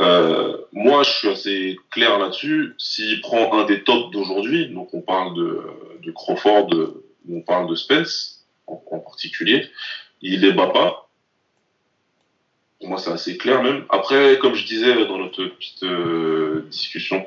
Euh, 0.00 0.56
moi, 0.72 1.02
je 1.02 1.10
suis 1.10 1.28
assez 1.28 1.76
clair 1.90 2.18
là-dessus. 2.18 2.74
S'il 2.78 3.20
prend 3.20 3.58
un 3.58 3.64
des 3.64 3.84
tops 3.84 4.10
d'aujourd'hui, 4.10 4.68
donc 4.68 4.92
on 4.94 5.02
parle 5.02 5.36
de, 5.36 5.62
de 6.02 6.10
Crawford, 6.10 6.70
on 7.30 7.42
parle 7.42 7.68
de 7.68 7.74
Spence 7.74 8.46
en, 8.66 8.82
en 8.90 8.98
particulier, 8.98 9.68
il 10.22 10.40
les 10.40 10.52
bat 10.52 10.68
pas. 10.68 11.08
Pour 12.78 12.88
moi, 12.88 12.98
c'est 12.98 13.10
assez 13.10 13.36
clair 13.36 13.62
même. 13.62 13.84
Après, 13.90 14.38
comme 14.38 14.54
je 14.54 14.64
disais 14.64 15.04
dans 15.04 15.18
notre 15.18 15.44
petite 15.44 15.82
euh, 15.82 16.66
discussion, 16.70 17.26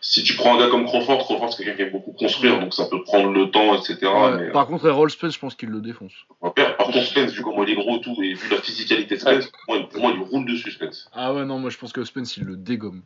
si 0.00 0.22
tu 0.22 0.34
prends 0.36 0.54
un 0.54 0.58
gars 0.58 0.68
comme 0.68 0.84
Crawford, 0.86 1.18
Crawford 1.24 1.52
c'est 1.52 1.64
quelqu'un 1.64 1.76
qui 1.76 1.82
aime 1.82 1.92
beaucoup 1.92 2.12
construire, 2.12 2.60
donc 2.60 2.72
ça 2.74 2.86
peut 2.86 3.02
prendre 3.02 3.30
le 3.30 3.50
temps, 3.50 3.74
etc. 3.74 3.96
Ouais, 4.06 4.36
mais, 4.36 4.50
Par 4.52 4.66
contre, 4.66 4.86
Errol 4.86 5.10
Spence, 5.10 5.34
je 5.34 5.38
pense 5.38 5.54
qu'il 5.54 5.70
le 5.70 5.80
défonce. 5.80 6.12
euh, 6.44 6.50
par 6.50 6.76
contre, 6.86 7.02
Spence, 7.04 7.32
vu 7.32 7.42
comment 7.42 7.64
il 7.64 7.70
est 7.70 7.74
gros 7.74 7.96
et 7.98 8.00
tout, 8.00 8.16
et 8.22 8.34
vu 8.34 8.48
la 8.50 8.60
physicalité 8.60 9.16
de 9.16 9.20
Spence, 9.20 9.46
pour 9.66 9.74
moi, 9.76 9.88
pour 9.88 10.00
moi, 10.02 10.12
il 10.16 10.22
roule 10.22 10.44
dessus, 10.46 10.70
Spence. 10.70 11.10
Ah 11.12 11.34
ouais, 11.34 11.44
non, 11.44 11.58
moi 11.58 11.70
je 11.70 11.78
pense 11.78 11.92
que 11.92 12.04
Spence, 12.04 12.36
il 12.36 12.44
le 12.44 12.56
dégomme. 12.56 13.02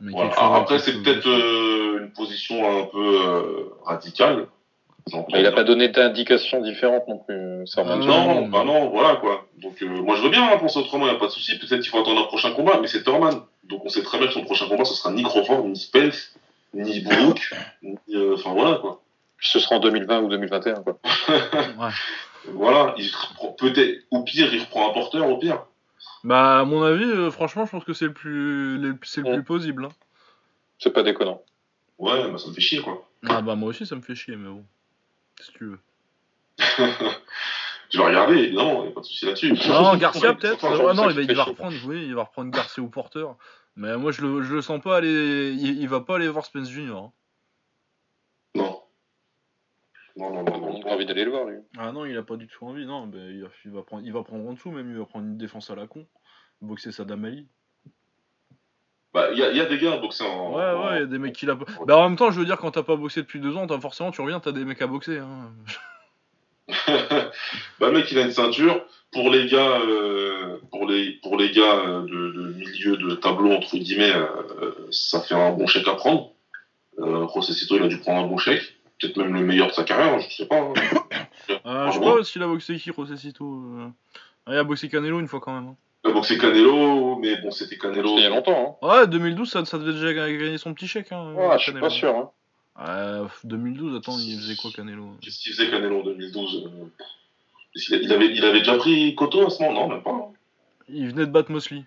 Mais 0.00 0.12
Voilà. 0.12 0.30
quelque 0.30 0.40
chose- 0.40 0.56
Après, 0.56 0.78
c'est 0.80 1.02
peut-être 1.02 1.28
euh, 1.28 2.00
une 2.00 2.12
position 2.12 2.80
un 2.82 2.86
peu 2.86 3.20
euh, 3.22 3.70
radicale. 3.84 4.48
Il 5.06 5.36
a 5.36 5.42
bien. 5.42 5.52
pas 5.52 5.64
donné 5.64 5.88
d'indications 5.88 6.62
différentes 6.62 7.06
non 7.08 7.18
plus, 7.18 7.66
Sermon. 7.66 7.90
Ah, 7.92 7.96
Non, 8.06 8.34
non. 8.42 8.48
bah 8.48 8.64
non, 8.64 8.88
voilà 8.88 9.16
quoi. 9.16 9.46
Donc 9.60 9.82
euh, 9.82 9.86
moi 10.02 10.16
je 10.16 10.22
veux 10.22 10.30
bien 10.30 10.50
hein, 10.50 10.56
penser 10.56 10.78
autrement, 10.78 11.06
il 11.06 11.10
n'y 11.10 11.16
a 11.16 11.18
pas 11.18 11.26
de 11.26 11.30
souci. 11.32 11.58
Peut-être 11.58 11.80
qu'il 11.82 11.90
faut 11.90 11.98
attendre 12.00 12.22
un 12.22 12.26
prochain 12.26 12.52
combat, 12.52 12.78
mais 12.80 12.88
c'est 12.88 13.02
Thurman. 13.04 13.42
Donc 13.64 13.84
on 13.84 13.88
sait 13.90 14.02
très 14.02 14.18
bien 14.18 14.28
que 14.28 14.32
son 14.32 14.44
prochain 14.44 14.66
combat 14.66 14.84
ce 14.84 14.94
sera 14.94 15.10
ni 15.12 15.22
Crawford, 15.22 15.64
ni 15.68 15.76
Spence, 15.76 16.34
ni 16.72 17.00
Brook, 17.00 17.52
ni. 17.82 17.96
euh, 18.14 18.34
Enfin 18.34 18.52
voilà 18.54 18.76
quoi. 18.78 19.02
Ce 19.40 19.58
sera 19.58 19.76
en 19.76 19.80
2020 19.80 20.22
ou 20.22 20.28
2021, 20.28 20.74
quoi. 20.82 20.98
Ouais. 21.78 21.90
Voilà, 22.52 22.94
il 22.98 23.10
reprend 23.14 23.48
peut-être, 23.52 24.04
au 24.10 24.22
pire, 24.22 24.52
il 24.52 24.60
reprend 24.60 24.90
un 24.90 24.92
porteur, 24.94 25.28
au 25.28 25.36
pire. 25.38 25.64
Bah, 26.24 26.60
à 26.60 26.64
mon 26.64 26.82
avis, 26.82 27.04
euh, 27.04 27.30
franchement, 27.30 27.64
je 27.66 27.70
pense 27.70 27.84
que 27.84 27.92
c'est 27.94 28.04
le 28.06 28.12
plus, 28.12 28.78
le- 28.78 28.96
c'est 29.02 29.20
le 29.22 29.28
Ouais. 29.28 29.34
plus 29.34 29.44
possible. 29.44 29.84
hein. 29.86 29.88
C'est 30.78 30.92
pas 30.92 31.02
déconnant. 31.02 31.42
Ouais, 31.98 32.30
bah 32.30 32.38
ça 32.38 32.48
me 32.48 32.54
fait 32.54 32.60
chier 32.60 32.80
quoi. 32.80 33.06
Ah 33.28 33.40
bah, 33.42 33.54
moi 33.54 33.68
aussi, 33.70 33.84
ça 33.86 33.96
me 33.96 34.00
fait 34.02 34.14
chier, 34.14 34.36
mais 34.36 34.48
bon. 34.48 34.64
Si 35.40 35.52
tu 35.52 35.64
veux? 35.66 35.80
Je 37.90 37.98
vais 37.98 38.04
regarder, 38.04 38.34
évidemment, 38.38 38.82
il 38.82 38.86
n'y 38.86 38.88
a 38.88 38.94
pas 38.94 39.00
de 39.00 39.06
souci 39.06 39.24
là-dessus. 39.26 39.52
Non, 39.68 39.96
Garcia 39.96 40.34
peut-être. 40.34 40.64
Ah 40.64 40.94
non, 40.94 41.10
il 41.10 41.14
va, 41.16 41.22
il 41.22 41.40
reprendre, 41.40 41.76
oui, 41.86 42.04
il 42.06 42.14
va 42.14 42.24
reprendre 42.24 42.50
Garcia 42.50 42.82
ou 42.82 42.88
porteur. 42.88 43.36
Mais 43.76 43.96
moi, 43.96 44.10
je 44.10 44.22
le, 44.22 44.42
je 44.42 44.54
le 44.54 44.62
sens 44.62 44.80
pas 44.80 44.96
aller. 44.96 45.52
Il, 45.52 45.80
il 45.80 45.88
va 45.88 46.00
pas 46.00 46.16
aller 46.16 46.28
voir 46.28 46.44
Spence 46.44 46.68
Junior. 46.70 47.04
hein. 47.04 47.12
Non. 48.56 48.80
Non, 50.16 50.30
non, 50.32 50.42
non, 50.44 50.54
On 50.54 50.78
non. 50.80 50.86
a 50.88 50.94
envie 50.94 51.06
d'aller 51.06 51.24
le 51.24 51.30
voir, 51.30 51.44
lui. 51.46 51.58
Ah 51.76 51.92
non, 51.92 52.04
il 52.04 52.16
a 52.16 52.22
pas 52.22 52.36
du 52.36 52.46
tout 52.48 52.64
envie. 52.66 52.86
Non, 52.86 53.06
bah, 53.06 53.18
il, 53.18 53.42
va, 53.42 53.48
il 53.64 53.70
va 53.70 53.82
prendre, 53.82 54.04
il 54.04 54.12
va 54.12 54.22
prendre 54.22 54.48
en 54.48 54.52
dessous, 54.54 54.70
même. 54.70 54.90
Il 54.90 54.98
va 54.98 55.06
prendre 55.06 55.26
une 55.26 55.36
défense 55.36 55.70
à 55.70 55.74
la 55.76 55.86
con. 55.86 56.06
Boxer 56.60 56.92
Sadam 56.92 57.24
Ali. 57.24 57.46
Bah, 59.14 59.28
il 59.32 59.38
y, 59.38 59.40
y 59.56 59.60
a 59.60 59.64
des 59.66 59.78
gars 59.78 59.92
à 59.92 59.96
boxer 59.98 60.24
en. 60.24 60.50
Ouais, 60.54 60.72
ouais, 60.72 60.96
il 60.96 61.00
y 61.00 61.02
a 61.04 61.06
des 61.06 61.18
mecs 61.18 61.34
qui 61.34 61.46
l'a. 61.46 61.54
Bah, 61.86 61.96
en 61.96 62.08
même 62.08 62.16
temps, 62.18 62.30
je 62.32 62.38
veux 62.40 62.44
dire, 62.44 62.58
quand 62.58 62.72
t'as 62.72 62.82
pas 62.82 62.96
boxé 62.96 63.20
depuis 63.22 63.38
deux 63.40 63.56
ans, 63.56 63.66
t'as 63.66 63.78
forcément, 63.80 64.10
tu 64.10 64.20
reviens, 64.20 64.40
t'as 64.40 64.50
des 64.52 64.64
mecs 64.64 64.82
à 64.82 64.88
boxer. 64.88 65.18
Hein. 65.18 65.52
bah, 67.80 67.88
le 67.88 67.92
mec, 67.92 68.10
il 68.10 68.18
a 68.18 68.22
une 68.22 68.32
ceinture. 68.32 68.84
Pour 69.12 69.30
les 69.30 69.46
gars, 69.46 69.78
euh, 69.86 70.56
pour 70.72 70.88
les, 70.88 71.12
pour 71.22 71.36
les 71.36 71.52
gars 71.52 71.76
euh, 71.76 72.02
de, 72.02 72.32
de 72.32 72.52
milieu 72.54 72.96
de 72.96 73.14
tableau, 73.14 73.52
entre 73.52 73.76
guillemets, 73.76 74.12
euh, 74.12 74.72
ça 74.90 75.20
fait 75.20 75.36
un 75.36 75.52
bon 75.52 75.68
chèque 75.68 75.86
à 75.86 75.94
prendre. 75.94 76.32
Euh, 76.98 77.24
Rosecito, 77.24 77.76
il 77.76 77.82
a 77.84 77.86
dû 77.88 77.98
prendre 77.98 78.24
un 78.24 78.26
bon 78.28 78.38
chèque. 78.38 78.62
Peut-être 79.00 79.16
même 79.18 79.32
le 79.34 79.40
meilleur 79.42 79.68
de 79.68 79.72
sa 79.72 79.84
carrière, 79.84 80.18
je 80.18 80.28
sais 80.34 80.46
pas. 80.46 80.56
hein. 80.58 80.72
Je 81.48 81.92
sais 81.92 82.00
pas 82.00 82.24
s'il 82.24 82.42
a 82.42 82.46
boxé 82.46 82.76
qui, 82.76 82.90
Rosecito. 82.90 83.44
Euh... 83.44 83.86
Ah, 84.46 84.52
il 84.54 84.56
a 84.58 84.64
boxé 84.64 84.88
Canelo 84.88 85.20
une 85.20 85.28
fois 85.28 85.40
quand 85.40 85.52
même. 85.54 85.74
Hein. 86.04 86.10
A 86.10 86.12
boxé 86.12 86.38
Canelo, 86.38 87.16
mais 87.16 87.36
bon, 87.36 87.50
c'était 87.50 87.76
Canelo. 87.78 88.08
C'était 88.08 88.20
il 88.20 88.24
y 88.24 88.26
a 88.26 88.30
longtemps, 88.30 88.78
Ouais, 88.82 89.06
2012, 89.06 89.50
ça, 89.50 89.64
ça 89.64 89.78
devait 89.78 89.92
déjà 89.92 90.12
gagner 90.12 90.58
son 90.58 90.74
petit 90.74 90.86
chèque. 90.88 91.12
Hein, 91.12 91.32
hein. 91.32 91.34
Ouais, 91.34 91.58
je 91.58 91.70
suis 91.70 91.80
pas 91.80 91.90
sûr, 91.90 92.14
hein. 92.16 92.30
Euh, 92.80 93.26
2012, 93.44 93.96
attends, 93.96 94.18
il 94.18 94.36
faisait 94.38 94.56
quoi 94.56 94.70
Canelo 94.74 95.12
Qu'est-ce 95.20 95.38
qu'il 95.38 95.52
faisait 95.52 95.70
Canelo 95.70 96.00
en 96.00 96.04
2012 96.04 96.64
euh, 96.66 96.86
il, 97.76 98.12
avait, 98.12 98.26
il 98.34 98.44
avait 98.44 98.58
déjà 98.60 98.76
pris 98.76 99.14
Koto 99.14 99.46
à 99.46 99.50
ce 99.50 99.62
moment? 99.62 99.88
Non, 99.88 99.94
même 99.94 100.02
pas. 100.02 100.10
hein. 100.10 100.32
Il 100.88 101.08
venait 101.08 101.26
de 101.26 101.30
battre 101.30 101.50
Mosley. 101.50 101.84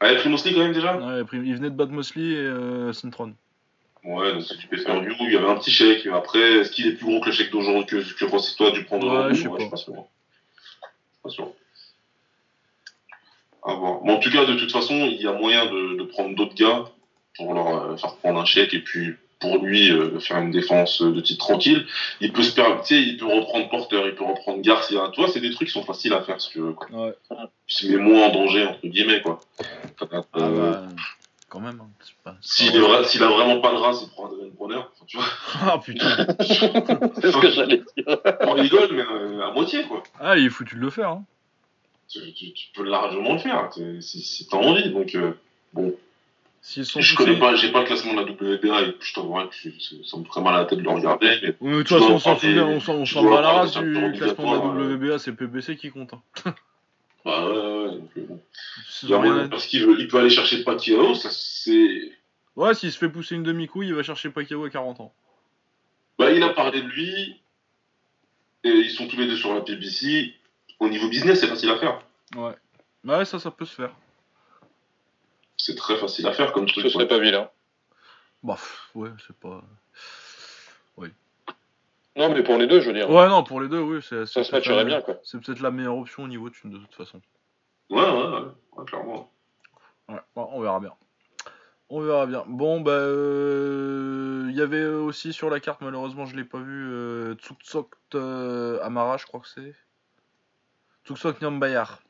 Ah, 0.00 0.10
il 0.10 0.16
a 0.16 0.20
pris 0.20 0.28
Mosley 0.30 0.52
quand 0.54 0.60
même 0.60 0.72
déjà? 0.72 0.96
Ouais, 0.96 1.16
il 1.18 1.20
a 1.20 1.24
pris- 1.24 1.36
il 1.38 1.54
venait 1.54 1.70
de 1.70 1.76
battre 1.76 1.92
Mosley 1.92 2.22
et 2.32 2.36
euh, 2.36 2.92
Sintron. 2.92 3.34
Ouais, 4.04 4.32
donc 4.32 4.42
si 4.42 4.56
tu 4.58 4.66
peux 4.66 4.76
faire 4.78 5.00
du 5.00 5.14
il 5.20 5.32
y 5.32 5.36
avait 5.36 5.48
un 5.48 5.54
petit 5.56 5.70
chèque. 5.70 6.06
Après, 6.06 6.40
est-ce 6.54 6.70
qu'il 6.72 6.86
est 6.88 6.92
plus 6.94 7.06
gros 7.06 7.20
que 7.20 7.26
le 7.26 7.32
chèque 7.32 7.52
d'aujourd'hui 7.52 7.84
que, 7.86 8.14
que 8.18 8.24
Rosito 8.24 8.66
a 8.66 8.70
dû 8.72 8.84
prendre 8.84 9.06
Ouais, 9.06 9.30
aujourd'hui 9.30 9.36
je 9.36 9.42
sais 9.42 9.48
Ouais, 9.48 9.70
pas. 9.70 9.76
suis 9.76 9.92
pas 9.92 9.94
sûr. 9.94 9.94
Je 9.94 10.00
suis 11.12 11.22
pas 11.22 11.28
sûr. 11.30 11.52
À 13.64 13.74
voir. 13.74 14.00
Mais 14.04 14.12
en 14.12 14.18
tout 14.18 14.30
cas, 14.30 14.44
de 14.44 14.54
toute 14.54 14.72
façon, 14.72 14.94
il 14.94 15.20
y 15.22 15.26
a 15.28 15.32
moyen 15.32 15.66
de, 15.66 15.96
de 15.98 16.02
prendre 16.04 16.34
d'autres 16.34 16.54
gars 16.54 16.84
pour 17.36 17.54
leur 17.54 17.68
euh, 17.68 17.96
faire 17.96 18.16
prendre 18.16 18.40
un 18.40 18.44
chèque 18.44 18.74
et 18.74 18.80
puis 18.80 19.14
pour 19.40 19.58
lui 19.58 19.90
euh, 19.90 20.18
faire 20.20 20.38
une 20.38 20.50
défense 20.52 21.02
de 21.02 21.20
titre 21.20 21.44
tranquille. 21.46 21.86
Il 22.20 22.32
peut 22.32 22.42
se 22.42 22.54
permettre, 22.54 22.82
tu 22.82 22.94
sais, 22.94 23.00
il 23.02 23.16
peut 23.16 23.26
reprendre 23.26 23.68
Porter, 23.68 24.02
il 24.06 24.14
peut 24.14 24.24
reprendre 24.24 24.60
Garcia. 24.62 25.10
Tu 25.12 25.20
vois, 25.20 25.28
c'est 25.30 25.40
des 25.40 25.50
trucs 25.50 25.68
qui 25.68 25.74
sont 25.74 25.84
faciles 25.84 26.12
à 26.12 26.18
faire 26.22 26.34
parce 26.36 26.48
que 26.48 26.60
Ouais. 26.60 27.14
il 27.30 27.74
se 27.74 27.86
met 27.88 27.96
moins 27.96 28.26
en 28.28 28.32
danger 28.32 28.66
entre 28.66 28.86
guillemets 28.86 29.20
quoi. 29.22 29.40
Euh, 30.02 30.06
Ah 30.34 30.48
bah, 30.48 30.82
quand 31.48 31.60
même. 31.60 31.80
hein, 31.80 31.88
c'est 32.04 32.14
pas- 32.24 32.36
c'est 32.40 32.64
S'il 32.64 33.20
pas 33.20 33.26
a 33.26 33.30
vraiment 33.30 33.60
pas 33.60 33.72
de 33.72 33.76
race, 33.78 34.02
il 34.04 34.10
prend 34.10 34.26
Adrien 34.26 34.48
Bronner. 34.54 34.76
Enfin, 34.76 35.04
tu 35.06 35.16
vois, 35.16 35.26
Ah 35.60 35.78
putain. 35.78 36.08
c'est 37.20 37.32
ce 37.32 37.36
que 37.40 37.50
j'allais 37.50 37.78
dire. 37.96 38.18
on 38.42 38.52
rigole, 38.52 38.88
mais 38.92 39.02
euh, 39.02 39.46
à 39.46 39.50
moitié 39.52 39.82
quoi. 39.84 40.02
Ah, 40.20 40.36
il 40.36 40.46
est 40.46 40.50
foutu 40.50 40.76
de 40.76 40.80
le 40.80 40.90
faire. 40.90 41.08
Hein. 41.10 41.24
Tu, 42.12 42.32
tu- 42.34 42.52
tu 42.52 42.66
peux 42.74 42.84
largement 42.84 43.32
le 43.34 43.38
faire 43.38 43.70
si, 44.00 44.20
si 44.20 44.46
t'as 44.46 44.58
envie. 44.58 44.90
Donc 44.90 45.14
euh, 45.14 45.32
bon, 45.72 45.94
S'ils 46.60 46.84
sont 46.84 47.00
je 47.00 47.14
poussés- 47.16 47.24
connais 47.26 47.38
pas, 47.40 47.56
j'ai 47.56 47.72
pas 47.72 47.80
le 47.80 47.86
classement 47.86 48.12
de 48.14 48.20
la 48.20 48.24
WBA 48.30 48.82
et 48.82 48.96
je 49.00 49.14
t'avouerais 49.14 49.48
que 49.48 49.54
ça 50.04 50.16
me 50.16 50.24
ferait 50.24 50.42
mal 50.42 50.54
à 50.54 50.58
la 50.58 50.64
tête 50.66 50.78
de 50.78 50.84
le 50.84 50.90
regarder. 50.90 51.26
Mais 51.42 51.48
Ouais, 51.48 51.56
mais 51.60 51.70
de 51.70 51.78
toute 51.78 51.86
Tu 51.88 51.94
façon, 51.94 52.06
dois 52.06 52.14
on 52.16 52.18
s'en 52.20 52.38
souvient, 52.38 52.66
on 52.66 53.04
s'en 53.06 53.22
bat 53.24 53.40
la 53.40 53.50
race 53.52 53.72
du 53.76 54.12
classement 54.16 54.74
de 54.74 54.78
la 54.80 54.94
WBA, 54.94 55.18
c'est 55.18 55.32
PBC 55.32 55.76
qui 55.76 55.90
compte. 55.90 56.12
Hein. 56.14 56.54
bah 57.24 57.48
ouais, 57.48 57.56
ouais, 57.56 57.90
donc, 57.96 58.10
euh, 58.16 58.20
bon. 58.28 58.40
Rien 59.20 59.48
parce 59.48 59.66
qu'il 59.66 59.84
veut, 59.86 59.96
il 59.98 60.06
peut 60.08 60.18
aller 60.18 60.30
chercher 60.30 60.62
Pacquiao, 60.62 61.14
ça 61.14 61.30
c'est. 61.32 62.12
Ouais, 62.54 62.74
s'il 62.74 62.92
se 62.92 62.98
fait 62.98 63.08
pousser 63.08 63.34
une 63.34 63.42
demi-couille, 63.42 63.88
il 63.88 63.94
va 63.94 64.02
chercher 64.02 64.28
Pacquiao 64.30 64.64
à 64.64 64.70
40 64.70 65.00
ans. 65.00 65.12
Bah, 66.18 66.30
il 66.30 66.42
a 66.42 66.50
parlé 66.50 66.82
de 66.82 66.86
lui. 66.88 67.36
Et 68.64 68.68
ils 68.70 68.90
sont 68.90 69.08
tous 69.08 69.16
les 69.16 69.26
deux 69.26 69.36
sur 69.36 69.52
la 69.54 69.60
PBC. 69.62 70.34
Au 70.82 70.88
niveau 70.88 71.08
business, 71.08 71.38
c'est 71.40 71.46
facile 71.46 71.70
à 71.70 71.78
faire. 71.78 72.00
Ouais. 72.36 72.54
Bah 73.04 73.18
ouais, 73.18 73.24
ça, 73.24 73.38
ça 73.38 73.50
peut 73.52 73.64
se 73.64 73.74
faire. 73.74 73.94
C'est 75.56 75.76
très 75.76 75.96
facile 75.96 76.26
à 76.26 76.32
faire 76.32 76.52
comme 76.52 76.66
truc. 76.66 76.82
Ce 76.82 76.88
serait 76.90 77.04
ouais. 77.04 77.08
pas 77.08 77.18
vilain. 77.20 77.48
Bah, 78.42 78.58
ouais, 78.96 79.10
c'est 79.26 79.36
pas. 79.36 79.62
Non, 82.14 82.28
mais 82.34 82.42
pour 82.42 82.58
les 82.58 82.66
deux, 82.66 82.80
je 82.80 82.88
veux 82.88 82.92
dire. 82.92 83.08
Ouais, 83.08 83.28
non, 83.28 83.42
pour 83.42 83.60
les 83.60 83.68
deux, 83.68 83.80
oui. 83.80 84.00
c'est- 84.02 84.26
Ça 84.26 84.42
c'est 84.42 84.44
se 84.44 84.50
peut-être 84.50 84.66
matcherait 84.66 84.76
la- 84.76 84.84
bien, 84.84 85.00
quoi. 85.00 85.16
C'est 85.24 85.40
peut-être 85.40 85.60
la 85.60 85.70
meilleure 85.70 85.96
option 85.96 86.24
au 86.24 86.28
niveau 86.28 86.50
de 86.50 86.54
toute 86.78 86.94
façon. 86.94 87.20
Ouais, 87.88 88.02
ouais, 88.02 88.10
ouais, 88.10 88.40
ouais, 88.76 88.84
clairement. 88.84 89.32
Ouais, 90.08 90.20
bon, 90.36 90.48
on 90.52 90.60
verra 90.60 90.80
bien. 90.80 90.92
On 91.88 92.00
verra 92.00 92.26
bien. 92.26 92.44
Bon, 92.46 92.80
bah, 92.80 92.90
euh, 92.92 94.46
il 94.50 94.56
y 94.56 94.60
avait 94.60 94.84
aussi 94.84 95.32
sur 95.32 95.48
la 95.48 95.60
carte, 95.60 95.80
malheureusement, 95.80 96.26
je 96.26 96.36
l'ai 96.36 96.44
pas 96.44 96.58
vu, 96.58 96.86
euh, 96.92 97.34
euh, 98.14 98.78
Amara, 98.82 99.16
je 99.16 99.24
crois 99.26 99.40
que 99.40 99.48
c'est. 99.48 99.74
Tsuksok 101.04 101.40
Nyambayar, 101.42 102.00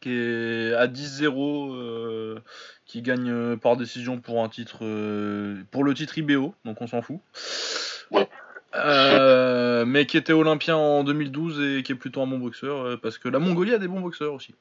qui 0.00 0.10
est 0.10 0.74
à 0.74 0.86
10-0, 0.86 1.74
euh, 1.74 2.38
qui 2.86 3.02
gagne 3.02 3.30
euh, 3.30 3.56
par 3.56 3.76
décision 3.76 4.20
pour 4.20 4.42
un 4.42 4.48
titre, 4.48 4.78
euh, 4.82 5.56
pour 5.70 5.84
le 5.84 5.94
titre 5.94 6.16
IBO, 6.18 6.54
donc 6.64 6.80
on 6.80 6.86
s'en 6.86 7.02
fout. 7.02 7.18
Ouais. 8.10 8.28
Euh, 8.74 9.84
mais 9.84 10.06
qui 10.06 10.16
était 10.16 10.32
olympien 10.32 10.76
en 10.76 11.02
2012 11.04 11.60
et 11.78 11.82
qui 11.82 11.92
est 11.92 11.96
plutôt 11.96 12.22
un 12.22 12.26
bon 12.26 12.38
boxeur, 12.38 12.98
parce 13.00 13.18
que 13.18 13.28
la 13.28 13.38
Mongolie 13.38 13.74
a 13.74 13.78
des 13.78 13.88
bons 13.88 14.00
boxeurs 14.00 14.32
aussi. 14.34 14.54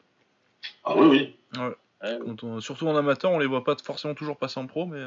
Ah 0.84 0.96
oui, 0.98 1.08
oui. 1.56 1.62
Ouais. 1.62 2.18
Quand 2.26 2.44
on- 2.44 2.60
surtout 2.62 2.88
en 2.88 2.96
amateur, 2.96 3.32
on 3.32 3.40
les 3.40 3.46
voit 3.46 3.64
pas 3.64 3.76
forcément 3.84 4.14
toujours 4.16 4.38
passer 4.38 4.60
en 4.60 4.68
pro, 4.68 4.86
mais 4.86 5.02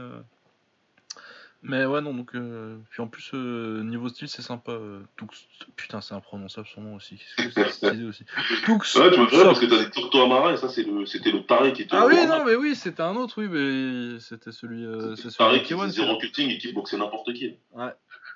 mais 1.62 1.84
ouais 1.84 2.00
non 2.00 2.12
donc 2.14 2.34
euh, 2.34 2.76
puis 2.90 3.00
en 3.02 3.06
plus 3.08 3.30
euh, 3.34 3.82
niveau 3.84 4.08
style 4.08 4.28
c'est 4.28 4.42
sympa. 4.42 4.72
euh, 4.72 5.00
Tux- 5.16 5.46
putain 5.76 6.00
c'est 6.00 6.14
imprononçable 6.14 6.66
son 6.74 6.80
nom 6.82 6.94
aussi. 6.96 7.22
C'est 7.36 8.02
aussi. 8.04 8.24
Tux. 8.64 8.72
Ouais, 8.98 9.10
tu 9.12 9.20
me 9.20 9.26
fais 9.28 9.44
parce 9.44 9.60
que 9.60 9.66
t'as 9.66 9.84
des 9.84 9.90
Turto 9.90 10.20
Amara 10.22 10.52
et 10.52 10.56
ça, 10.56 10.68
c'est 10.68 10.82
le- 10.82 11.06
c'était 11.06 11.30
le 11.30 11.44
taré 11.44 11.72
qui 11.72 11.82
était. 11.82 11.94
Ah 11.96 12.06
oui 12.06 12.26
non 12.26 12.44
mais 12.44 12.54
oui 12.56 12.74
c'était 12.74 13.02
un 13.02 13.14
autre 13.16 13.40
oui 13.42 13.48
mais 13.48 14.18
c'était 14.20 14.52
celui 14.52 14.84
euh, 14.84 15.10
c'est 15.14 15.22
C'était 15.22 15.30
celui 15.30 15.36
taré 15.38 15.62
qui 15.62 15.74
K1, 15.74 15.78
faisait 15.86 16.02
zéro 16.02 16.18
cutting 16.18 16.50
et 16.50 16.58
qui 16.58 16.72
boxait 16.72 16.96
n'importe 16.98 17.32
qui. 17.34 17.56
Ouais. 17.72 17.92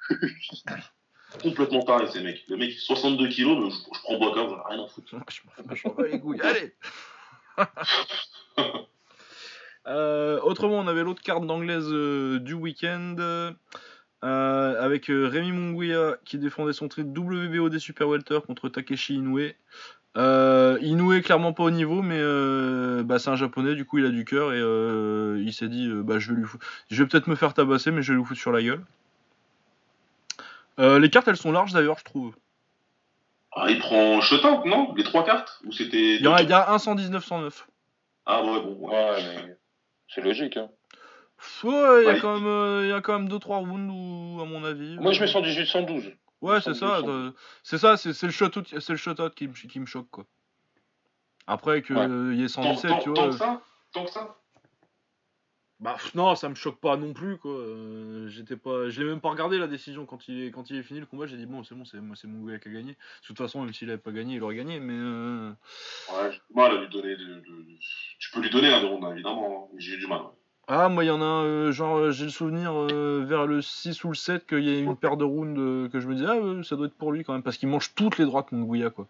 Complètement 1.43 1.83
taré, 1.83 2.07
ces 2.11 2.23
mecs. 2.23 2.45
Le 2.49 2.57
mec, 2.57 2.73
62 2.73 3.29
kilos, 3.29 3.59
mais 3.59 3.71
je, 3.71 3.77
je 3.77 4.01
prends 4.03 4.17
bois 4.19 4.33
j'en 4.35 4.49
ai 4.49 4.75
rien 4.77 4.85
à 4.85 4.89
foutre. 4.89 5.11
Je 5.29 5.41
m'en- 5.45 5.75
je 5.75 5.89
m'en 5.89 5.95
bats 5.95 6.07
les 6.07 6.21
couilles. 6.21 6.41
Allez. 6.41 6.75
Euh, 9.87 10.41
autrement, 10.43 10.79
on 10.79 10.89
avait 10.89 11.05
l'autre 11.05 11.23
carte 11.23 11.47
d'anglaise 11.47 11.89
euh, 11.91 12.41
du 12.41 12.55
week-end 12.55 13.17
euh, 13.19 13.53
avec 14.23 15.07
Rémi 15.07 15.53
Munguia 15.53 16.17
qui 16.25 16.39
défendait 16.39 16.73
son 16.73 16.89
titre 16.89 17.09
WBO 17.09 17.69
des 17.69 17.79
Super 17.79 18.09
Welter 18.09 18.41
contre 18.47 18.69
Takeshi 18.69 19.15
Inoue. 19.15 19.53
Inoue 20.17 21.21
clairement 21.23 21.53
pas 21.53 21.65
au 21.65 21.71
niveau, 21.71 22.03
mais 22.03 22.21
bah, 23.05 23.19
c'est 23.19 23.31
un 23.31 23.37
japonais, 23.37 23.75
du 23.75 23.85
coup 23.85 23.99
il 23.99 24.07
a 24.07 24.11
du 24.11 24.25
cœur 24.25 24.53
et 24.53 25.41
il 25.41 25.53
s'est 25.53 25.69
dit 25.69 25.89
bah, 25.93 26.19
je 26.19 26.33
vais 26.33 26.41
lui 26.41 26.47
je 26.91 27.03
vais 27.03 27.09
peut-être 27.09 27.29
me 27.29 27.37
faire 27.37 27.55
tabasser, 27.55 27.91
mais 27.91 28.03
je 28.03 28.13
vais 28.13 28.19
lui 28.19 28.25
foutre 28.25 28.41
sur 28.41 28.53
la 28.53 28.63
gueule. 28.63 28.85
Les 30.79 31.11
cartes 31.11 31.29
elles 31.29 31.37
sont 31.37 31.53
larges 31.53 31.73
d'ailleurs, 31.73 31.99
je 31.99 32.05
trouve. 32.05 32.35
Ah, 33.59 33.71
il 33.71 33.79
prend 33.79 34.21
shutout, 34.21 34.65
non? 34.67 34.93
Les 34.97 35.03
trois 35.03 35.25
cartes? 35.25 35.61
Ou 35.65 35.73
c'était. 35.73 36.17
Il 36.17 36.23
y, 36.23 36.27
a, 36.27 36.43
il 36.43 36.49
y 36.49 36.53
a 36.53 36.71
un 36.73 36.79
119 36.79 37.25
109. 37.25 37.67
Ah 38.27 38.45
ouais, 38.45 38.61
bon. 38.61 38.77
Ouais, 38.81 39.17
mais 39.17 39.57
c'est 40.09 40.21
logique. 40.21 40.57
Hein. 40.57 40.71
Ouais, 41.65 42.03
il 42.03 42.07
y 42.07 42.11
a 42.11 42.21
quand 42.21 42.35
même, 42.39 42.47
euh, 42.47 42.81
il 42.85 42.89
y 42.89 42.93
a 42.93 43.01
quand 43.01 43.19
même 43.19 43.29
2-3 43.29 43.59
rounds 43.59 43.91
où, 43.93 44.41
à 44.41 44.47
mon 44.47 44.65
avis. 44.65 44.97
Moi, 44.99 45.13
je 45.13 45.19
euh, 45.23 45.27
mets 45.27 45.33
118, 45.33 45.67
112. 45.67 46.13
Ouais, 46.41 46.61
c'est 46.61 46.75
ça. 46.75 47.01
112. 47.01 47.09
euh, 47.09 47.31
C'est 47.63 47.79
ça, 47.79 47.97
c'est 47.97 48.23
le 48.23 48.31
shot, 48.31 48.49
c'est 48.65 48.89
le 48.91 48.97
shutout 48.97 49.31
qui, 49.31 49.49
me- 49.49 49.53
qui 49.53 49.81
me 49.81 49.87
choque 49.87 50.09
quoi. 50.11 50.25
Après 51.47 51.83
que 51.83 51.95
Ouais. 51.95 52.07
euh, 52.09 52.33
il 52.35 52.41
y 52.41 52.45
ait 52.45 52.49
Tant, 52.49 52.63
117, 52.77 52.91
tant- 52.91 52.99
tu 53.01 53.05
tant 53.05 53.15
vois. 53.15 53.29
que 53.31 53.37
ça 53.37 53.63
Tant 53.93 54.05
que 54.05 54.11
ça 54.11 54.37
Bah 55.79 55.97
non, 56.15 56.35
ça 56.37 56.49
me 56.49 56.55
choque 56.55 56.81
pas 56.81 56.97
non 56.97 57.13
plus 57.13 57.37
quoi. 57.37 57.51
Euh, 57.53 58.29
J'étais 58.29 58.57
pas, 58.57 58.89
je 58.89 59.03
l'ai 59.03 59.07
même 59.09 59.21
pas 59.21 59.29
regardé 59.29 59.59
la 59.59 59.67
décision 59.67 60.07
quand 60.07 60.27
il 60.27 60.45
est, 60.45 60.51
quand 60.51 60.71
il 60.71 60.77
est 60.77 60.83
fini 60.83 61.01
le 61.01 61.07
combat. 61.07 61.27
J'ai 61.27 61.37
dit 61.37 61.45
bon, 61.45 61.63
c'est 61.65 61.75
bon, 61.75 61.85
c'est 61.85 61.99
c'est 62.15 62.27
mon 62.29 62.47
gars 62.47 62.59
qui 62.59 62.69
a 62.69 62.73
gagné. 62.73 62.93
De 62.93 63.27
toute 63.27 63.37
façon, 63.37 63.63
même 63.63 63.75
s'il 63.75 63.91
avait 63.91 63.99
pas 63.99 64.11
gagné, 64.13 64.37
il 64.37 64.43
aurait 64.43 64.57
gagné. 64.57 64.81
Mais 64.81 64.95
euh, 64.97 65.51
Ouais, 66.11 66.31
j'ai 66.33 66.39
du 66.39 66.55
mal 66.55 66.73
à 66.73 66.81
lui 66.81 66.89
donner. 66.89 67.15
De, 67.17 67.25
de- 67.25 67.67
Tu 68.19 68.31
peux 68.31 68.41
lui 68.41 68.49
donner 68.49 68.69
un 68.73 68.81
round, 68.81 69.05
évidemment, 69.13 69.69
hein, 69.71 69.77
j'ai 69.79 69.95
eu 69.95 69.99
du 69.99 70.07
mal. 70.07 70.21
ouais. 70.23 70.29
ah 70.69 70.89
moi 70.89 71.05
il 71.05 71.09
y 71.09 71.11
en 71.11 71.21
a 71.21 71.25
un, 71.25 71.45
euh, 71.45 71.73
genre 71.73 71.99
euh, 71.99 72.11
j'ai 72.11 72.25
le 72.25 72.31
souvenir 72.31 72.73
euh, 72.75 73.23
vers 73.29 73.47
le 73.47 73.61
6 73.61 74.03
ou 74.05 74.09
le 74.09 74.15
7 74.15 74.47
qu'il 74.47 74.65
y 74.65 74.75
a 74.75 74.79
une 74.79 74.97
paire 74.97 75.19
de 75.19 75.25
rounds 75.25 75.91
que 75.91 76.01
je 76.01 76.09
me 76.09 76.15
dis 76.15 76.25
ah 76.27 76.63
ça 76.65 76.75
doit 76.77 76.87
être 76.87 76.95
pour 76.97 77.13
lui 77.13 77.23
quand 77.23 77.35
même 77.35 77.43
parce 77.43 77.59
qu'il 77.59 77.69
mange 77.69 77.95
toutes 77.95 78.17
les 78.19 78.25
droites 78.25 78.51
Munguia 78.51 78.89
quoi. 78.91 79.07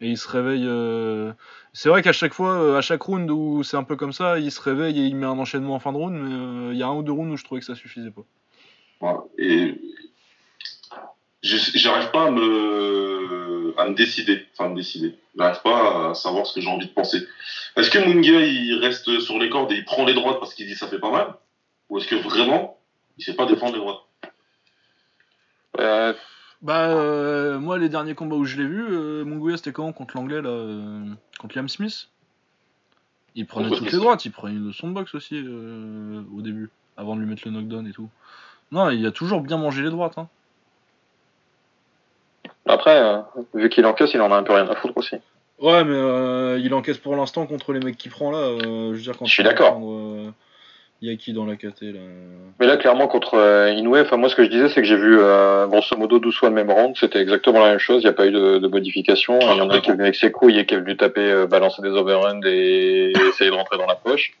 Et 0.00 0.10
il 0.10 0.18
se 0.18 0.28
réveille. 0.28 0.66
euh, 0.66 1.32
C'est 1.72 1.88
vrai 1.88 2.02
qu'à 2.02 2.12
chaque 2.12 2.34
fois, 2.34 2.60
euh, 2.60 2.76
à 2.76 2.82
chaque 2.82 3.02
round 3.02 3.30
où 3.30 3.62
c'est 3.62 3.76
un 3.76 3.82
peu 3.82 3.96
comme 3.96 4.12
ça, 4.12 4.38
il 4.38 4.52
se 4.52 4.60
réveille 4.60 5.00
et 5.00 5.04
il 5.04 5.16
met 5.16 5.26
un 5.26 5.38
enchaînement 5.38 5.74
en 5.74 5.78
fin 5.78 5.92
de 5.92 5.96
round, 5.96 6.14
mais 6.14 6.34
euh, 6.34 6.72
il 6.72 6.78
y 6.78 6.82
a 6.82 6.86
un 6.86 6.94
ou 6.94 7.02
deux 7.02 7.12
rounds 7.12 7.32
où 7.32 7.36
je 7.36 7.44
trouvais 7.44 7.60
que 7.60 7.66
ça 7.66 7.74
suffisait 7.74 8.10
pas. 8.10 8.24
Voilà. 9.00 9.20
Et 9.38 9.74
j'arrive 11.42 12.10
pas 12.10 12.26
à 12.26 12.30
me, 12.30 13.74
à 13.78 13.88
me 13.88 13.94
décider. 13.94 14.46
Enfin, 14.52 14.70
me 14.70 14.76
décider. 14.76 15.16
J'arrive 15.36 15.62
pas 15.62 16.10
à 16.10 16.14
savoir 16.14 16.46
ce 16.46 16.54
que 16.54 16.60
j'ai 16.60 16.68
envie 16.68 16.88
de 16.88 16.92
penser. 16.92 17.26
Est-ce 17.76 17.90
que 17.90 17.98
Munga, 17.98 18.40
il 18.40 18.78
reste 18.80 19.20
sur 19.20 19.38
les 19.38 19.48
cordes 19.48 19.72
et 19.72 19.76
il 19.76 19.84
prend 19.84 20.04
les 20.04 20.14
droites 20.14 20.40
parce 20.40 20.54
qu'il 20.54 20.66
dit 20.66 20.74
ça 20.74 20.88
fait 20.88 20.98
pas 20.98 21.10
mal? 21.10 21.34
Ou 21.88 21.98
est-ce 21.98 22.08
que 22.08 22.16
vraiment, 22.16 22.78
il 23.16 23.24
sait 23.24 23.34
pas 23.34 23.46
défendre 23.46 23.74
les 23.74 23.80
droites? 23.80 24.02
Euh, 25.78 26.14
Bah, 26.62 26.88
euh, 26.88 27.58
moi, 27.58 27.78
les 27.78 27.88
derniers 27.88 28.14
combats 28.14 28.36
où 28.36 28.44
je 28.44 28.56
l'ai 28.56 28.66
vu, 28.66 28.84
euh, 28.90 29.24
Munguia 29.24 29.56
c'était 29.56 29.72
quand 29.72 29.92
contre 29.92 30.16
l'anglais, 30.16 30.40
là, 30.40 30.48
euh, 30.48 31.04
contre 31.38 31.56
Liam 31.56 31.68
Smith? 31.68 32.08
Il 33.34 33.46
prenait 33.46 33.68
toutes 33.68 33.92
les 33.92 33.98
droites, 33.98 34.24
il 34.24 34.32
prenait 34.32 34.54
une 34.54 34.66
leçon 34.66 34.88
de 34.88 34.94
boxe 34.94 35.14
aussi 35.14 35.34
euh, 35.36 36.22
au 36.36 36.40
début, 36.40 36.70
avant 36.96 37.14
de 37.14 37.20
lui 37.20 37.28
mettre 37.28 37.42
le 37.44 37.52
knockdown 37.52 37.86
et 37.86 37.92
tout. 37.92 38.08
Non, 38.72 38.88
il 38.90 39.04
a 39.06 39.10
toujours 39.10 39.42
bien 39.42 39.58
mangé 39.58 39.82
les 39.82 39.90
droites. 39.90 40.16
Hein. 40.16 40.28
Après, 42.64 42.98
euh, 42.98 43.20
vu 43.54 43.68
qu'il 43.68 43.84
encaisse, 43.84 44.14
il 44.14 44.20
en 44.22 44.32
a 44.32 44.36
un 44.36 44.42
peu 44.42 44.54
rien 44.54 44.66
à 44.66 44.74
foutre 44.74 44.96
aussi. 44.96 45.16
Ouais, 45.60 45.84
mais 45.84 45.94
euh, 45.94 46.58
il 46.58 46.72
encaisse 46.74 46.98
pour 46.98 47.14
l'instant 47.14 47.46
contre 47.46 47.72
les 47.72 47.80
mecs 47.80 47.96
qu'il 47.96 48.10
prend 48.10 48.30
là. 48.30 48.38
euh, 48.38 48.90
je 48.92 48.96
veux 48.96 49.02
dire, 49.02 49.16
quand 49.18 49.26
Je 49.26 49.32
suis 49.32 49.44
d'accord. 49.44 49.80
Il 51.02 51.10
y 51.10 51.12
a 51.12 51.16
qui 51.16 51.34
dans 51.34 51.44
la 51.44 51.56
KT 51.56 51.82
là 51.82 52.00
Mais 52.58 52.66
là, 52.66 52.78
clairement, 52.78 53.06
contre 53.06 53.34
euh, 53.34 53.70
Inoue, 53.70 53.98
enfin, 53.98 54.16
moi, 54.16 54.30
ce 54.30 54.34
que 54.34 54.44
je 54.44 54.48
disais, 54.48 54.70
c'est 54.70 54.80
que 54.80 54.86
j'ai 54.86 54.96
vu, 54.96 55.18
euh, 55.18 55.66
grosso 55.66 55.94
modo, 55.96 56.18
12 56.18 56.34
fois 56.34 56.48
le 56.48 56.54
même 56.54 56.70
round. 56.70 56.96
C'était 56.96 57.20
exactement 57.20 57.60
la 57.60 57.70
même 57.70 57.78
chose. 57.78 58.02
Il 58.02 58.06
n'y 58.06 58.10
a 58.10 58.14
pas 58.14 58.26
eu 58.26 58.30
de, 58.30 58.58
de 58.58 58.68
modification. 58.68 59.38
Il 59.38 59.46
y 59.58 59.60
en 59.60 59.68
a 59.68 59.76
un 59.76 59.80
qui 59.80 59.90
est 59.90 59.92
venu 59.92 60.04
avec 60.04 60.14
ses 60.14 60.32
couilles 60.32 60.58
et 60.58 60.64
qui 60.64 60.74
est 60.74 60.80
venu 60.80 60.96
taper, 60.96 61.20
euh, 61.20 61.46
balancer 61.46 61.82
des 61.82 61.90
overruns 61.90 62.40
et 62.46 63.12
essayer 63.28 63.50
de 63.50 63.54
rentrer 63.54 63.76
dans 63.76 63.86
la 63.86 63.94
poche. 63.94 64.32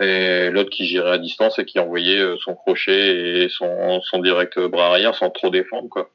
Et 0.00 0.50
l'autre 0.50 0.70
qui 0.70 0.84
girait 0.84 1.10
à 1.10 1.18
distance 1.18 1.58
et 1.58 1.64
qui 1.64 1.80
envoyait 1.80 2.20
euh, 2.20 2.36
son 2.38 2.54
crochet 2.54 3.42
et 3.44 3.48
son, 3.48 4.00
son 4.02 4.20
direct 4.20 4.60
bras 4.60 4.88
arrière 4.88 5.14
sans 5.16 5.30
trop 5.30 5.50
défendre, 5.50 5.88
quoi. 5.88 6.10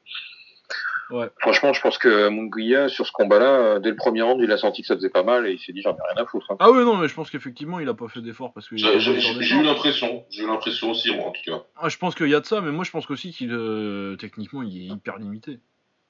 Ouais. 1.12 1.28
Franchement, 1.38 1.72
je 1.74 1.80
pense 1.82 1.98
que 1.98 2.28
Munguia, 2.30 2.88
sur 2.88 3.06
ce 3.06 3.12
combat-là, 3.12 3.44
euh, 3.44 3.78
dès 3.80 3.90
le 3.90 3.96
premier 3.96 4.22
round, 4.22 4.40
il 4.42 4.50
a 4.50 4.56
senti 4.56 4.80
que 4.80 4.88
ça 4.88 4.94
faisait 4.96 5.10
pas 5.10 5.22
mal 5.22 5.46
et 5.46 5.52
il 5.52 5.58
s'est 5.58 5.72
dit, 5.72 5.82
j'en 5.82 5.90
ai 5.92 5.98
rien 6.14 6.24
à 6.24 6.26
foutre. 6.26 6.46
hein. 6.50 6.56
Ah 6.58 6.70
ouais, 6.70 6.84
non, 6.84 6.96
mais 6.96 7.06
je 7.08 7.14
pense 7.14 7.30
qu'effectivement, 7.30 7.78
il 7.80 7.88
a 7.88 7.94
pas 7.94 8.08
fait 8.08 8.20
d'effort 8.22 8.52
parce 8.54 8.66
que. 8.68 8.76
J'ai 8.76 8.88
eu 8.88 9.62
l'impression. 9.62 10.24
J'ai 10.30 10.42
eu 10.44 10.46
l'impression 10.46 10.90
aussi, 10.90 11.14
moi, 11.14 11.26
en 11.26 11.30
tout 11.32 11.42
cas. 11.44 11.62
Ah, 11.76 11.88
je 11.88 11.98
pense 11.98 12.14
qu'il 12.14 12.28
y 12.28 12.34
a 12.34 12.40
de 12.40 12.46
ça, 12.46 12.60
mais 12.62 12.72
moi, 12.72 12.84
je 12.84 12.90
pense 12.90 13.08
aussi 13.10 13.30
qu'il 13.32 13.52
euh, 13.52 14.16
techniquement, 14.16 14.62
il 14.62 14.76
est 14.90 14.94
hyper 14.94 15.18
limité. 15.18 15.60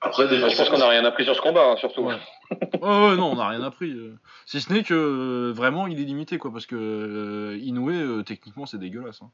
Après, 0.04 0.26
déjà, 0.28 0.48
Je 0.48 0.56
pense 0.56 0.68
qu'on 0.68 0.80
a 0.80 0.88
rien 0.88 1.04
appris 1.04 1.24
sur 1.24 1.34
ce 1.36 1.40
combat, 1.40 1.64
hein, 1.72 1.76
surtout. 1.76 2.02
Ouais. 2.02 2.14
Ouais, 2.50 2.58
ouais, 2.80 3.16
non, 3.16 3.32
on 3.32 3.36
n'a 3.36 3.48
rien 3.48 3.62
appris. 3.62 3.90
euh. 3.92 4.14
Si 4.46 4.60
ce 4.60 4.72
n'est 4.72 4.82
que 4.82 4.94
euh, 4.94 5.52
vraiment, 5.52 5.86
il 5.86 6.00
est 6.00 6.04
limité, 6.04 6.38
quoi, 6.38 6.52
parce 6.52 6.66
que 6.66 6.76
euh, 6.76 7.58
Inoue, 7.60 7.90
euh, 7.90 8.22
techniquement, 8.22 8.66
c'est 8.66 8.78
dégueulasse. 8.78 9.22
hein. 9.22 9.30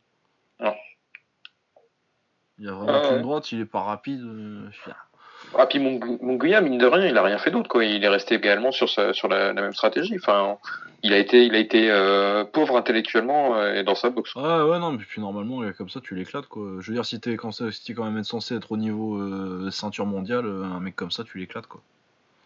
Ah. 0.60 0.74
Il 2.58 2.64
y 2.64 2.68
a 2.68 2.72
vraiment 2.72 3.00
Ah, 3.02 3.12
ouais. 3.14 3.20
droite, 3.22 3.50
il 3.52 3.60
est 3.60 3.64
pas 3.66 3.80
rapide. 3.82 4.20
euh, 4.22 4.70
fier. 4.72 5.07
Ah, 5.56 5.66
puis 5.66 5.78
Mungu- 5.78 6.18
Munguia, 6.20 6.60
mine 6.60 6.78
de 6.78 6.86
rien, 6.86 7.06
il 7.06 7.16
a 7.16 7.22
rien 7.22 7.38
fait 7.38 7.50
d'autre, 7.50 7.68
quoi. 7.68 7.84
Il 7.84 8.02
est 8.04 8.08
resté 8.08 8.34
également 8.34 8.72
sur, 8.72 8.88
sa, 8.88 9.12
sur 9.12 9.28
la, 9.28 9.52
la 9.52 9.62
même 9.62 9.72
stratégie. 9.72 10.16
Enfin, 10.16 10.56
il 11.02 11.12
a 11.12 11.18
été, 11.18 11.44
il 11.44 11.54
a 11.54 11.58
été 11.58 11.90
euh, 11.90 12.44
pauvre 12.44 12.76
intellectuellement 12.76 13.56
euh, 13.56 13.74
et 13.74 13.82
dans 13.82 13.94
sa 13.94 14.10
boxe. 14.10 14.34
Ouais, 14.34 14.42
ouais, 14.42 14.78
non, 14.78 14.92
mais 14.92 14.98
puis 14.98 15.20
normalement, 15.20 15.62
comme 15.76 15.88
ça, 15.88 16.00
tu 16.00 16.14
l'éclates, 16.14 16.46
quoi. 16.46 16.64
Je 16.80 16.88
veux 16.90 16.94
dire, 16.94 17.04
si 17.04 17.18
t'es 17.20 17.36
quand, 17.36 17.52
si 17.52 17.84
t'es 17.84 17.94
quand 17.94 18.04
même 18.10 18.22
censé 18.24 18.56
être 18.56 18.72
au 18.72 18.76
niveau 18.76 19.16
euh, 19.16 19.70
ceinture 19.70 20.06
mondiale, 20.06 20.44
un 20.46 20.80
mec 20.80 20.96
comme 20.96 21.10
ça, 21.10 21.24
tu 21.24 21.38
l'éclates, 21.38 21.66
quoi. 21.66 21.80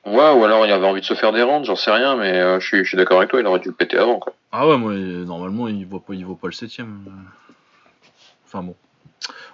Ouais, 0.05 0.33
ou 0.33 0.45
alors 0.45 0.67
il 0.67 0.73
avait 0.73 0.87
envie 0.87 1.01
de 1.01 1.07
se 1.07 1.15
faire 1.15 1.33
des 1.33 1.43
rounds, 1.43 1.65
j'en 1.65 1.77
sais 1.77 1.93
rien, 1.93 2.17
mais 2.17 2.61
je 2.61 2.67
suis, 2.67 2.79
je 2.79 2.89
suis 2.89 2.97
d'accord 2.97 3.19
avec 3.19 3.31
toi, 3.31 3.39
il 3.41 3.47
aurait 3.47 3.61
dû 3.61 3.69
le 3.69 3.75
péter 3.75 3.99
avant, 3.99 4.19
quoi. 4.19 4.33
Ah 4.51 4.67
ouais, 4.67 4.77
moi, 4.77 4.95
normalement, 4.95 5.69
il 5.69 5.87
vaut 5.87 6.01
pas, 6.01 6.15
il 6.15 6.25
vaut 6.27 6.35
pas 6.35 6.49
le 6.49 6.53
septième. 6.53 7.05
Enfin 8.47 8.63
bon. 8.63 8.75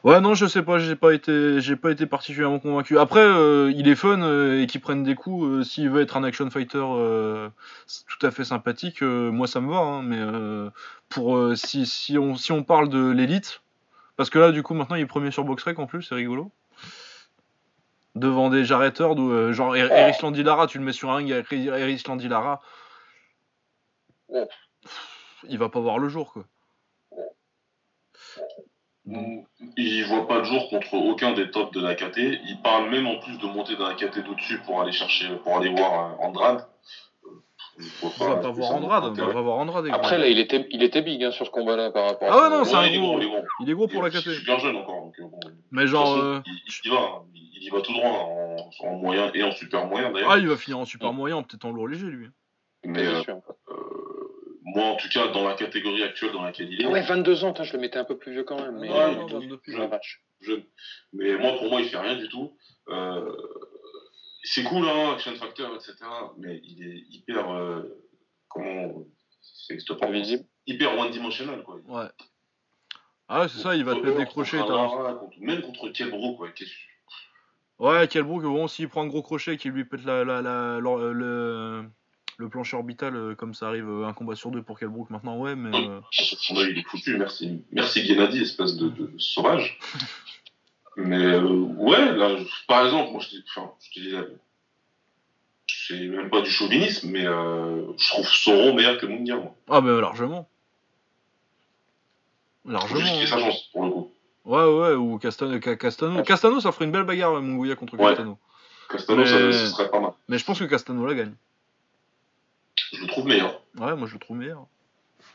Ouais, 0.05 0.21
non, 0.21 0.35
je 0.35 0.47
sais 0.47 0.63
pas, 0.63 0.79
j'ai 0.79 0.97
pas 0.97 1.13
été, 1.13 1.61
j'ai 1.61 1.77
pas 1.77 1.91
été 1.91 2.07
particulièrement 2.07 2.59
convaincu. 2.59 2.99
Après, 2.99 3.21
euh, 3.21 3.73
il 3.75 3.89
est 3.89 3.95
fun 3.97 4.23
euh, 4.23 4.63
et 4.63 4.67
qu'il 4.67 4.81
prenne 4.81 5.03
des 5.03 5.15
coups. 5.15 5.45
euh, 5.47 5.63
S'il 5.65 5.91
veut 5.91 6.01
être 6.01 6.17
un 6.17 6.25
action 6.25 6.49
fighter 6.51 6.79
euh, 6.83 7.49
c'est 7.87 8.05
tout 8.07 8.25
à 8.27 8.31
fait 8.31 8.45
sympathique, 8.45 9.03
euh, 9.03 9.31
moi 9.31 9.47
ça 9.47 9.61
me 9.61 9.71
va. 9.71 9.79
hein, 9.79 10.03
mais 10.03 10.19
euh, 10.19 10.71
pour 11.09 11.37
euh, 11.37 11.55
si, 11.57 11.85
si 11.87 12.17
on 12.19 12.37
si 12.37 12.53
on 12.53 12.63
parle 12.63 12.89
de 12.89 13.11
l'élite, 13.11 13.61
parce 14.17 14.31
que 14.31 14.39
là, 14.39 14.53
du 14.53 14.63
coup, 14.63 14.75
maintenant, 14.75 14.97
il 14.97 15.03
est 15.03 15.07
premier 15.07 15.31
sur 15.31 15.45
BoxRec 15.45 15.79
en 15.79 15.87
plus, 15.87 16.03
c'est 16.03 16.15
rigolo. 16.15 16.51
Devant 18.15 18.49
des 18.51 18.65
Jarrett 18.65 18.99
Hurd 18.99 19.19
ou 19.19 19.31
euh, 19.31 19.53
genre 19.53 19.77
Er- 19.77 19.91
Eric 19.93 20.21
Landilara, 20.23 20.67
tu 20.67 20.79
le 20.79 20.85
mets 20.85 20.93
sur 20.93 21.11
un 21.11 21.17
ring 21.17 21.31
avec 21.31 21.53
Eric 21.53 22.07
Landilara. 22.09 22.61
Ouais. 24.29 24.47
Il 25.49 25.59
va 25.59 25.69
pas 25.69 25.79
voir 25.81 25.99
le 25.99 26.09
jour, 26.09 26.33
quoi. 26.33 26.45
Il 29.77 30.05
voit 30.07 30.27
pas 30.29 30.39
le 30.39 30.45
jour 30.45 30.69
contre 30.69 30.93
aucun 30.95 31.33
des 31.33 31.51
tops 31.51 31.73
de 31.73 31.81
la 31.81 31.95
KT. 31.95 32.19
Il 32.19 32.59
parle 32.63 32.91
même 32.91 33.07
en 33.07 33.19
plus 33.19 33.39
de 33.39 33.47
monter 33.47 33.77
dans 33.77 33.89
la 33.89 33.95
KT 33.95 34.19
d'au-dessus 34.25 34.59
pour 34.67 34.81
aller 34.83 34.93
chercher, 34.93 35.29
pour 35.45 35.57
aller 35.57 35.71
voir 35.71 36.13
euh, 36.21 36.25
Andrade. 36.27 36.67
Euh, 37.25 37.85
On 38.03 38.09
va 38.29 38.37
pas 38.37 38.51
voir 38.51 38.73
Andrade, 38.73 39.05
on 39.05 39.13
va 39.27 39.33
pas 39.33 39.41
voir 39.41 39.57
Andrade. 39.59 39.89
Après, 39.93 40.19
là, 40.19 40.27
il 40.27 40.39
était, 40.39 40.67
il 40.71 40.83
était 40.83 41.01
big 41.03 41.23
hein, 41.25 41.31
sur 41.31 41.47
ce 41.47 41.51
combat-là 41.51 41.91
par 41.91 42.07
rapport 42.07 42.29
à 42.31 42.37
Ah 42.37 42.43
ouais, 42.51 42.59
non, 42.59 42.65
c'est 42.65 42.75
un 42.75 42.87
il 42.87 42.95
est 42.97 42.99
gros. 42.99 43.19
il 43.19 43.25
est 43.25 43.29
gros. 43.29 43.45
Il 43.61 43.71
est 43.71 43.75
gros 43.75 43.89
pour 43.89 44.03
la 44.03 44.09
Il 44.09 44.17
est 44.17 44.21
KT. 44.21 44.31
super 44.31 44.59
jeune 44.59 44.77
encore. 44.77 45.03
Donc, 45.05 45.15
euh, 45.21 45.23
bon, 45.25 45.39
de 45.45 45.55
Mais 45.71 45.87
genre. 45.87 46.05
façon, 46.07 46.21
euh, 46.27 46.41
il, 46.47 46.53
il 46.85 46.91
y 46.91 46.95
va. 46.95 47.23
Il, 47.35 47.65
y 47.65 47.71
va 47.71 47.81
tout 47.81 47.93
droit 47.93 48.11
en, 48.11 48.57
en 48.87 48.95
moyen 48.97 49.31
et 49.35 49.43
en 49.43 49.53
super 49.53 49.87
moyen 49.87 50.11
d'ailleurs. 50.13 50.31
Ah, 50.33 50.39
il 50.39 50.49
va 50.49 50.57
finir 50.57 50.79
en 50.79 50.85
super 50.85 51.13
moyen, 51.13 51.43
peut-être 51.43 51.65
en 51.65 51.71
lourd 51.73 51.89
léger 51.89 52.07
lui. 52.07 52.29
Mais 52.85 53.03
Bien 53.03 53.15
euh, 53.15 53.23
sûr. 53.23 53.35
euh, 53.71 53.75
moi, 54.79 54.87
en 54.93 54.97
tout 54.97 55.09
cas, 55.09 55.29
dans 55.29 55.47
la 55.49 55.55
catégorie 55.55 56.03
actuelle 56.03 56.33
dans 56.33 56.43
laquelle 56.43 56.73
il 56.73 56.81
est, 56.81 56.85
Ah 56.87 56.91
ouais, 56.91 57.03
22 57.03 57.45
ans, 57.45 57.55
je 57.63 57.73
le 57.73 57.79
mettais 57.79 57.99
un 57.99 58.05
peu 58.05 58.17
plus 58.17 58.33
vieux 58.33 58.45
quand 58.45 58.61
même. 58.61 58.79
Mais... 58.79 58.89
Ouais, 58.91 59.15
non, 59.15 59.27
il 59.29 59.35
est 59.35 59.39
22 59.41 59.59
plus. 59.59 59.77
La 59.77 59.87
vache. 59.87 60.23
jeune. 60.41 60.63
Mais 61.13 61.37
moi, 61.37 61.53
pour 61.59 61.69
moi, 61.69 61.81
il 61.81 61.89
fait 61.89 61.99
rien 61.99 62.17
du 62.17 62.29
tout. 62.29 62.57
Euh, 62.89 63.33
c'est 64.45 64.63
cool, 64.65 64.89
hein, 64.89 65.13
Action 65.15 65.35
Factor, 65.35 65.75
etc. 65.75 65.95
Mais 66.39 66.61
il 66.65 66.83
est 66.87 67.05
hyper. 67.11 67.51
euh, 67.51 67.83
comment. 68.49 69.05
C'est. 69.41 69.79
Invisible. 70.03 70.45
Hyper 70.67 70.99
one-dimensional, 70.99 71.63
quoi. 71.63 71.77
Ouais. 71.87 72.09
Ah 73.29 73.47
c'est 73.49 73.59
ça, 73.59 73.75
il 73.77 73.85
va 73.85 73.95
te 73.95 74.01
mettre 74.01 74.17
des 74.17 74.25
crochets. 74.25 74.59
Contre 74.59 74.69
t'as- 74.69 74.77
Lara, 74.77 75.15
contre- 75.15 75.37
Même 75.41 75.61
contre 75.63 75.89
Kelbro, 75.91 76.37
quoi. 76.37 76.49
Ouais, 77.79 78.09
Kelbrook, 78.09 78.43
bon, 78.43 78.67
s'il 78.69 78.89
prend 78.89 79.03
un 79.03 79.07
gros 79.07 79.23
crochet 79.23 79.57
qui 79.59 79.69
lui 79.69 79.85
pète 79.85 80.05
la, 80.05 80.25
la, 80.25 80.41
la- 80.41 80.79
le, 80.81 81.13
le, 81.13 81.85
le 82.39 82.49
plancher 82.49 82.77
orbital, 82.77 83.17
euh, 83.17 83.35
comme 83.35 83.53
ça 83.53 83.67
arrive 83.69 83.89
euh, 83.89 84.07
un 84.07 84.13
combat 84.13 84.37
sur 84.37 84.51
deux 84.51 84.63
pour 84.63 84.79
Kelbrook 84.79 85.11
maintenant, 85.11 85.37
ouais, 85.39 85.57
mais. 85.57 85.77
euh, 85.77 86.01
Son 86.13 86.57
œil, 86.57 86.71
il 86.71 86.79
est 86.79 86.89
foutu. 86.89 87.17
Merci, 87.19 87.65
merci 87.73 88.05
Gennady, 88.07 88.41
espèce 88.43 88.77
de, 88.77 88.89
de 88.89 89.11
sauvage. 89.19 89.79
Mais 90.97 91.23
euh, 91.25 91.43
ouais, 91.49 92.13
là, 92.17 92.37
par 92.69 92.85
exemple, 92.85 93.11
moi, 93.13 93.21
je 93.21 93.37
te, 93.37 93.43
enfin, 93.49 93.73
je 93.81 93.91
te 93.93 94.01
dis, 94.05 94.11
là, 94.13 94.23
c'est 95.67 95.99
même 96.07 96.31
pas 96.31 96.41
du 96.41 96.51
chauvinisme, 96.51 97.11
mais 97.11 97.27
euh, 97.27 97.93
je 97.97 98.09
trouve 98.09 98.27
Sauron 98.29 98.73
meilleur 98.75 98.99
que 98.99 99.07
Mungia, 99.07 99.37
moi. 99.37 99.55
Ah, 99.69 99.81
mais 99.81 100.01
largement. 100.01 100.49
Largement. 102.65 103.01
juste 103.01 103.27
sa 103.29 103.37
hein. 103.37 103.41
chance, 103.41 103.69
pour 103.73 103.85
le 103.85 103.91
coup. 103.91 104.13
Ouais, 104.45 104.65
ouais, 104.65 104.95
ou 104.95 105.19
Castano. 105.19 105.59
Ca- 105.63 105.77
Castano, 105.77 106.23
Castano 106.23 106.61
ça 106.61 106.71
ferait 106.73 106.85
une 106.85 106.93
belle 106.93 107.03
bagarre, 107.05 107.41
Munguia 107.43 107.75
contre 107.77 107.95
Ouais. 107.99 108.07
Castano. 108.11 108.39
Castano, 108.89 109.23
Mais- 109.23 109.53
ça, 109.53 109.67
serait 109.67 109.91
pas 109.91 110.01
mal. 110.01 110.13
Mais 110.29 110.39
je 110.39 110.45
pense 110.45 110.59
que 110.59 110.65
Castano 110.65 111.05
la 111.07 111.15
gagne. 111.15 111.35
Je 112.93 113.01
le 113.03 113.07
trouve 113.07 113.27
meilleur. 113.27 113.61
Ouais, 113.79 113.95
moi 113.95 114.07
je 114.09 114.15
le 114.15 114.19
trouve 114.21 114.37
meilleur. 114.37 114.67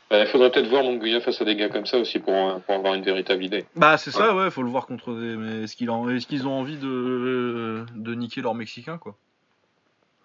Bah, 0.09 0.19
il 0.21 0.27
faudrait 0.27 0.51
peut-être 0.51 0.67
voir 0.67 0.83
Monguia 0.83 1.21
face 1.21 1.41
à 1.41 1.45
des 1.45 1.55
gars 1.55 1.69
comme 1.69 1.85
ça 1.85 1.97
aussi 1.97 2.19
pour, 2.19 2.33
euh, 2.33 2.59
pour 2.59 2.75
avoir 2.75 2.93
une 2.93 3.03
véritable 3.03 3.43
idée. 3.43 3.65
Bah, 3.75 3.97
c'est 3.97 4.11
ça, 4.11 4.35
ouais, 4.35 4.51
faut 4.51 4.61
le 4.63 4.69
voir 4.69 4.85
contre 4.85 5.13
des. 5.13 5.35
Mais 5.35 5.63
est-ce 5.63 5.75
qu'ils 5.75 5.89
en... 5.89 6.07
est 6.09 6.25
qu'ils 6.25 6.47
ont 6.47 6.51
envie 6.53 6.77
de... 6.77 7.85
de 7.95 8.13
niquer 8.15 8.41
leur 8.41 8.53
Mexicain, 8.55 8.97
quoi? 8.97 9.15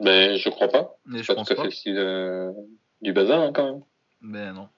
Ben, 0.01 0.37
je 0.37 0.49
crois 0.51 0.69
pas. 0.69 0.97
Mais 1.07 1.19
je 1.19 1.25
C'est 1.25 1.29
pas 1.29 1.35
pense 1.37 1.49
tout 1.49 1.53
à 1.55 1.57
pas. 1.57 1.63
fait 1.63 1.69
le 1.69 1.75
style 1.75 1.99
euh, 1.99 2.51
du 3.03 3.13
bazar 3.13 3.41
hein, 3.41 3.51
quand 3.55 3.65
même. 3.65 3.83
Mais 4.21 4.53
non. 4.53 4.69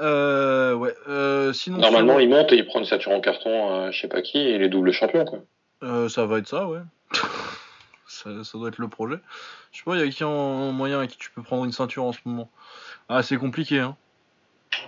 Euh, 0.00 0.74
ouais. 0.74 0.94
Euh, 1.08 1.52
sinon, 1.52 1.78
Normalement, 1.78 2.12
sur- 2.14 2.20
il 2.22 2.28
monte 2.28 2.52
et 2.52 2.56
il 2.56 2.66
prend 2.66 2.78
une 2.78 2.84
ceinture 2.84 3.12
en 3.12 3.20
carton 3.20 3.74
à 3.74 3.90
je 3.90 4.00
sais 4.00 4.08
pas 4.08 4.22
qui 4.22 4.38
et 4.38 4.54
il 4.54 4.62
est 4.62 4.68
double 4.68 4.92
champion 4.92 5.24
quoi. 5.24 5.40
Euh, 5.82 6.08
ça 6.08 6.26
va 6.26 6.38
être 6.38 6.46
ça, 6.48 6.68
ouais. 6.68 6.78
ça, 8.10 8.30
ça 8.44 8.58
doit 8.58 8.68
être 8.68 8.78
le 8.78 8.88
projet. 8.88 9.18
Je 9.72 9.78
sais 9.78 9.84
pas, 9.84 9.94
il 9.96 10.04
y 10.04 10.08
a 10.08 10.10
qui 10.10 10.24
en 10.24 10.72
moyen 10.72 11.00
à 11.00 11.06
qui 11.06 11.16
tu 11.16 11.30
peux 11.30 11.42
prendre 11.42 11.64
une 11.64 11.72
ceinture 11.72 12.04
en 12.04 12.12
ce 12.12 12.18
moment 12.24 12.50
Ah, 13.08 13.22
c'est 13.22 13.36
compliqué, 13.36 13.78
hein. 13.78 13.96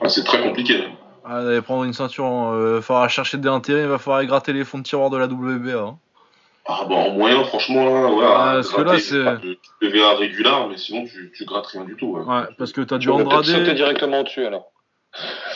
Ah, 0.01 0.09
c'est 0.09 0.25
très 0.25 0.43
compliqué. 0.43 0.85
Ah, 1.25 1.43
d'aller 1.45 1.63
prendre 1.63 1.85
une 1.85 1.93
ceinture, 1.93 2.25
il 2.55 2.75
va 2.75 2.83
falloir 2.83 3.09
chercher 3.09 3.39
des 3.39 3.49
intérêts, 3.49 3.83
il 3.83 3.89
va 3.89 3.99
falloir 3.99 4.25
gratter 4.25 4.53
les 4.53 4.65
fonds 4.65 4.79
de 4.79 4.83
tiroir 4.83 5.09
de 5.11 5.17
la 5.17 5.27
WBA. 5.27 5.79
hein. 5.79 5.99
Ah, 6.67 6.85
bah, 6.89 6.95
en 6.95 7.11
moyen, 7.11 7.43
franchement, 7.45 7.85
là, 7.85 8.13
ouais, 8.13 8.25
Ah, 8.27 8.53
parce 8.55 8.71
que 8.73 8.83
là, 8.83 8.99
c'est- 8.99 9.57
PVA 9.81 10.15
régulier, 10.17 10.51
mais 10.69 10.77
sinon, 10.77 11.05
tu, 11.07 11.33
tu 11.35 11.45
grattes 11.45 11.67
rien 11.67 11.85
du 11.85 11.97
tout. 11.97 12.07
Ouais, 12.07 12.23
Ouais, 12.25 12.47
parce 12.59 12.73
que 12.73 12.81
t'as 12.83 12.99
du 12.99 13.07
Tu 13.07 13.13
peux 13.13 13.19
peut-être 13.25 13.45
sauter 13.45 13.59
Andrade. 13.61 13.77
directement 13.77 14.21
au-dessus 14.21 14.47
alors. 14.47 14.67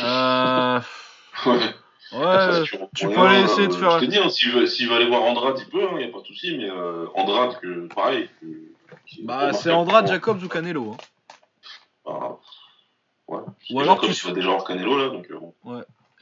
Euh, 0.00 0.80
Ouais. 1.46 1.58
Ouais, 2.12 2.62
tu 2.94 3.08
peux 3.08 3.18
aller 3.18 3.42
essayer 3.44 3.68
de 3.68 3.72
faire- 3.72 3.98
Je 3.98 4.04
t'ai 4.04 4.08
dit, 4.08 4.18
hein, 4.18 4.28
s'il 4.28 4.52
veut, 4.52 4.66
s'il 4.66 4.88
veut 4.88 4.94
aller 4.96 5.06
voir 5.08 5.22
Andrade, 5.22 5.58
il 5.58 5.68
peut, 5.68 5.88
il 5.92 5.96
n'y 5.98 6.04
a 6.04 6.08
pas 6.08 6.20
de 6.20 6.26
souci, 6.26 6.56
mais 6.56 6.68
euh, 6.70 7.06
Andrade, 7.14 7.58
que, 7.60 7.86
pareil. 7.94 8.28
que- 8.40 8.46
bah, 9.24 9.52
c'est 9.52 9.72
Andrade, 9.72 10.06
Jacobs 10.06 10.42
ou 10.42 10.48
Canelo. 10.48 10.92
hein. 10.92 10.96
Ah, 12.06 12.36
ouais. 13.28 13.40
Ou 13.70 13.80
alors 13.80 14.00
Jacob, 14.02 14.14
tu- 14.14 14.32
déjà 14.32 14.50
hors 14.50 14.64
Canelo, 14.64 14.98
là, 14.98 15.08
donc 15.08 15.30
euh, 15.30 15.38
bon. 15.40 15.54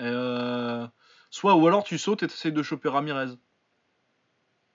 Euh, 0.00 0.86
Soit, 1.30 1.54
ou 1.56 1.66
alors 1.66 1.82
tu 1.84 1.98
sautes 1.98 2.22
et 2.22 2.28
t'essayes 2.28 2.52
de 2.52 2.62
choper 2.62 2.88
Ramirez. 2.88 3.26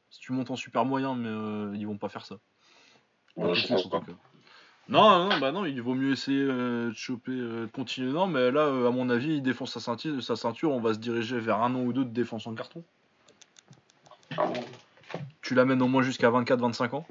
Si 0.10 0.20
tu 0.20 0.34
montes 0.34 0.52
en 0.52 0.56
super 0.58 0.84
moyen, 0.86 1.16
mais 1.16 1.30
euh, 1.30 1.72
ils 1.76 1.86
vont 1.88 1.98
pas 1.98 2.10
faire 2.10 2.26
ça. 2.26 2.36
Ouais, 3.38 3.54
je 3.56 3.68
pense 3.68 3.86
en 3.86 3.90
pas. 3.90 4.00
cas. 4.02 4.12
Non, 4.90 5.30
non, 5.30 5.40
bah 5.40 5.52
non, 5.52 5.66
il 5.66 5.80
vaut 5.84 5.94
mieux 5.94 6.14
essayer 6.14 6.42
euh, 6.42 6.90
de 6.90 6.96
choper, 6.96 7.32
euh, 7.32 7.68
de 7.68 7.72
continuer. 7.72 8.12
Non, 8.12 8.26
mais 8.26 8.50
là, 8.50 8.62
euh, 8.62 8.88
à 8.88 8.92
mon 8.92 9.12
avis, 9.12 9.36
il 9.36 9.44
défonce 9.44 9.72
sa 9.74 9.80
ceinture, 9.80 10.22
sa 10.24 10.36
ceinture, 10.36 10.72
on 10.72 10.80
va 10.80 10.96
se 10.96 11.00
diriger 11.00 11.40
vers 11.40 11.62
un 11.62 11.76
an 11.76 11.82
ou 11.82 11.94
deux 11.94 12.06
de 12.06 12.10
défense 12.10 12.48
en 12.48 12.56
carton. 12.56 12.84
Tu 15.44 15.54
l'amènes 15.54 15.82
au 15.84 15.88
moins 15.88 16.02
jusqu'à 16.02 16.32
24-25 16.32 16.96
ans. 16.96 17.06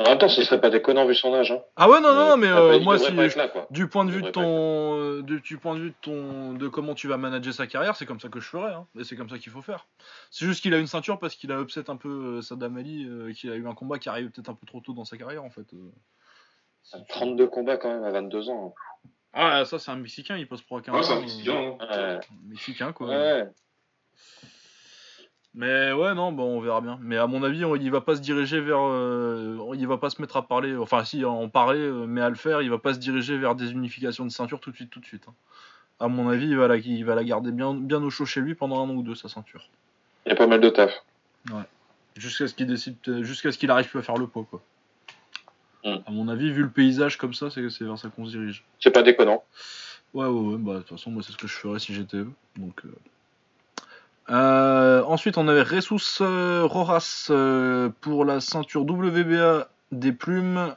En 0.00 0.04
même 0.04 0.18
temps, 0.18 0.28
ce 0.30 0.42
serait 0.42 0.60
pas 0.60 0.70
déconnant 0.70 1.04
vu 1.06 1.14
son 1.14 1.34
âge. 1.34 1.52
Hein. 1.52 1.60
Ah 1.76 1.88
ouais, 1.90 2.00
non, 2.00 2.14
non, 2.14 2.36
mais 2.38 2.46
Il 2.46 2.52
euh, 2.52 2.56
devrait 2.78 2.80
moi, 2.80 2.98
si, 2.98 3.36
là, 3.36 3.48
quoi. 3.48 3.66
du 3.70 3.86
point 3.86 4.06
de 4.06 4.10
vue 4.10 4.22
de 4.22 4.30
ton, 4.30 4.96
euh, 4.98 5.22
de- 5.22 5.38
du 5.38 5.58
point 5.58 5.74
de 5.76 5.80
vue 5.80 5.90
de 5.90 5.94
ton, 6.00 6.54
de 6.54 6.68
comment 6.68 6.94
tu 6.94 7.06
vas 7.06 7.18
manager 7.18 7.52
sa 7.52 7.66
carrière, 7.66 7.94
c'est 7.96 8.06
comme 8.06 8.18
ça 8.18 8.28
que 8.30 8.40
je 8.40 8.48
ferais, 8.48 8.72
hein, 8.72 8.86
et 8.98 9.04
c'est 9.04 9.14
comme 9.14 9.28
ça 9.28 9.36
qu'il 9.38 9.52
faut 9.52 9.60
faire. 9.60 9.86
C'est 10.30 10.46
juste 10.46 10.62
qu'il 10.62 10.72
a 10.72 10.78
une 10.78 10.86
ceinture 10.86 11.18
parce 11.18 11.34
qu'il 11.34 11.52
a 11.52 11.60
upset 11.60 11.90
un 11.90 11.96
peu 11.96 12.38
euh, 12.38 12.40
Saddam 12.42 12.78
Ali, 12.78 13.06
euh, 13.06 13.32
qu'il 13.34 13.50
a 13.52 13.56
eu 13.56 13.66
un 13.68 13.74
combat 13.74 13.98
qui 13.98 14.08
arrive 14.08 14.30
peut-être 14.30 14.48
un 14.48 14.54
peu 14.54 14.66
trop 14.66 14.80
tôt 14.80 14.94
dans 14.94 15.04
sa 15.04 15.18
carrière 15.18 15.44
en 15.44 15.50
fait. 15.50 15.66
euh. 15.74 15.92
C'est- 16.82 17.06
32 17.08 17.46
combats 17.48 17.76
quand 17.76 17.90
même 17.92 18.04
à 18.04 18.10
22 18.10 18.48
ans. 18.48 18.74
Ah, 19.34 19.66
ça 19.66 19.78
c'est 19.78 19.90
un 19.90 19.96
Mexicain, 19.96 20.38
il 20.38 20.48
passe 20.48 20.62
pour 20.62 20.78
un 20.78 20.80
Ouais, 20.80 21.02
c'est 21.02 21.12
un 21.12 21.16
euh, 21.18 21.20
Mexicain, 21.20 21.76
hein. 21.78 21.86
Ouais. 22.16 22.20
Mexicain 22.48 22.92
quoi. 22.92 23.08
ouais. 23.08 23.48
Mais 25.54 25.92
ouais, 25.92 26.14
non, 26.14 26.30
bon, 26.30 26.58
on 26.58 26.60
verra 26.60 26.80
bien. 26.80 26.98
Mais 27.02 27.16
à 27.16 27.26
mon 27.26 27.42
avis, 27.42 27.64
on- 27.64 27.74
il 27.74 27.90
va 27.90 28.00
pas 28.00 28.14
se 28.14 28.20
diriger 28.20 28.60
vers. 28.60 28.78
euh, 28.80 29.58
il 29.74 29.86
va 29.86 29.98
pas 29.98 30.08
se 30.10 30.20
mettre 30.20 30.36
à 30.36 30.42
parler. 30.46 30.76
Enfin, 30.76 31.04
si, 31.04 31.24
en 31.24 31.48
parler, 31.48 31.80
euh, 31.80 32.06
mais 32.06 32.20
à 32.20 32.28
le 32.28 32.36
faire, 32.36 32.62
il 32.62 32.70
va 32.70 32.78
pas 32.78 32.94
se 32.94 32.98
diriger 33.00 33.36
vers 33.36 33.54
des 33.56 33.72
unifications 33.72 34.24
de 34.24 34.30
ceinture 34.30 34.60
tout 34.60 34.70
de 34.70 34.76
suite, 34.76 34.90
tout 34.90 35.00
de 35.00 35.06
suite. 35.06 35.24
hein. 35.28 35.34
À 35.98 36.08
mon 36.08 36.28
avis, 36.28 36.46
il 36.48 36.56
va 36.56 36.68
la, 36.68 36.76
il 36.76 37.04
va 37.04 37.14
la 37.14 37.24
garder 37.24 37.50
bien, 37.52 37.74
bien 37.74 38.02
au 38.02 38.10
chaud 38.10 38.24
chez 38.24 38.40
lui 38.40 38.54
pendant 38.54 38.78
un 38.78 38.88
an 38.88 38.94
ou 38.94 39.02
deux, 39.02 39.14
sa 39.14 39.28
ceinture. 39.28 39.68
Il 40.24 40.30
y 40.30 40.32
a 40.32 40.36
pas 40.36 40.46
mal 40.46 40.60
de 40.60 40.70
taf. 40.70 40.92
Jusqu'à 42.16 42.46
ce 42.48 42.54
qu'il 42.54 42.66
décide, 42.66 42.96
jusqu'à 43.22 43.52
ce 43.52 43.58
qu'il 43.58 43.70
arrive 43.70 43.88
plus 43.88 43.98
à 43.98 44.02
faire 44.02 44.16
le 44.16 44.26
poids, 44.26 44.46
quoi. 44.48 44.62
Mm. 45.84 45.96
À 46.06 46.10
mon 46.10 46.28
avis, 46.28 46.50
vu 46.52 46.62
le 46.62 46.70
paysage 46.70 47.16
comme 47.18 47.34
ça, 47.34 47.50
c'est 47.50 47.68
c'est 47.70 47.84
vers 47.84 47.98
ça 47.98 48.08
qu'on 48.08 48.24
se 48.24 48.30
dirige. 48.30 48.64
C'est 48.78 48.90
pas 48.90 49.02
déconnant. 49.02 49.42
Ouais, 50.14 50.26
ouais, 50.26 50.52
ouais, 50.52 50.56
bah, 50.58 50.74
de 50.74 50.78
toute 50.80 50.88
façon, 50.90 51.10
moi, 51.10 51.22
c'est 51.24 51.32
ce 51.32 51.36
que 51.36 51.46
je 51.46 51.54
ferais 51.54 51.78
si 51.78 51.94
j'étais 51.94 52.18
eux. 52.18 52.30
Donc, 52.56 52.84
euh. 52.84 52.94
Euh, 54.30 55.02
ensuite, 55.04 55.38
on 55.38 55.48
avait 55.48 55.62
Ressus 55.62 56.22
euh, 56.22 56.64
Rojas 56.64 57.26
euh, 57.30 57.90
pour 58.00 58.24
la 58.24 58.40
ceinture 58.40 58.82
WBA 58.82 59.68
des 59.90 60.12
plumes 60.12 60.74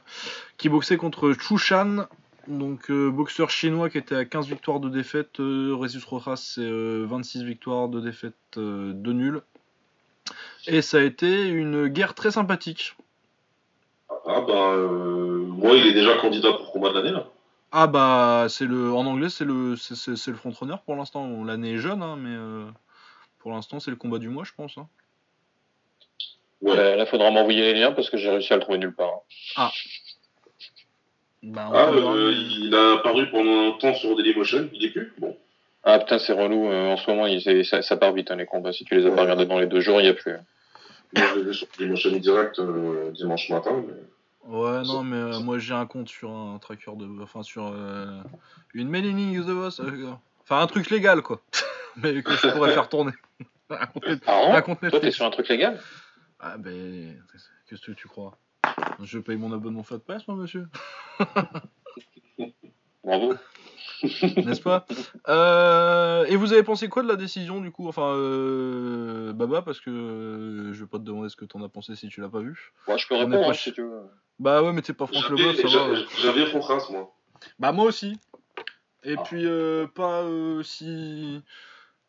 qui 0.56 0.68
boxait 0.68 0.96
contre 0.96 1.32
Chushan, 1.32 2.06
donc 2.48 2.90
euh, 2.90 3.10
boxeur 3.10 3.50
chinois 3.50 3.90
qui 3.90 3.98
était 3.98 4.16
à 4.16 4.24
15 4.24 4.48
victoires 4.48 4.80
de 4.80 4.88
défaite. 4.88 5.38
Euh, 5.38 5.72
Ressus 5.74 6.04
Rojas, 6.04 6.36
c'est 6.36 6.62
euh, 6.62 7.06
26 7.08 7.44
victoires 7.44 7.88
de 7.88 8.00
défaite, 8.00 8.34
de 8.56 9.12
nul. 9.12 9.40
Et 10.66 10.82
ça 10.82 10.96
a 10.96 11.02
été 11.02 11.46
une 11.46 11.86
guerre 11.86 12.14
très 12.14 12.32
sympathique. 12.32 12.96
Ah, 14.26 14.40
bah, 14.40 14.76
moi, 14.76 15.76
il 15.76 15.86
est 15.86 15.92
déjà 15.92 16.16
candidat 16.16 16.52
pour 16.52 16.72
combat 16.72 16.88
de 16.90 16.94
l'année, 16.94 17.12
là. 17.12 17.26
Ah 17.76 17.88
bah 17.88 18.46
c'est 18.48 18.66
le 18.66 18.94
en 18.94 19.04
anglais 19.04 19.28
c'est 19.28 19.44
le 19.44 19.74
c'est, 19.74 20.28
le 20.28 20.36
frontrunner 20.36 20.76
pour 20.86 20.94
l'instant 20.94 21.42
l'année 21.42 21.72
est 21.72 21.78
jeune 21.78 22.04
hein, 22.04 22.14
mais 22.16 22.36
pour 23.44 23.52
l'instant 23.52 23.78
c'est 23.78 23.90
le 23.90 23.96
combat 23.96 24.18
du 24.18 24.28
mois 24.30 24.42
je 24.44 24.52
pense 24.56 24.76
hein. 24.78 24.88
Ouais. 26.62 26.96
Là, 26.96 27.04
faudra 27.04 27.30
m'envoyer 27.30 27.60
les 27.60 27.74
liens 27.80 27.92
parce 27.92 28.08
que 28.08 28.16
j'ai 28.16 28.30
réussi 28.30 28.50
à 28.54 28.56
le 28.56 28.62
trouver 28.62 28.78
nulle 28.78 28.94
part. 28.94 29.10
hein. 29.58 29.68
Bah, 31.42 31.68
Ah, 31.74 31.90
euh, 31.90 32.32
il 32.32 32.74
a 32.74 32.94
apparu 32.94 33.30
pendant 33.30 33.68
un 33.68 33.72
temps 33.72 33.92
sur 33.94 34.16
Dailymotion, 34.16 34.70
il 34.72 34.82
est 34.86 34.88
plus 34.88 35.12
Bon. 35.18 35.36
Ah 35.82 35.98
putain, 35.98 36.18
c'est 36.18 36.32
relou. 36.32 36.66
euh, 36.70 36.92
en 36.92 36.96
ce 36.96 37.10
moment, 37.10 37.26
il- 37.26 37.66
ça, 37.66 37.82
ça 37.82 37.98
part 37.98 38.14
vite 38.14 38.30
hein, 38.30 38.36
les 38.36 38.46
combats. 38.46 38.72
Si 38.72 38.86
tu 38.86 38.94
les 38.94 39.04
as 39.04 39.10
pas 39.10 39.20
regardés 39.22 39.44
dans 39.44 39.58
les 39.58 39.66
deux 39.66 39.80
jours, 39.80 40.00
il 40.00 40.06
y 40.06 40.08
a 40.08 40.14
plus. 40.14 40.32
Moi, 41.14 41.26
je 41.34 41.38
l'ai 41.40 41.42
vu 41.44 41.52
sur 41.54 41.66
Dailymotion 41.78 42.12
direct 42.16 42.58
euh, 42.60 43.10
dimanche 43.10 43.50
matin. 43.50 43.84
Mais... 43.86 43.92
Ouais 44.56 44.82
non 44.84 45.02
mais 45.04 45.16
euh, 45.16 45.40
moi 45.40 45.58
j'ai 45.58 45.74
un 45.74 45.84
compte 45.86 46.08
sur 46.08 46.30
un 46.30 46.58
tracker 46.58 46.92
de 46.96 47.22
enfin 47.22 47.42
sur 47.42 47.66
euh, 47.66 48.22
une 48.74 48.88
mailing 48.88 49.34
list 49.36 49.46
de 49.48 49.54
boss 49.54 49.80
enfin 50.42 50.60
un 50.60 50.66
truc 50.66 50.88
légal 50.90 51.22
quoi 51.22 51.40
mais 51.96 52.22
que 52.22 52.32
je 52.32 52.48
pourrais 52.48 52.72
faire 52.74 52.88
tourner 52.88 53.12
un 53.70 53.86
compte, 53.86 54.06
Net- 54.06 54.22
Ah, 54.26 54.56
un 54.56 54.62
compte 54.62 54.80
Toi, 54.88 55.00
t'es 55.00 55.10
sur 55.10 55.24
un 55.26 55.30
truc 55.30 55.48
légal 55.48 55.80
Ah 56.40 56.56
ben 56.58 57.22
qu'est-ce 57.68 57.86
que 57.86 57.92
tu 57.92 58.08
crois? 58.08 58.36
Je 59.02 59.18
paye 59.18 59.36
mon 59.36 59.52
abonnement 59.52 59.82
FatPass 59.82 60.26
moi 60.28 60.36
monsieur 60.36 60.66
Bravo. 63.04 63.34
N'est-ce 64.02 64.60
pas? 64.62 64.86
Euh, 65.28 66.24
Et 66.26 66.36
vous 66.36 66.52
avez 66.52 66.62
pensé 66.62 66.88
quoi 66.88 67.02
de 67.02 67.08
la 67.08 67.16
décision 67.16 67.60
du 67.60 67.70
coup? 67.70 67.86
Enfin, 67.88 68.14
euh, 68.16 69.32
Baba, 69.32 69.62
parce 69.62 69.80
que 69.80 69.90
euh, 69.90 70.72
je 70.72 70.80
vais 70.84 70.88
pas 70.88 70.98
te 70.98 71.04
demander 71.04 71.28
ce 71.28 71.36
que 71.36 71.44
t'en 71.44 71.62
as 71.62 71.68
pensé 71.68 71.94
si 71.96 72.08
tu 72.08 72.20
l'as 72.20 72.28
pas 72.28 72.40
vu. 72.40 72.72
Moi, 72.88 72.96
je 72.96 73.06
peux 73.06 73.14
répondre 73.14 73.40
pas 73.42 73.50
hein, 73.50 73.52
si 73.54 73.72
tu 73.72 73.82
veux. 73.82 74.02
Bah 74.38 74.62
ouais, 74.62 74.72
mais 74.72 74.82
t'es 74.82 74.94
pas 74.94 75.06
Franck 75.06 75.28
Leboeuf, 75.28 75.56
ça 75.56 75.68
va. 75.68 75.94
j'avais- 76.22 76.46
Franck 76.46 76.90
moi. 76.90 77.14
Bah 77.58 77.72
moi 77.72 77.84
aussi. 77.84 78.18
Et 79.04 79.16
Ah. 79.18 79.22
puis 79.22 79.42
euh, 79.44 79.86
pas 79.86 80.24
si... 80.62 81.42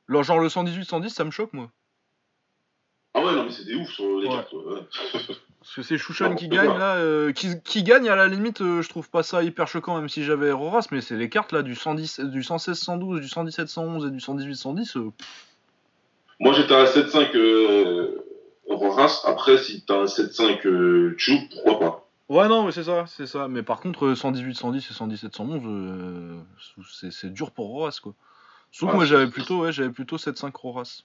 Alors, 0.10 0.24
genre 0.24 0.40
le 0.40 0.50
118-110, 0.50 1.10
ça 1.10 1.24
me 1.24 1.32
choque 1.32 1.54
moi. 1.54 1.70
Ah 3.14 3.24
ouais, 3.24 3.34
non, 3.34 3.46
mais 3.46 3.52
c'est 3.52 3.66
des 3.66 3.76
ouf 3.76 3.90
sur 3.90 4.20
les 4.20 4.28
Ouais. 4.28 4.36
cartes. 4.36 4.54
ouais. 4.54 4.82
Parce 5.60 5.76
que 5.78 5.82
c'est 5.82 5.98
Chouchan 5.98 6.30
Non, 6.30 6.36
qui 6.36 6.48
gagne 6.48 6.74
pas. 6.74 6.78
là, 6.78 6.96
euh, 6.98 7.32
qui, 7.32 7.60
qui 7.64 7.82
gagne 7.82 8.08
à 8.08 8.16
la 8.16 8.28
limite, 8.28 8.62
euh, 8.62 8.84
je 8.84 8.90
trouve 8.90 9.10
pas 9.10 9.24
ça 9.24 9.42
hyper 9.42 9.68
choquant 9.68 9.98
même 9.98 10.10
si 10.10 10.24
j'avais 10.24 10.52
Roras, 10.52 10.86
mais 10.92 11.02
c'est 11.02 11.16
les 11.18 11.28
cartes 11.28 11.54
là 11.54 11.64
du 11.64 11.74
110, 11.74 12.20
du 12.20 12.44
116 12.44 12.78
112, 12.78 13.20
du 13.20 13.28
117 13.28 13.68
111 13.68 14.06
et 14.06 14.12
du 14.12 14.20
118 14.20 14.56
110. 14.56 14.96
euh, 14.98 15.12
Moi, 16.40 16.54
j'étais 16.54 16.76
à 16.76 16.86
7-5 16.86 17.36
euh, 17.36 18.24
Reims. 18.70 19.24
Après, 19.26 19.58
si 19.58 19.84
t'as 19.84 20.02
un 20.02 20.06
7-5 20.06 20.68
euh, 20.68 21.16
Tchou, 21.18 21.34
pourquoi 21.52 21.80
pas? 21.80 22.02
Ouais 22.28 22.48
non 22.48 22.64
mais 22.66 22.72
c'est 22.72 22.84
ça, 22.84 23.06
c'est 23.08 23.28
ça. 23.28 23.48
Mais 23.48 23.62
par 23.64 23.80
contre 23.80 24.08
euh, 24.08 24.16
118 24.16 24.56
110 24.56 24.88
et 24.90 24.94
117 24.94 25.36
111, 25.36 25.62
euh, 25.66 26.38
c'est- 26.92 27.12
c'est 27.12 27.30
dur 27.32 27.52
pour 27.52 27.68
Roras 27.68 28.00
quoi. 28.02 28.14
Sauf 28.78 28.92
que 28.92 28.96
moi 28.96 29.06
j'avais 29.06 29.28
plutôt, 29.28 29.62
ouais, 29.62 29.72
j'avais 29.72 29.90
plutôt 29.90 30.18
7-5 30.18 30.52
Roras. 30.54 31.04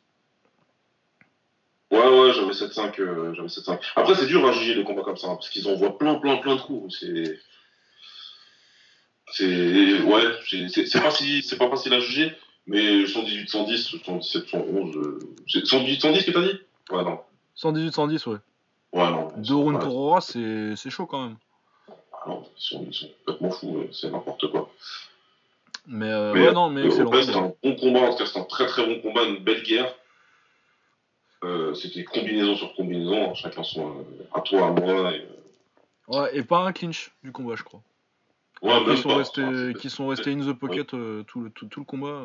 Ouais, 1.93 1.99
ouais, 2.01 2.33
j'avais 2.33 2.51
7-5. 2.51 3.01
euh, 3.01 3.33
j'avais 3.35 3.47
7-5. 3.47 3.79
Après, 3.95 4.17
c'est 4.17 4.27
dur 4.27 4.45
à 4.45 4.51
juger 4.51 4.75
les 4.75 4.83
combats 4.83 5.05
comme 5.05 5.17
ça, 5.17 5.29
hein, 5.29 5.37
parce 5.37 5.51
qu'ils 5.51 5.69
envoient 5.69 5.97
plein, 5.97 6.17
plein, 6.17 6.39
plein 6.39 6.57
de 6.57 6.61
coups. 6.63 6.99
C'est. 6.99 7.39
C'est. 9.31 10.03
Ouais, 10.03 10.23
c'est 10.49 11.01
pas, 11.01 11.13
si, 11.13 11.45
c'est 11.45 11.59
pas 11.59 11.71
facile 11.71 11.95
à 11.95 12.01
juger, 12.01 12.37
mais 12.67 13.07
118, 13.07 13.49
110, 13.49 13.99
117, 14.05 14.49
111. 14.49 14.97
euh, 14.97 15.19
c'est 15.47 15.65
118, 15.65 16.01
110 16.01 16.25
que 16.25 16.31
t'as 16.33 16.43
dit? 16.43 16.61
Ouais, 16.91 17.05
non. 17.05 17.21
118 17.55 17.93
110 17.93 18.27
ouais. 18.27 18.39
Ouais, 18.93 19.11
non. 19.13 19.33
Deux 19.37 19.55
rounds 19.55 19.79
pour 19.79 19.93
Roras, 19.93 20.23
c'est 20.23 20.91
chaud 20.91 21.07
quand 21.07 21.23
même. 21.23 21.37
Ah 22.13 22.25
non, 22.27 22.43
ils 22.57 22.61
sont, 22.61 22.85
ils 22.89 22.95
sont 22.95 23.09
complètement 23.25 23.51
fous, 23.53 23.87
c'est 23.93 24.11
n'importe 24.11 24.51
quoi. 24.51 24.69
Mais, 25.87 26.11
euh, 26.11 26.35
Mais, 26.35 26.47
ouais 26.47 26.53
non 26.53 26.71
mais 26.71 26.85
excellent. 26.87 27.13
c'était 27.13 27.37
un 27.37 27.53
bon 27.63 27.77
combat, 27.77 28.01
en 28.01 28.11
tout 28.11 28.19
cas, 28.19 28.27
c'était 28.27 28.41
un 28.41 28.45
très 28.45 28.67
très 28.67 28.87
bon 28.87 29.01
combat, 29.01 29.25
une 29.25 29.43
belle 29.43 29.63
guerre. 29.63 29.95
Euh, 31.43 31.73
c'était 31.75 32.05
combinaison 32.05 32.55
sur 32.55 32.75
combinaison, 32.75 33.31
hein, 33.31 33.35
chacun 33.35 33.63
son. 33.63 33.89
euh, 33.89 34.03
à 34.35 34.41
toi, 34.43 34.67
à 34.67 34.71
moi. 34.73 35.13
Et, 35.13 35.21
euh, 35.21 35.27
Ouais 36.09 36.37
et 36.37 36.43
pas 36.43 36.59
un 36.67 36.73
clinch 36.73 37.13
du 37.23 37.33
combat 37.33 37.55
je 37.57 37.63
crois. 37.63 37.81
ouais, 38.63 38.79
qui 38.81 38.87
même 38.87 38.97
sont 38.97 39.09
pas, 39.09 39.17
restés, 39.17 39.43
enfin, 39.45 39.73
qui 39.73 39.91
sont 39.91 40.09
restés 40.09 40.33
in 40.33 40.41
the 40.41 40.53
pocket 40.53 40.89
tout, 40.89 40.97
le, 40.97 41.25
tout, 41.51 41.67
tout 41.67 41.81
le 41.81 41.87
combat. 41.87 42.23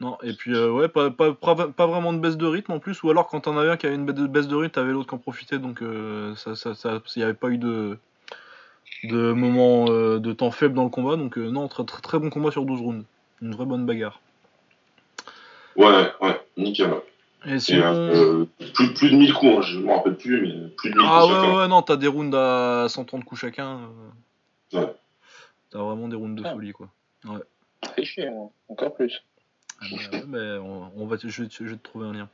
Non, 0.00 0.18
et 0.22 0.32
puis 0.32 0.52
euh, 0.54 0.72
ouais, 0.72 0.88
pas, 0.88 1.10
pas, 1.10 1.32
pas, 1.32 1.86
vraiment 1.86 2.12
de 2.12 2.18
baisse 2.18 2.36
de 2.36 2.46
rythme 2.46 2.72
en 2.72 2.80
plus, 2.80 3.02
ou 3.04 3.10
alors 3.10 3.28
quand 3.28 3.42
t'en 3.42 3.56
avais 3.56 3.70
un 3.70 3.76
qui 3.76 3.86
avait 3.86 3.94
une 3.94 4.06
ba- 4.06 4.12
baisse 4.12 4.48
de 4.48 4.56
rythme, 4.56 4.72
t'avais 4.72 4.90
l'autre 4.92 5.08
qui 5.08 5.14
en 5.14 5.18
profitait, 5.18 5.58
donc 5.58 5.82
euh, 5.82 6.34
ça, 6.34 6.56
ça, 6.56 6.74
ça, 6.74 7.00
il 7.14 7.18
n'y 7.18 7.22
avait 7.22 7.32
pas 7.34 7.48
eu 7.48 7.58
de, 7.58 7.96
de 9.08 9.32
moment 9.32 9.86
euh, 9.88 10.18
de 10.18 10.32
temps 10.32 10.50
faible 10.50 10.74
dans 10.74 10.84
le 10.84 10.90
combat, 10.90 11.16
donc 11.16 11.38
euh, 11.38 11.50
non, 11.50 11.68
très, 11.68 11.84
très, 11.84 12.00
très 12.00 12.18
bon 12.18 12.30
combat 12.30 12.50
sur 12.50 12.64
12 12.64 12.80
rounds. 12.80 13.04
Une 13.42 13.54
vraie 13.54 13.66
bonne 13.66 13.84
bagarre. 13.86 14.20
Ouais, 15.76 16.12
ouais, 16.20 16.40
nickel. 16.56 16.90
ouais. 16.90 17.02
Et 17.46 17.54
Et, 17.54 17.58
sinon. 17.60 17.82
euh, 17.84 18.44
plus, 18.74 18.94
plus 18.94 19.10
de 19.10 19.16
1000 19.16 19.34
coups, 19.34 19.52
hein, 19.58 19.60
je 19.62 19.78
me 19.80 19.92
rappelle 19.92 20.16
plus, 20.16 20.40
mais 20.40 20.68
plus 20.76 20.90
de 20.90 20.96
1000 20.96 21.06
Ah 21.08 21.20
coups 21.20 21.32
ouais, 21.34 21.40
chacun. 21.40 21.56
ouais, 21.58 21.68
non, 21.68 21.82
t'as 21.82 21.96
des 21.96 22.06
rounds 22.08 22.34
à 22.36 22.86
130 22.88 23.24
coups 23.24 23.40
chacun. 23.40 23.80
euh. 24.72 24.78
Ouais. 24.80 24.94
T'as 25.70 25.78
vraiment 25.80 26.08
des 26.08 26.16
rounds 26.16 26.40
de 26.40 26.46
Ah. 26.46 26.52
folie, 26.54 26.72
quoi. 26.72 26.88
Fais 27.94 28.04
chier, 28.04 28.30
moi. 28.30 28.50
Encore 28.68 28.94
plus. 28.94 29.22
Ah 29.80 29.86
bah 29.90 29.96
ouais, 30.16 30.24
mais 30.28 30.58
on, 30.58 30.90
on 30.96 31.06
va, 31.06 31.18
te- 31.18 31.26
je, 31.28 31.42
vais 31.42 31.48
te- 31.48 31.56
je 31.64 31.64
vais 31.70 31.76
te 31.76 31.82
trouver 31.82 32.06
un 32.06 32.12
lien. 32.12 32.28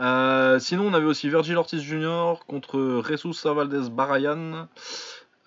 Euh, 0.00 0.58
sinon, 0.60 0.84
on 0.86 0.94
avait 0.94 1.04
aussi 1.04 1.28
Virgil 1.28 1.56
Ortiz 1.56 1.82
Jr. 1.82 2.34
contre 2.46 3.02
Jesus 3.06 3.34
Savaldez 3.34 3.90
Barayan. 3.90 4.68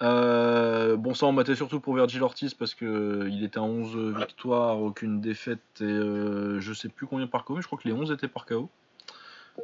Euh, 0.03 0.95
bon, 0.95 1.13
ça, 1.13 1.25
on 1.25 1.33
battait 1.33 1.55
surtout 1.55 1.79
pour 1.79 1.95
Virgil 1.95 2.21
Ortiz 2.21 2.53
parce 2.53 2.75
que 2.75 2.85
euh, 2.85 3.29
il 3.29 3.43
était 3.43 3.57
à 3.57 3.63
11 3.63 4.17
victoires, 4.17 4.79
aucune 4.79 5.21
défaite 5.21 5.59
et 5.81 5.85
euh, 5.85 6.59
je 6.59 6.73
sais 6.73 6.89
plus 6.89 7.07
combien 7.07 7.27
par 7.27 7.45
KO, 7.45 7.55
mais 7.55 7.61
je 7.61 7.67
crois 7.67 7.79
que 7.79 7.87
les 7.87 7.93
11 7.93 8.11
étaient 8.11 8.27
par 8.27 8.45
KO. 8.45 8.69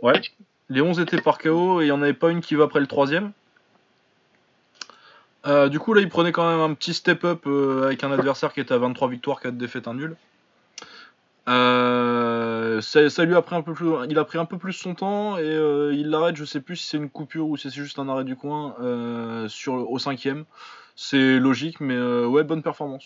Ouais, 0.02 0.20
les 0.70 0.82
11 0.82 1.00
étaient 1.00 1.22
par 1.22 1.38
KO 1.38 1.82
et 1.82 1.86
il 1.86 1.88
n'y 1.88 1.92
en 1.92 2.02
avait 2.02 2.14
pas 2.14 2.32
une 2.32 2.42
qui 2.42 2.56
va 2.56 2.64
après 2.64 2.80
le 2.80 2.88
troisième. 2.88 3.32
Euh, 5.46 5.70
du 5.70 5.78
coup, 5.78 5.94
là, 5.94 6.02
il 6.02 6.10
prenait 6.10 6.32
quand 6.32 6.50
même 6.50 6.62
un 6.62 6.74
petit 6.74 6.94
step-up 6.94 7.46
avec 7.46 8.04
un 8.04 8.12
adversaire 8.12 8.54
qui 8.54 8.62
était 8.62 8.74
à 8.74 8.78
23 8.78 9.10
victoires, 9.10 9.40
4 9.40 9.58
défaites, 9.58 9.88
1 9.88 9.94
nul. 9.94 10.16
Euh, 11.50 12.80
ça, 12.82 13.10
ça 13.10 13.26
lui 13.26 13.36
a 13.36 13.42
pris 13.42 13.56
un 13.56 13.62
peu 13.62 13.74
plus, 13.74 13.90
il 14.10 14.18
a 14.18 14.24
pris 14.24 14.38
un 14.38 14.46
peu 14.46 14.58
plus 14.58 14.74
son 14.74 14.96
temps 14.96 15.38
et 15.38 15.42
euh, 15.44 15.94
il 15.94 16.10
l'arrête. 16.10 16.36
Je 16.38 16.46
sais 16.46 16.62
plus 16.62 16.78
si 16.78 16.88
c'est 16.88 16.98
une 16.98 17.10
coupure 17.10 17.48
ou 17.48 17.58
si 17.58 17.70
c'est 17.70 17.82
juste 17.82 18.00
un 18.00 18.08
arrêt 18.10 18.24
du 18.24 18.36
coin 18.36 18.76
euh, 18.82 19.48
sur 19.50 19.92
au 19.92 20.00
cinquième. 20.00 20.46
C'est 20.96 21.40
logique, 21.40 21.80
mais 21.82 21.96
euh, 21.96 22.26
ouais, 22.28 22.44
bonne 22.44 22.62
performance. 22.64 23.06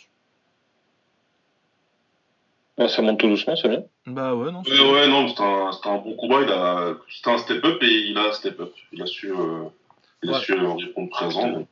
Ouais, 2.77 2.87
ça 2.89 3.01
monte 3.01 3.19
tout 3.19 3.27
doucement, 3.27 3.55
c'est 3.55 3.69
bien. 3.69 3.83
Bah 4.05 4.35
ouais, 4.35 4.51
non. 4.51 4.63
c'est- 4.63 4.71
Ouais, 4.79 4.91
ouais, 4.91 5.07
non, 5.07 5.27
c'était 5.29 5.41
un, 5.41 5.71
un 5.85 5.97
bon 5.97 6.15
combat. 6.15 6.41
Il 6.43 6.51
a, 6.51 6.93
c'était 7.09 7.31
un 7.31 7.37
step-up 7.39 7.81
et 7.81 7.87
il 8.09 8.17
a 8.17 8.27
un 8.27 8.31
step-up. 8.33 8.71
Il 8.91 9.01
a 9.01 9.07
su, 9.07 9.31
euh, 9.31 9.63
il 10.21 10.29
a 10.29 10.33
Ouais. 10.33 10.39
su 10.39 10.53
euh, 10.53 10.73
répondre 10.73 11.09
présent. 11.09 11.65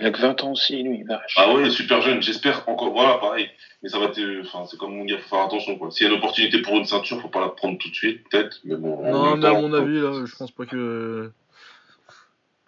Il 0.00 0.06
a 0.06 0.10
que 0.10 0.20
20 0.20 0.42
ans 0.42 0.52
aussi, 0.52 0.82
lui, 0.82 1.04
vache. 1.04 1.34
Ah 1.36 1.52
ouais, 1.52 1.62
il 1.62 1.66
est 1.68 1.70
super 1.70 2.02
jeune. 2.02 2.20
J'espère 2.20 2.68
encore. 2.68 2.90
Voilà, 2.92 3.18
pareil. 3.18 3.48
Mais 3.82 3.88
ça 3.88 3.98
va 3.98 4.06
être. 4.06 4.20
Enfin, 4.40 4.66
c'est 4.66 4.76
comme 4.76 4.96
mon 4.96 5.04
gars, 5.04 5.18
faut 5.18 5.36
faire 5.36 5.44
attention, 5.44 5.78
quoi. 5.78 5.90
S'il 5.90 6.06
y 6.06 6.08
a 6.08 6.12
une 6.12 6.18
opportunité 6.18 6.60
pour 6.60 6.76
une 6.76 6.84
ceinture, 6.84 7.20
faut 7.20 7.28
pas 7.28 7.40
la 7.40 7.50
prendre 7.50 7.78
tout 7.78 7.88
de 7.88 7.94
suite, 7.94 8.28
peut-être. 8.28 8.58
Mais 8.64 8.76
bon. 8.76 9.10
Non, 9.10 9.36
mais 9.36 9.46
à 9.46 9.52
mon 9.52 9.72
avis, 9.72 10.00
là, 10.00 10.24
je 10.26 10.36
pense 10.36 10.50
pas 10.50 10.66
que 10.66 11.30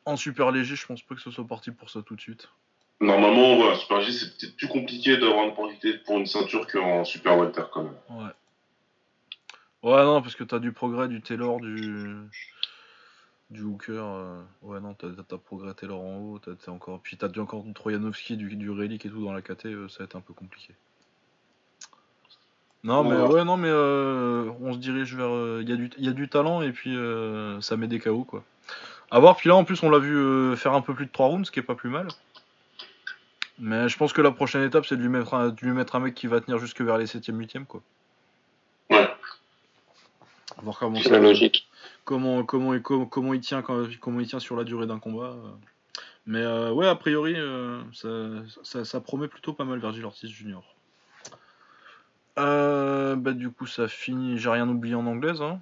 en 0.05 0.17
super 0.17 0.53
léger, 0.53 0.75
je 0.75 0.87
pense 0.87 1.03
pas 1.03 1.15
que 1.15 1.21
ce 1.21 1.31
soit 1.31 1.47
parti 1.47 1.71
pour 1.71 1.91
ça 1.91 2.01
tout 2.03 2.17
de 2.17 2.21
suite. 2.21 2.49
Normalement, 3.01 3.57
voilà, 3.57 3.77
Super 3.77 4.01
G, 4.01 4.11
c'est 4.11 4.39
peut-être 4.39 4.57
plus 4.57 4.69
compliqué 4.69 5.19
d'avoir 5.19 5.45
une 5.45 5.51
opportunité 5.51 5.99
pour 5.99 6.19
une 6.19 6.27
ceinture 6.27 6.67
qu'en 6.67 7.05
Super 7.05 7.37
Welter, 7.39 7.63
quand 7.73 7.85
même. 7.85 7.95
Ouais. 8.11 8.33
Ouais, 9.83 10.03
non, 10.05 10.21
parce 10.21 10.35
que 10.35 10.43
t'as 10.45 10.59
du 10.59 10.73
progrès, 10.73 11.07
du 11.09 11.21
Taylor, 11.21 11.61
du. 11.61 12.17
Du 13.51 13.63
Hooker. 13.63 13.93
euh, 14.05 14.41
Ouais, 14.63 14.81
non, 14.81 14.95
t'as 14.95 15.09
t'as 15.27 15.39
progrès 15.39 15.73
Taylor 15.75 16.01
en 16.01 16.17
haut. 16.19 16.39
T'as 16.39 16.71
encore... 16.73 17.01
Puis 17.03 17.17
t'as 17.17 17.29
du- 17.29 17.41
encore 17.41 17.63
du 17.63 17.73
Trojanovski, 17.73 18.37
du, 18.37 18.55
du 18.57 18.71
Relic 18.71 19.05
et 19.07 19.09
tout 19.11 19.25
dans 19.25 19.33
la 19.33 19.41
KT, 19.43 19.67
euh, 19.67 19.89
ça 19.89 19.99
va 20.01 20.05
être 20.05 20.17
un 20.17 20.21
peu 20.21 20.35
compliqué. 20.35 20.75
Non, 22.85 23.03
mais 23.05 23.17
Ouais. 23.17 23.45
non, 23.45 23.57
mais 23.57 23.69
euh, 23.71 24.51
on 24.61 24.73
se 24.73 24.79
dirige 24.79 25.15
vers. 25.17 25.31
euh, 25.31 25.61
Il 25.63 25.69
y, 25.69 25.73
a 25.73 25.77
du- 25.77 25.91
il 25.99 26.05
y 26.05 26.09
a 26.09 26.13
du 26.13 26.29
talent 26.29 26.63
et 26.63 26.73
puis 26.73 26.95
euh, 26.97 27.61
ça 27.61 27.77
met 27.77 27.89
des 27.89 27.99
KO, 27.99 28.25
quoi. 28.25 28.45
À 29.11 29.19
voir, 29.19 29.37
puis 29.37 29.49
là 29.49 29.57
en 29.57 29.65
plus, 29.65 29.83
on 29.83 29.91
l'a 29.91 29.99
vu 29.99 30.15
euh, 30.17 30.55
faire 30.55 30.75
un 30.75 30.83
peu 30.83 30.95
plus 30.95 31.07
de 31.07 31.11
3 31.11 31.27
rounds, 31.29 31.47
ce 31.47 31.51
qui 31.51 31.59
est 31.59 31.63
pas 31.63 31.75
plus 31.75 31.89
mal. 31.91 32.07
Mais 33.59 33.89
je 33.89 33.97
pense 33.97 34.13
que 34.13 34.21
la 34.21 34.31
prochaine 34.31 34.63
étape, 34.63 34.87
c'est 34.87 34.97
de 34.97 35.03
lui 35.03 35.09
mettre 35.09 35.35
un, 35.35 35.49
de 35.49 35.61
lui 35.63 35.73
mettre 35.73 35.97
un 35.97 36.01
mec 36.01 36.15
qui 36.15 36.27
va 36.29 36.41
tenir 36.41 36.59
jusque 36.59 36.81
vers 36.83 36.99
les 36.99 37.07
7ème, 37.07 37.37
8ème, 37.39 37.65
quoi. 37.65 37.83
Ouais. 38.91 39.09
Voir 40.63 40.79
comment 40.79 40.99
C'est 40.99 41.05
ça- 41.09 41.11
la 41.15 41.19
logique. 41.21 41.67
Comment, 42.09 42.43
comment, 42.43 42.73
il- 42.73 42.81
comment, 42.81 43.05
comment 43.05 43.35
il 43.35 43.41
tient, 43.41 43.61
comment 43.63 44.21
il 44.21 44.27
tient 44.27 44.39
sur 44.41 44.57
la 44.57 44.65
durée 44.65 44.87
d'un 44.87 44.99
combat. 44.99 45.37
euh. 45.37 45.51
Mais 46.27 46.41
euh, 46.43 46.73
ouais, 46.73 46.87
a 46.89 46.95
priori, 46.95 47.35
euh, 47.37 47.81
ça, 47.93 48.09
ça, 48.63 48.85
ça 48.87 49.01
promet 49.01 49.29
plutôt 49.29 49.53
pas 49.53 49.65
mal 49.65 49.79
Virgil 49.79 50.05
Ortiz. 50.07 50.31
Euh, 52.39 53.15
bah, 53.17 53.33
du 53.33 53.51
coup, 53.51 53.67
ça 53.67 53.89
finit. 53.89 54.39
J'ai 54.39 54.49
rien 54.49 54.69
oublié 54.69 54.95
en 54.95 55.07
anglaise. 55.07 55.43
Hein. 55.43 55.61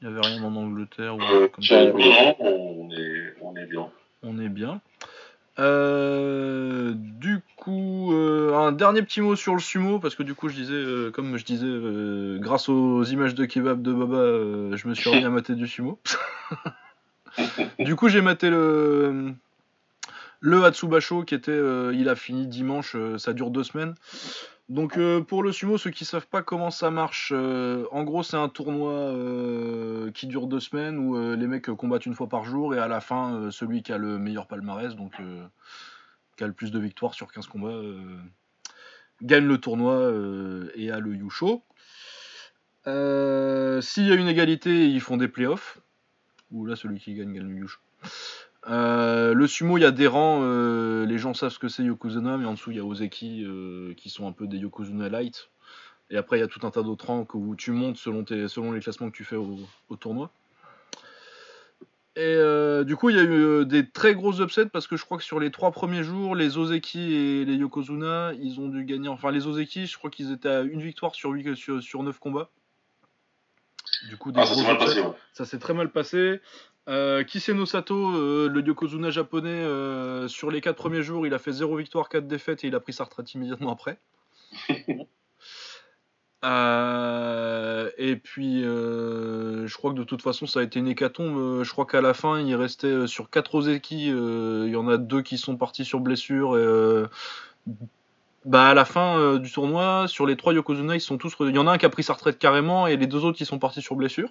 Il 0.00 0.08
y 0.08 0.10
avait 0.10 0.20
rien 0.26 0.42
en 0.42 0.56
Angleterre 0.56 1.14
ou 1.14 1.18
comme 1.18 1.62
ça. 1.64 1.84
on 2.40 2.90
est, 2.90 3.34
on 3.40 3.56
est 3.56 3.66
bien. 3.66 3.90
On 4.22 4.38
est 4.40 4.48
bien. 4.48 4.80
Euh, 5.58 6.94
du 6.96 7.40
coup, 7.56 8.12
euh, 8.12 8.54
un 8.56 8.72
dernier 8.72 9.02
petit 9.02 9.20
mot 9.20 9.36
sur 9.36 9.54
le 9.54 9.60
sumo, 9.60 9.98
parce 9.98 10.14
que 10.14 10.22
du 10.22 10.34
coup, 10.34 10.48
je 10.48 10.54
disais, 10.54 10.74
euh, 10.74 11.10
comme 11.10 11.36
je 11.36 11.44
disais, 11.44 12.40
grâce 12.40 12.68
aux 12.68 13.04
images 13.04 13.34
de 13.34 13.44
kebab 13.44 13.82
de 13.82 13.92
Baba, 13.92 14.76
je 14.76 14.88
me 14.88 14.94
suis 14.94 15.10
remis 15.10 15.24
à 15.24 15.30
mater 15.30 15.54
du 15.54 15.66
sumo. 15.66 15.98
du 17.78 17.96
coup, 17.96 18.08
j'ai 18.08 18.20
maté 18.20 18.50
le 18.50 19.34
le 20.44 20.62
Hatsubasho 20.62 21.24
qui 21.24 21.34
était, 21.34 21.52
euh, 21.52 21.94
il 21.94 22.10
a 22.10 22.14
fini 22.14 22.46
dimanche, 22.46 22.96
euh, 22.96 23.16
ça 23.16 23.32
dure 23.32 23.50
deux 23.50 23.64
semaines. 23.64 23.94
Donc 24.68 24.98
euh, 24.98 25.22
pour 25.22 25.42
le 25.42 25.52
sumo, 25.52 25.78
ceux 25.78 25.88
qui 25.88 26.04
savent 26.04 26.26
pas 26.26 26.42
comment 26.42 26.70
ça 26.70 26.90
marche, 26.90 27.32
en 27.32 28.04
gros 28.04 28.22
c'est 28.22 28.36
un 28.36 28.50
tournoi 28.50 29.14
qui 30.12 30.26
dure 30.26 30.46
deux 30.46 30.60
semaines 30.60 30.98
où 30.98 31.34
les 31.34 31.46
mecs 31.46 31.66
combattent 31.66 32.06
une 32.06 32.14
fois 32.14 32.28
par 32.28 32.44
jour 32.44 32.74
et 32.74 32.78
à 32.78 32.88
la 32.88 33.00
fin 33.00 33.50
celui 33.50 33.82
qui 33.82 33.92
a 33.92 33.98
le 33.98 34.18
meilleur 34.18 34.46
palmarès, 34.46 34.94
donc 34.96 35.16
qui 36.36 36.44
a 36.44 36.46
le 36.46 36.52
plus 36.52 36.70
de 36.70 36.78
victoires 36.78 37.12
sur 37.12 37.30
15 37.30 37.46
combats, 37.46 37.78
gagne 39.22 39.46
le 39.46 39.58
tournoi 39.58 40.12
et 40.74 40.90
a 40.90 40.98
le 40.98 41.14
Yusho. 41.14 41.62
S'il 42.86 44.06
y 44.06 44.12
a 44.12 44.14
une 44.14 44.28
égalité, 44.28 44.88
ils 44.88 45.00
font 45.00 45.18
des 45.18 45.28
playoffs. 45.28 45.78
Où 46.52 46.64
là 46.64 46.74
celui 46.74 47.00
qui 47.00 47.14
gagne 47.14 47.34
gagne 47.34 47.48
le 47.48 47.54
Yusho. 47.60 47.80
Euh, 48.68 49.34
le 49.34 49.46
sumo, 49.46 49.76
il 49.76 49.82
y 49.82 49.84
a 49.86 49.90
des 49.90 50.06
rangs, 50.06 50.40
euh, 50.42 51.04
les 51.06 51.18
gens 51.18 51.34
savent 51.34 51.50
ce 51.52 51.58
que 51.58 51.68
c'est 51.68 51.82
Yokozuna, 51.84 52.38
mais 52.38 52.46
en 52.46 52.52
dessous, 52.54 52.70
il 52.70 52.78
y 52.78 52.80
a 52.80 52.84
Ozeki 52.84 53.44
euh, 53.44 53.92
qui 53.94 54.08
sont 54.10 54.26
un 54.26 54.32
peu 54.32 54.46
des 54.46 54.56
Yokozuna 54.58 55.08
light. 55.08 55.50
Et 56.10 56.16
après, 56.16 56.38
il 56.38 56.40
y 56.40 56.44
a 56.44 56.48
tout 56.48 56.66
un 56.66 56.70
tas 56.70 56.82
d'autres 56.82 57.06
rangs 57.06 57.26
où 57.34 57.54
tu 57.56 57.72
montes 57.72 57.96
selon, 57.96 58.24
tes, 58.24 58.48
selon 58.48 58.72
les 58.72 58.80
classements 58.80 59.10
que 59.10 59.16
tu 59.16 59.24
fais 59.24 59.36
au, 59.36 59.58
au 59.88 59.96
tournoi. 59.96 60.30
Et 62.16 62.38
du 62.84 62.94
coup, 62.94 63.10
il 63.10 63.16
y 63.16 63.18
a 63.18 63.24
eu 63.24 63.66
des 63.66 63.88
très 63.88 64.14
gros 64.14 64.40
upsets 64.40 64.66
parce 64.66 64.86
que 64.86 64.96
je 64.96 65.04
crois 65.04 65.18
que 65.18 65.24
sur 65.24 65.40
les 65.40 65.50
trois 65.50 65.72
premiers 65.72 66.04
jours, 66.04 66.36
les 66.36 66.58
Ozeki 66.58 67.12
et 67.12 67.44
les 67.44 67.56
Yokozuna, 67.56 68.32
ils 68.40 68.60
ont 68.60 68.68
dû 68.68 68.84
gagner. 68.84 69.08
Enfin, 69.08 69.32
les 69.32 69.46
Ozeki, 69.48 69.86
je 69.86 69.98
crois 69.98 70.10
qu'ils 70.10 70.30
étaient 70.30 70.48
à 70.48 70.60
une 70.60 70.80
victoire 70.80 71.14
sur, 71.16 71.30
huit- 71.30 71.56
sur, 71.56 71.82
sur 71.82 72.02
9 72.04 72.18
combats. 72.20 72.50
Du 74.08 74.16
coup, 74.16 74.30
des 74.30 74.40
Ah, 74.40 74.46
ça 74.46 74.52
gros 74.54 74.62
s'est 74.62 74.66
mal 74.68 74.76
upsets. 74.76 74.86
passé, 74.94 75.00
ouais. 75.00 75.14
Ça 75.32 75.44
s'est 75.44 75.58
très 75.58 75.74
mal 75.74 75.90
passé. 75.90 76.40
Euh, 76.88 77.24
Kiseno 77.24 77.64
Sato, 77.64 78.14
euh, 78.14 78.48
le 78.48 78.60
Yokozuna 78.62 79.10
japonais, 79.10 79.48
euh, 79.48 80.28
sur 80.28 80.50
les 80.50 80.60
4 80.60 80.76
premiers 80.76 81.02
jours, 81.02 81.26
il 81.26 81.32
a 81.32 81.38
fait 81.38 81.52
0 81.52 81.76
victoire, 81.76 82.08
4 82.08 82.26
défaites 82.26 82.64
et 82.64 82.68
il 82.68 82.74
a 82.74 82.80
pris 82.80 82.92
sa 82.92 83.04
retraite 83.04 83.32
immédiatement 83.34 83.72
après. 83.72 83.98
Euh, 86.46 87.88
et 87.96 88.16
puis, 88.16 88.60
je 88.60 89.74
crois 89.78 89.92
que 89.92 89.96
de 89.96 90.04
toute 90.04 90.20
façon, 90.20 90.46
ça 90.46 90.60
a 90.60 90.62
été 90.62 90.78
une 90.78 90.88
hécatombe. 90.88 91.62
Je 91.62 91.70
crois 91.70 91.86
qu'à 91.86 92.02
la 92.02 92.12
fin, 92.12 92.38
il 92.38 92.54
restait 92.54 93.06
sur 93.06 93.30
4 93.30 93.54
Ozeki, 93.54 94.08
il 94.08 94.68
y 94.68 94.76
en 94.76 94.86
a 94.86 94.98
deux 94.98 95.22
qui 95.22 95.38
sont 95.38 95.56
partis 95.56 95.86
sur 95.86 96.00
blessure. 96.00 96.58
Et, 96.58 97.06
bah, 98.44 98.68
à 98.68 98.74
la 98.74 98.84
fin 98.84 99.38
du 99.38 99.50
tournoi, 99.50 100.06
sur 100.06 100.26
les 100.26 100.36
3 100.36 100.52
Yokozuna, 100.52 100.94
ils 100.94 101.00
sont 101.00 101.16
tous. 101.16 101.34
Il 101.40 101.54
y 101.54 101.58
en 101.58 101.66
a 101.66 101.72
un 101.72 101.78
qui 101.78 101.86
a 101.86 101.88
pris 101.88 102.02
sa 102.02 102.12
retraite 102.12 102.38
carrément 102.38 102.86
et 102.86 102.98
les 102.98 103.06
deux 103.06 103.24
autres 103.24 103.38
qui 103.38 103.46
sont 103.46 103.58
partis 103.58 103.80
sur 103.80 103.96
blessure. 103.96 104.28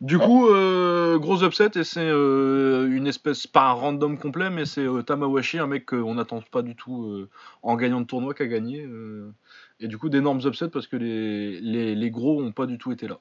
Du 0.00 0.18
coup, 0.18 0.48
euh, 0.48 1.18
gros 1.18 1.44
upset 1.44 1.72
et 1.74 1.84
c'est 1.84 2.00
euh, 2.00 2.88
une 2.90 3.06
espèce, 3.06 3.46
pas 3.46 3.68
un 3.68 3.72
random 3.72 4.16
complet, 4.18 4.48
mais 4.48 4.64
c'est 4.64 4.80
euh, 4.80 5.02
Tamawashi, 5.02 5.58
un 5.58 5.66
mec 5.66 5.84
qu'on 5.84 6.14
n'attend 6.14 6.40
pas 6.50 6.62
du 6.62 6.74
tout 6.74 7.04
euh, 7.04 7.28
en 7.62 7.76
gagnant 7.76 8.00
de 8.00 8.06
tournoi 8.06 8.32
gagné. 8.32 8.80
euh, 8.80 9.30
et 9.78 9.88
du 9.88 9.98
coup, 9.98 10.08
d'énormes 10.08 10.40
upsets 10.44 10.68
parce 10.68 10.86
que 10.86 10.96
les, 10.96 11.60
les, 11.60 12.10
gros 12.10 12.42
ont 12.42 12.52
pas 12.52 12.66
du 12.66 12.78
tout 12.78 12.92
été 12.92 13.08
là. 13.08 13.18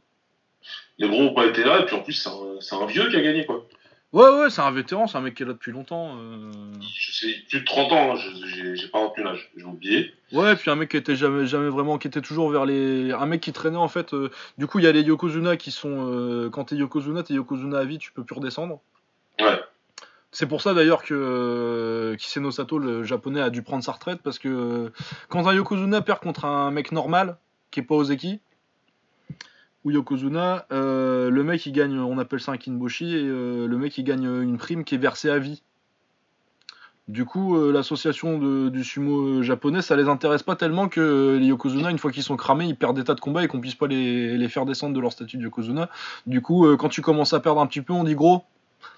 Les 0.97 1.10
gros 1.10 1.22
ont 1.23 1.34
pas 1.34 1.47
été 1.47 1.64
là, 1.64 1.81
et 1.81 1.85
puis 1.85 1.95
en 1.95 2.01
plus, 2.01 2.14
c'est 2.14 2.30
un, 2.30 2.60
c'est 2.61 2.76
un 2.76 2.85
vieux 2.85 3.10
qui 3.10 3.15
a 3.15 3.22
gagné, 3.22 3.45
quoi. 3.45 3.65
Ouais, 4.11 4.27
ouais, 4.27 4.49
c'est 4.49 4.61
un 4.61 4.72
vétéran, 4.72 5.06
c'est 5.06 5.19
un 5.19 5.22
mec 5.22 5.36
qui 5.36 5.44
est 5.44 5.45
là 5.45 5.53
depuis 5.53 5.72
longtemps. 5.72 6.15
euh. 6.18 6.52
Je 6.98 7.11
sais, 7.11 7.27
plus 7.48 7.60
de 7.60 7.65
30 7.65 7.91
ans, 7.91 8.15
hein, 8.15 8.19
j'ai 8.56 8.76
j'ai 8.76 8.88
pas 8.88 9.06
retenu 9.06 9.23
l'âge, 9.23 9.52
j'ai 9.56 9.64
oublié. 9.64 10.11
Ouais, 10.31 10.56
puis 10.56 10.72
un 10.72 10.76
mec 10.76 10.90
qui 10.90 10.98
était 10.98 11.15
jamais, 11.15 11.45
jamais 11.45 11.69
vraiment, 11.69 11.99
qui 11.99 12.07
était 12.07 12.22
toujours 12.22 12.49
vers 12.49 12.65
les. 12.65 13.11
Un 13.11 13.27
mec 13.27 13.40
qui 13.41 13.53
traînait 13.53 13.77
en 13.77 13.88
fait. 13.88 14.14
euh, 14.15 14.31
Du 14.57 14.65
coup, 14.65 14.80
il 14.80 14.86
y 14.86 14.88
a 14.88 14.91
les 14.91 15.03
Yokozuna 15.03 15.57
qui 15.57 15.69
sont. 15.69 16.07
euh, 16.11 16.49
Quand 16.49 16.65
t'es 16.65 16.76
Yokozuna, 16.76 17.22
t'es 17.22 17.36
Yokozuna 17.36 17.77
à 17.77 17.86
vie, 17.86 17.99
tu 17.99 18.11
peux 18.11 18.23
plus 18.23 18.34
redescendre. 18.36 18.80
Ouais. 19.40 19.60
C'est 20.31 20.48
pour 20.48 20.61
ça 20.61 20.73
d'ailleurs 20.73 21.03
que 21.03 22.15
Kiseno 22.19 22.49
Sato, 22.52 22.80
le 22.80 23.03
japonais, 23.03 23.41
a 23.41 23.49
dû 23.52 23.61
prendre 23.61 23.84
sa 23.84 23.91
retraite 23.91 24.22
parce 24.23 24.40
que 24.40 24.91
quand 25.27 25.48
un 25.48 25.53
Yokozuna 25.53 26.02
perd 26.02 26.19
contre 26.19 26.45
un 26.45 26.72
mec 26.72 26.91
normal, 26.91 27.38
qui 27.72 27.80
est 27.80 27.84
pas 27.84 27.95
Ozeki, 27.95 28.40
ou 29.85 29.91
Yokozuna, 29.91 30.65
euh, 30.72 31.30
le 31.30 31.43
mec 31.43 31.65
il 31.65 31.72
gagne, 31.72 31.97
on 31.99 32.18
appelle 32.18 32.39
ça 32.39 32.51
un 32.51 32.57
Kinboshi, 32.57 33.15
et 33.15 33.23
euh, 33.23 33.68
le 33.68 33.77
mec 33.77 33.97
il 33.97 34.03
gagne 34.03 34.26
une 34.26 34.57
prime 34.57 34.84
qui 34.84 34.95
est 34.95 34.99
versée 34.99 35.30
à 35.30 35.39
vie. 35.39 35.64
Du 37.07 37.26
coup, 37.26 37.57
euh, 37.57 37.72
l'association 37.72 38.69
du 38.69 38.84
sumo 38.84 39.41
japonais, 39.41 39.81
ça 39.81 39.95
les 39.95 40.07
intéresse 40.07 40.43
pas 40.43 40.56
tellement 40.56 40.89
que 40.89 41.38
les 41.39 41.47
Yokozuna, 41.47 41.89
une 41.89 41.97
fois 41.97 42.11
qu'ils 42.11 42.22
sont 42.22 42.35
cramés, 42.35 42.65
ils 42.65 42.76
perdent 42.76 42.97
des 42.97 43.03
tas 43.03 43.15
de 43.15 43.19
combats 43.19 43.43
et 43.43 43.47
qu'on 43.47 43.60
puisse 43.60 43.73
pas 43.73 43.88
les, 43.88 44.38
les 44.38 44.49
faire 44.49 44.65
descendre 44.65 44.93
de 44.93 44.99
leur 44.99 45.11
statut 45.11 45.38
de 45.38 45.43
Yokozuna. 45.43 45.89
Du 46.27 46.41
coup, 46.41 46.68
quand 46.77 46.89
tu 46.89 47.01
commences 47.01 47.34
à 47.34 47.39
perdre 47.39 47.61
un 47.61 47.65
petit 47.65 47.81
peu, 47.81 47.93
on 47.93 48.03
dit 48.03 48.14
gros, 48.14 48.43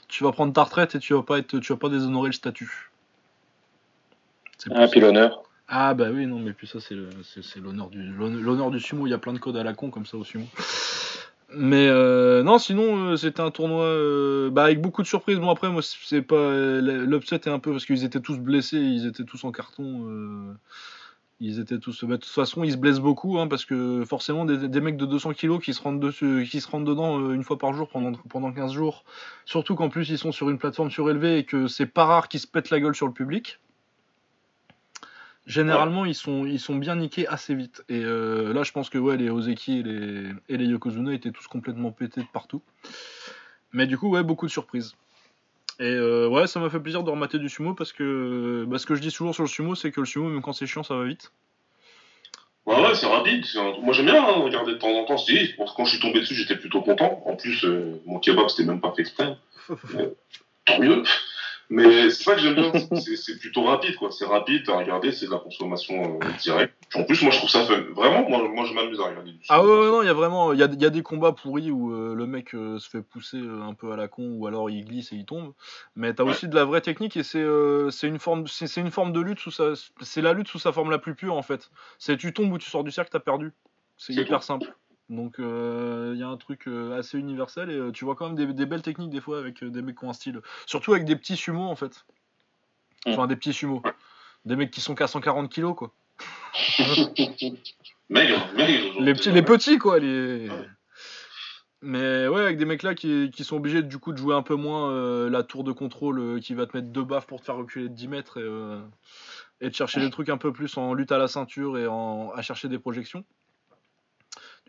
tu 0.09 0.25
vas 0.25 0.33
prendre 0.33 0.51
ta 0.51 0.63
retraite 0.63 0.95
et 0.95 0.99
tu 0.99 1.13
vas 1.13 1.23
pas 1.23 1.37
être, 1.37 1.59
tu 1.59 1.71
vas 1.71 1.79
pas 1.79 1.87
déshonorer 1.87 2.27
le 2.27 2.33
statut. 2.33 2.91
C'est 4.57 4.69
Ah, 4.75 4.87
puis 4.89 4.99
l'honneur. 4.99 5.43
Ah 5.73 5.93
bah 5.93 6.09
oui, 6.11 6.27
non, 6.27 6.37
mais 6.37 6.51
puis 6.51 6.67
ça 6.67 6.79
c'est 6.81 6.95
l'honneur 7.61 7.89
du 7.89 8.03
l'honneur 8.03 8.71
du 8.71 8.79
sumo. 8.81 9.07
Il 9.07 9.11
y 9.11 9.13
a 9.13 9.17
plein 9.17 9.31
de 9.31 9.39
codes 9.39 9.55
à 9.55 9.63
la 9.63 9.73
con 9.73 9.89
comme 9.89 10.05
ça 10.05 10.17
au 10.17 10.25
sumo. 10.25 10.45
Mais 11.55 11.87
euh, 11.87 12.43
non, 12.43 12.57
sinon 12.59 13.11
euh, 13.11 13.15
c'était 13.15 13.39
un 13.39 13.51
tournoi 13.51 13.85
euh, 13.85 14.49
bah, 14.49 14.65
avec 14.65 14.81
beaucoup 14.81 15.01
de 15.01 15.07
surprises. 15.07 15.39
Bon 15.39 15.49
après 15.49 15.69
moi 15.69 15.81
c'est 15.81 16.21
pas 16.21 16.51
l'upset 16.81 17.37
est 17.37 17.47
un 17.47 17.59
peu 17.59 17.71
parce 17.71 17.85
qu'ils 17.85 18.03
étaient 18.03 18.19
tous 18.19 18.37
blessés, 18.37 18.79
ils 18.79 19.07
étaient 19.07 19.23
tous 19.23 19.45
en 19.45 19.53
carton. 19.53 20.57
ils 21.39 21.61
étaient 21.61 21.79
tous. 21.79 22.03
bah, 22.03 22.17
de 22.17 22.21
toute 22.21 22.33
façon 22.33 22.65
ils 22.65 22.73
se 22.73 22.77
blessent 22.77 22.99
beaucoup 22.99 23.39
hein, 23.39 23.47
parce 23.47 23.63
que 23.63 24.03
forcément 24.03 24.43
des, 24.43 24.81
mecs 24.81 24.97
de 24.97 25.05
200 25.05 25.31
kilos 25.31 25.63
qui 25.63 25.73
se 25.73 25.81
rentrent 25.81 25.99
dedans 25.99 27.31
une 27.31 27.45
fois 27.45 27.57
par 27.57 27.71
jour 27.71 27.87
pendant 27.87 28.11
pendant 28.29 28.51
15 28.51 28.73
jours. 28.73 29.05
Surtout 29.45 29.75
qu'en 29.75 29.87
plus 29.87 30.09
ils 30.09 30.17
sont 30.17 30.33
sur 30.33 30.49
une 30.49 30.57
plateforme 30.57 30.91
surélevée 30.91 31.37
et 31.37 31.45
que 31.45 31.67
c'est 31.67 31.85
pas 31.85 32.03
rare 32.03 32.27
qu'ils 32.27 32.41
se 32.41 32.47
pètent 32.47 32.71
la 32.71 32.81
gueule 32.81 32.95
sur 32.95 33.07
le 33.07 33.13
public. 33.13 33.59
Généralement, 35.51 36.05
ils, 36.05 36.15
sont, 36.15 36.45
ils 36.45 36.61
sont 36.61 36.75
bien 36.75 36.95
niqués 36.95 37.27
assez 37.27 37.53
vite. 37.53 37.83
Et 37.89 37.99
euh, 37.99 38.53
là, 38.53 38.63
je 38.63 38.71
pense 38.71 38.89
que 38.89 38.97
ouais, 38.97 39.17
les 39.17 39.29
Ozeki 39.29 39.79
et 39.79 39.83
les, 39.83 40.29
et 40.47 40.55
les 40.55 40.65
Yokozuna 40.65 41.13
étaient 41.13 41.31
tous 41.31 41.47
complètement 41.47 41.91
pétés 41.91 42.21
de 42.21 42.27
partout. 42.31 42.61
Mais 43.73 43.85
du 43.85 43.97
coup, 43.97 44.09
ouais, 44.09 44.23
beaucoup 44.23 44.45
de 44.45 44.51
surprises. 44.51 44.95
Et 45.79 45.83
euh, 45.83 46.29
ouais, 46.29 46.47
ça 46.47 46.61
m'a 46.61 46.69
fait 46.69 46.79
plaisir 46.79 47.03
de 47.03 47.09
remater 47.09 47.37
du 47.37 47.49
sumo 47.49 47.73
parce 47.73 47.91
que 47.91 48.63
bah, 48.65 48.77
ce 48.77 48.85
que 48.85 48.95
je 48.95 49.01
dis 49.01 49.11
toujours 49.11 49.33
sur 49.35 49.43
le 49.43 49.49
sumo, 49.49 49.75
c'est 49.75 49.91
que 49.91 49.99
le 49.99 50.05
sumo, 50.05 50.29
même 50.29 50.41
quand 50.41 50.53
c'est 50.53 50.67
chiant, 50.67 50.83
ça 50.83 50.95
va 50.95 51.03
vite. 51.03 51.33
Ouais, 52.65 52.81
ouais, 52.81 52.95
c'est 52.95 53.07
rapide. 53.07 53.43
Moi, 53.81 53.93
j'aime 53.93 54.05
bien 54.05 54.23
hein, 54.23 54.39
regarder 54.43 54.71
de 54.71 54.77
temps 54.77 54.87
en 54.87 55.03
temps. 55.03 55.17
Bon, 55.57 55.65
quand 55.75 55.83
je 55.83 55.91
suis 55.91 55.99
tombé 55.99 56.21
dessus, 56.21 56.35
j'étais 56.35 56.55
plutôt 56.55 56.81
content. 56.81 57.21
En 57.25 57.35
plus, 57.35 57.65
euh, 57.65 58.01
mon 58.05 58.19
kebab, 58.19 58.47
c'était 58.47 58.63
même 58.63 58.79
pas 58.79 58.93
fait 58.93 59.01
exprès. 59.01 59.35
Tant 60.65 60.79
mieux. 60.79 61.03
Mais 61.71 62.09
c'est 62.09 62.23
ça 62.23 62.35
que 62.35 62.41
j'aime 62.41 62.55
bien. 62.55 62.71
c'est- 63.15 63.39
plutôt 63.39 63.63
rapide, 63.63 63.95
quoi. 63.95 64.11
C'est 64.11 64.25
rapide 64.25 64.69
à 64.69 64.77
regarder, 64.77 65.11
c'est 65.13 65.25
de 65.25 65.31
la 65.31 65.37
consommation 65.39 66.19
euh, 66.21 66.27
directe. 66.41 66.75
En 66.95 67.03
plus, 67.05 67.21
moi, 67.21 67.31
je 67.31 67.37
trouve 67.37 67.49
ça 67.49 67.63
fun. 67.65 67.79
Vraiment, 67.95 68.29
moi, 68.29 68.47
moi 68.49 68.65
je 68.65 68.73
m'amuse 68.73 68.99
à 68.99 69.05
regarder 69.05 69.31
Ah 69.47 69.63
ouais, 69.63 69.69
ouais, 69.69 69.85
non, 69.87 70.01
il 70.01 70.05
y 70.05 70.09
a 70.09 70.13
vraiment, 70.13 70.51
il 70.51 70.59
y 70.59 70.63
a, 70.63 70.67
y 70.67 70.85
a 70.85 70.89
des 70.89 71.01
combats 71.01 71.31
pourris 71.31 71.71
où 71.71 71.93
euh, 71.93 72.13
le 72.13 72.25
mec 72.27 72.53
euh, 72.53 72.77
se 72.77 72.89
fait 72.89 73.01
pousser 73.01 73.39
un 73.39 73.73
peu 73.73 73.93
à 73.93 73.95
la 73.95 74.09
con 74.09 74.27
ou 74.37 74.45
alors 74.47 74.69
il 74.69 74.83
glisse 74.85 75.13
et 75.13 75.15
il 75.15 75.25
tombe. 75.25 75.53
Mais 75.95 76.13
t'as 76.13 76.23
Ouais. 76.25 76.31
aussi 76.31 76.49
de 76.49 76.55
la 76.55 76.65
vraie 76.65 76.81
technique 76.81 77.15
et 77.15 77.23
c'est 77.23 77.45
c'est 77.89 78.07
une 78.07 78.19
forme, 78.19 78.45
c'est 78.47 78.81
une 78.81 78.91
forme 78.91 79.13
de 79.13 79.21
lutte 79.21 79.39
sous 79.39 79.51
sa, 79.51 79.71
c'est 80.01 80.21
la 80.21 80.33
lutte 80.33 80.49
sous 80.49 80.59
sa 80.59 80.73
forme 80.73 80.91
la 80.91 80.99
plus 80.99 81.15
pure 81.15 81.35
en 81.35 81.41
fait. 81.41 81.71
C'est 81.99 82.17
tu 82.17 82.33
tombes 82.33 82.51
ou 82.51 82.57
tu 82.57 82.69
sors 82.69 82.83
du 82.83 82.91
cercle, 82.91 83.09
t'as 83.11 83.19
perdu. 83.19 83.53
C'est 83.97 84.11
C'est 84.13 84.21
hyper 84.23 84.39
tout. 84.39 84.45
simple. 84.45 84.75
Donc 85.11 85.39
euh, 85.39 86.13
il 86.15 86.19
y 86.19 86.23
a 86.23 86.27
un 86.27 86.37
truc 86.37 86.67
euh, 86.67 86.97
assez 86.97 87.19
universel 87.19 87.69
et 87.69 87.75
euh, 87.75 87.91
tu 87.91 88.05
vois 88.05 88.15
quand 88.15 88.27
même 88.27 88.35
des, 88.35 88.53
des 88.53 88.65
belles 88.65 88.81
techniques 88.81 89.09
des 89.09 89.19
fois 89.19 89.39
avec 89.39 89.61
euh, 89.61 89.69
des 89.69 89.81
mecs 89.81 89.97
qui 89.97 90.05
ont 90.05 90.09
un 90.09 90.13
style, 90.13 90.39
surtout 90.65 90.93
avec 90.93 91.03
des 91.03 91.17
petits 91.17 91.35
sumo 91.35 91.63
en 91.63 91.75
fait. 91.75 92.05
Enfin 93.05 93.27
des 93.27 93.35
petits 93.35 93.51
sumo, 93.51 93.83
des 94.45 94.55
mecs 94.55 94.71
qui 94.71 94.79
sont 94.79 94.95
qu'à 94.95 95.07
140 95.07 95.51
kilos 95.51 95.75
quoi. 95.75 95.91
Maigre, 98.09 98.47
maigre. 98.55 98.93
genre, 98.93 99.01
Les 99.01 99.13
petits, 99.13 99.29
euh, 99.29 99.33
les 99.33 99.41
petits 99.41 99.77
quoi, 99.77 99.99
les. 99.99 100.49
Ouais. 100.49 100.67
Mais 101.81 102.27
ouais, 102.27 102.41
avec 102.41 102.57
des 102.57 102.65
mecs 102.65 102.83
là 102.83 102.93
qui, 102.93 103.31
qui 103.31 103.43
sont 103.43 103.57
obligés 103.57 103.81
du 103.81 103.97
coup 103.97 104.13
de 104.13 104.17
jouer 104.17 104.35
un 104.35 104.43
peu 104.43 104.55
moins 104.55 104.91
euh, 104.91 105.29
la 105.29 105.43
tour 105.43 105.63
de 105.63 105.71
contrôle 105.71 106.19
euh, 106.19 106.39
qui 106.39 106.53
va 106.53 106.67
te 106.67 106.77
mettre 106.77 106.89
deux 106.89 107.03
baffes 107.03 107.25
pour 107.25 107.39
te 107.39 107.45
faire 107.45 107.55
reculer 107.57 107.89
de 107.89 107.93
10 107.95 108.07
mètres 108.07 108.37
et, 108.37 108.43
euh, 108.43 108.79
et 109.61 109.69
de 109.69 109.73
chercher 109.73 109.99
des 109.99 110.11
trucs 110.11 110.29
un 110.29 110.37
peu 110.37 110.53
plus 110.53 110.77
en 110.77 110.93
lutte 110.93 111.11
à 111.11 111.17
la 111.17 111.27
ceinture 111.27 111.77
et 111.79 111.87
en, 111.87 112.31
à 112.35 112.41
chercher 112.43 112.69
des 112.69 112.77
projections. 112.77 113.25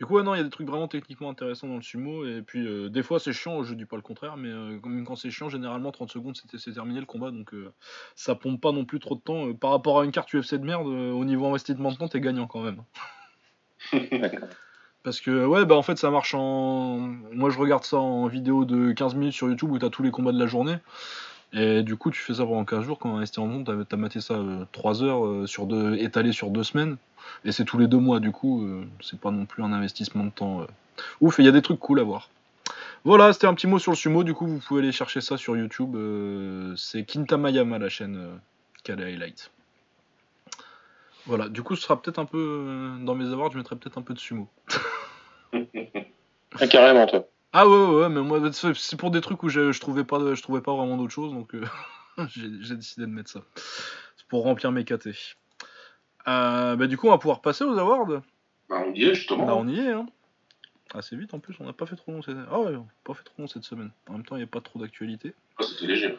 Du 0.03 0.07
coup, 0.07 0.15
ouais, 0.15 0.23
non, 0.23 0.35
il 0.35 0.39
y 0.39 0.41
a 0.41 0.43
des 0.43 0.49
trucs 0.49 0.67
vraiment 0.67 0.89
techniquement 0.89 1.29
intéressants 1.29 1.69
dans 1.69 1.77
le 1.77 1.81
sumo. 1.81 2.25
Et 2.25 2.41
puis, 2.41 2.67
euh, 2.67 2.89
des 2.89 3.03
fois, 3.03 3.21
c'est 3.21 3.31
chiant, 3.31 3.63
je 3.63 3.73
dis 3.73 3.85
pas 3.85 3.95
le 3.95 4.01
contraire, 4.01 4.35
mais 4.35 4.49
euh, 4.49 4.77
même 4.83 5.05
quand 5.05 5.15
c'est 5.15 5.31
chiant, 5.31 5.47
généralement, 5.47 5.93
30 5.93 6.11
secondes, 6.11 6.35
c'est 6.57 6.73
terminé 6.73 6.99
le 6.99 7.05
combat. 7.05 7.31
Donc, 7.31 7.53
euh, 7.53 7.71
ça 8.13 8.35
pompe 8.35 8.59
pas 8.59 8.73
non 8.73 8.83
plus 8.83 8.99
trop 8.99 9.15
de 9.15 9.21
temps. 9.21 9.53
Par 9.53 9.71
rapport 9.71 10.01
à 10.01 10.03
une 10.03 10.11
carte 10.11 10.33
UFC 10.33 10.55
de 10.55 10.65
merde, 10.65 10.87
au 10.87 11.23
niveau 11.23 11.47
investissement 11.47 11.89
de 11.89 11.95
temps, 11.95 12.09
t'es 12.09 12.19
gagnant 12.19 12.47
quand 12.47 12.63
même. 12.63 12.83
D'accord. 14.11 14.49
Parce 15.03 15.21
que 15.21 15.45
ouais 15.45 15.65
bah 15.65 15.75
en 15.75 15.81
fait 15.81 15.97
ça 15.97 16.09
marche 16.09 16.33
en. 16.33 16.97
Moi 16.97 17.49
je 17.49 17.59
regarde 17.59 17.83
ça 17.83 17.97
en 17.97 18.27
vidéo 18.27 18.63
de 18.63 18.93
15 18.93 19.15
minutes 19.15 19.33
sur 19.33 19.49
YouTube 19.49 19.69
où 19.71 19.77
t'as 19.77 19.89
tous 19.89 20.01
les 20.01 20.11
combats 20.11 20.31
de 20.31 20.39
la 20.39 20.47
journée. 20.47 20.77
Et 21.55 21.83
du 21.83 21.95
coup 21.97 22.09
tu 22.09 22.19
fais 22.19 22.33
ça 22.33 22.45
pendant 22.45 22.65
15 22.65 22.83
jours, 22.83 22.97
quand 22.99 23.15
resté 23.15 23.39
en 23.39 23.45
monde, 23.47 23.85
t'as 23.87 23.95
maté 23.97 24.19
ça 24.21 24.39
3 24.71 25.03
heures 25.03 25.25
euh, 25.25 25.45
sur 25.45 25.65
deux, 25.67 25.95
étalé 25.97 26.31
sur 26.31 26.49
2 26.49 26.63
semaines. 26.63 26.97
Et 27.45 27.51
c'est 27.51 27.63
tous 27.63 27.77
les 27.77 27.87
2 27.87 27.97
mois 27.97 28.19
du 28.19 28.31
coup, 28.31 28.63
euh, 28.63 28.85
c'est 29.01 29.19
pas 29.19 29.31
non 29.31 29.45
plus 29.45 29.63
un 29.63 29.71
investissement 29.71 30.23
de 30.23 30.31
temps. 30.31 30.61
euh. 30.61 30.65
Ouf, 31.21 31.39
et 31.39 31.43
il 31.43 31.45
y 31.45 31.49
a 31.49 31.51
des 31.51 31.61
trucs 31.61 31.79
cool 31.79 31.99
à 31.99 32.03
voir. 32.03 32.29
Voilà, 33.03 33.33
c'était 33.33 33.47
un 33.47 33.53
petit 33.53 33.67
mot 33.67 33.77
sur 33.79 33.91
le 33.91 33.97
sumo, 33.97 34.23
du 34.23 34.33
coup 34.33 34.47
vous 34.47 34.59
pouvez 34.59 34.81
aller 34.81 34.91
chercher 34.91 35.21
ça 35.21 35.37
sur 35.37 35.55
YouTube. 35.55 35.95
euh, 35.95 36.73
c'est 36.75 37.03
Kintamayama 37.03 37.77
la 37.77 37.89
chaîne 37.89 38.15
euh, 38.15 38.35
qui 38.83 38.91
a 38.91 38.95
les 38.95 39.03
highlights. 39.13 39.51
Voilà, 41.25 41.49
du 41.49 41.61
coup 41.63 41.75
ce 41.75 41.83
sera 41.83 42.01
peut-être 42.01 42.19
un 42.19 42.25
peu. 42.25 42.37
euh, 42.37 43.05
dans 43.05 43.15
mes 43.15 43.31
awards, 43.31 43.51
je 43.51 43.57
mettrai 43.57 43.75
peut-être 43.75 43.97
un 43.97 44.01
peu 44.01 44.13
de 44.13 44.19
sumo. 44.19 44.47
Ah, 46.59 46.67
carrément, 46.67 47.07
toi. 47.07 47.25
Ah 47.53 47.67
ouais, 47.67 47.75
ouais, 47.75 48.01
ouais, 48.01 48.09
mais 48.09 48.21
moi, 48.21 48.39
c'est 48.51 48.97
pour 48.97 49.11
des 49.11 49.21
trucs 49.21 49.43
où 49.43 49.49
je, 49.49 49.71
je 49.71 49.79
trouvais 49.79 50.03
pas, 50.03 50.33
je 50.33 50.41
trouvais 50.41 50.61
pas 50.61 50.75
vraiment 50.75 50.97
d'autre 50.97 51.13
chose, 51.13 51.31
donc 51.31 51.53
euh, 51.53 51.63
j'ai 52.27 52.75
décidé 52.75 53.05
de 53.05 53.11
mettre 53.11 53.29
ça. 53.29 53.41
C'est 54.17 54.27
pour 54.27 54.43
remplir 54.43 54.71
mes 54.71 54.83
KT. 54.83 55.09
Euh, 56.27 56.75
bah, 56.75 56.87
du 56.87 56.97
coup, 56.97 57.07
on 57.07 57.11
va 57.11 57.17
pouvoir 57.19 57.41
passer 57.41 57.63
aux 57.63 57.77
awards. 57.77 58.21
Bah, 58.69 58.83
on 58.87 58.93
y 58.93 59.03
est, 59.03 59.13
justement. 59.13 59.45
Là, 59.45 59.55
on 59.55 59.67
y 59.67 59.79
est. 59.79 59.91
Hein. 59.91 60.07
Assez 60.95 61.15
vite 61.15 61.33
en 61.33 61.39
plus, 61.39 61.55
on 61.59 61.65
n'a 61.65 61.73
pas 61.73 61.85
fait 61.85 61.95
trop 61.95 62.11
long 62.11 62.21
cette 62.21 62.37
Ah 62.51 62.59
ouais, 62.59 62.77
pas 63.03 63.13
fait 63.13 63.23
trop 63.23 63.41
long 63.41 63.47
cette 63.47 63.63
semaine. 63.63 63.91
En 64.07 64.13
même 64.13 64.25
temps, 64.25 64.35
il 64.35 64.39
n'y 64.39 64.45
a 64.45 64.47
pas 64.47 64.61
trop 64.61 64.79
d'actualité. 64.79 65.33
Ah, 65.57 65.63
C'était 65.63 65.87
léger. 65.87 66.17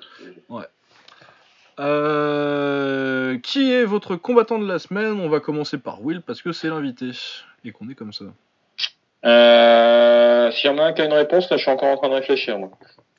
Euh, 1.81 3.39
qui 3.39 3.73
est 3.73 3.85
votre 3.85 4.15
combattant 4.15 4.59
de 4.59 4.67
la 4.67 4.79
semaine? 4.79 5.21
On 5.21 5.29
va 5.29 5.41
commencer 5.41 5.79
par 5.79 6.03
Will 6.03 6.23
parce 6.23 6.43
que 6.43 6.53
c'est 6.53 6.69
l'invité 6.69 7.11
et 7.65 7.73
qu'on 7.73 7.89
est 7.89 7.95
comme 7.95 8.13
ça. 8.13 8.27
Euh, 9.25 10.24
S'il 10.53 10.71
y 10.71 10.73
en 10.73 10.79
a 10.79 10.85
un 10.85 10.93
qui 10.93 11.03
a 11.03 11.07
une 11.07 11.13
réponse, 11.13 11.51
là, 11.51 11.57
je 11.57 11.63
suis 11.63 11.71
encore 11.71 11.89
en 11.89 11.97
train 11.97 12.09
de 12.09 12.15
réfléchir. 12.15 12.59
Moi. 12.59 12.71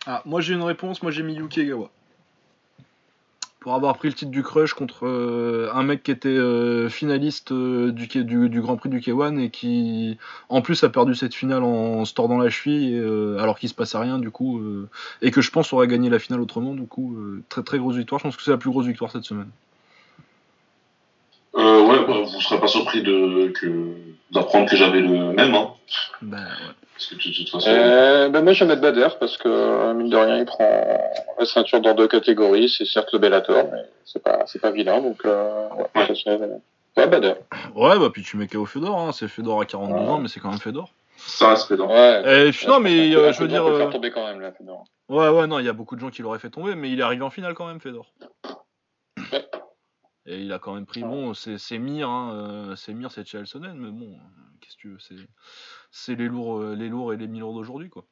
Ah, 0.07 0.22
moi 0.26 0.41
j'ai 0.41 0.53
une 0.53 0.64
réponse, 0.64 1.02
moi 1.02 1.11
j'ai 1.11 1.23
mis 1.23 1.34
Yuki 1.34 1.61
Egawa. 1.61 1.89
Pour 3.60 3.73
avoir 3.73 3.97
pris 3.97 4.10
le 4.10 4.14
titre 4.14 4.30
du 4.30 4.43
Crush 4.43 4.76
contre 4.76 5.07
euh, 5.07 5.72
un 5.73 5.81
mec 5.81 6.03
qui 6.03 6.11
était 6.11 6.30
euh, 6.30 6.88
finaliste 6.88 7.52
euh, 7.52 7.91
du, 7.91 8.61
Grand 8.61 8.77
Prix 8.77 8.89
du 8.89 8.99
K1 8.99 9.39
et 9.39 9.49
qui 9.49 10.19
en 10.49 10.61
plus 10.61 10.84
a 10.84 10.89
perdu 10.89 11.15
cette 11.15 11.34
finale 11.34 11.64
en 11.64 12.06
se 12.06 12.14
tordant 12.14 12.38
la 12.38 12.52
cheville 12.52 12.95
euh, 12.95 13.39
alors 13.39 13.57
qu'il 13.57 13.68
se 13.68 13.73
passait 13.73 13.97
rien 13.97 14.19
du 14.19 14.30
coup 14.30 14.60
euh, 14.60 14.88
et 15.23 15.31
que 15.31 15.41
je 15.41 15.49
pense 15.49 15.73
aurait 15.73 15.88
gagné 15.88 16.11
la 16.11 16.19
finale 16.19 16.41
autrement 16.41 16.76
du 16.76 16.85
coup 16.85 17.15
euh, 17.18 17.41
très 17.49 17.64
très 17.64 17.80
grosse 17.80 17.95
victoire, 17.95 18.19
je 18.19 18.26
pense 18.26 18.38
que 18.38 18.43
c'est 18.43 18.52
la 18.52 18.57
plus 18.57 18.69
grosse 18.69 18.85
victoire 18.85 19.11
cette 19.11 19.23
semaine. 19.23 19.49
Euh, 21.57 21.86
ouais, 21.88 22.06
bah, 22.06 22.14
vous 22.23 22.41
serez 22.41 22.60
pas 22.60 22.68
surpris 22.68 23.02
de, 23.02 23.49
que, 23.49 23.94
d'apprendre 24.32 24.69
que 24.69 24.76
j'avais 24.76 24.99
le 25.02 25.32
même, 25.34 25.53
hein. 25.56 25.72
Bah 26.22 26.38
ouais. 26.38 26.73
Parce 26.94 27.07
que 27.07 27.15
de 27.15 27.36
toute 27.36 27.49
façon. 27.49 27.69
Euh, 27.69 28.30
ben 28.30 28.41
moi, 28.41 28.53
je 28.53 28.64
vais 28.64 28.69
mettre 28.69 28.82
Bader 28.82 29.07
parce 29.19 29.38
que, 29.38 29.48
euh, 29.49 29.94
mine 29.94 30.10
de 30.10 30.15
rien, 30.18 30.38
il 30.38 30.45
prend 30.45 30.98
la 31.38 31.45
ceinture 31.45 31.82
dans 31.82 31.94
deux 31.94 32.07
catégories. 32.07 32.69
C'est 32.69 32.86
certes 32.86 33.11
le 33.14 33.19
Bellator, 33.19 33.65
mais 33.72 33.84
c'est 34.06 34.23
pas, 34.23 34.44
c'est 34.48 34.60
pas 34.61 34.72
vilain. 34.72 35.02
Donc, 35.02 35.26
euh, 35.26 35.68
ouais, 35.77 35.88
Ouais. 35.95 36.15
ça 36.15 36.32
ouais, 36.38 37.07
Bader. 37.07 37.34
Ouais 37.76 37.99
bah 37.99 38.10
puis 38.14 38.23
tu 38.23 38.38
mets 38.38 38.48
KO 38.48 38.65
Fedor, 38.65 38.98
hein. 38.98 39.11
c'est 39.11 39.27
Fedor 39.27 39.60
à 39.61 39.65
42 39.65 39.94
Ouais. 39.94 39.99
ans 40.07 40.18
mais 40.19 40.30
c'est 40.30 40.40
quand 40.40 40.49
même 40.49 40.60
Fedor. 40.60 40.90
Ça 41.18 41.49
reste 41.49 41.68
pédant. 41.68 41.90
Ouais. 41.90 42.48
Et 42.48 42.52
puis, 42.52 42.68
non 42.68 42.80
mais 42.80 43.14
euh, 43.15 43.34
je 43.34 43.40
veux 43.41 43.48
dire... 43.49 43.64
Peut 43.65 43.72
euh, 43.72 43.77
faire 43.80 43.90
tomber 43.90 44.11
quand 44.11 44.26
même, 44.26 44.40
là, 44.40 44.52
Fedor. 44.53 44.86
Ouais, 45.10 45.27
ouais, 45.30 45.48
non, 45.48 45.60
il 45.60 45.65
y 45.65 45.69
a 45.69 45.73
beaucoup 45.73 45.95
de 45.95 46.02
gens 46.02 46.10
qui 46.10 46.22
l'auraient 46.22 46.40
fait 46.40 46.49
tomber, 46.49 46.76
mais 46.76 46.90
il 46.90 46.99
est 46.99 47.03
arrivé 47.03 47.23
en 47.23 47.30
finale 47.30 47.53
quand 47.53 47.68
même, 47.68 47.80
Fedor. 47.82 48.06
Ouais. 49.34 49.45
Et 50.27 50.41
il 50.41 50.52
a 50.53 50.60
quand 50.60 50.73
même 50.73 50.85
pris, 50.88 51.03
Ouais. 51.03 51.10
bon, 51.10 51.34
c'est 51.34 51.57
c'est 51.60 51.77
Mir, 51.77 52.10
hein, 52.10 52.34
euh, 52.34 52.76
c'est 52.76 52.93
Mir, 52.93 53.11
c'est 53.11 53.27
Chalsonen, 53.27 53.77
mais 53.77 53.91
bon, 53.91 54.18
qu'est-ce 54.60 54.76
que 54.76 54.81
tu 54.81 54.89
veux, 54.89 54.99
c'est 54.99 55.15
c'est 55.91 56.15
les 56.15 56.27
lourds, 56.27 56.60
euh, 56.60 56.76
les 56.76 56.89
lourds 56.89 57.14
et 57.14 57.18
les 57.18 57.27
mi-lourds 57.27 57.53
d'aujourd'hui, 57.53 57.89
quoi. 57.89 58.06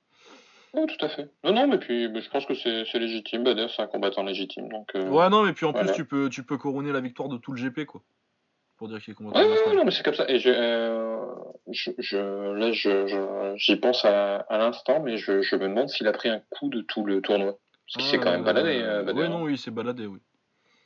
Ouais, 0.75 0.85
tout 0.87 1.03
à 1.05 1.09
fait. 1.09 1.29
Non, 1.43 1.53
non, 1.53 1.67
mais 1.67 1.77
puis, 1.77 2.07
mais 2.09 2.21
je 2.21 2.29
pense 2.29 2.45
que 2.45 2.55
c'est, 2.55 2.85
c'est 2.85 2.97
légitime. 2.99 3.43
Bader, 3.43 3.67
c'est 3.75 3.81
un 3.81 3.87
combattant 3.87 4.23
légitime. 4.23 4.69
Donc, 4.69 4.89
euh, 4.95 5.07
Ouais, 5.09 5.29
non, 5.29 5.43
mais 5.43 5.53
puis 5.53 5.65
en 5.65 5.71
voilà. 5.71 5.87
plus, 5.87 5.95
tu 5.95 6.05
peux, 6.05 6.29
tu 6.29 6.43
peux 6.43 6.57
couronner 6.57 6.91
la 6.91 7.01
victoire 7.01 7.29
de 7.29 7.37
tout 7.37 7.51
le 7.51 7.61
GP, 7.61 7.85
quoi. 7.85 8.01
Pour 8.77 8.87
dire 8.89 8.99
qu'il 9.01 9.11
est 9.11 9.15
combattant 9.15 9.39
Ouais, 9.39 9.45
ouais, 9.67 9.75
non, 9.75 9.85
mais 9.85 9.91
c'est 9.91 10.03
comme 10.03 10.15
ça. 10.15 10.27
Et 10.29 10.39
je, 10.39 10.49
euh, 10.49 11.25
je, 11.71 11.91
je, 11.99 12.17
là, 12.17 12.71
je, 12.71 13.05
je, 13.07 13.53
j'y 13.55 13.75
pense 13.75 14.03
à, 14.03 14.37
à 14.37 14.57
l'instant, 14.57 14.99
mais 15.01 15.17
je, 15.17 15.41
je 15.43 15.55
me 15.55 15.67
demande 15.67 15.89
s'il 15.89 16.07
a 16.07 16.11
pris 16.11 16.29
un 16.29 16.41
coup 16.49 16.69
de 16.69 16.81
tout 16.81 17.05
le 17.05 17.21
tournoi. 17.21 17.59
Parce 17.87 17.97
qu'il 17.97 18.05
s'est 18.05 18.23
quand 18.23 18.31
même 18.31 18.43
baladé, 18.43 18.81
euh, 18.81 19.03
Bader. 19.03 19.19
Ouais, 19.21 19.29
non, 19.29 19.43
oui, 19.43 19.53
il 19.53 19.57
s'est 19.59 19.69
baladé, 19.71 20.07
oui. 20.07 20.19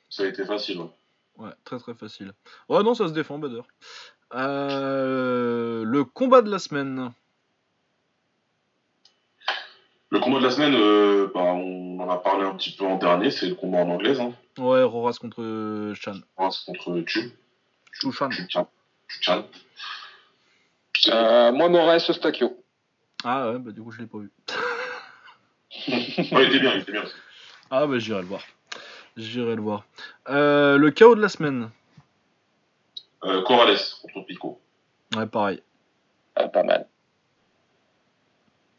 Ça 0.09 0.23
a 0.23 0.27
été 0.27 0.45
facile, 0.45 0.79
ouais. 0.79 0.89
Ouais, 1.37 1.51
très 1.63 1.77
très 1.79 1.93
facile. 1.93 2.33
Ouais, 2.69 2.83
non, 2.83 2.95
ça 2.95 3.07
se 3.07 3.13
défend, 3.13 3.37
Bader. 3.37 3.61
Euh, 4.33 5.83
le 5.83 6.03
combat 6.03 6.41
de 6.41 6.49
la 6.49 6.59
semaine. 6.59 7.11
Le 10.09 10.19
combat 10.19 10.39
de 10.39 10.45
la 10.45 10.51
semaine, 10.51 10.73
euh, 10.75 11.29
bah, 11.33 11.41
on 11.41 11.99
en 11.99 12.09
a 12.09 12.17
parlé 12.17 12.45
un 12.45 12.55
petit 12.55 12.71
peu 12.71 12.85
en 12.85 12.97
dernier, 12.97 13.29
c'est 13.29 13.47
le 13.47 13.55
combat 13.55 13.79
en 13.79 13.89
anglaise, 13.89 14.19
hein. 14.19 14.33
Ouais, 14.57 14.81
Roras 14.83 15.17
contre 15.19 15.41
euh, 15.41 15.93
Chan. 15.93 16.13
C'est 16.49 16.65
contre 16.65 17.01
Tu. 17.05 17.31
Chouchan. 17.91 18.31
Chuchan. 18.31 18.67
Chuchan. 19.07 19.45
Euh, 21.09 21.51
moi, 21.51 21.69
Moraes 21.69 21.99
Stakio. 21.99 22.57
Ah 23.23 23.51
ouais, 23.51 23.59
bah 23.59 23.71
du 23.71 23.81
coup, 23.81 23.91
je 23.91 24.01
l'ai 24.01 24.07
pas 24.07 24.19
vu. 24.19 24.31
Ouais, 25.87 26.43
il 26.43 26.49
était 26.49 26.59
bien, 26.59 26.73
il 26.73 26.81
était 26.81 26.91
bien. 26.91 27.03
Ah 27.69 27.85
bah 27.85 27.99
j'irai 27.99 28.21
le 28.21 28.27
voir. 28.27 28.41
J'irai 29.17 29.55
le 29.55 29.61
voir. 29.61 29.85
Euh, 30.29 30.77
le 30.77 30.91
chaos 30.91 31.15
de 31.15 31.21
la 31.21 31.29
semaine. 31.29 31.69
Euh, 33.23 33.41
Corrales 33.43 33.77
contre 34.03 34.25
Pico. 34.27 34.59
Ouais, 35.15 35.25
pareil. 35.25 35.61
Ah, 36.35 36.47
pas 36.47 36.63
mal. 36.63 36.85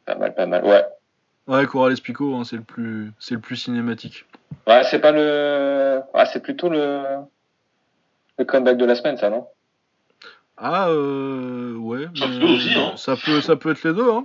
Pas 0.06 0.15
mal, 0.15 0.35
pas 0.35 0.47
mal. 0.47 0.65
Ouais. 0.65 0.85
Ouais, 1.48 1.66
Corrales 1.66 2.01
Pico, 2.01 2.35
hein, 2.36 2.44
c'est 2.44 2.56
le 2.56 2.62
plus, 2.62 3.12
c'est 3.19 3.35
le 3.35 3.40
plus 3.40 3.56
cinématique. 3.56 4.27
Ouais, 4.66 4.82
c'est 4.85 5.01
pas 5.01 5.12
le. 5.12 6.02
Ah, 6.15 6.24
c'est 6.27 6.40
plutôt 6.40 6.69
le. 6.69 7.02
Le 8.39 8.44
comeback 8.44 8.77
de 8.77 8.85
la 8.85 8.94
semaine, 8.94 9.16
ça, 9.16 9.31
non? 9.31 9.48
Ah 10.56 10.89
euh, 10.90 11.74
ouais. 11.77 12.06
Ça 12.16 12.28
mais- 12.28 12.39
peut 12.39 12.47
aussi, 12.47 12.73
hein. 12.77 12.93
Ça 12.97 13.16
peut, 13.16 13.40
ça 13.40 13.56
peut 13.56 13.73
être 13.73 13.82
les 13.82 13.93
deux, 13.94 14.09
hein. 14.10 14.23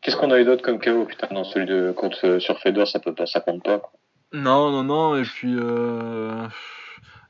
Qu'est-ce 0.00 0.16
qu'on 0.16 0.30
a 0.30 0.38
eu 0.40 0.44
d'autre 0.44 0.62
comme 0.62 0.80
KO 0.80 1.04
Putain, 1.04 1.28
non, 1.30 1.44
celui 1.44 1.66
de 1.66 1.92
contre 1.92 2.38
sur 2.38 2.58
Fedor, 2.60 2.88
ça 2.88 2.98
peut 2.98 3.14
pas, 3.14 3.26
ça 3.26 3.40
compte 3.40 3.62
pas. 3.62 3.78
quoi. 3.78 3.90
Non, 4.32 4.70
non, 4.70 4.82
non. 4.84 5.16
Et 5.16 5.22
puis 5.22 5.54
euh, 5.58 6.46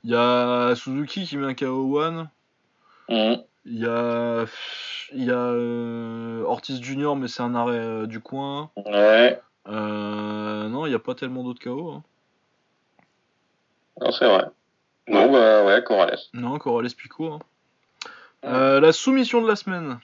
il 0.05 0.11
y 0.11 0.15
a 0.15 0.75
Suzuki 0.75 1.25
qui 1.25 1.37
met 1.37 1.47
un 1.47 1.55
KO 1.55 1.99
one. 2.01 2.29
Il 3.09 3.79
y 3.79 3.87
a, 3.87 4.45
il 5.13 5.25
y 5.25 5.31
a 5.31 5.35
euh, 5.35 6.43
Ortiz 6.45 6.81
Junior, 6.83 7.15
mais 7.17 7.29
c'est 7.29 7.43
un 7.43 7.55
arrêt 7.55 7.77
euh, 7.79 8.07
du 8.07 8.21
coin. 8.21 8.71
Ouais, 8.77 9.41
Euh, 9.69 10.69
non, 10.69 10.87
il 10.87 10.89
n'y 10.91 10.95
a 10.95 10.99
pas 10.99 11.15
tellement 11.15 11.45
d'autres 11.45 11.63
KO. 11.63 11.91
Hein. 11.93 12.03
non, 14.01 14.11
c'est 14.11 14.27
vrai. 14.27 14.47
Non, 15.09 15.31
bah 15.33 15.65
ouais, 15.65 15.83
Corrales. 15.85 16.19
Non, 16.33 16.59
Corrales 16.59 16.91
Pico. 16.97 17.33
hein. 17.35 17.39
Euh, 18.45 18.81
la 18.81 18.93
soumission 18.93 19.41
de 19.43 19.47
la 19.49 19.55
semaine. 19.57 20.01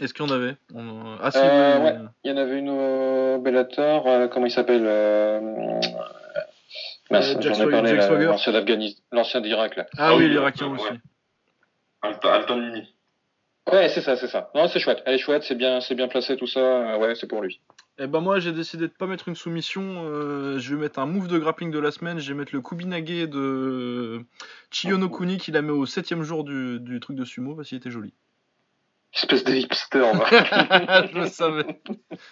Est-ce 0.00 0.12
qu'il 0.14 0.26
y 0.26 0.28
en 0.30 0.34
avait? 0.34 0.56
On- 0.74 1.16
Ah 1.22 1.30
si, 1.30 1.38
Euh, 1.38 1.78
ouais. 1.82 1.94
Il 2.24 2.30
y 2.30 2.34
en 2.34 2.36
avait 2.36 2.58
une 2.58 2.68
au 2.68 3.38
Bellator, 3.40 4.06
euh, 4.06 4.28
comment 4.28 4.46
il 4.46 4.50
s'appelle 4.50 4.84
euh... 4.84 5.40
mince, 7.10 7.34
Euh, 7.36 7.40
Jack 7.40 7.58
l'ancien 7.58 8.52
d'Afghanistan, 8.52 9.02
l'ancien 9.12 9.40
d'Irak, 9.40 9.76
là. 9.76 9.86
Ah 9.96 10.08
Ah 10.08 10.16
oui, 10.16 10.24
oui, 10.24 10.30
l'Irakien 10.30 10.66
ouais. 10.68 10.74
aussi. 10.78 10.92
Alta, 12.02 12.34
Alta 12.34 12.56
Mini. 12.56 12.92
Ouais, 13.72 13.88
c'est 13.88 14.00
ça, 14.02 14.16
c'est 14.16 14.28
ça. 14.28 14.50
Non, 14.54 14.68
c'est 14.68 14.78
chouette. 14.78 15.02
Elle 15.06 15.14
est 15.14 15.18
chouette, 15.18 15.42
c'est 15.42 15.54
bien, 15.56 15.80
c'est 15.80 15.94
bien 15.96 16.06
placé, 16.08 16.36
tout 16.36 16.46
ça. 16.46 16.60
euh, 16.60 16.98
Ouais, 16.98 17.14
c'est 17.14 17.26
pour 17.26 17.42
lui. 17.42 17.60
Eh 17.98 18.06
ben 18.06 18.20
moi 18.20 18.38
j'ai 18.40 18.52
décidé 18.52 18.88
de 18.88 18.92
pas 18.92 19.06
mettre 19.06 19.26
une 19.26 19.34
soumission, 19.34 19.82
euh, 20.04 20.58
je 20.58 20.74
vais 20.74 20.80
mettre 20.82 20.98
un 20.98 21.06
move 21.06 21.28
de 21.28 21.38
grappling 21.38 21.70
de 21.70 21.78
la 21.78 21.90
semaine, 21.90 22.18
je 22.18 22.30
vais 22.30 22.38
mettre 22.38 22.54
le 22.54 22.60
Kubinage 22.60 23.04
de 23.04 24.20
Chiyono 24.70 25.08
Kuni 25.08 25.38
qui 25.38 25.50
la 25.50 25.62
met 25.62 25.72
au 25.72 25.86
septième 25.86 26.22
jour 26.22 26.44
du, 26.44 26.78
du 26.78 27.00
truc 27.00 27.16
de 27.16 27.24
sumo 27.24 27.54
parce 27.54 27.70
qu'il 27.70 27.78
était 27.78 27.90
joli. 27.90 28.12
Espèce 29.14 29.44
de 29.44 29.54
hipster, 29.54 30.12
je 31.10 31.18
le 31.18 31.26
savais. 31.26 31.80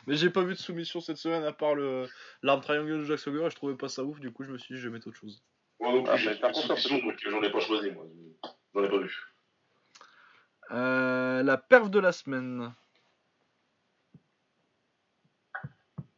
Mais 0.07 0.17
j'ai 0.17 0.29
pas 0.29 0.43
vu 0.43 0.53
de 0.53 0.59
soumission 0.59 1.01
cette 1.01 1.17
semaine 1.17 1.45
à 1.45 1.53
part 1.53 1.75
le 1.75 2.07
l'arme 2.43 2.61
triangle 2.61 2.99
de 2.99 3.05
Jack 3.05 3.19
Sauger 3.19 3.43
et 3.47 3.51
je 3.51 3.57
trouvais 3.57 3.77
pas 3.77 3.89
ça 3.89 4.05
ouf, 4.05 4.21
du 4.21 4.31
coup 4.31 4.45
je 4.45 4.51
me 4.51 4.59
suis 4.59 4.75
dit 4.75 4.81
je 4.81 4.89
vais 4.89 4.93
mettre 4.93 5.09
autre 5.09 5.17
chose. 5.17 5.43
Moi 5.81 5.93
non 5.93 6.03
plus, 6.03 6.13
Ah, 6.13 6.17
j'ai 6.17 6.35
soumission, 6.53 6.99
donc 6.99 7.15
j'en 7.19 7.43
ai 7.43 7.51
pas 7.51 7.61
choisi, 7.61 7.91
moi. 7.91 8.05
J'en 8.75 8.85
ai 8.85 8.89
pas 8.91 8.99
vu. 8.99 9.17
Euh, 10.71 11.43
la 11.43 11.57
perf 11.57 11.89
de 11.91 11.99
la 12.01 12.13
semaine. 12.13 12.75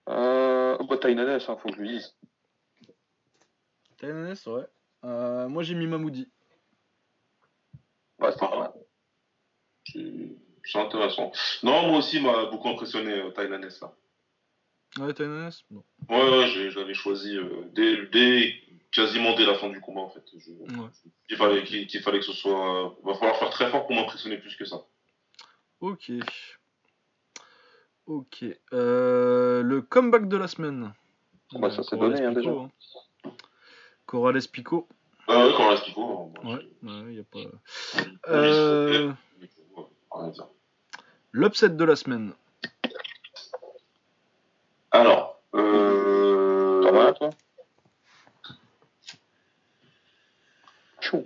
euh, 0.09 0.79
bah, 0.89 0.97
t'as 1.01 1.11
une 1.11 1.19
ADS, 1.21 1.49
hein, 1.49 1.57
faut 1.57 1.69
que 1.69 1.77
je 1.77 1.81
lui 1.81 1.89
dise. 1.91 2.17
TNS, 3.99 4.47
ouais. 4.47 4.67
Euh, 5.05 5.49
moi 5.49 5.63
j'ai 5.63 5.75
mis 5.75 5.87
Mamoudi. 5.87 6.31
Ouais, 8.19 8.33
c'est 8.33 8.39
pas 8.41 8.59
mal. 8.59 8.73
C'est 10.67 10.79
intéressant. 10.81 11.31
Non, 11.63 11.89
moi 11.89 11.99
aussi, 11.99 12.21
m'a 12.21 12.47
beaucoup 12.47 12.69
impressionné 12.69 13.13
euh, 13.13 13.31
Thaïlandais, 13.31 13.69
là. 13.81 13.93
Ouais, 14.99 15.13
Bon. 15.71 15.85
Ouais, 16.09 16.39
ouais, 16.39 16.49
j'ai- 16.49 16.71
je 16.71 16.79
l'avais 16.79 16.95
choisi 16.95 17.37
euh, 17.37 17.49
dès, 17.73 18.07
dès, 18.07 18.55
quasiment 18.91 19.35
dès 19.37 19.45
la 19.47 19.55
fin 19.55 19.69
du 19.69 19.81
combat, 19.81 20.01
en 20.01 20.09
fait. 20.11 20.25
Je- 20.37 20.51
Ouais. 20.51 20.89
il, 21.31 21.37
fallait, 21.37 21.65
qu'il 21.65 21.87
qu'il 21.87 22.01
fallait 22.01 22.19
que 22.21 22.25
ce 22.25 22.33
soit. 22.33 22.87
euh, 22.87 22.91
va 23.05 23.15
falloir 23.15 23.37
faire 23.39 23.51
très 23.51 23.71
fort 23.71 23.87
pour 23.87 23.95
m'impressionner 23.95 24.39
plus 24.39 24.57
que 24.57 24.65
ça. 24.65 24.83
Ok. 25.81 26.11
Ok. 28.07 28.45
Euh, 28.73 29.63
le 29.63 29.83
comeback 29.83 30.29
de 30.29 30.37
la 30.37 30.49
semaine. 30.49 30.93
Bah, 31.53 31.71
ça 31.71 31.83
s'est 31.83 31.91
Corrales 31.97 32.13
donné, 32.15 32.25
hein, 32.25 32.35
Pico, 32.35 32.41
déjà. 32.41 32.51
hein. 33.25 33.33
Corrales 34.07 34.49
Pico. 34.51 34.89
Ah 35.29 35.47
ouais, 35.47 35.69
reste 35.69 35.85
Pico. 35.85 36.33
hein, 36.43 36.49
Ouais, 36.49 36.69
ouais, 37.05 37.15
y 37.15 37.21
a 37.21 37.25
pas. 37.25 37.39
Euh, 38.29 39.13
Ouais. 40.17 40.33
L'upset 41.33 41.71
de 41.71 41.85
la 41.85 41.97
semaine. 41.97 42.33
Alors, 44.91 45.41
euh... 45.55 46.83
T'en 46.83 46.99
as 46.99 47.05
un, 47.09 47.13
toi? 47.13 47.31
Chou. 51.01 51.25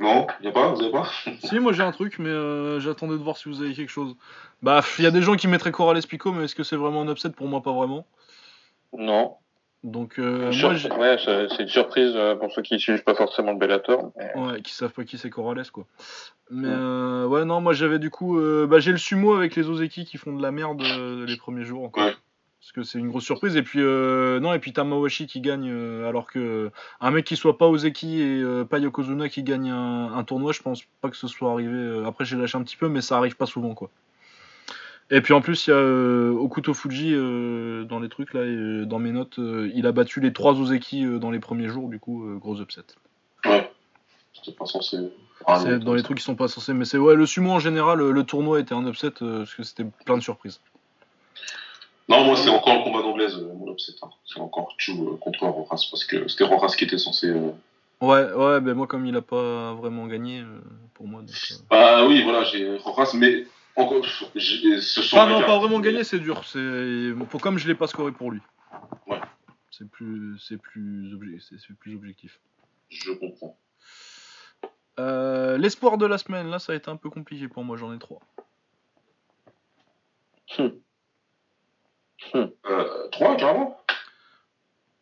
Non, 0.00 0.28
y 0.40 0.46
a 0.46 0.52
pas, 0.52 0.68
vous 0.68 0.80
avez 0.80 0.92
pas? 0.92 1.10
Si, 1.42 1.58
moi 1.58 1.72
j'ai 1.72 1.82
un 1.82 1.90
truc, 1.90 2.18
mais 2.18 2.28
euh, 2.28 2.78
j'attendais 2.78 3.18
de 3.18 3.22
voir 3.22 3.36
si 3.36 3.48
vous 3.48 3.60
avez 3.62 3.74
quelque 3.74 3.90
chose. 3.90 4.14
Bah, 4.62 4.82
il 4.98 5.04
y 5.04 5.06
a 5.06 5.10
des 5.10 5.22
gens 5.22 5.34
qui 5.34 5.48
mettraient 5.48 5.72
Corrales 5.72 6.06
Pico, 6.06 6.30
mais 6.32 6.44
est-ce 6.44 6.54
que 6.54 6.62
c'est 6.62 6.76
vraiment 6.76 7.02
un 7.02 7.10
upset 7.10 7.30
Pour 7.30 7.48
moi, 7.48 7.62
pas 7.62 7.72
vraiment. 7.72 8.06
Non. 8.96 9.36
Donc 9.84 10.18
euh, 10.18 10.50
Sur- 10.50 10.70
ouais, 10.98 11.16
c'est 11.24 11.62
une 11.62 11.68
surprise 11.68 12.12
euh, 12.16 12.34
pour 12.34 12.50
ceux 12.52 12.62
qui 12.62 12.78
suivent 12.80 13.04
pas 13.04 13.14
forcément 13.14 13.52
le 13.52 13.58
Bellator. 13.58 14.10
mais- 14.16 14.32
Ouais, 14.40 14.60
qui 14.60 14.72
savent 14.72 14.92
pas 14.92 15.04
qui 15.04 15.18
c'est 15.18 15.30
Corrales 15.30 15.70
quoi. 15.72 15.86
Mais 16.50 16.68
euh, 16.68 17.26
ouais, 17.26 17.44
non, 17.44 17.60
moi 17.60 17.72
j'avais 17.74 17.98
du 18.00 18.10
coup. 18.10 18.38
euh, 18.40 18.66
bah, 18.66 18.80
j'ai 18.80 18.90
le 18.90 18.98
sumo 18.98 19.34
avec 19.34 19.54
les 19.54 19.68
Ozeki 19.68 20.04
qui 20.04 20.16
font 20.16 20.34
de 20.36 20.42
la 20.42 20.50
merde 20.50 20.82
euh, 20.82 21.24
les 21.26 21.36
premiers 21.36 21.64
jours 21.64 21.84
encore. 21.84 22.04
Ouais. 22.06 22.14
Parce 22.60 22.72
que 22.72 22.82
c'est 22.82 22.98
une 22.98 23.08
grosse 23.08 23.24
surprise. 23.24 23.56
Et 23.56 23.62
puis, 23.62 23.78
euh, 23.80 24.40
non, 24.40 24.52
et 24.52 24.58
puis 24.58 24.72
Tamawashi 24.72 25.28
qui 25.28 25.40
gagne, 25.40 25.70
euh, 25.70 26.08
alors 26.08 26.26
que 26.26 26.40
euh, 26.40 26.70
un 27.00 27.12
mec 27.12 27.24
qui 27.24 27.36
soit 27.36 27.56
pas 27.56 27.68
Ozeki 27.68 28.20
et 28.20 28.42
euh, 28.42 28.64
pas 28.64 28.78
Yokozuna 28.80 29.28
qui 29.28 29.44
gagne 29.44 29.70
un, 29.70 30.12
un 30.12 30.24
tournoi, 30.24 30.50
je 30.52 30.60
pense 30.60 30.82
pas 31.00 31.08
que 31.08 31.16
ce 31.16 31.28
soit 31.28 31.52
arrivé. 31.52 31.72
euh, 31.72 32.04
après, 32.04 32.24
j'ai 32.24 32.36
lâché 32.36 32.58
un 32.58 32.62
petit 32.64 32.76
peu, 32.76 32.88
mais 32.88 33.00
ça 33.00 33.16
arrive 33.16 33.36
pas 33.36 33.46
souvent 33.46 33.74
quoi. 33.74 33.90
Et 35.10 35.20
puis 35.22 35.32
en 35.32 35.40
plus, 35.40 35.66
il 35.66 35.70
y 35.70 35.72
a 35.72 35.76
euh, 35.76 36.32
Okuto 36.32 36.74
Fuji 36.74 37.14
euh, 37.14 37.84
dans 37.84 37.98
les 37.98 38.10
trucs 38.10 38.34
là, 38.34 38.42
et, 38.42 38.48
euh, 38.48 38.84
dans 38.84 38.98
mes 38.98 39.10
notes, 39.10 39.38
euh, 39.38 39.70
il 39.74 39.86
a 39.86 39.92
battu 39.92 40.20
les 40.20 40.32
trois 40.34 40.52
Ozeki 40.60 41.04
dans 41.18 41.30
les 41.30 41.38
premiers 41.38 41.68
jours, 41.68 41.88
du 41.88 41.98
coup, 41.98 42.24
gros 42.38 42.60
upset. 42.60 42.82
Ouais. 43.46 43.70
C'était 44.34 44.56
pas 44.56 44.66
censé. 44.66 44.98
Ah, 45.46 45.60
C'est 45.60 45.78
dans 45.78 45.94
les 45.94 46.02
trucs 46.02 46.18
qui 46.18 46.24
sont 46.24 46.34
pas 46.34 46.48
censés, 46.48 46.74
mais 46.74 46.84
c'est 46.84 46.98
ouais, 46.98 47.14
le 47.14 47.24
sumo 47.24 47.52
en 47.52 47.58
général, 47.58 47.98
le, 47.98 48.12
le 48.12 48.24
tournoi 48.24 48.60
était 48.60 48.74
un 48.74 48.86
upset 48.86 49.10
parce 49.12 49.54
que 49.54 49.62
c'était 49.62 49.86
plein 50.04 50.18
de 50.18 50.22
surprises. 50.22 50.60
Non, 52.10 52.24
moi, 52.24 52.36
c'est 52.36 52.50
encore 52.50 52.74
le 52.78 52.84
combat 52.84 53.02
d'anglaise, 53.02 53.36
mon 53.58 53.72
upset. 53.72 53.92
hein. 54.02 54.08
C'est 54.26 54.40
encore 54.40 54.74
Chu 54.78 54.92
contre 55.20 55.46
Rojas, 55.46 55.86
parce 55.90 56.04
que 56.04 56.28
c'était 56.28 56.44
Rojas 56.44 56.74
qui 56.76 56.84
était 56.84 56.98
censé. 56.98 57.30
Ouais, 58.00 58.32
ouais, 58.32 58.60
ben 58.60 58.74
moi 58.74 58.86
comme 58.86 59.06
il 59.06 59.16
a 59.16 59.22
pas 59.22 59.72
vraiment 59.74 60.06
gagné, 60.06 60.42
pour 60.94 61.06
moi. 61.08 61.20
Donc. 61.22 61.30
Bah 61.70 62.06
oui, 62.06 62.22
voilà, 62.22 62.44
j'ai 62.44 62.76
Rojas, 62.78 63.12
mais 63.14 63.44
encore. 63.78 64.04
j'ai- 64.34 64.80
Ce 64.80 65.02
sont 65.02 65.16
Pas 65.16 65.26
ma 65.26 65.40
non, 65.40 65.46
pas 65.46 65.58
vraiment 65.58 65.80
gagné, 65.80 66.04
c'est 66.04 66.18
dur. 66.18 66.42
Pour 67.30 67.40
comme 67.40 67.58
je 67.58 67.66
l'ai 67.68 67.74
pas 67.74 67.86
scoré 67.86 68.12
pour 68.12 68.30
lui. 68.30 68.40
Ouais. 69.06 69.20
C'est 69.70 69.88
plus, 69.88 70.38
c'est 70.38 70.56
plus, 70.56 71.14
obje- 71.14 71.40
c'est 71.58 71.74
plus 71.76 71.94
objectif. 71.94 72.40
Je 72.90 73.12
comprends. 73.12 73.56
Euh, 74.98 75.56
L'espoir 75.58 75.98
de 75.98 76.06
la 76.06 76.18
semaine, 76.18 76.48
là, 76.50 76.58
ça 76.58 76.72
a 76.72 76.76
été 76.76 76.90
un 76.90 76.96
peu 76.96 77.08
compliqué 77.10 77.46
pour 77.48 77.62
moi. 77.64 77.76
J'en 77.76 77.92
ai 77.94 77.98
trois. 77.98 78.20
Euh, 82.34 83.08
3, 83.12 83.36
carrément 83.36 83.80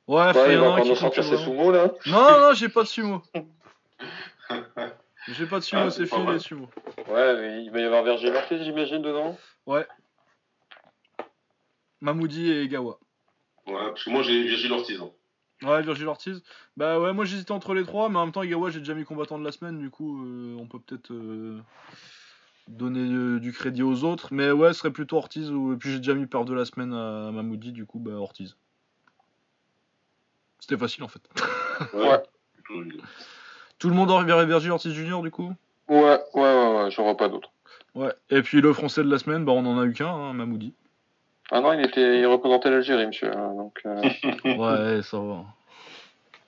Ouais, 0.09 0.27
Ouais, 0.27 0.32
faut- 0.35 0.51
il 0.51 0.59
va 0.59 0.81
compte 0.81 0.94
sortir 0.97 1.24
ses 1.24 1.36
sumo 1.39 1.73
là. 1.73 1.90
Non, 2.07 2.40
non, 2.40 2.53
j'ai 2.55 2.69
pas 2.69 2.82
de 2.82 2.89
sumo. 2.89 3.23
J'ai 5.28 5.47
pas 5.47 5.59
de 5.59 5.65
sumo, 5.65 5.82
Ah, 5.86 5.90
c'est 5.90 6.07
fini 6.07 6.24
mal. 6.24 6.35
les 6.35 6.40
sumo. 6.40 6.69
Ouais, 7.09 7.40
mais 7.40 7.65
il 7.65 7.70
va 7.70 7.81
y 7.81 7.85
avoir 7.85 8.05
Virgil 8.05 8.35
Ortiz, 8.35 8.62
j'imagine, 8.62 9.03
dedans. 9.03 9.36
Mamoudi 12.01 12.51
et 12.51 12.62
Egawa. 12.62 12.98
Ouais, 13.66 13.74
parce 13.89 14.05
que 14.05 14.11
moi, 14.11 14.23
j'ai 14.23 14.43
Virgil 14.43 14.73
Ortiz. 14.73 15.01
hein. 15.01 15.11
Ouais, 15.66 15.82
Virgil 15.82 16.07
Ortiz. 16.07 16.43
Bah 16.77 17.01
ouais, 17.01 17.12
moi 17.15 17.24
j'hésitais 17.24 17.53
entre 17.53 17.73
les 17.74 17.82
trois, 17.85 18.09
mais 18.11 18.19
en 18.19 18.27
même 18.27 18.32
temps, 18.32 18.43
Egawa, 18.43 18.70
j'ai 18.70 18.81
déjà 18.81 18.94
mis 18.94 19.05
combattant 19.05 19.39
de 19.39 19.44
la 19.44 19.53
semaine, 19.53 19.78
du 19.78 19.89
coup, 19.90 20.23
euh, 20.24 20.55
on 20.59 20.66
peut 20.69 20.78
peut-être 20.78 21.11
euh, 21.12 21.59
donner 22.69 23.01
euh, 23.11 23.40
du 23.40 23.53
crédit 23.55 23.82
aux 23.82 24.05
autres. 24.05 24.28
Mais 24.35 24.51
ouais, 24.51 24.74
ce 24.74 24.81
serait 24.81 24.90
plutôt 24.93 25.16
Ortiz, 25.16 25.51
ou... 25.51 25.73
et 25.73 25.77
puis 25.77 25.90
j'ai 25.90 25.98
déjà 25.98 26.12
mis 26.15 26.27
peur 26.27 26.44
de 26.44 26.53
la 26.53 26.66
semaine 26.66 26.93
à 26.93 27.31
Mamoudi, 27.32 27.73
du 27.73 27.86
coup, 27.86 27.98
bah 27.98 28.12
Ortiz. 28.12 28.57
C'était 30.61 30.77
facile 30.77 31.05
en 31.05 31.09
fait. 31.09 31.23
Ouais. 31.94 32.23
Tout 33.78 33.89
le 33.89 33.94
monde 33.94 34.11
enverrait 34.11 34.47
Virgil 34.47 34.70
Ortiz 34.70 34.93
Junior, 34.93 35.23
du 35.23 35.31
coup? 35.31 35.53
Ouais, 35.89 36.01
ouais, 36.01 36.19
ouais, 36.35 36.82
ouais, 36.85 36.90
j'en 36.90 37.05
vois 37.05 37.16
pas 37.16 37.28
d'autres. 37.28 37.51
Ouais. 37.94 38.12
Et 38.31 38.43
puis 38.43 38.61
le 38.61 38.73
français 38.73 39.03
de 39.05 39.11
la 39.11 39.19
semaine, 39.19 39.44
bah 39.44 39.53
on 39.53 39.65
en 39.66 39.78
a 39.78 39.85
eu 39.85 39.93
qu'un, 39.93 40.09
hein, 40.09 40.32
Mamoudi. 40.32 40.73
Ah 41.51 41.61
non, 41.61 41.73
il 41.73 41.85
était, 41.85 42.20
il 42.20 42.27
représentait 42.27 42.70
l'Algérie, 42.70 43.07
monsieur. 43.07 43.31
hein, 43.36 43.53
Donc, 43.55 43.78
euh... 43.86 44.03
Ouais, 44.44 45.03
ça 45.03 45.19
va. 45.19 45.44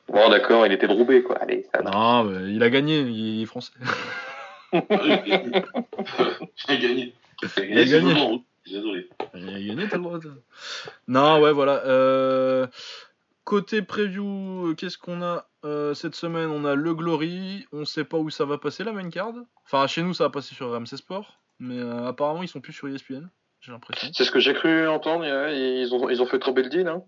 bon, 0.08 0.28
d'accord, 0.30 0.66
il 0.66 0.72
était 0.72 0.88
de 0.88 0.92
Roubaix, 0.92 1.22
quoi. 1.22 1.36
Allez, 1.40 1.66
ça 1.72 1.82
va. 1.82 1.90
Non, 1.90 2.30
il 2.46 2.62
a 2.62 2.70
gagné, 2.70 3.00
il 3.00 3.42
est 3.42 3.46
français. 3.46 3.72
J'ai 4.72 4.80
gagné. 6.78 7.14
J'ai 7.56 7.70
Il 7.70 7.78
a 7.78 7.84
gagné. 7.84 8.42
Désolé. 8.66 9.08
Il 9.34 9.48
a 9.48 9.52
gagné, 9.74 9.88
t'as 9.88 9.96
le 9.96 10.02
droit. 10.02 10.18
de- 10.18 10.42
Non, 11.06 11.40
ouais, 11.40 11.52
voilà. 11.52 11.82
Euh, 11.86 12.66
Côté 13.48 13.80
preview, 13.80 14.66
euh, 14.66 14.74
qu'est-ce 14.74 14.98
qu'on 14.98 15.22
a 15.22 15.48
euh, 15.64 15.94
cette 15.94 16.14
semaine? 16.14 16.50
On 16.50 16.66
a 16.66 16.74
le 16.74 16.94
Glory. 16.94 17.64
On 17.72 17.86
sait 17.86 18.04
pas 18.04 18.18
où 18.18 18.28
ça 18.28 18.44
va 18.44 18.58
passer 18.58 18.84
la 18.84 18.92
main 18.92 19.08
card. 19.08 19.32
Enfin, 19.64 19.86
chez 19.86 20.02
nous, 20.02 20.12
ça 20.12 20.24
va 20.24 20.30
passer 20.30 20.54
sur 20.54 20.70
RMC 20.70 20.98
Sport. 20.98 21.40
Mais 21.58 21.78
euh, 21.78 22.06
apparemment, 22.06 22.42
ils 22.42 22.48
sont 22.48 22.60
plus 22.60 22.74
sur 22.74 22.88
ESPN. 22.88 23.26
J'ai 23.60 23.72
l'impression. 23.72 24.10
C'est 24.12 24.24
ce 24.24 24.30
que 24.30 24.38
j'ai 24.38 24.52
cru 24.52 24.86
entendre. 24.86 25.24
Ils 25.24 25.94
ont, 25.94 26.10
ils 26.10 26.20
ont 26.20 26.26
fait 26.26 26.38
tomber 26.38 26.62
le 26.62 26.68
deal, 26.68 26.88
hein. 26.88 27.02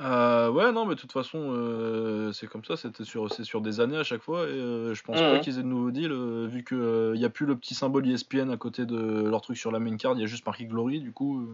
Euh, 0.00 0.50
ouais, 0.50 0.72
non, 0.72 0.86
mais 0.86 0.96
de 0.96 1.00
toute 1.00 1.12
façon, 1.12 1.38
euh, 1.52 2.32
c'est 2.32 2.48
comme 2.48 2.64
ça. 2.64 2.76
C'était 2.76 3.04
sur, 3.04 3.30
c'est 3.32 3.44
sur 3.44 3.60
des 3.60 3.78
années 3.80 3.96
à 3.96 4.02
chaque 4.02 4.22
fois. 4.22 4.40
Et 4.48 4.50
euh, 4.50 4.92
je 4.92 5.02
pense 5.04 5.20
Mhm. 5.20 5.30
pas 5.30 5.38
qu'ils 5.38 5.58
aient 5.58 5.62
de 5.62 5.68
nouveaux 5.68 5.92
deals. 5.92 6.12
vu 6.48 6.64
qu'il 6.64 7.12
n'y 7.14 7.24
a 7.24 7.30
plus 7.30 7.46
le 7.46 7.56
petit 7.56 7.74
symbole 7.76 8.08
ESPN 8.08 8.50
à 8.50 8.56
côté 8.56 8.86
de 8.86 8.96
leur 9.28 9.40
truc 9.40 9.56
sur 9.56 9.70
la 9.70 9.78
main 9.78 9.96
card. 9.96 10.14
Il 10.16 10.20
y 10.20 10.24
a 10.24 10.26
juste 10.26 10.44
marqué 10.46 10.64
Glory. 10.64 11.00
Du 11.00 11.12
coup, 11.12 11.48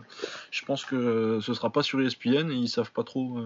je 0.51 0.65
pense 0.65 0.87
que 0.87 1.39
ce 1.43 1.53
sera 1.53 1.69
pas 1.71 1.83
sur 1.83 2.01
ESPN. 2.01 2.51
Et 2.51 2.55
ils 2.55 2.69
savent 2.69 2.93
pas 2.93 3.05
trop. 3.05 3.39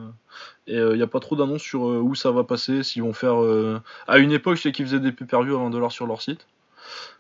et 0.68 0.76
il 0.76 0.94
n'y 0.96 1.02
a 1.02 1.08
pas 1.08 1.20
trop 1.20 1.34
d'annonces 1.34 1.62
sur 1.62 1.82
où 1.82 2.14
ça 2.14 2.30
va 2.30 2.44
passer. 2.44 2.84
S'ils 2.84 3.02
vont 3.02 3.12
faire. 3.12 3.34
À 4.06 4.18
une 4.18 4.30
époque, 4.30 4.56
je 4.56 4.62
sais 4.62 4.72
qu'ils 4.72 4.86
faisaient 4.86 5.00
des 5.00 5.12
pay-per-view 5.12 5.56
à 5.56 5.58
20 5.58 5.70
dollars 5.70 5.90
sur 5.92 6.06
leur 6.06 6.22
site. 6.22 6.46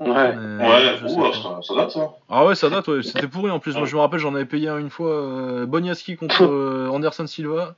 Ouais. 0.00 0.08
Ouais, 0.08 1.00
ouh, 1.04 1.20
pas. 1.22 1.32
ça, 1.32 1.58
ça 1.62 1.74
date 1.76 1.90
ça. 1.92 2.10
Ah 2.28 2.44
ouais, 2.44 2.54
ça 2.54 2.68
date, 2.70 2.88
ouais. 2.88 3.02
c'était 3.02 3.28
pourri 3.28 3.50
en 3.50 3.58
plus. 3.60 3.76
Moi 3.76 3.86
je 3.86 3.94
me 3.94 4.00
rappelle, 4.00 4.18
j'en 4.18 4.34
avais 4.34 4.44
payé 4.44 4.68
un 4.68 4.78
une 4.78 4.90
fois 4.90 5.10
euh, 5.12 5.66
Boniaski 5.66 6.16
contre 6.16 6.42
euh, 6.50 6.88
Anderson 6.90 7.26
Silva. 7.26 7.74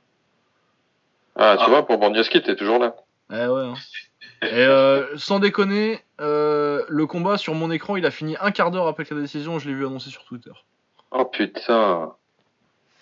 Ah, 1.35 1.55
tu 1.57 1.63
Ah. 1.65 1.69
vois, 1.69 1.85
pour 1.85 1.97
Bandiaski, 1.99 2.41
t'es 2.41 2.55
toujours 2.55 2.79
là. 2.79 2.95
Eh 3.31 3.35
ouais. 3.47 3.65
hein. 3.65 3.73
Et 4.41 4.47
euh, 4.53 5.05
sans 5.17 5.39
déconner, 5.39 5.99
euh, 6.21 6.83
le 6.89 7.05
combat 7.05 7.37
sur 7.37 7.53
mon 7.55 7.69
écran, 7.71 7.95
il 7.95 8.05
a 8.05 8.11
fini 8.11 8.35
un 8.41 8.51
quart 8.51 8.71
d'heure 8.71 8.87
après 8.87 9.03
la 9.11 9.21
décision. 9.21 9.59
Je 9.59 9.67
l'ai 9.67 9.75
vu 9.75 9.85
annoncer 9.85 10.09
sur 10.09 10.23
Twitter. 10.25 10.51
Oh 11.11 11.25
putain. 11.25 12.13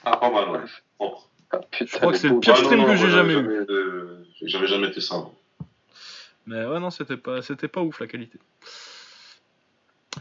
Ah, 0.03 0.17
pas 0.17 0.29
mal, 0.29 0.49
ouais. 0.49 0.59
Ah, 1.51 1.57
putain 1.71 1.91
Je 1.93 1.97
crois 1.97 2.11
que 2.11 2.17
c'est 2.17 2.27
le 2.29 2.39
pire 2.39 2.57
stream 2.57 2.85
que 2.85 2.95
j'ai 2.95 3.09
j'avais 3.09 3.11
jamais 3.11 3.33
eu. 3.33 3.65
J'avais 4.43 4.67
jamais 4.67 4.91
fait 4.91 5.01
ça. 5.01 5.15
Mais 6.47 6.65
ouais, 6.65 6.79
non, 6.79 6.89
c'était 6.91 7.17
pas, 7.17 7.41
c'était 7.41 7.67
pas 7.67 7.81
ouf 7.81 7.99
la 7.99 8.07
qualité. 8.07 8.37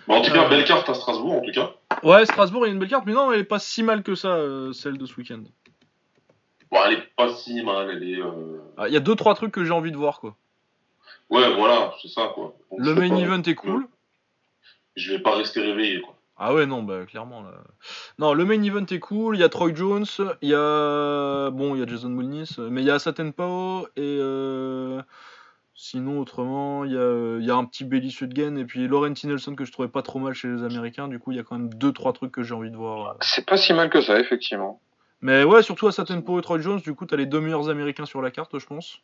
Bon, 0.09 0.15
en 0.17 0.23
tout 0.23 0.33
cas, 0.33 0.47
Euh. 0.47 0.49
belle 0.49 0.65
carte 0.65 0.89
à 0.89 0.95
Strasbourg, 0.95 1.35
en 1.35 1.41
tout 1.43 1.53
cas. 1.53 1.73
Ouais, 2.03 2.25
Strasbourg, 2.27 2.67
il 2.67 2.69
y 2.69 2.71
a 2.71 2.75
une 2.75 2.81
belle 2.81 2.89
carte, 2.89 3.07
mais 3.07 3.13
non, 3.13 3.31
elle 3.33 3.41
est 3.41 3.45
pas 3.45 3.59
si 3.59 3.83
mal 3.83 4.03
que 4.03 4.15
ça, 4.15 4.29
euh, 4.37 4.73
celle 4.73 4.99
de 4.99 5.07
ce 5.07 5.15
week-end. 5.17 5.43
Bon, 6.71 6.79
elle 6.87 6.95
est 6.95 7.03
pas 7.17 7.33
si 7.33 7.63
mal, 7.63 7.91
elle 7.91 8.03
est. 8.03 8.21
euh, 8.21 8.59
Ah, 8.77 8.89
Il 8.89 8.95
y 8.95 8.97
a 8.97 9.01
deux 9.01 9.15
trois 9.15 9.35
trucs 9.35 9.53
que 9.53 9.65
j'ai 9.65 9.71
envie 9.73 9.93
de 9.93 9.97
voir 9.97 10.19
quoi. 10.21 10.35
Ouais, 11.31 11.55
voilà, 11.55 11.95
c'est 12.03 12.09
ça, 12.09 12.33
quoi. 12.35 12.55
Donc, 12.71 12.81
Le 12.81 12.95
main 12.95 13.09
pas- 13.09 13.17
event 13.21 13.43
est 13.43 13.55
cool. 13.55 13.87
Je 14.97 15.13
vais 15.13 15.21
pas 15.21 15.37
rester 15.37 15.61
réveillé, 15.61 16.01
quoi. 16.01 16.15
Ah 16.37 16.53
ouais, 16.53 16.67
non, 16.67 16.83
bah 16.83 17.07
clairement. 17.07 17.43
Là. 17.43 17.53
Non, 18.19 18.35
le 18.35 18.45
main 18.45 18.61
event 18.63 18.85
est 18.91 18.99
cool. 18.99 19.37
Il 19.37 19.41
y 19.41 19.45
a 19.45 19.49
Troy 19.49 19.73
Jones, 19.75 20.05
il 20.43 20.49
y 20.49 20.55
a. 20.55 21.51
Bon, 21.51 21.77
il 21.77 21.81
y 21.81 21.83
a 21.83 21.87
Jason 21.87 22.09
Mulnis, 22.09 22.57
mais 22.59 22.83
il 22.83 22.87
y 22.87 22.91
a 22.91 22.99
Saten 22.99 23.33
Pao 23.33 23.87
et. 23.97 24.19
Euh, 25.75 25.77
Sinon, 25.77 26.21
autrement, 26.21 26.85
il 26.85 26.93
y 26.93 26.97
a, 26.97 27.39
y 27.41 27.51
a 27.51 27.55
un 27.55 27.65
petit 27.65 27.85
Belly 27.85 28.11
Sudgen 28.11 28.57
et 28.57 28.65
puis 28.65 28.87
Laurenti 28.87 29.27
Nelson 29.27 29.55
que 29.55 29.65
je 29.65 29.73
trouvais 29.73 29.89
pas 29.89 30.03
trop 30.03 30.19
mal 30.19 30.35
chez 30.35 30.49
les 30.49 30.63
Américains. 30.63 31.09
Du 31.09 31.19
coup, 31.19 31.33
il 31.33 31.37
y 31.37 31.41
a 31.41 31.43
quand 31.43 31.59
même 31.59 31.73
deux 31.75 31.93
trois 31.93 32.13
trucs 32.13 32.33
que 32.33 32.43
j'ai 32.43 32.55
envie 32.55 32.71
de 32.71 32.77
voir. 32.77 33.17
C'est 33.21 33.45
pas 33.45 33.57
si 33.57 33.73
mal 33.73 33.91
que 33.91 34.01
ça, 34.01 34.19
effectivement. 34.19 34.81
Mais 35.21 35.43
ouais, 35.43 35.63
surtout 35.63 35.89
à 35.89 35.93
Pao 35.93 36.39
et 36.39 36.43
Troy 36.43 36.61
Jones, 36.61 36.81
du 36.81 36.95
coup, 36.95 37.07
t'as 37.07 37.17
les 37.17 37.27
deux 37.27 37.41
meilleurs 37.41 37.71
Américains 37.71 38.05
sur 38.05 38.21
la 38.21 38.31
carte, 38.31 38.59
je 38.59 38.67
pense. 38.67 39.01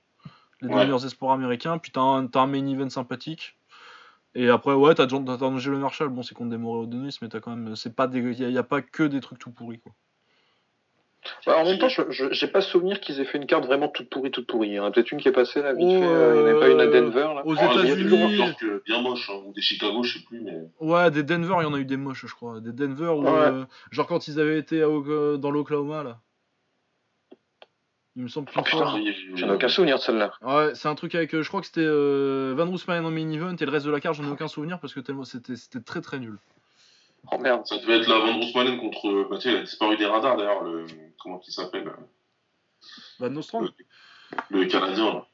Les 0.60 0.68
deux 0.68 0.74
meilleurs 0.74 1.04
espoirs 1.06 1.32
américains. 1.32 1.78
Puis 1.78 1.92
t'as 1.92 2.02
un, 2.02 2.28
un 2.32 2.46
main 2.46 2.66
event 2.66 2.90
sympathique. 2.90 3.56
Et 4.34 4.48
après, 4.48 4.74
ouais, 4.74 4.94
t'as 4.94 5.06
Angelo 5.12 5.78
Marshall. 5.78 6.08
Bon, 6.10 6.22
c'est 6.22 6.34
contre 6.34 6.50
des 6.50 6.58
Moreo 6.58 6.86
Denis, 6.86 7.16
mais 7.20 7.28
t'as 7.28 7.40
quand 7.40 7.56
même. 7.56 7.74
C'est 7.74 7.96
pas 7.96 8.06
des. 8.06 8.20
Il 8.20 8.50
y, 8.50 8.58
a 8.58 8.62
pas 8.62 8.80
que 8.82 9.02
des 9.02 9.20
trucs 9.20 9.38
tout 9.38 9.50
pourris, 9.50 9.80
quoi. 9.80 9.92
Bah, 11.46 11.58
en 11.58 11.64
même 11.64 11.78
temps, 11.78 11.88
je, 11.88 12.02
j'ai 12.32 12.46
pas 12.46 12.60
souvenir 12.62 12.98
qu'ils 13.00 13.20
aient 13.20 13.24
fait 13.26 13.36
une 13.38 13.46
carte 13.46 13.66
vraiment 13.66 13.88
toute 13.88 14.08
pourrie, 14.08 14.30
toute 14.30 14.46
pourrie. 14.46 14.68
Il 14.68 14.74
y 14.74 14.80
en 14.80 14.84
a 14.86 14.90
peut-être 14.90 15.10
une 15.12 15.20
qui 15.20 15.28
est 15.28 15.32
passée 15.32 15.60
là, 15.62 15.72
vite 15.74 15.86
Oh, 15.90 16.00
fait. 16.00 16.06
euh, 16.06 16.34
Il 16.34 16.38
n'y 16.38 16.42
en 16.42 16.50
avait 16.50 16.60
pas 16.60 16.68
une 16.70 16.80
à 16.80 16.84
euh, 16.84 16.90
Denver 17.00 17.34
là. 17.34 17.42
Aux 17.44 17.54
Ah, 17.58 17.72
il 17.74 17.88
y 17.88 17.92
a 17.92 17.96
toujours 17.96 18.18
États-Unis. 18.18 18.24
un 18.24 18.36
genre 18.46 18.56
que 18.56 18.82
bien 18.86 19.02
moche, 19.02 19.30
hein, 19.30 19.40
ou 19.46 19.52
des 19.52 19.60
Chicago, 19.60 20.02
je 20.02 20.18
sais 20.18 20.24
plus, 20.24 20.40
mais. 20.40 20.56
Ouais, 20.80 21.10
des 21.10 21.22
Denver, 21.22 21.56
il 21.58 21.62
y 21.62 21.66
en 21.66 21.74
a 21.74 21.78
eu 21.78 21.84
des 21.84 21.96
moches, 21.98 22.24
je 22.26 22.34
crois. 22.34 22.60
Des 22.60 22.72
Denver, 22.72 23.08
où, 23.08 23.22
Ouais. 23.24 23.30
euh, 23.30 23.64
genre 23.90 24.06
quand 24.06 24.28
ils 24.28 24.40
avaient 24.40 24.58
été 24.58 24.82
à 24.82 24.88
Oka- 24.88 25.36
dans 25.38 25.50
l'Oklahoma, 25.50 26.02
là. 26.02 26.20
Il 28.16 28.22
me 28.24 28.28
semble 28.28 28.48
Oh, 28.56 28.62
putain. 28.62 28.76
fois. 28.78 28.98
J'en 29.34 29.48
ai 29.48 29.52
aucun 29.54 29.68
souvenir 29.68 29.96
de 29.98 30.00
celle-là. 30.02 30.32
Ouais, 30.42 30.74
c'est 30.74 30.88
un 30.88 30.94
truc 30.94 31.14
avec. 31.14 31.32
euh, 31.34 31.42
je 31.42 31.48
crois 31.48 31.60
que 31.60 31.66
c'était 31.66 31.80
euh, 31.84 32.54
Van 32.56 32.66
Roosmalen 32.68 33.04
en 33.06 33.10
main 33.10 33.30
event 33.30 33.54
et 33.56 33.64
le 33.64 33.70
reste 33.70 33.86
de 33.86 33.90
la 33.92 34.00
carte, 34.00 34.16
j'en 34.16 34.24
ai 34.26 34.30
aucun 34.30 34.48
souvenir 34.48 34.80
parce 34.80 34.92
que 34.94 35.00
tellement 35.00 35.24
c'était 35.24 35.54
c'était 35.56 35.80
très 35.80 36.00
très 36.00 36.18
nul. 36.18 36.36
Oh 37.32 37.38
merde. 37.38 37.66
Ça 37.66 37.76
devait 37.78 37.98
être 38.00 38.08
la 38.08 38.18
Van 38.18 38.34
Roosmalen 38.38 38.78
contre. 38.78 39.28
Bah, 39.30 39.36
tu 39.36 39.42
sais, 39.42 39.52
il 39.52 39.58
a 39.58 39.62
disparu 39.62 39.96
des 39.96 40.06
radars 40.06 40.36
d'ailleurs, 40.36 40.62
le. 40.62 40.86
Comment 41.22 41.40
il 41.46 41.52
s'appelle 41.52 41.88
euh, 41.88 41.96
Van 43.18 43.30
Nostrand 43.30 43.64
Le 44.48 44.64
Canadien, 44.66 45.12
là. 45.14 45.26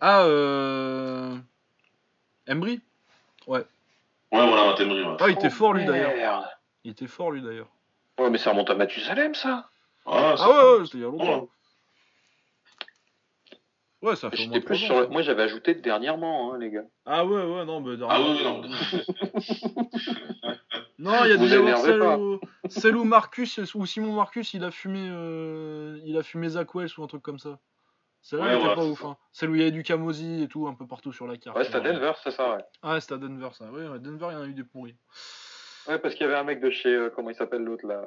Ah, 0.00 0.24
euh. 0.24 1.36
Embry 2.48 2.80
Ouais, 3.46 3.64
voilà, 4.32 4.70
un 4.70 4.74
Temery, 4.74 5.02
ouais. 5.02 5.16
Ah, 5.20 5.28
il 5.28 5.32
était 5.32 5.46
Oh, 5.46 5.50
fort 5.50 5.72
lui 5.72 5.84
d'ailleurs. 5.86 6.14
merde. 6.14 6.44
Il 6.84 6.90
était 6.92 7.06
fort 7.06 7.30
lui 7.30 7.42
d'ailleurs. 7.42 7.68
Ouais, 8.18 8.28
mais 8.30 8.38
ça 8.38 8.50
remonte 8.50 8.70
à 8.70 8.74
Mathusalem 8.74 9.34
ça. 9.34 9.68
Ah, 10.04 10.34
Ah 10.38 10.48
ouais, 10.50 10.78
ouais, 10.78 10.84
c'était 10.84 10.98
il 10.98 11.00
y 11.02 11.04
a 11.04 11.08
longtemps. 11.08 11.48
Ouais. 14.02 14.10
Ouais, 14.10 14.16
ça 14.16 14.30
fait 14.30 14.36
au 14.36 14.46
moins 14.46 14.54
J'étais 14.54 14.66
plus 14.66 14.76
3 14.76 14.86
sur 14.86 14.94
ans. 14.94 15.00
le- 15.00 15.04
ça. 15.06 15.10
Moi, 15.10 15.22
j'avais 15.22 15.42
ajouté 15.42 15.74
dernièrement, 15.74 16.52
hein, 16.54 16.58
les 16.58 16.70
gars. 16.70 16.84
Ah 17.06 17.24
ouais, 17.24 17.42
ouais, 17.42 17.64
non, 17.64 17.80
bah, 17.80 17.92
Ah 18.08 18.18
derrière- 18.18 18.28
oui, 18.28 18.44
non. 18.44 18.62
Non, 20.98 21.12
il 21.24 21.30
y 21.30 21.32
a 21.32 21.36
des 21.36 21.54
énervez 21.54 21.82
celle 21.82 22.02
où, 22.02 22.40
celle 22.68 22.96
où 22.96 23.04
Marcus 23.04 23.58
ou 23.74 23.84
Simon 23.84 24.12
Marcus 24.14 24.54
il 24.54 24.64
a 24.64 24.70
fumé 24.70 25.06
euh, 25.10 26.00
il 26.06 26.16
a 26.16 26.22
fumé 26.22 26.48
Zach 26.48 26.74
Wells 26.74 26.88
ou 26.96 27.02
un 27.04 27.06
truc 27.06 27.22
comme 27.22 27.38
ça. 27.38 27.58
Celle-là 28.22 28.44
Ouais, 28.46 28.50
elle 28.52 28.58
était 28.60 28.68
ouais, 28.68 28.74
pas 28.74 28.80
c'est 28.82 28.88
ouf. 28.88 29.04
hein. 29.04 29.16
Celle 29.30 29.50
où 29.50 29.54
il 29.54 29.58
y 29.58 29.62
avait 29.62 29.72
du 29.72 29.82
Camosi 29.82 30.42
et 30.42 30.48
tout 30.48 30.66
un 30.66 30.74
peu 30.74 30.86
partout 30.86 31.12
sur 31.12 31.26
la 31.26 31.36
carte. 31.36 31.54
Ouais, 31.56 31.64
c'était 31.64 31.76
à 31.76 31.80
Ouais. 31.82 31.92
Denver, 31.92 32.12
c'est 32.24 32.30
ça, 32.30 32.56
ouais. 32.56 32.64
Ah, 32.82 32.98
c'était 33.00 33.12
à 33.14 33.18
Denver 33.18 33.50
ça. 33.52 33.70
Ouais, 33.70 33.86
ouais, 33.86 33.98
Denver 33.98 34.28
il 34.30 34.32
y 34.32 34.36
en 34.36 34.42
a 34.42 34.46
eu 34.46 34.54
des 34.54 34.64
pourris. 34.64 34.96
Ouais, 35.86 35.98
parce 35.98 36.14
qu'il 36.14 36.22
y 36.26 36.28
avait 36.28 36.38
un 36.38 36.44
mec 36.44 36.60
de 36.60 36.70
chez. 36.70 36.88
euh, 36.88 37.10
comment 37.14 37.28
il 37.30 37.36
s'appelle 37.36 37.62
l'autre 37.62 37.86
là? 37.86 38.02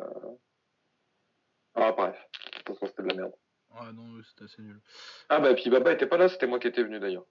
Ah, 1.76 1.92
bref. 1.92 2.16
De 2.16 2.64
toute 2.64 2.68
façon, 2.80 2.88
c'était 2.88 3.04
de 3.04 3.10
la 3.10 3.16
merde. 3.22 3.34
Ouais, 3.76 3.92
non, 3.94 4.04
c'était 4.28 4.46
assez 4.46 4.62
nul. 4.62 4.80
Ah, 5.30 5.40
bah, 5.40 5.52
et 5.52 5.56
puis 5.56 5.70
Baba 5.70 5.92
était 5.92 6.08
pas 6.08 6.18
là, 6.18 6.28
c'était 6.30 6.48
moi 6.48 6.60
qui 6.60 6.68
étais 6.68 6.84
venu 6.84 7.00
d'ailleurs. 7.00 7.26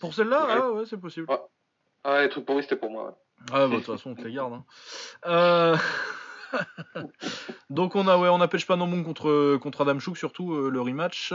Pour 0.00 0.12
celle-là, 0.14 0.46
Ouais. 0.46 0.52
ah 0.56 0.70
ouais, 0.72 0.84
c'est 0.86 0.98
possible. 1.00 1.30
Ouais. 1.30 1.40
Ah, 2.04 2.22
les 2.22 2.28
trucs 2.28 2.44
pourris, 2.44 2.62
c'était 2.62 2.76
pour 2.76 2.90
moi. 2.90 3.06
ouais. 3.06 3.12
Ah 3.52 3.66
bah 3.66 3.68
de 3.68 3.74
toute 3.76 3.86
façon 3.86 4.10
on 4.10 4.14
te 4.14 4.22
les 4.22 4.32
garde. 4.32 4.54
hein. 4.54 4.64
Euh, 5.26 5.76
Donc 7.70 7.96
on 7.96 8.08
a 8.08 8.16
ouais 8.16 8.28
on 8.28 8.40
a 8.40 8.48
Panambon 8.48 9.02
contre 9.04 9.56
contre 9.58 9.82
Adam 9.82 9.98
Chouk 9.98 10.16
surtout 10.16 10.54
euh, 10.54 10.70
le 10.70 10.80
rematch. 10.80 11.34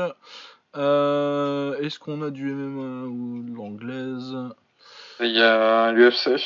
Euh, 0.76 1.77
Est-ce 1.80 1.99
qu'on 1.99 2.22
a 2.22 2.30
du 2.31 2.52
MMA 2.53 3.06
ou 3.07 3.43
de 3.43 3.53
l'anglaise? 3.56 4.35
Il 5.19 5.31
y 5.35 5.41
a 5.41 5.91
l'UFC. 5.91 6.41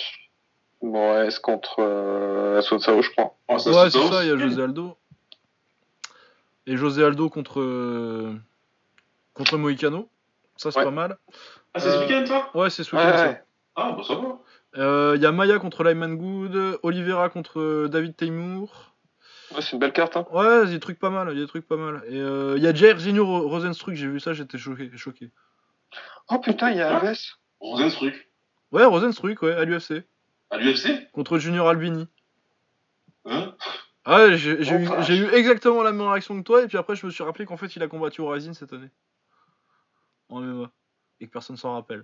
Bon, 0.82 1.14
ouais, 1.14 1.32
c'est 1.32 1.42
contre 1.42 1.78
euh, 1.80 2.62
Sao, 2.62 3.02
je 3.02 3.10
crois. 3.12 3.36
Ah, 3.48 3.54
Ouais 3.54 3.60
c'est 3.60 3.72
ça 3.92 4.24
il 4.24 4.30
y 4.30 4.32
a. 4.32 4.38
José 4.38 4.62
Aldo. 4.64 4.98
Et 6.68 6.78
José 6.78 7.04
Aldo 7.04 7.30
contre 7.30 7.62
euh, 7.62 8.34
contre 9.34 9.58
Moicano. 9.58 10.10
Ça 10.58 10.72
c'est 10.72 10.80
Ouais. 10.80 10.86
pas 10.86 10.92
mal. 10.92 11.18
Ah, 11.74 11.80
c'est 11.80 11.92
ce 11.92 12.00
week-end, 12.00 12.26
ça 12.26 12.50
Ouais 12.58 12.70
c'est 12.70 12.84
ce 12.84 12.96
Ouais, 12.96 13.06
week-end, 13.06 13.18
ouais. 13.28 13.44
Ah, 13.76 13.92
bah 13.98 14.04
ça 14.08 14.16
va. 14.16 14.40
Euh, 14.78 15.14
Il 15.16 15.22
y 15.22 15.26
a 15.26 15.32
Maya 15.32 15.60
contre 15.60 15.84
Lyman 15.84 16.16
Good, 16.16 16.80
Oliveira 16.84 17.30
contre 17.30 17.60
euh, 17.60 17.88
David 17.90 18.16
Taimour. 18.16 18.94
Ouais, 19.54 19.62
c'est 19.62 19.74
une 19.74 19.80
belle 19.80 19.94
carte, 19.94 20.18
hein. 20.18 20.26
Ouais, 20.32 20.62
il 20.64 20.68
y 20.68 20.72
a 20.72 20.74
des 20.74 20.80
trucs 20.80 20.98
pas 21.00 21.10
mal, 21.10 21.28
il 21.32 21.36
y 21.38 21.42
a 21.42 21.44
des 21.44 21.48
trucs 21.48 21.68
pas 21.68 21.78
mal. 21.78 22.02
Et 22.08 22.20
euh, 22.20 22.56
il 22.58 22.64
y 22.64 22.68
a 22.68 22.74
Jair 22.74 22.98
Junior 22.98 23.28
Rosenstruck, 23.28 23.94
j'ai 23.96 24.08
vu 24.08 24.20
ça, 24.20 24.34
j'étais 24.34 24.58
choqué, 24.58 24.90
choqué. 24.98 25.30
Oh 26.30 26.40
putain, 26.40 26.72
il 26.72 26.78
y 26.78 26.82
a 26.82 26.98
Ah. 26.98 27.00
Alves. 27.00 27.20
Rosenstruck. 27.60 28.14
Ouais, 28.72 28.84
Rosenstruck, 28.86 29.42
ouais, 29.44 29.54
à 29.54 29.64
l'UFC. 29.66 30.04
À 30.52 30.58
l'UFC 30.58 31.12
Contre 31.12 31.38
Junior 31.38 31.68
Albini. 31.70 32.08
Hein? 33.26 33.54
Ouais, 34.08 34.38
j'ai 34.38 34.62
j'ai 34.64 34.76
Oh, 34.76 34.80
eu, 34.80 34.86
vache. 34.86 35.08
j'ai 35.08 35.18
eu 35.18 35.30
exactement 35.34 35.84
la 35.84 35.92
même 35.92 36.08
réaction 36.08 36.38
que 36.38 36.44
toi, 36.44 36.64
et 36.64 36.68
puis 36.68 36.78
après, 36.78 36.96
je 36.96 37.06
me 37.06 37.12
suis 37.12 37.24
rappelé 37.24 37.46
qu'en 37.46 37.58
fait, 37.58 37.76
il 37.76 37.84
a 37.84 37.88
combattu 37.88 38.22
au 38.22 38.28
Rising 38.30 38.54
cette 38.54 38.74
année. 38.74 38.90
En 40.30 40.42
MMA. 40.42 40.72
Et 41.20 41.28
que 41.28 41.32
personne 41.32 41.58
s'en 41.58 41.74
rappelle. 41.74 42.04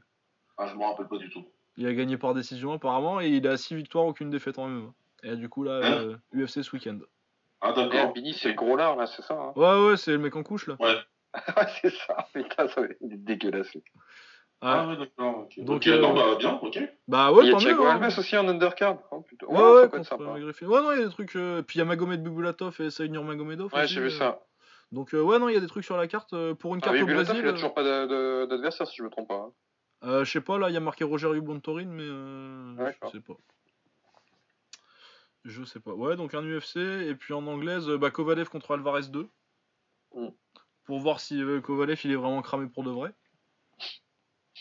Ah, 0.58 0.68
je 0.68 0.76
me 0.76 0.84
rappelle 0.84 1.08
pas 1.08 1.18
du 1.18 1.30
tout. 1.30 1.46
Il 1.78 1.88
a 1.88 1.94
gagné 1.94 2.18
par 2.18 2.34
décision, 2.34 2.74
apparemment, 2.74 3.20
et 3.22 3.30
il 3.30 3.48
a 3.48 3.58
6 3.58 3.76
victoires, 3.76 4.06
aucune 4.06 4.30
défaite 4.30 4.60
en 4.60 4.68
MMA. 4.68 4.94
Et 5.24 5.36
du 5.36 5.50
coup, 5.50 5.64
là, 5.64 5.80
Hein 5.84 6.02
euh, 6.04 6.18
UFC 6.34 6.64
ce 6.64 6.72
week-end. 6.76 7.00
Ah, 7.62 7.72
Et 7.72 7.76
d'accord. 7.76 8.08
Albini, 8.10 8.34
c'est 8.34 8.50
le 8.50 8.56
gros 8.56 8.76
lard, 8.76 8.96
là, 8.96 9.06
c'est 9.08 9.22
ça, 9.22 9.34
hein? 9.36 9.54
Ouais, 9.56 9.88
ouais, 9.90 9.98
c'est 9.98 10.12
le 10.12 10.18
mec 10.20 10.36
en 10.36 10.44
couche, 10.44 10.68
là. 10.68 10.76
Ouais, 10.80 10.96
c'est 11.82 11.94
ça. 11.94 12.28
Putain, 12.34 12.68
ça 12.68 12.82
va 12.82 12.88
être 12.88 12.98
dégueulasse. 13.02 13.76
Ah, 14.64 14.84
Ouais. 14.86 14.92
ouais, 14.92 14.98
d'accord. 14.98 15.40
ok. 15.40 15.56
Donc, 15.58 15.66
Donc, 15.66 15.88
euh, 15.88 16.00
non, 16.00 16.14
bah, 16.14 16.36
bien, 16.38 16.60
ok. 16.62 16.80
Bah 17.08 17.32
ouais, 17.32 17.46
il 17.46 17.52
y 17.52 17.54
a. 17.56 17.58
Thiago 17.58 17.84
hein. 17.86 18.00
Alves 18.02 18.20
aussi 18.20 18.38
en 18.38 18.48
undercard. 18.48 19.00
Oh, 19.12 19.22
putain. 19.22 19.48
Ouais, 19.48 19.58
Ouais, 19.60 19.82
ouais, 19.82 19.90
contre 19.90 20.08
sympa. 20.08 20.24
euh. 20.24 20.52
Ouais, 20.68 20.82
non, 20.82 20.92
il 20.92 21.00
y 21.00 21.02
a 21.02 21.06
des 21.08 21.12
trucs. 21.12 21.36
euh, 21.36 21.64
Puis 21.64 21.78
il 21.78 21.80
y 21.80 21.82
a 21.82 21.86
Magomed 21.86 22.22
Bubulatov 22.22 22.80
et 22.80 22.90
Saïd 22.92 23.12
Nurmagomedov. 23.12 23.74
Ouais, 23.74 23.88
j'ai 23.88 24.00
vu 24.02 24.08
euh. 24.08 24.10
ça. 24.12 24.40
Donc, 24.92 25.14
euh, 25.16 25.22
ouais, 25.22 25.40
non, 25.40 25.50
il 25.50 25.54
y 25.56 25.58
a 25.58 25.62
des 25.62 25.68
trucs 25.68 25.84
sur 25.86 25.98
la 25.98 26.08
carte. 26.08 26.34
euh, 26.34 26.54
pour 26.54 26.76
une 26.76 26.82
Ah, 26.84 26.86
carte 26.86 26.96
mais 26.98 27.02
au 27.02 27.06
Brésil. 27.08 27.38
il 27.40 27.48
a 27.48 27.54
toujours 27.54 27.74
pas 27.74 27.84
d'adversaire, 27.84 28.86
si 28.88 28.96
je 28.98 29.04
me 29.04 29.10
trompe 29.10 29.30
pas. 29.30 29.36
hein. 29.36 29.52
euh, 30.04 30.24
je 30.26 30.32
sais 30.32 30.42
pas, 30.42 30.60
là, 30.60 30.70
il 30.70 30.74
y 30.74 30.78
a 30.78 30.82
marqué 30.82 31.04
Roger 31.06 31.40
Bontorin, 31.42 31.86
mais. 31.88 32.84
D'accord. 32.84 33.10
je 33.12 33.18
sais 33.18 33.24
pas. 33.24 33.34
Je 35.44 35.64
sais 35.64 35.80
pas. 35.80 35.94
Ouais, 35.94 36.16
donc 36.16 36.36
un 36.36 36.44
UFC. 36.44 36.78
Et 36.78 37.16
puis 37.16 37.34
en 37.34 37.48
anglaise, 37.48 37.88
bah, 37.90 38.12
Kovalev 38.12 38.50
contre 38.50 38.76
Alvarez 38.76 39.08
2. 39.10 39.28
Mm. 40.14 40.28
Pour 40.84 41.00
voir 41.00 41.20
si 41.20 41.42
Kovalev 41.64 42.00
il 42.04 42.12
est 42.12 42.16
vraiment 42.16 42.42
cramé 42.44 42.68
pour 42.68 42.84
de 42.84 42.92
vrai. 42.92 43.12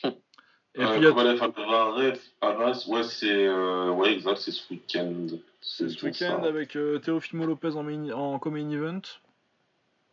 Et 0.05 0.83
Euh, 0.83 0.87
puis 0.93 0.99
il 0.99 1.03
y 1.03 1.07
a 1.07 1.11
Kovalev, 1.11 1.43
Alvarez, 1.43 2.13
Alvarez, 2.41 2.79
ouais, 2.89 3.03
c'est. 3.03 3.47
euh, 3.47 3.91
Ouais, 3.91 4.13
exact, 4.13 4.37
c'est 4.39 4.53
ce 4.53 4.63
week-end. 4.73 5.27
c'est 5.61 5.89
ce 5.89 6.05
week-end 6.07 6.43
avec 6.45 6.77
euh, 6.77 6.99
Teofimo 7.01 7.45
Lopez 7.45 7.75
en, 7.77 7.83
main, 7.83 8.11
en 8.13 8.39
co-main 8.39 8.71
event. 8.71 9.01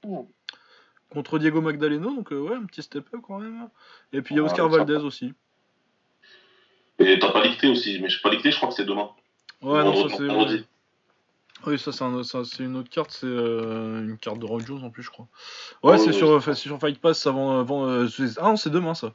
Mm. 0.03 0.21
Contre 1.11 1.39
Diego 1.39 1.61
Magdaleno, 1.61 2.15
donc 2.15 2.31
euh, 2.33 2.39
ouais, 2.39 2.55
un 2.55 2.65
petit 2.65 2.81
step-up 2.81 3.21
quand 3.25 3.39
même. 3.39 3.69
Et 4.11 4.21
puis 4.21 4.33
il 4.35 4.37
y 4.37 4.39
a 4.39 4.43
Ouais, 4.43 4.49
Oscar 4.49 4.65
sympa. 4.71 4.77
Valdez 4.77 5.05
aussi. 5.05 5.33
Et 6.99 7.19
t'as 7.19 7.31
pas 7.31 7.43
licté 7.43 7.67
aussi, 7.69 7.99
mais 8.01 8.09
je 8.09 8.19
pas 8.21 8.29
licté, 8.31 8.51
je 8.51 8.57
crois 8.57 8.69
que 8.69 8.75
c'est 8.75 8.85
demain. 8.85 9.09
Ouais, 9.61 9.83
non, 9.83 9.95
ça 10.09 10.15
c'est. 10.17 10.65
Oui, 11.65 11.79
ça 11.79 11.91
c'est 11.91 12.03
un- 12.03 12.21
une 12.65 12.75
autre 12.77 12.89
carte, 12.89 13.11
c'est 13.11 13.25
euh, 13.25 14.01
une 14.03 14.17
carte 14.17 14.39
de 14.39 14.45
Roy 14.45 14.61
Jones 14.65 14.83
en 14.83 14.89
plus, 14.91 15.03
je 15.03 15.09
crois. 15.09 15.27
Ouais, 15.83 15.97
c'est 15.97 16.13
sur, 16.13 16.41
c'est 16.43 16.53
sur 16.55 16.79
Fight 16.79 16.99
Pass 16.99 17.25
avant. 17.25 17.59
avant 17.59 17.87
euh, 17.87 18.07
ah 18.37 18.49
non, 18.49 18.57
c'est 18.57 18.69
demain 18.69 18.93
ça. 18.93 19.13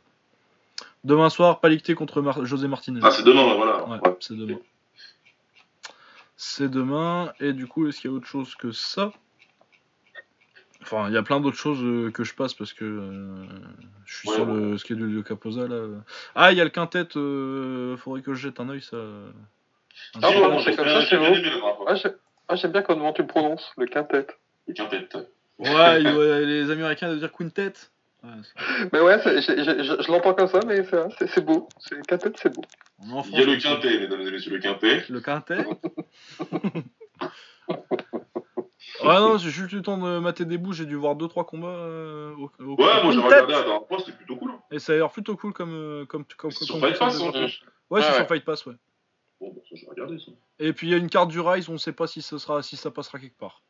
Demain 1.04 1.30
soir, 1.30 1.60
Palicté 1.60 1.94
contre 1.94 2.22
Mar- 2.22 2.44
José 2.44 2.68
Martinez. 2.68 3.00
Ah, 3.02 3.10
c'est 3.10 3.24
demain, 3.24 3.54
voilà. 3.54 3.84
Ouais, 3.86 3.98
Ouais. 4.04 4.16
c'est 4.20 4.36
demain. 4.36 4.58
C'est 6.36 6.68
demain, 6.68 7.32
et 7.40 7.52
du 7.52 7.66
coup, 7.66 7.88
est-ce 7.88 8.00
qu'il 8.00 8.10
y 8.10 8.14
a 8.14 8.16
autre 8.16 8.26
chose 8.26 8.54
que 8.54 8.72
ça? 8.72 9.12
Enfin, 10.82 11.08
il 11.08 11.14
y 11.14 11.16
a 11.16 11.22
plein 11.22 11.38
d'autres 11.40 11.56
choses 11.56 11.82
euh, 11.82 12.10
que 12.10 12.24
je 12.24 12.34
passe 12.34 12.54
parce 12.54 12.72
que 12.72 12.84
euh, 12.84 13.46
je 14.04 14.16
suis 14.16 14.28
Ouais, 14.28 14.34
sur 14.34 14.48
ouais. 14.48 14.54
le 14.60 14.78
schedule 14.78 15.14
de 15.14 15.20
Capoza 15.22 15.68
là. 15.68 15.86
Ah, 16.34 16.50
il 16.50 16.58
y 16.58 16.60
a 16.60 16.64
le 16.64 16.70
quintet, 16.70 17.06
euh, 17.16 17.96
faudrait 17.96 18.22
que 18.22 18.34
je 18.34 18.48
jette 18.48 18.58
un 18.58 18.68
oeil 18.68 18.82
ça. 18.82 18.96
Ah, 20.20 20.30
bon, 20.32 20.58
c'est 20.60 20.74
comme 20.74 20.88
ça, 20.88 21.04
c'est. 21.06 21.16
Ah, 21.86 21.94
j'ai- 21.94 22.56
j'aime 22.56 22.72
bien 22.72 22.82
comment 22.82 23.12
tu 23.12 23.22
le 23.22 23.28
prononces, 23.28 23.72
le 23.76 23.86
quintet. 23.86 24.26
Le 24.66 24.74
quintet. 24.74 25.06
Ouais, 25.58 25.68
ouais, 26.12 26.44
les 26.46 26.70
Américains 26.70 27.06
doivent 27.06 27.20
dire 27.20 27.32
quintet. 27.32 27.72
Mais 28.92 29.00
ouais, 29.00 29.18
je, 29.24 30.02
je 30.02 30.10
l'entends 30.12 30.34
comme 30.34 30.46
ça, 30.48 30.60
mais 30.64 30.84
c'est 31.26 31.44
beau. 31.44 31.68
C'est 31.78 31.96
le 31.96 32.02
quintet, 32.02 32.32
c'est 32.36 32.54
beau. 32.54 32.62
en 33.00 33.22
Il 33.22 33.32
y 33.38 33.42
a 33.42 33.44
le 33.46 33.56
quintet, 33.56 33.98
mesdames 33.98 34.20
et 34.20 34.30
messieurs, 34.30 34.52
le 34.52 34.58
quintet. 34.60 35.04
Le 35.08 35.20
quintet 35.20 35.58
Ouais, 39.04 39.14
non, 39.20 39.36
j'ai 39.38 39.50
juste 39.50 39.72
eu 39.72 39.76
le 39.76 39.82
temps 39.82 39.98
de 39.98 40.18
mater 40.18 40.44
des 40.44 40.58
bouts, 40.58 40.72
j'ai 40.72 40.86
dû 40.86 40.94
voir 40.94 41.16
2-3 41.16 41.44
combats 41.44 41.66
euh, 41.68 42.34
au, 42.36 42.50
au- 42.60 42.76
Ouais, 42.80 43.02
moi 43.02 43.12
j'ai 43.12 43.18
regardé 43.18 43.52
la 43.52 43.62
dernière 43.62 43.86
fois, 43.88 43.98
c'était 43.98 44.12
plutôt 44.12 44.36
cool. 44.36 44.50
hein. 44.52 44.60
Et 44.70 44.78
ça 44.78 44.92
a 44.92 44.96
l'air 44.96 45.10
plutôt 45.10 45.36
cool 45.36 45.52
comme. 45.52 45.72
euh, 45.74 46.04
comme, 46.06 46.24
comme, 46.36 46.50
C'est 46.52 46.58
comme 46.68 46.78
sur 46.78 46.78
Fight 46.78 46.98
Pass, 46.98 47.20
hein. 47.20 47.24
Ouais, 47.32 47.48
c'est 47.48 47.90
Ouais, 47.90 48.02
sur. 48.02 48.26
Fight 48.28 48.44
Pass, 48.44 48.66
ouais. 48.66 48.74
Bon, 49.40 49.52
bon, 49.52 49.62
ça 49.68 49.74
j'ai 49.74 49.86
regardé 49.88 50.18
ça. 50.18 50.30
Et 50.60 50.72
puis 50.72 50.86
il 50.86 50.90
y 50.90 50.94
a 50.94 50.98
une 50.98 51.08
carte 51.10 51.30
du 51.30 51.40
Rise, 51.40 51.68
on 51.68 51.78
sait 51.78 51.92
pas 51.92 52.06
si 52.06 52.22
ce 52.22 52.38
sera 52.38 52.62
si 52.62 52.76
ça 52.76 52.90
passera 52.92 53.18
quelque 53.18 53.38
part. 53.38 53.62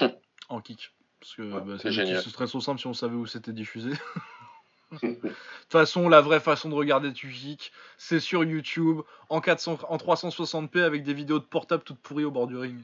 en 0.48 0.60
kick. 0.60 0.92
Parce 1.20 1.34
que 1.34 1.42
Ouais, 1.42 1.60
bah, 1.60 1.74
c'est 1.78 1.84
ça- 1.84 1.90
génial. 1.90 2.22
ce 2.22 2.30
serait 2.30 2.46
trop 2.46 2.60
simple 2.60 2.80
si 2.80 2.86
on 2.86 2.94
savait 2.94 3.16
où 3.16 3.26
c'était 3.26 3.52
diffusé. 3.52 3.90
De 5.02 5.08
toute 5.08 5.32
façon, 5.68 6.08
la 6.08 6.22
vraie 6.22 6.40
façon 6.40 6.70
de 6.70 6.74
regarder 6.74 7.12
geek, 7.14 7.72
c'est 7.98 8.20
sur 8.20 8.42
YouTube, 8.42 9.00
en, 9.28 9.40
400, 9.42 9.78
en 9.86 9.96
360p 9.98 10.80
avec 10.82 11.02
des 11.02 11.12
vidéos 11.12 11.38
de 11.38 11.44
portable 11.44 11.82
toutes 11.84 11.98
pourries 11.98 12.24
au 12.24 12.30
bord 12.30 12.46
du 12.46 12.56
ring. 12.56 12.78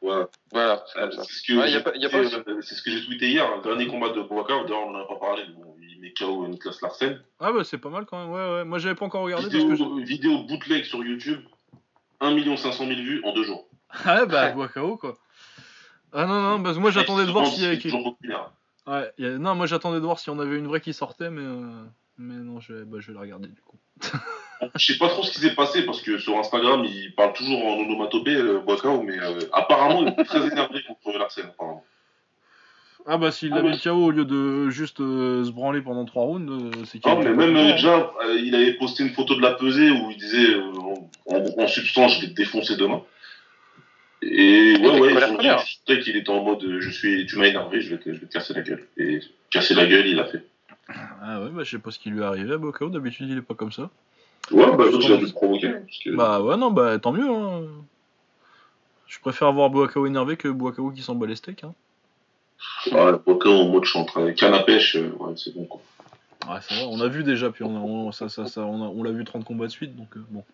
Ouais. 0.00 0.22
Voilà, 0.52 0.84
c'est 0.92 1.00
Euh. 1.00 1.10
C'est 1.10 1.22
ce 1.32 1.42
que 1.42 1.58
Ouais, 1.58 1.68
j'ai 1.68 1.80
pas- 1.82 1.90
tweeté, 1.90 2.08
pas 2.08 2.52
c'est 2.62 2.74
ce 2.76 2.82
que 2.82 2.90
j'ai 2.92 3.04
tweeté 3.04 3.30
hier, 3.30 3.56
le 3.56 3.62
dernier 3.62 3.88
combat 3.88 4.10
de 4.10 4.22
Boaka, 4.22 4.54
d'ailleurs 4.62 4.86
on 4.86 4.94
en 4.94 5.00
a 5.00 5.04
pas 5.06 5.16
parlé, 5.16 5.42
bon, 5.56 5.74
il 5.80 6.00
met 6.00 6.12
KO 6.12 6.46
Niklas 6.46 6.78
Larsen. 6.80 7.20
Ah 7.40 7.50
bah 7.50 7.64
c'est 7.64 7.78
pas 7.78 7.88
mal 7.90 8.06
quand 8.06 8.20
même, 8.22 8.30
ouais, 8.32 8.58
ouais. 8.58 8.64
Moi 8.64 8.78
j'avais 8.78 8.94
pas 8.94 9.06
encore 9.06 9.24
regardé 9.24 9.46
parce 9.50 9.54
Vidéo, 9.64 9.76
que 9.96 9.98
j'ai- 9.98 10.04
vidéo 10.04 10.38
bootleg 10.44 10.84
sur 10.84 11.02
YouTube, 11.02 11.40
1 12.20 12.56
500 12.56 12.86
000 12.86 13.00
vues 13.00 13.20
en 13.24 13.32
deux 13.32 13.42
jours. 13.42 13.66
Ah 14.04 14.20
ouais, 14.20 14.26
bah 14.26 14.52
Boakao 14.52 14.96
quoi. 14.96 15.18
Ah 16.12 16.26
non, 16.26 16.40
non, 16.40 16.62
parce 16.62 16.76
que 16.76 16.80
moi 16.80 16.90
j'attendais 16.90 17.26
de 17.26 17.30
voir 17.30 17.46
s'il 17.46 17.62
y 17.62 17.66
avait... 17.66 17.76
Ouais, 18.86 19.12
y 19.18 19.26
a- 19.26 19.38
non, 19.38 19.54
moi 19.54 19.66
j'attendais 19.66 19.98
de 20.00 20.04
voir 20.04 20.18
si 20.18 20.30
on 20.30 20.38
avait 20.38 20.56
une 20.56 20.66
vraie 20.66 20.80
qui 20.80 20.92
sortait, 20.94 21.30
mais... 21.30 21.42
euh, 21.42 21.84
Mais 22.18 22.34
non, 22.34 22.60
je 22.60 22.72
vais, 22.74 22.84
bah, 22.84 22.98
je 23.00 23.08
vais 23.08 23.14
la 23.14 23.20
regarder 23.20 23.48
du 23.48 23.60
coup. 23.62 23.76
Je 24.74 24.92
sais 24.92 24.98
pas 24.98 25.08
trop 25.08 25.22
ce 25.22 25.30
qui 25.30 25.38
s'est 25.38 25.54
passé 25.54 25.84
parce 25.84 26.02
que 26.02 26.18
sur 26.18 26.36
Instagram 26.36 26.84
il 26.84 27.14
parle 27.14 27.32
toujours 27.32 27.64
en 27.64 27.78
onomatopée, 27.78 28.34
euh, 28.34 28.58
Boakao, 28.58 29.02
mais 29.02 29.16
euh, 29.16 29.38
apparemment 29.52 30.02
il 30.02 30.08
est 30.08 30.24
très 30.24 30.44
énervé 30.50 30.80
contre 30.82 31.16
Larsen. 31.16 31.44
apparemment. 31.46 31.84
Ah 33.06 33.16
bah 33.18 33.30
s'il 33.30 33.52
Ah, 33.52 33.62
l'avait. 33.62 33.78
KO 33.78 33.90
au 33.92 34.10
lieu 34.10 34.24
de 34.24 34.68
juste 34.68 35.00
euh, 35.00 35.44
se 35.44 35.50
branler 35.52 35.80
pendant 35.80 36.04
3 36.04 36.24
rounds, 36.24 36.50
euh, 36.50 36.70
c'est 36.86 36.98
qu'il 36.98 37.08
Ah, 37.10 37.14
mais 37.14 37.32
même 37.32 37.56
euh, 37.56 37.72
déjà, 37.72 38.10
euh, 38.26 38.36
il 38.42 38.52
avait 38.56 38.72
posté 38.74 39.04
une 39.04 39.10
photo 39.14 39.36
de 39.36 39.40
la 39.42 39.52
pesée 39.52 39.90
où 39.92 40.10
il 40.10 40.16
disait 40.16 40.54
euh, 40.56 40.72
en- 41.26 41.62
en 41.62 41.66
substance, 41.68 42.16
je 42.16 42.22
vais 42.22 42.26
te 42.28 42.34
défoncer 42.34 42.74
demain. 42.76 43.00
Et 44.22 44.76
ouais, 44.80 44.88
ouais, 45.00 45.12
colère, 45.12 45.28
ils 45.28 45.32
ont 45.32 45.36
colère. 45.36 45.62
dit 45.64 45.80
peut-être 45.86 46.02
qu'il 46.04 46.16
était 46.16 46.30
en 46.30 46.42
mode 46.42 46.62
euh, 46.64 46.80
je 46.80 46.90
suis, 46.90 47.26
tu 47.26 47.36
m'as 47.38 47.46
énervé, 47.46 47.80
je 47.80 47.90
vais, 47.94 47.98
te, 47.98 48.12
je 48.12 48.18
vais 48.20 48.26
te 48.26 48.32
casser 48.32 48.54
la 48.54 48.62
gueule. 48.62 48.86
Et 48.96 49.20
casser 49.50 49.74
la 49.74 49.86
gueule, 49.86 50.06
il 50.06 50.16
l'a 50.16 50.24
fait. 50.26 50.44
Ah 51.22 51.40
ouais, 51.42 51.50
bah 51.50 51.62
je 51.64 51.70
sais 51.70 51.78
pas 51.78 51.90
ce 51.90 51.98
qui 51.98 52.10
lui 52.10 52.20
est 52.20 52.24
arrivé 52.24 52.54
à 52.54 52.58
Boakao, 52.58 52.88
d'habitude 52.88 53.28
il 53.28 53.38
est 53.38 53.42
pas 53.42 53.54
comme 53.54 53.72
ça. 53.72 53.90
Ouais, 54.50 54.64
bah 54.76 54.84
l'autre 54.90 55.04
il 55.04 55.12
a 55.12 55.16
dû 55.18 55.26
le 55.26 55.32
provoquer. 55.32 55.72
Que... 56.04 56.16
Bah 56.16 56.40
ouais, 56.40 56.56
non, 56.56 56.70
bah 56.70 56.98
tant 56.98 57.12
mieux. 57.12 57.28
Hein. 57.28 57.62
Je 59.06 59.18
préfère 59.20 59.48
avoir 59.48 59.70
Boakao 59.70 60.06
énervé 60.06 60.36
que 60.36 60.48
Boakao 60.48 60.90
qui 60.90 61.02
s'en 61.02 61.14
bat 61.14 61.26
les 61.26 61.36
steaks. 61.36 61.64
Hein. 61.64 61.74
Ouais, 62.90 63.12
le 63.12 63.18
poker 63.18 63.52
en 63.52 63.68
mode 63.68 63.84
chantre. 63.84 64.30
Canne 64.32 64.54
à 64.54 64.60
pêche, 64.64 64.96
euh, 64.96 65.12
ouais, 65.20 65.34
c'est 65.36 65.54
bon 65.54 65.64
quoi. 65.66 65.80
Ouais, 66.48 66.60
ça 66.62 66.74
va, 66.74 66.86
on 66.88 67.00
a 67.00 67.08
vu 67.08 67.22
déjà, 67.24 67.50
puis 67.50 67.62
on, 67.64 67.76
a, 67.76 67.80
on, 67.80 68.10
ça, 68.12 68.28
ça, 68.28 68.46
ça, 68.46 68.62
on, 68.62 68.82
a- 68.82 68.88
on 68.88 69.02
l'a 69.02 69.10
vu 69.12 69.24
30 69.24 69.44
combats 69.44 69.66
de 69.66 69.70
suite, 69.70 69.94
donc 69.96 70.08
euh, 70.16 70.24
bon. 70.30 70.44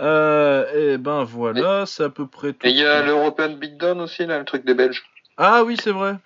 Euh, 0.00 0.92
et 0.94 0.98
ben 0.98 1.24
voilà, 1.24 1.84
c'est 1.86 2.04
à 2.04 2.08
peu 2.08 2.26
près 2.26 2.52
tout. 2.52 2.66
Et 2.66 2.70
il 2.70 2.76
y 2.76 2.84
a 2.84 3.02
l'European 3.02 3.50
Beatdown 3.50 4.00
aussi, 4.00 4.26
là, 4.26 4.38
le 4.38 4.44
truc 4.44 4.64
des 4.64 4.74
Belges. 4.74 5.04
Ah 5.36 5.64
oui, 5.64 5.76
c'est 5.82 5.90
vrai. 5.90 6.16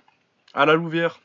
À 0.53 0.67
la 0.67 0.75
Louvière. 0.75 1.21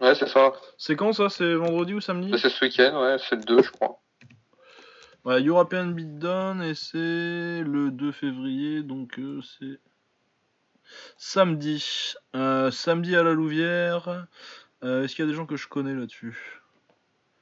Ouais, 0.00 0.14
c'est 0.14 0.28
ça. 0.28 0.52
C'est 0.76 0.96
quand 0.96 1.12
ça? 1.12 1.28
C'est 1.28 1.54
vendredi 1.54 1.94
ou 1.94 2.00
samedi? 2.00 2.36
C'est 2.38 2.48
ce 2.48 2.64
week-end, 2.64 3.00
ouais, 3.00 3.16
c'est 3.18 3.36
le 3.36 3.42
2, 3.42 3.62
je 3.62 3.70
crois. 3.70 4.00
Ouais, 5.24 5.42
European 5.42 5.86
Beatdown 5.86 6.62
et 6.62 6.74
c'est 6.74 6.96
le 7.62 7.90
2 7.90 8.12
février, 8.12 8.82
donc 8.82 9.18
euh, 9.18 9.40
c'est 9.42 9.78
samedi. 11.16 12.14
Euh, 12.34 12.70
samedi 12.70 13.16
à 13.16 13.22
la 13.22 13.32
Louvière. 13.32 14.26
Euh, 14.84 15.04
Est-ce 15.04 15.16
qu'il 15.16 15.24
y 15.24 15.28
a 15.28 15.30
des 15.30 15.36
gens 15.36 15.46
que 15.46 15.56
je 15.56 15.68
connais 15.68 15.94
là-dessus? 15.94 16.60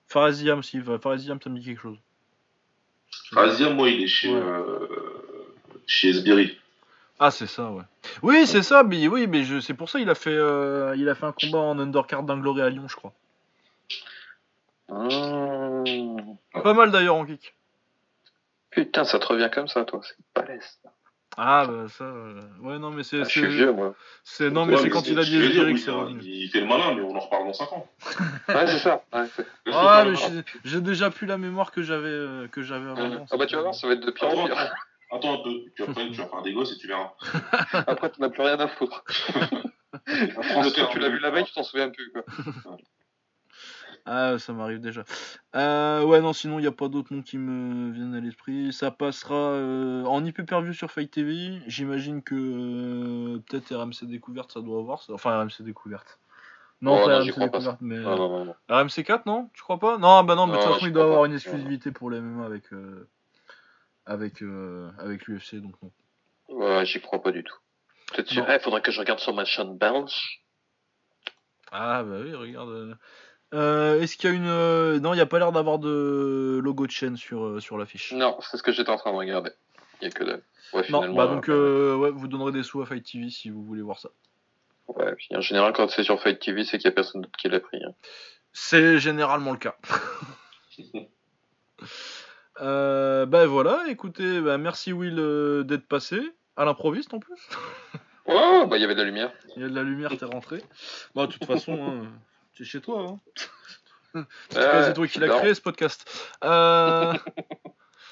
Faraziam, 0.08 0.62
si, 0.62 0.80
Faraziam, 0.80 1.40
ça 1.42 1.50
me 1.50 1.58
dit 1.58 1.64
quelque 1.64 1.80
chose. 1.80 1.98
Razia, 3.32 3.70
moi, 3.70 3.88
il 3.88 4.02
est 4.04 4.06
chez, 4.08 4.28
Ouais. 4.32 4.40
euh, 4.40 4.88
chez 5.86 6.12
Sbiri. 6.12 6.58
Ah, 7.18 7.30
c'est 7.30 7.46
ça, 7.46 7.70
ouais. 7.70 7.82
Oui, 8.22 8.46
c'est 8.46 8.62
ça, 8.62 8.82
mais 8.82 9.08
oui, 9.08 9.26
mais 9.26 9.42
je, 9.44 9.58
c'est 9.60 9.72
pour 9.74 9.88
ça 9.88 9.98
il 9.98 10.10
a 10.10 10.14
fait, 10.14 10.30
euh, 10.34 10.94
il 10.96 11.08
a 11.08 11.14
fait 11.14 11.24
un 11.26 11.32
combat 11.32 11.58
en 11.58 11.78
undercard 11.78 12.22
d'un 12.22 12.38
Glory 12.38 12.60
à 12.60 12.68
Lyon, 12.68 12.88
je 12.88 12.96
crois. 12.96 13.12
Mmh. 14.88 16.36
Pas 16.62 16.74
mal 16.74 16.90
d'ailleurs 16.92 17.16
en 17.16 17.24
kick. 17.24 17.54
Putain, 18.70 19.04
ça 19.04 19.18
te 19.18 19.26
revient 19.26 19.50
comme 19.52 19.66
ça, 19.68 19.84
toi. 19.84 20.00
C'est 20.04 20.16
balèze. 20.34 20.78
Ah, 21.38 21.66
bah 21.68 21.86
ça, 21.88 22.04
euh, 22.04 22.40
ouais, 22.60 22.78
non, 22.78 22.90
mais 22.90 23.02
c'est, 23.02 23.20
Ah, 23.20 23.24
je 23.24 23.28
suis 23.28 23.46
vieux, 23.46 23.70
moi. 23.72 23.94
c'est- 24.24 24.48
non, 24.48 24.64
mais 24.64 24.76
c'est 24.78 24.88
quand 24.88 25.06
il 25.06 25.18
a 25.18 25.22
tu 25.22 25.30
dit 25.30 25.38
que 25.38 25.76
c'est 25.78 25.90
hein. 25.90 26.18
Il 26.22 26.48
fait 26.48 26.60
le 26.60 26.66
malin, 26.66 26.94
mais 26.94 27.02
on 27.02 27.14
en 27.14 27.20
reparle 27.20 27.44
dans 27.46 27.52
5 27.52 27.70
ans. 27.72 27.86
Ouais, 28.48 28.66
c'est 28.66 28.78
ça. 28.78 29.02
Ouais, 29.12 29.26
c'est- 29.34 29.46
Ah, 29.72 30.04
mais 30.06 30.14
j'ai, 30.64 30.80
déjà 30.80 31.10
plus 31.10 31.26
la 31.26 31.36
mémoire 31.36 31.72
que 31.72 31.82
j'avais, 31.82 32.08
euh, 32.08 32.48
que 32.48 32.62
j'avais 32.62 32.88
avant. 32.90 33.26
Ah 33.30 33.36
bah 33.36 33.46
tu 33.46 33.54
vas 33.54 33.62
voir, 33.62 33.74
ça 33.74 33.86
va 33.86 33.92
être 33.94 34.06
de 34.06 34.10
pire 34.10 34.28
en 34.28 34.30
Attends, 34.32 34.46
pire. 34.46 34.74
attends, 35.12 35.34
un 35.34 35.42
peu. 35.44 35.50
Puis 35.74 35.84
après, 35.84 36.08
tu 36.10 36.14
vas 36.14 36.26
faire 36.26 36.42
des 36.42 36.52
gosses 36.54 36.72
et 36.72 36.78
tu 36.78 36.86
verras. 36.88 37.12
Après, 37.86 38.10
tu 38.10 38.20
n'as 38.20 38.30
plus 38.30 38.42
rien 38.42 38.58
à 38.58 38.68
foutre. 38.68 39.04
Le 40.06 40.70
truc, 40.70 40.88
tu 40.90 40.98
l'as 40.98 41.08
vu 41.08 41.18
la 41.18 41.30
veille, 41.30 41.44
tu 41.44 41.52
t'en 41.52 41.62
souviens 41.62 41.90
plus. 41.90 42.10
Quoi. 42.12 42.22
Ah, 44.08 44.38
ça 44.38 44.52
m'arrive 44.52 44.78
déjà. 44.78 45.02
Euh, 45.56 46.04
ouais, 46.04 46.20
non, 46.20 46.32
sinon, 46.32 46.58
il 46.60 46.62
n'y 46.62 46.68
a 46.68 46.72
pas 46.72 46.86
d'autres 46.88 47.12
noms 47.12 47.22
qui 47.22 47.38
me 47.38 47.90
viennent 47.92 48.14
à 48.14 48.20
l'esprit. 48.20 48.72
Ça 48.72 48.92
passera 48.92 49.34
euh, 49.34 50.04
en 50.04 50.24
IP 50.24 50.46
per 50.46 50.62
view 50.62 50.72
sur 50.72 50.92
Fight 50.92 51.10
TV. 51.10 51.60
J'imagine 51.66 52.22
que 52.22 52.34
euh, 52.36 53.38
peut-être 53.48 53.74
RMC 53.74 54.04
Découverte, 54.08 54.52
ça 54.52 54.60
doit 54.60 54.78
avoir. 54.78 55.02
ça. 55.02 55.12
Enfin, 55.12 55.36
RMC 55.42 55.62
Découverte. 55.62 56.20
Non, 56.82 57.00
Oh, 57.02 57.04
pas 57.06 57.18
non, 57.18 57.24
RMC 57.24 57.34
pas, 57.34 57.40
Découverte, 57.48 57.78
mais. 57.80 57.98
Non, 57.98 58.16
non, 58.16 58.28
non. 58.28 58.44
non. 58.44 58.54
euh, 58.70 58.82
RMC 58.82 59.02
4, 59.04 59.26
non? 59.26 59.50
Tu 59.54 59.62
crois 59.62 59.80
pas? 59.80 59.98
Non, 59.98 60.22
bah 60.22 60.36
non, 60.36 60.46
mais 60.46 60.52
de 60.52 60.62
toute 60.62 60.72
façon, 60.74 60.86
il 60.86 60.92
doit 60.92 61.02
avoir 61.04 61.22
pas. 61.22 61.26
une 61.26 61.34
exclusivité 61.34 61.90
pour 61.90 62.08
les 62.10 62.20
MMA 62.20 62.46
avec, 62.46 62.64
avec, 64.06 64.42
avec 64.98 65.26
l'UFC, 65.26 65.56
donc 65.56 65.74
non. 65.82 65.90
Ouais, 66.48 66.86
j'y 66.86 67.00
crois 67.00 67.20
pas 67.20 67.32
du 67.32 67.42
tout. 67.42 67.56
Peut-être. 68.12 68.32
Il 68.32 68.60
faudrait 68.62 68.82
que 68.82 68.92
je 68.92 69.00
regarde 69.00 69.18
sur 69.18 69.34
ma 69.34 69.44
chaîne 69.44 69.76
Belge. 69.76 70.44
Ah, 71.72 72.04
bah 72.04 72.18
oui, 72.22 72.32
regarde. 72.34 72.96
Euh. 73.56 74.00
Est-ce 74.00 74.16
qu'il 74.16 74.30
y 74.30 74.32
a 74.32 74.36
une. 74.36 74.46
euh, 74.46 75.00
Non, 75.00 75.12
il 75.12 75.16
n'y 75.16 75.22
a 75.22 75.26
pas 75.26 75.38
l'air 75.38 75.50
d'avoir 75.52 75.78
de 75.78 76.60
logo 76.62 76.86
de 76.86 76.90
chaîne 76.92 77.16
sur, 77.16 77.44
euh, 77.44 77.60
sur 77.60 77.76
l'affiche. 77.78 78.12
Non, 78.12 78.36
c'est 78.40 78.56
ce 78.56 78.62
que 78.62 78.70
j'étais 78.72 78.90
en 78.90 78.96
train 78.96 79.10
de 79.12 79.16
regarder. 79.16 79.50
Il 80.00 80.04
y 80.04 80.08
a 80.08 80.10
que 80.10 80.24
dalle. 80.24 80.42
Ouais, 80.72 80.84
Non, 80.90 81.12
bah 81.14 81.26
donc 81.26 81.48
euh, 81.48 81.96
ouais, 81.96 82.10
vous 82.10 82.28
donnerez 82.28 82.52
des 82.52 82.62
sous 82.62 82.82
à 82.82 82.86
Fight 82.86 83.04
TV 83.04 83.30
si 83.30 83.50
vous 83.50 83.62
voulez 83.64 83.82
voir 83.82 83.98
ça. 83.98 84.10
Ouais, 84.88 85.14
puis 85.16 85.28
en 85.34 85.40
général, 85.40 85.72
quand 85.72 85.88
c'est 85.90 86.04
sur 86.04 86.20
Fight 86.20 86.38
TV, 86.38 86.64
c'est 86.64 86.78
qu'il 86.78 86.86
y 86.86 86.88
a 86.88 86.92
personne 86.92 87.22
d'autre 87.22 87.36
qui 87.38 87.48
l'a 87.48 87.60
pris. 87.60 87.78
hein. 87.84 87.92
C'est 88.52 88.98
généralement 88.98 89.52
le 89.52 89.58
cas. 89.58 89.76
euh, 92.60 93.26
bah 93.26 93.46
voilà, 93.46 93.84
écoutez, 93.88 94.40
bah, 94.40 94.58
merci 94.58 94.92
Will 94.92 95.18
euh, 95.18 95.62
d'être 95.62 95.86
passé. 95.86 96.20
À 96.58 96.64
l'improviste 96.64 97.12
en 97.12 97.18
plus. 97.18 97.36
Ouais, 98.26 98.66
bah 98.66 98.76
il 98.78 98.80
y 98.80 98.84
avait 98.84 98.94
de 98.94 99.00
la 99.00 99.04
lumière. 99.06 99.30
Il 99.56 99.62
y 99.62 99.64
a 99.66 99.68
de 99.68 99.74
la 99.74 99.82
lumière, 99.82 100.10
t'es 100.16 100.24
rentré. 100.24 100.62
Bah 101.14 101.26
de 101.26 101.32
toute 101.32 101.44
façon, 101.44 101.74
hein, 101.74 102.06
t'es 102.56 102.64
chez 102.64 102.80
toi. 102.80 103.18
Hein. 104.14 104.24
C'est 104.50 104.94
toi 104.94 105.06
qui 105.06 105.18
l'as 105.18 105.28
créé 105.38 105.54
ce 105.54 105.60
podcast. 105.60 106.08
Euh, 106.42 107.12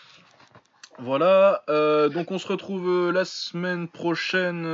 voilà, 0.99 1.63
euh, 1.69 2.09
donc 2.11 2.31
on 2.31 2.39
se 2.39 2.47
retrouve 2.47 2.89
euh, 2.89 3.13
la 3.13 3.25
semaine 3.25 3.89
prochaine. 3.89 4.67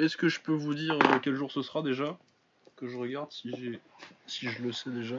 Est-ce 0.00 0.16
que 0.16 0.28
je 0.28 0.40
peux 0.40 0.54
vous 0.54 0.74
dire 0.74 0.98
quel 1.22 1.34
jour 1.34 1.52
ce 1.52 1.62
sera 1.62 1.82
déjà? 1.82 2.16
Que 2.76 2.88
je 2.88 2.96
regarde 2.96 3.30
si 3.30 3.54
j'ai, 3.54 3.80
si 4.26 4.48
je 4.48 4.62
le 4.62 4.72
sais 4.72 4.90
déjà. 4.90 5.16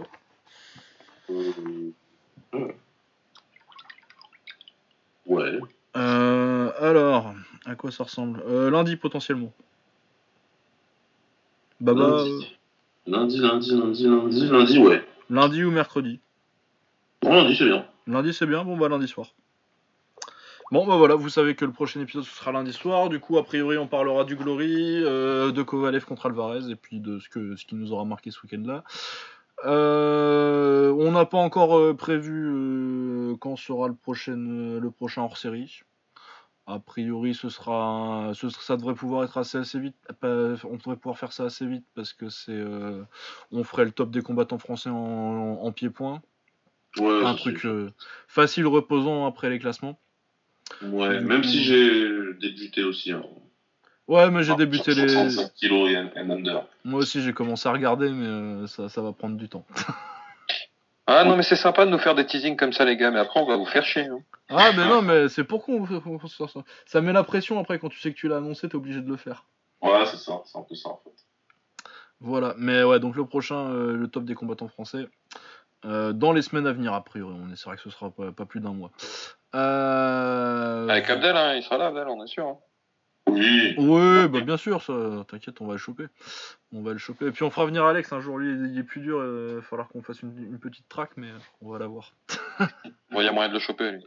Ouais. 5.27 5.59
Alors, 5.93 7.35
à 7.65 7.75
quoi 7.75 7.91
ça 7.91 8.05
ressemble? 8.05 8.43
Lundi 8.69 8.95
potentiellement. 8.95 9.53
Baba, 11.79 12.07
lundi. 12.07 12.60
Lundi, 13.07 13.37
lundi, 13.37 13.71
lundi, 13.71 14.07
lundi, 14.07 14.47
lundi, 14.47 14.79
ouais. 14.79 15.05
lundi 15.29 15.63
ou 15.63 15.71
mercredi 15.71 16.19
Bon, 17.21 17.33
lundi, 17.33 17.55
c'est 17.55 17.65
bien. 17.65 17.85
Lundi 18.07 18.33
c'est 18.33 18.47
bien, 18.47 18.63
bon 18.63 18.77
bah 18.77 18.89
lundi 18.89 19.07
soir. 19.07 19.27
Bon 20.71 20.85
bah 20.85 20.95
voilà, 20.95 21.15
vous 21.15 21.29
savez 21.29 21.55
que 21.55 21.65
le 21.65 21.71
prochain 21.71 21.99
épisode 21.99 22.23
ce 22.23 22.33
sera 22.33 22.51
lundi 22.51 22.73
soir, 22.73 23.09
du 23.09 23.19
coup 23.19 23.37
a 23.37 23.43
priori 23.43 23.77
on 23.77 23.87
parlera 23.87 24.23
du 24.23 24.35
Glory, 24.35 25.03
euh, 25.03 25.51
de 25.51 25.61
Kovalev 25.61 26.05
contre 26.05 26.27
Alvarez 26.27 26.71
et 26.71 26.75
puis 26.75 26.99
de 26.99 27.19
ce, 27.19 27.29
que, 27.29 27.55
ce 27.57 27.65
qui 27.65 27.75
nous 27.75 27.91
aura 27.91 28.05
marqué 28.05 28.31
ce 28.31 28.39
week-end 28.43 28.63
là. 28.65 28.83
Euh, 29.65 30.91
on 30.97 31.11
n'a 31.11 31.25
pas 31.25 31.37
encore 31.37 31.77
euh, 31.77 31.93
prévu 31.93 32.49
euh, 32.51 33.35
quand 33.39 33.55
sera 33.55 33.87
le 33.87 33.93
prochain, 33.93 34.35
le 34.35 34.89
prochain 34.89 35.21
hors 35.21 35.37
série. 35.37 35.81
A 36.67 36.79
priori 36.79 37.33
ce 37.33 37.49
sera, 37.49 38.31
ce 38.33 38.49
ça 38.49 38.77
devrait 38.77 38.93
pouvoir 38.93 39.23
être 39.23 39.37
assez 39.37 39.57
assez 39.57 39.79
vite. 39.79 39.95
On 40.21 40.75
devrait 40.77 40.95
pouvoir 40.95 41.17
faire 41.17 41.33
ça 41.33 41.45
assez 41.45 41.65
vite 41.65 41.85
parce 41.95 42.13
que 42.13 42.29
c'est, 42.29 42.51
euh, 42.51 43.03
on 43.51 43.63
ferait 43.63 43.85
le 43.85 43.91
top 43.91 44.11
des 44.11 44.21
combattants 44.21 44.59
français 44.59 44.89
en, 44.89 44.95
en, 44.95 45.63
en 45.65 45.71
pied-point 45.71 46.21
Ouais, 46.97 47.25
un 47.25 47.35
truc 47.35 47.65
euh, 47.65 47.89
facile 48.27 48.67
reposant 48.67 49.25
après 49.25 49.49
les 49.49 49.59
classements. 49.59 49.97
Ouais, 50.81 51.19
même 51.21 51.43
si 51.43 51.63
j'ai 51.63 52.33
débuté 52.39 52.83
aussi. 52.83 53.11
Hein. 53.11 53.23
Ouais, 54.07 54.29
mais 54.29 54.43
j'ai 54.43 54.51
Ah, 54.53 54.57
débuté 54.57 54.93
les. 54.93 55.07
65 55.07 55.53
kilos 55.53 55.89
et 55.89 55.95
un, 55.95 56.11
un 56.15 56.29
under. 56.29 56.67
Moi 56.83 56.99
aussi 56.99 57.21
j'ai 57.21 57.33
commencé 57.33 57.67
à 57.69 57.71
regarder, 57.71 58.09
mais 58.11 58.25
euh, 58.27 58.67
ça, 58.67 58.89
ça 58.89 59.01
va 59.01 59.13
prendre 59.13 59.35
du 59.37 59.49
temps. 59.49 59.65
Ah 61.13 61.23
non, 61.25 61.35
mais 61.35 61.43
c'est 61.43 61.55
sympa 61.55 61.85
de 61.85 61.91
nous 61.91 61.97
faire 61.99 62.15
des 62.15 62.25
teasings 62.25 62.55
comme 62.55 62.73
ça, 62.73 62.85
les 62.85 62.95
gars, 62.97 63.11
mais 63.11 63.19
après, 63.19 63.39
on 63.39 63.45
va 63.45 63.55
vous 63.57 63.65
faire 63.65 63.83
chier. 63.85 64.07
hein. 64.07 64.19
Ah, 64.49 64.71
mais 64.75 64.85
non, 64.85 65.01
mais 65.01 65.29
c'est 65.29 65.43
pour 65.43 65.63
qu'on 65.63 65.85
fasse 66.19 66.37
ça. 66.37 66.61
Ça 66.85 67.01
met 67.01 67.13
la 67.13 67.23
pression 67.23 67.59
après 67.59 67.79
quand 67.79 67.89
tu 67.89 67.99
sais 67.99 68.11
que 68.11 68.17
tu 68.17 68.27
l'as 68.27 68.37
annoncé, 68.37 68.67
t'es 68.69 68.75
obligé 68.75 69.01
de 69.01 69.09
le 69.09 69.17
faire. 69.17 69.45
Ouais, 69.81 70.05
c'est 70.05 70.17
ça, 70.17 70.41
c'est 70.45 70.57
un 70.57 70.61
peu 70.61 70.75
ça 70.75 70.89
en 70.89 70.99
fait. 71.03 71.11
Voilà, 72.19 72.53
mais 72.57 72.83
ouais, 72.83 72.99
donc 72.99 73.15
le 73.15 73.25
prochain, 73.25 73.69
euh, 73.71 73.93
le 73.95 74.07
top 74.07 74.25
des 74.25 74.35
combattants 74.35 74.67
français, 74.67 75.07
euh, 75.85 76.13
dans 76.13 76.33
les 76.33 76.43
semaines 76.43 76.67
à 76.67 76.71
venir, 76.73 76.93
a 76.93 77.03
priori, 77.03 77.33
on 77.35 77.51
essaiera 77.51 77.75
que 77.75 77.81
ce 77.81 77.89
sera 77.89 78.11
pas, 78.11 78.31
pas 78.31 78.45
plus 78.45 78.59
d'un 78.59 78.73
mois. 78.73 78.91
Euh... 79.55 80.87
Avec 80.87 81.09
Abdel, 81.09 81.35
hein, 81.35 81.55
il 81.55 81.63
sera 81.63 81.77
là, 81.77 81.87
Abdel, 81.87 82.07
on 82.07 82.23
est 82.23 82.27
sûr. 82.27 82.45
hein. 82.47 82.57
Oui, 83.31 83.75
Oui, 83.77 84.27
bah 84.27 84.41
bien 84.41 84.57
sûr, 84.57 84.81
ça, 84.81 85.25
t'inquiète, 85.27 85.61
on 85.61 85.67
va 85.67 85.73
le 85.73 85.79
choper. 85.79 86.07
On 86.73 86.81
va 86.81 86.91
le 86.93 86.97
choper. 86.97 87.27
Et 87.27 87.31
puis 87.31 87.43
on 87.43 87.49
fera 87.49 87.65
venir 87.65 87.85
Alex 87.85 88.11
un 88.13 88.21
jour, 88.21 88.37
lui 88.37 88.51
il 88.51 88.77
est 88.77 88.83
plus 88.83 89.01
dur, 89.01 89.23
il 89.23 89.55
va 89.55 89.61
falloir 89.61 89.87
qu'on 89.89 90.01
fasse 90.01 90.21
une, 90.21 90.37
une 90.37 90.59
petite 90.59 90.87
track, 90.89 91.11
mais 91.17 91.29
on 91.61 91.71
va 91.71 91.79
l'avoir. 91.79 92.13
Bon, 93.11 93.19
il 93.21 93.23
y 93.23 93.27
a 93.27 93.31
moyen 93.31 93.49
de 93.49 93.55
le 93.55 93.59
choper, 93.59 93.91
lui. 93.91 94.05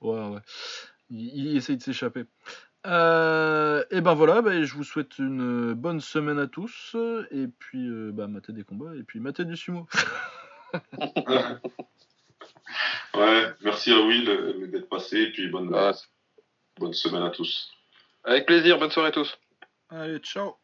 Ouais, 0.00 0.28
ouais. 0.28 0.40
Il, 1.10 1.48
il 1.50 1.56
essaye 1.56 1.76
de 1.76 1.82
s'échapper. 1.82 2.24
Euh, 2.86 3.84
et 3.90 4.00
ben 4.00 4.14
voilà, 4.14 4.40
bah, 4.42 4.62
je 4.62 4.74
vous 4.74 4.84
souhaite 4.84 5.18
une 5.18 5.74
bonne 5.74 6.00
semaine 6.00 6.38
à 6.38 6.46
tous. 6.46 6.96
Et 7.30 7.46
puis, 7.46 7.86
euh, 7.88 8.10
bah, 8.12 8.26
mater 8.26 8.52
des 8.52 8.64
combats. 8.64 8.94
Et 8.96 9.02
puis, 9.02 9.20
mater 9.20 9.44
du 9.44 9.56
sumo. 9.56 9.86
ouais, 13.14 13.54
merci 13.62 13.92
à 13.92 14.00
Will 14.00 14.28
euh, 14.28 14.66
d'être 14.68 14.88
passé 14.88 15.18
et 15.18 15.32
puis 15.32 15.48
bonne, 15.48 15.70
Ah, 15.74 15.92
bonne 16.78 16.92
semaine 16.94 17.22
à 17.22 17.30
tous. 17.30 17.70
Avec 18.24 18.46
plaisir, 18.46 18.78
bonne 18.78 18.90
soirée 18.90 19.08
à 19.08 19.12
tous. 19.12 19.38
Allez, 19.90 20.18
ciao. 20.18 20.56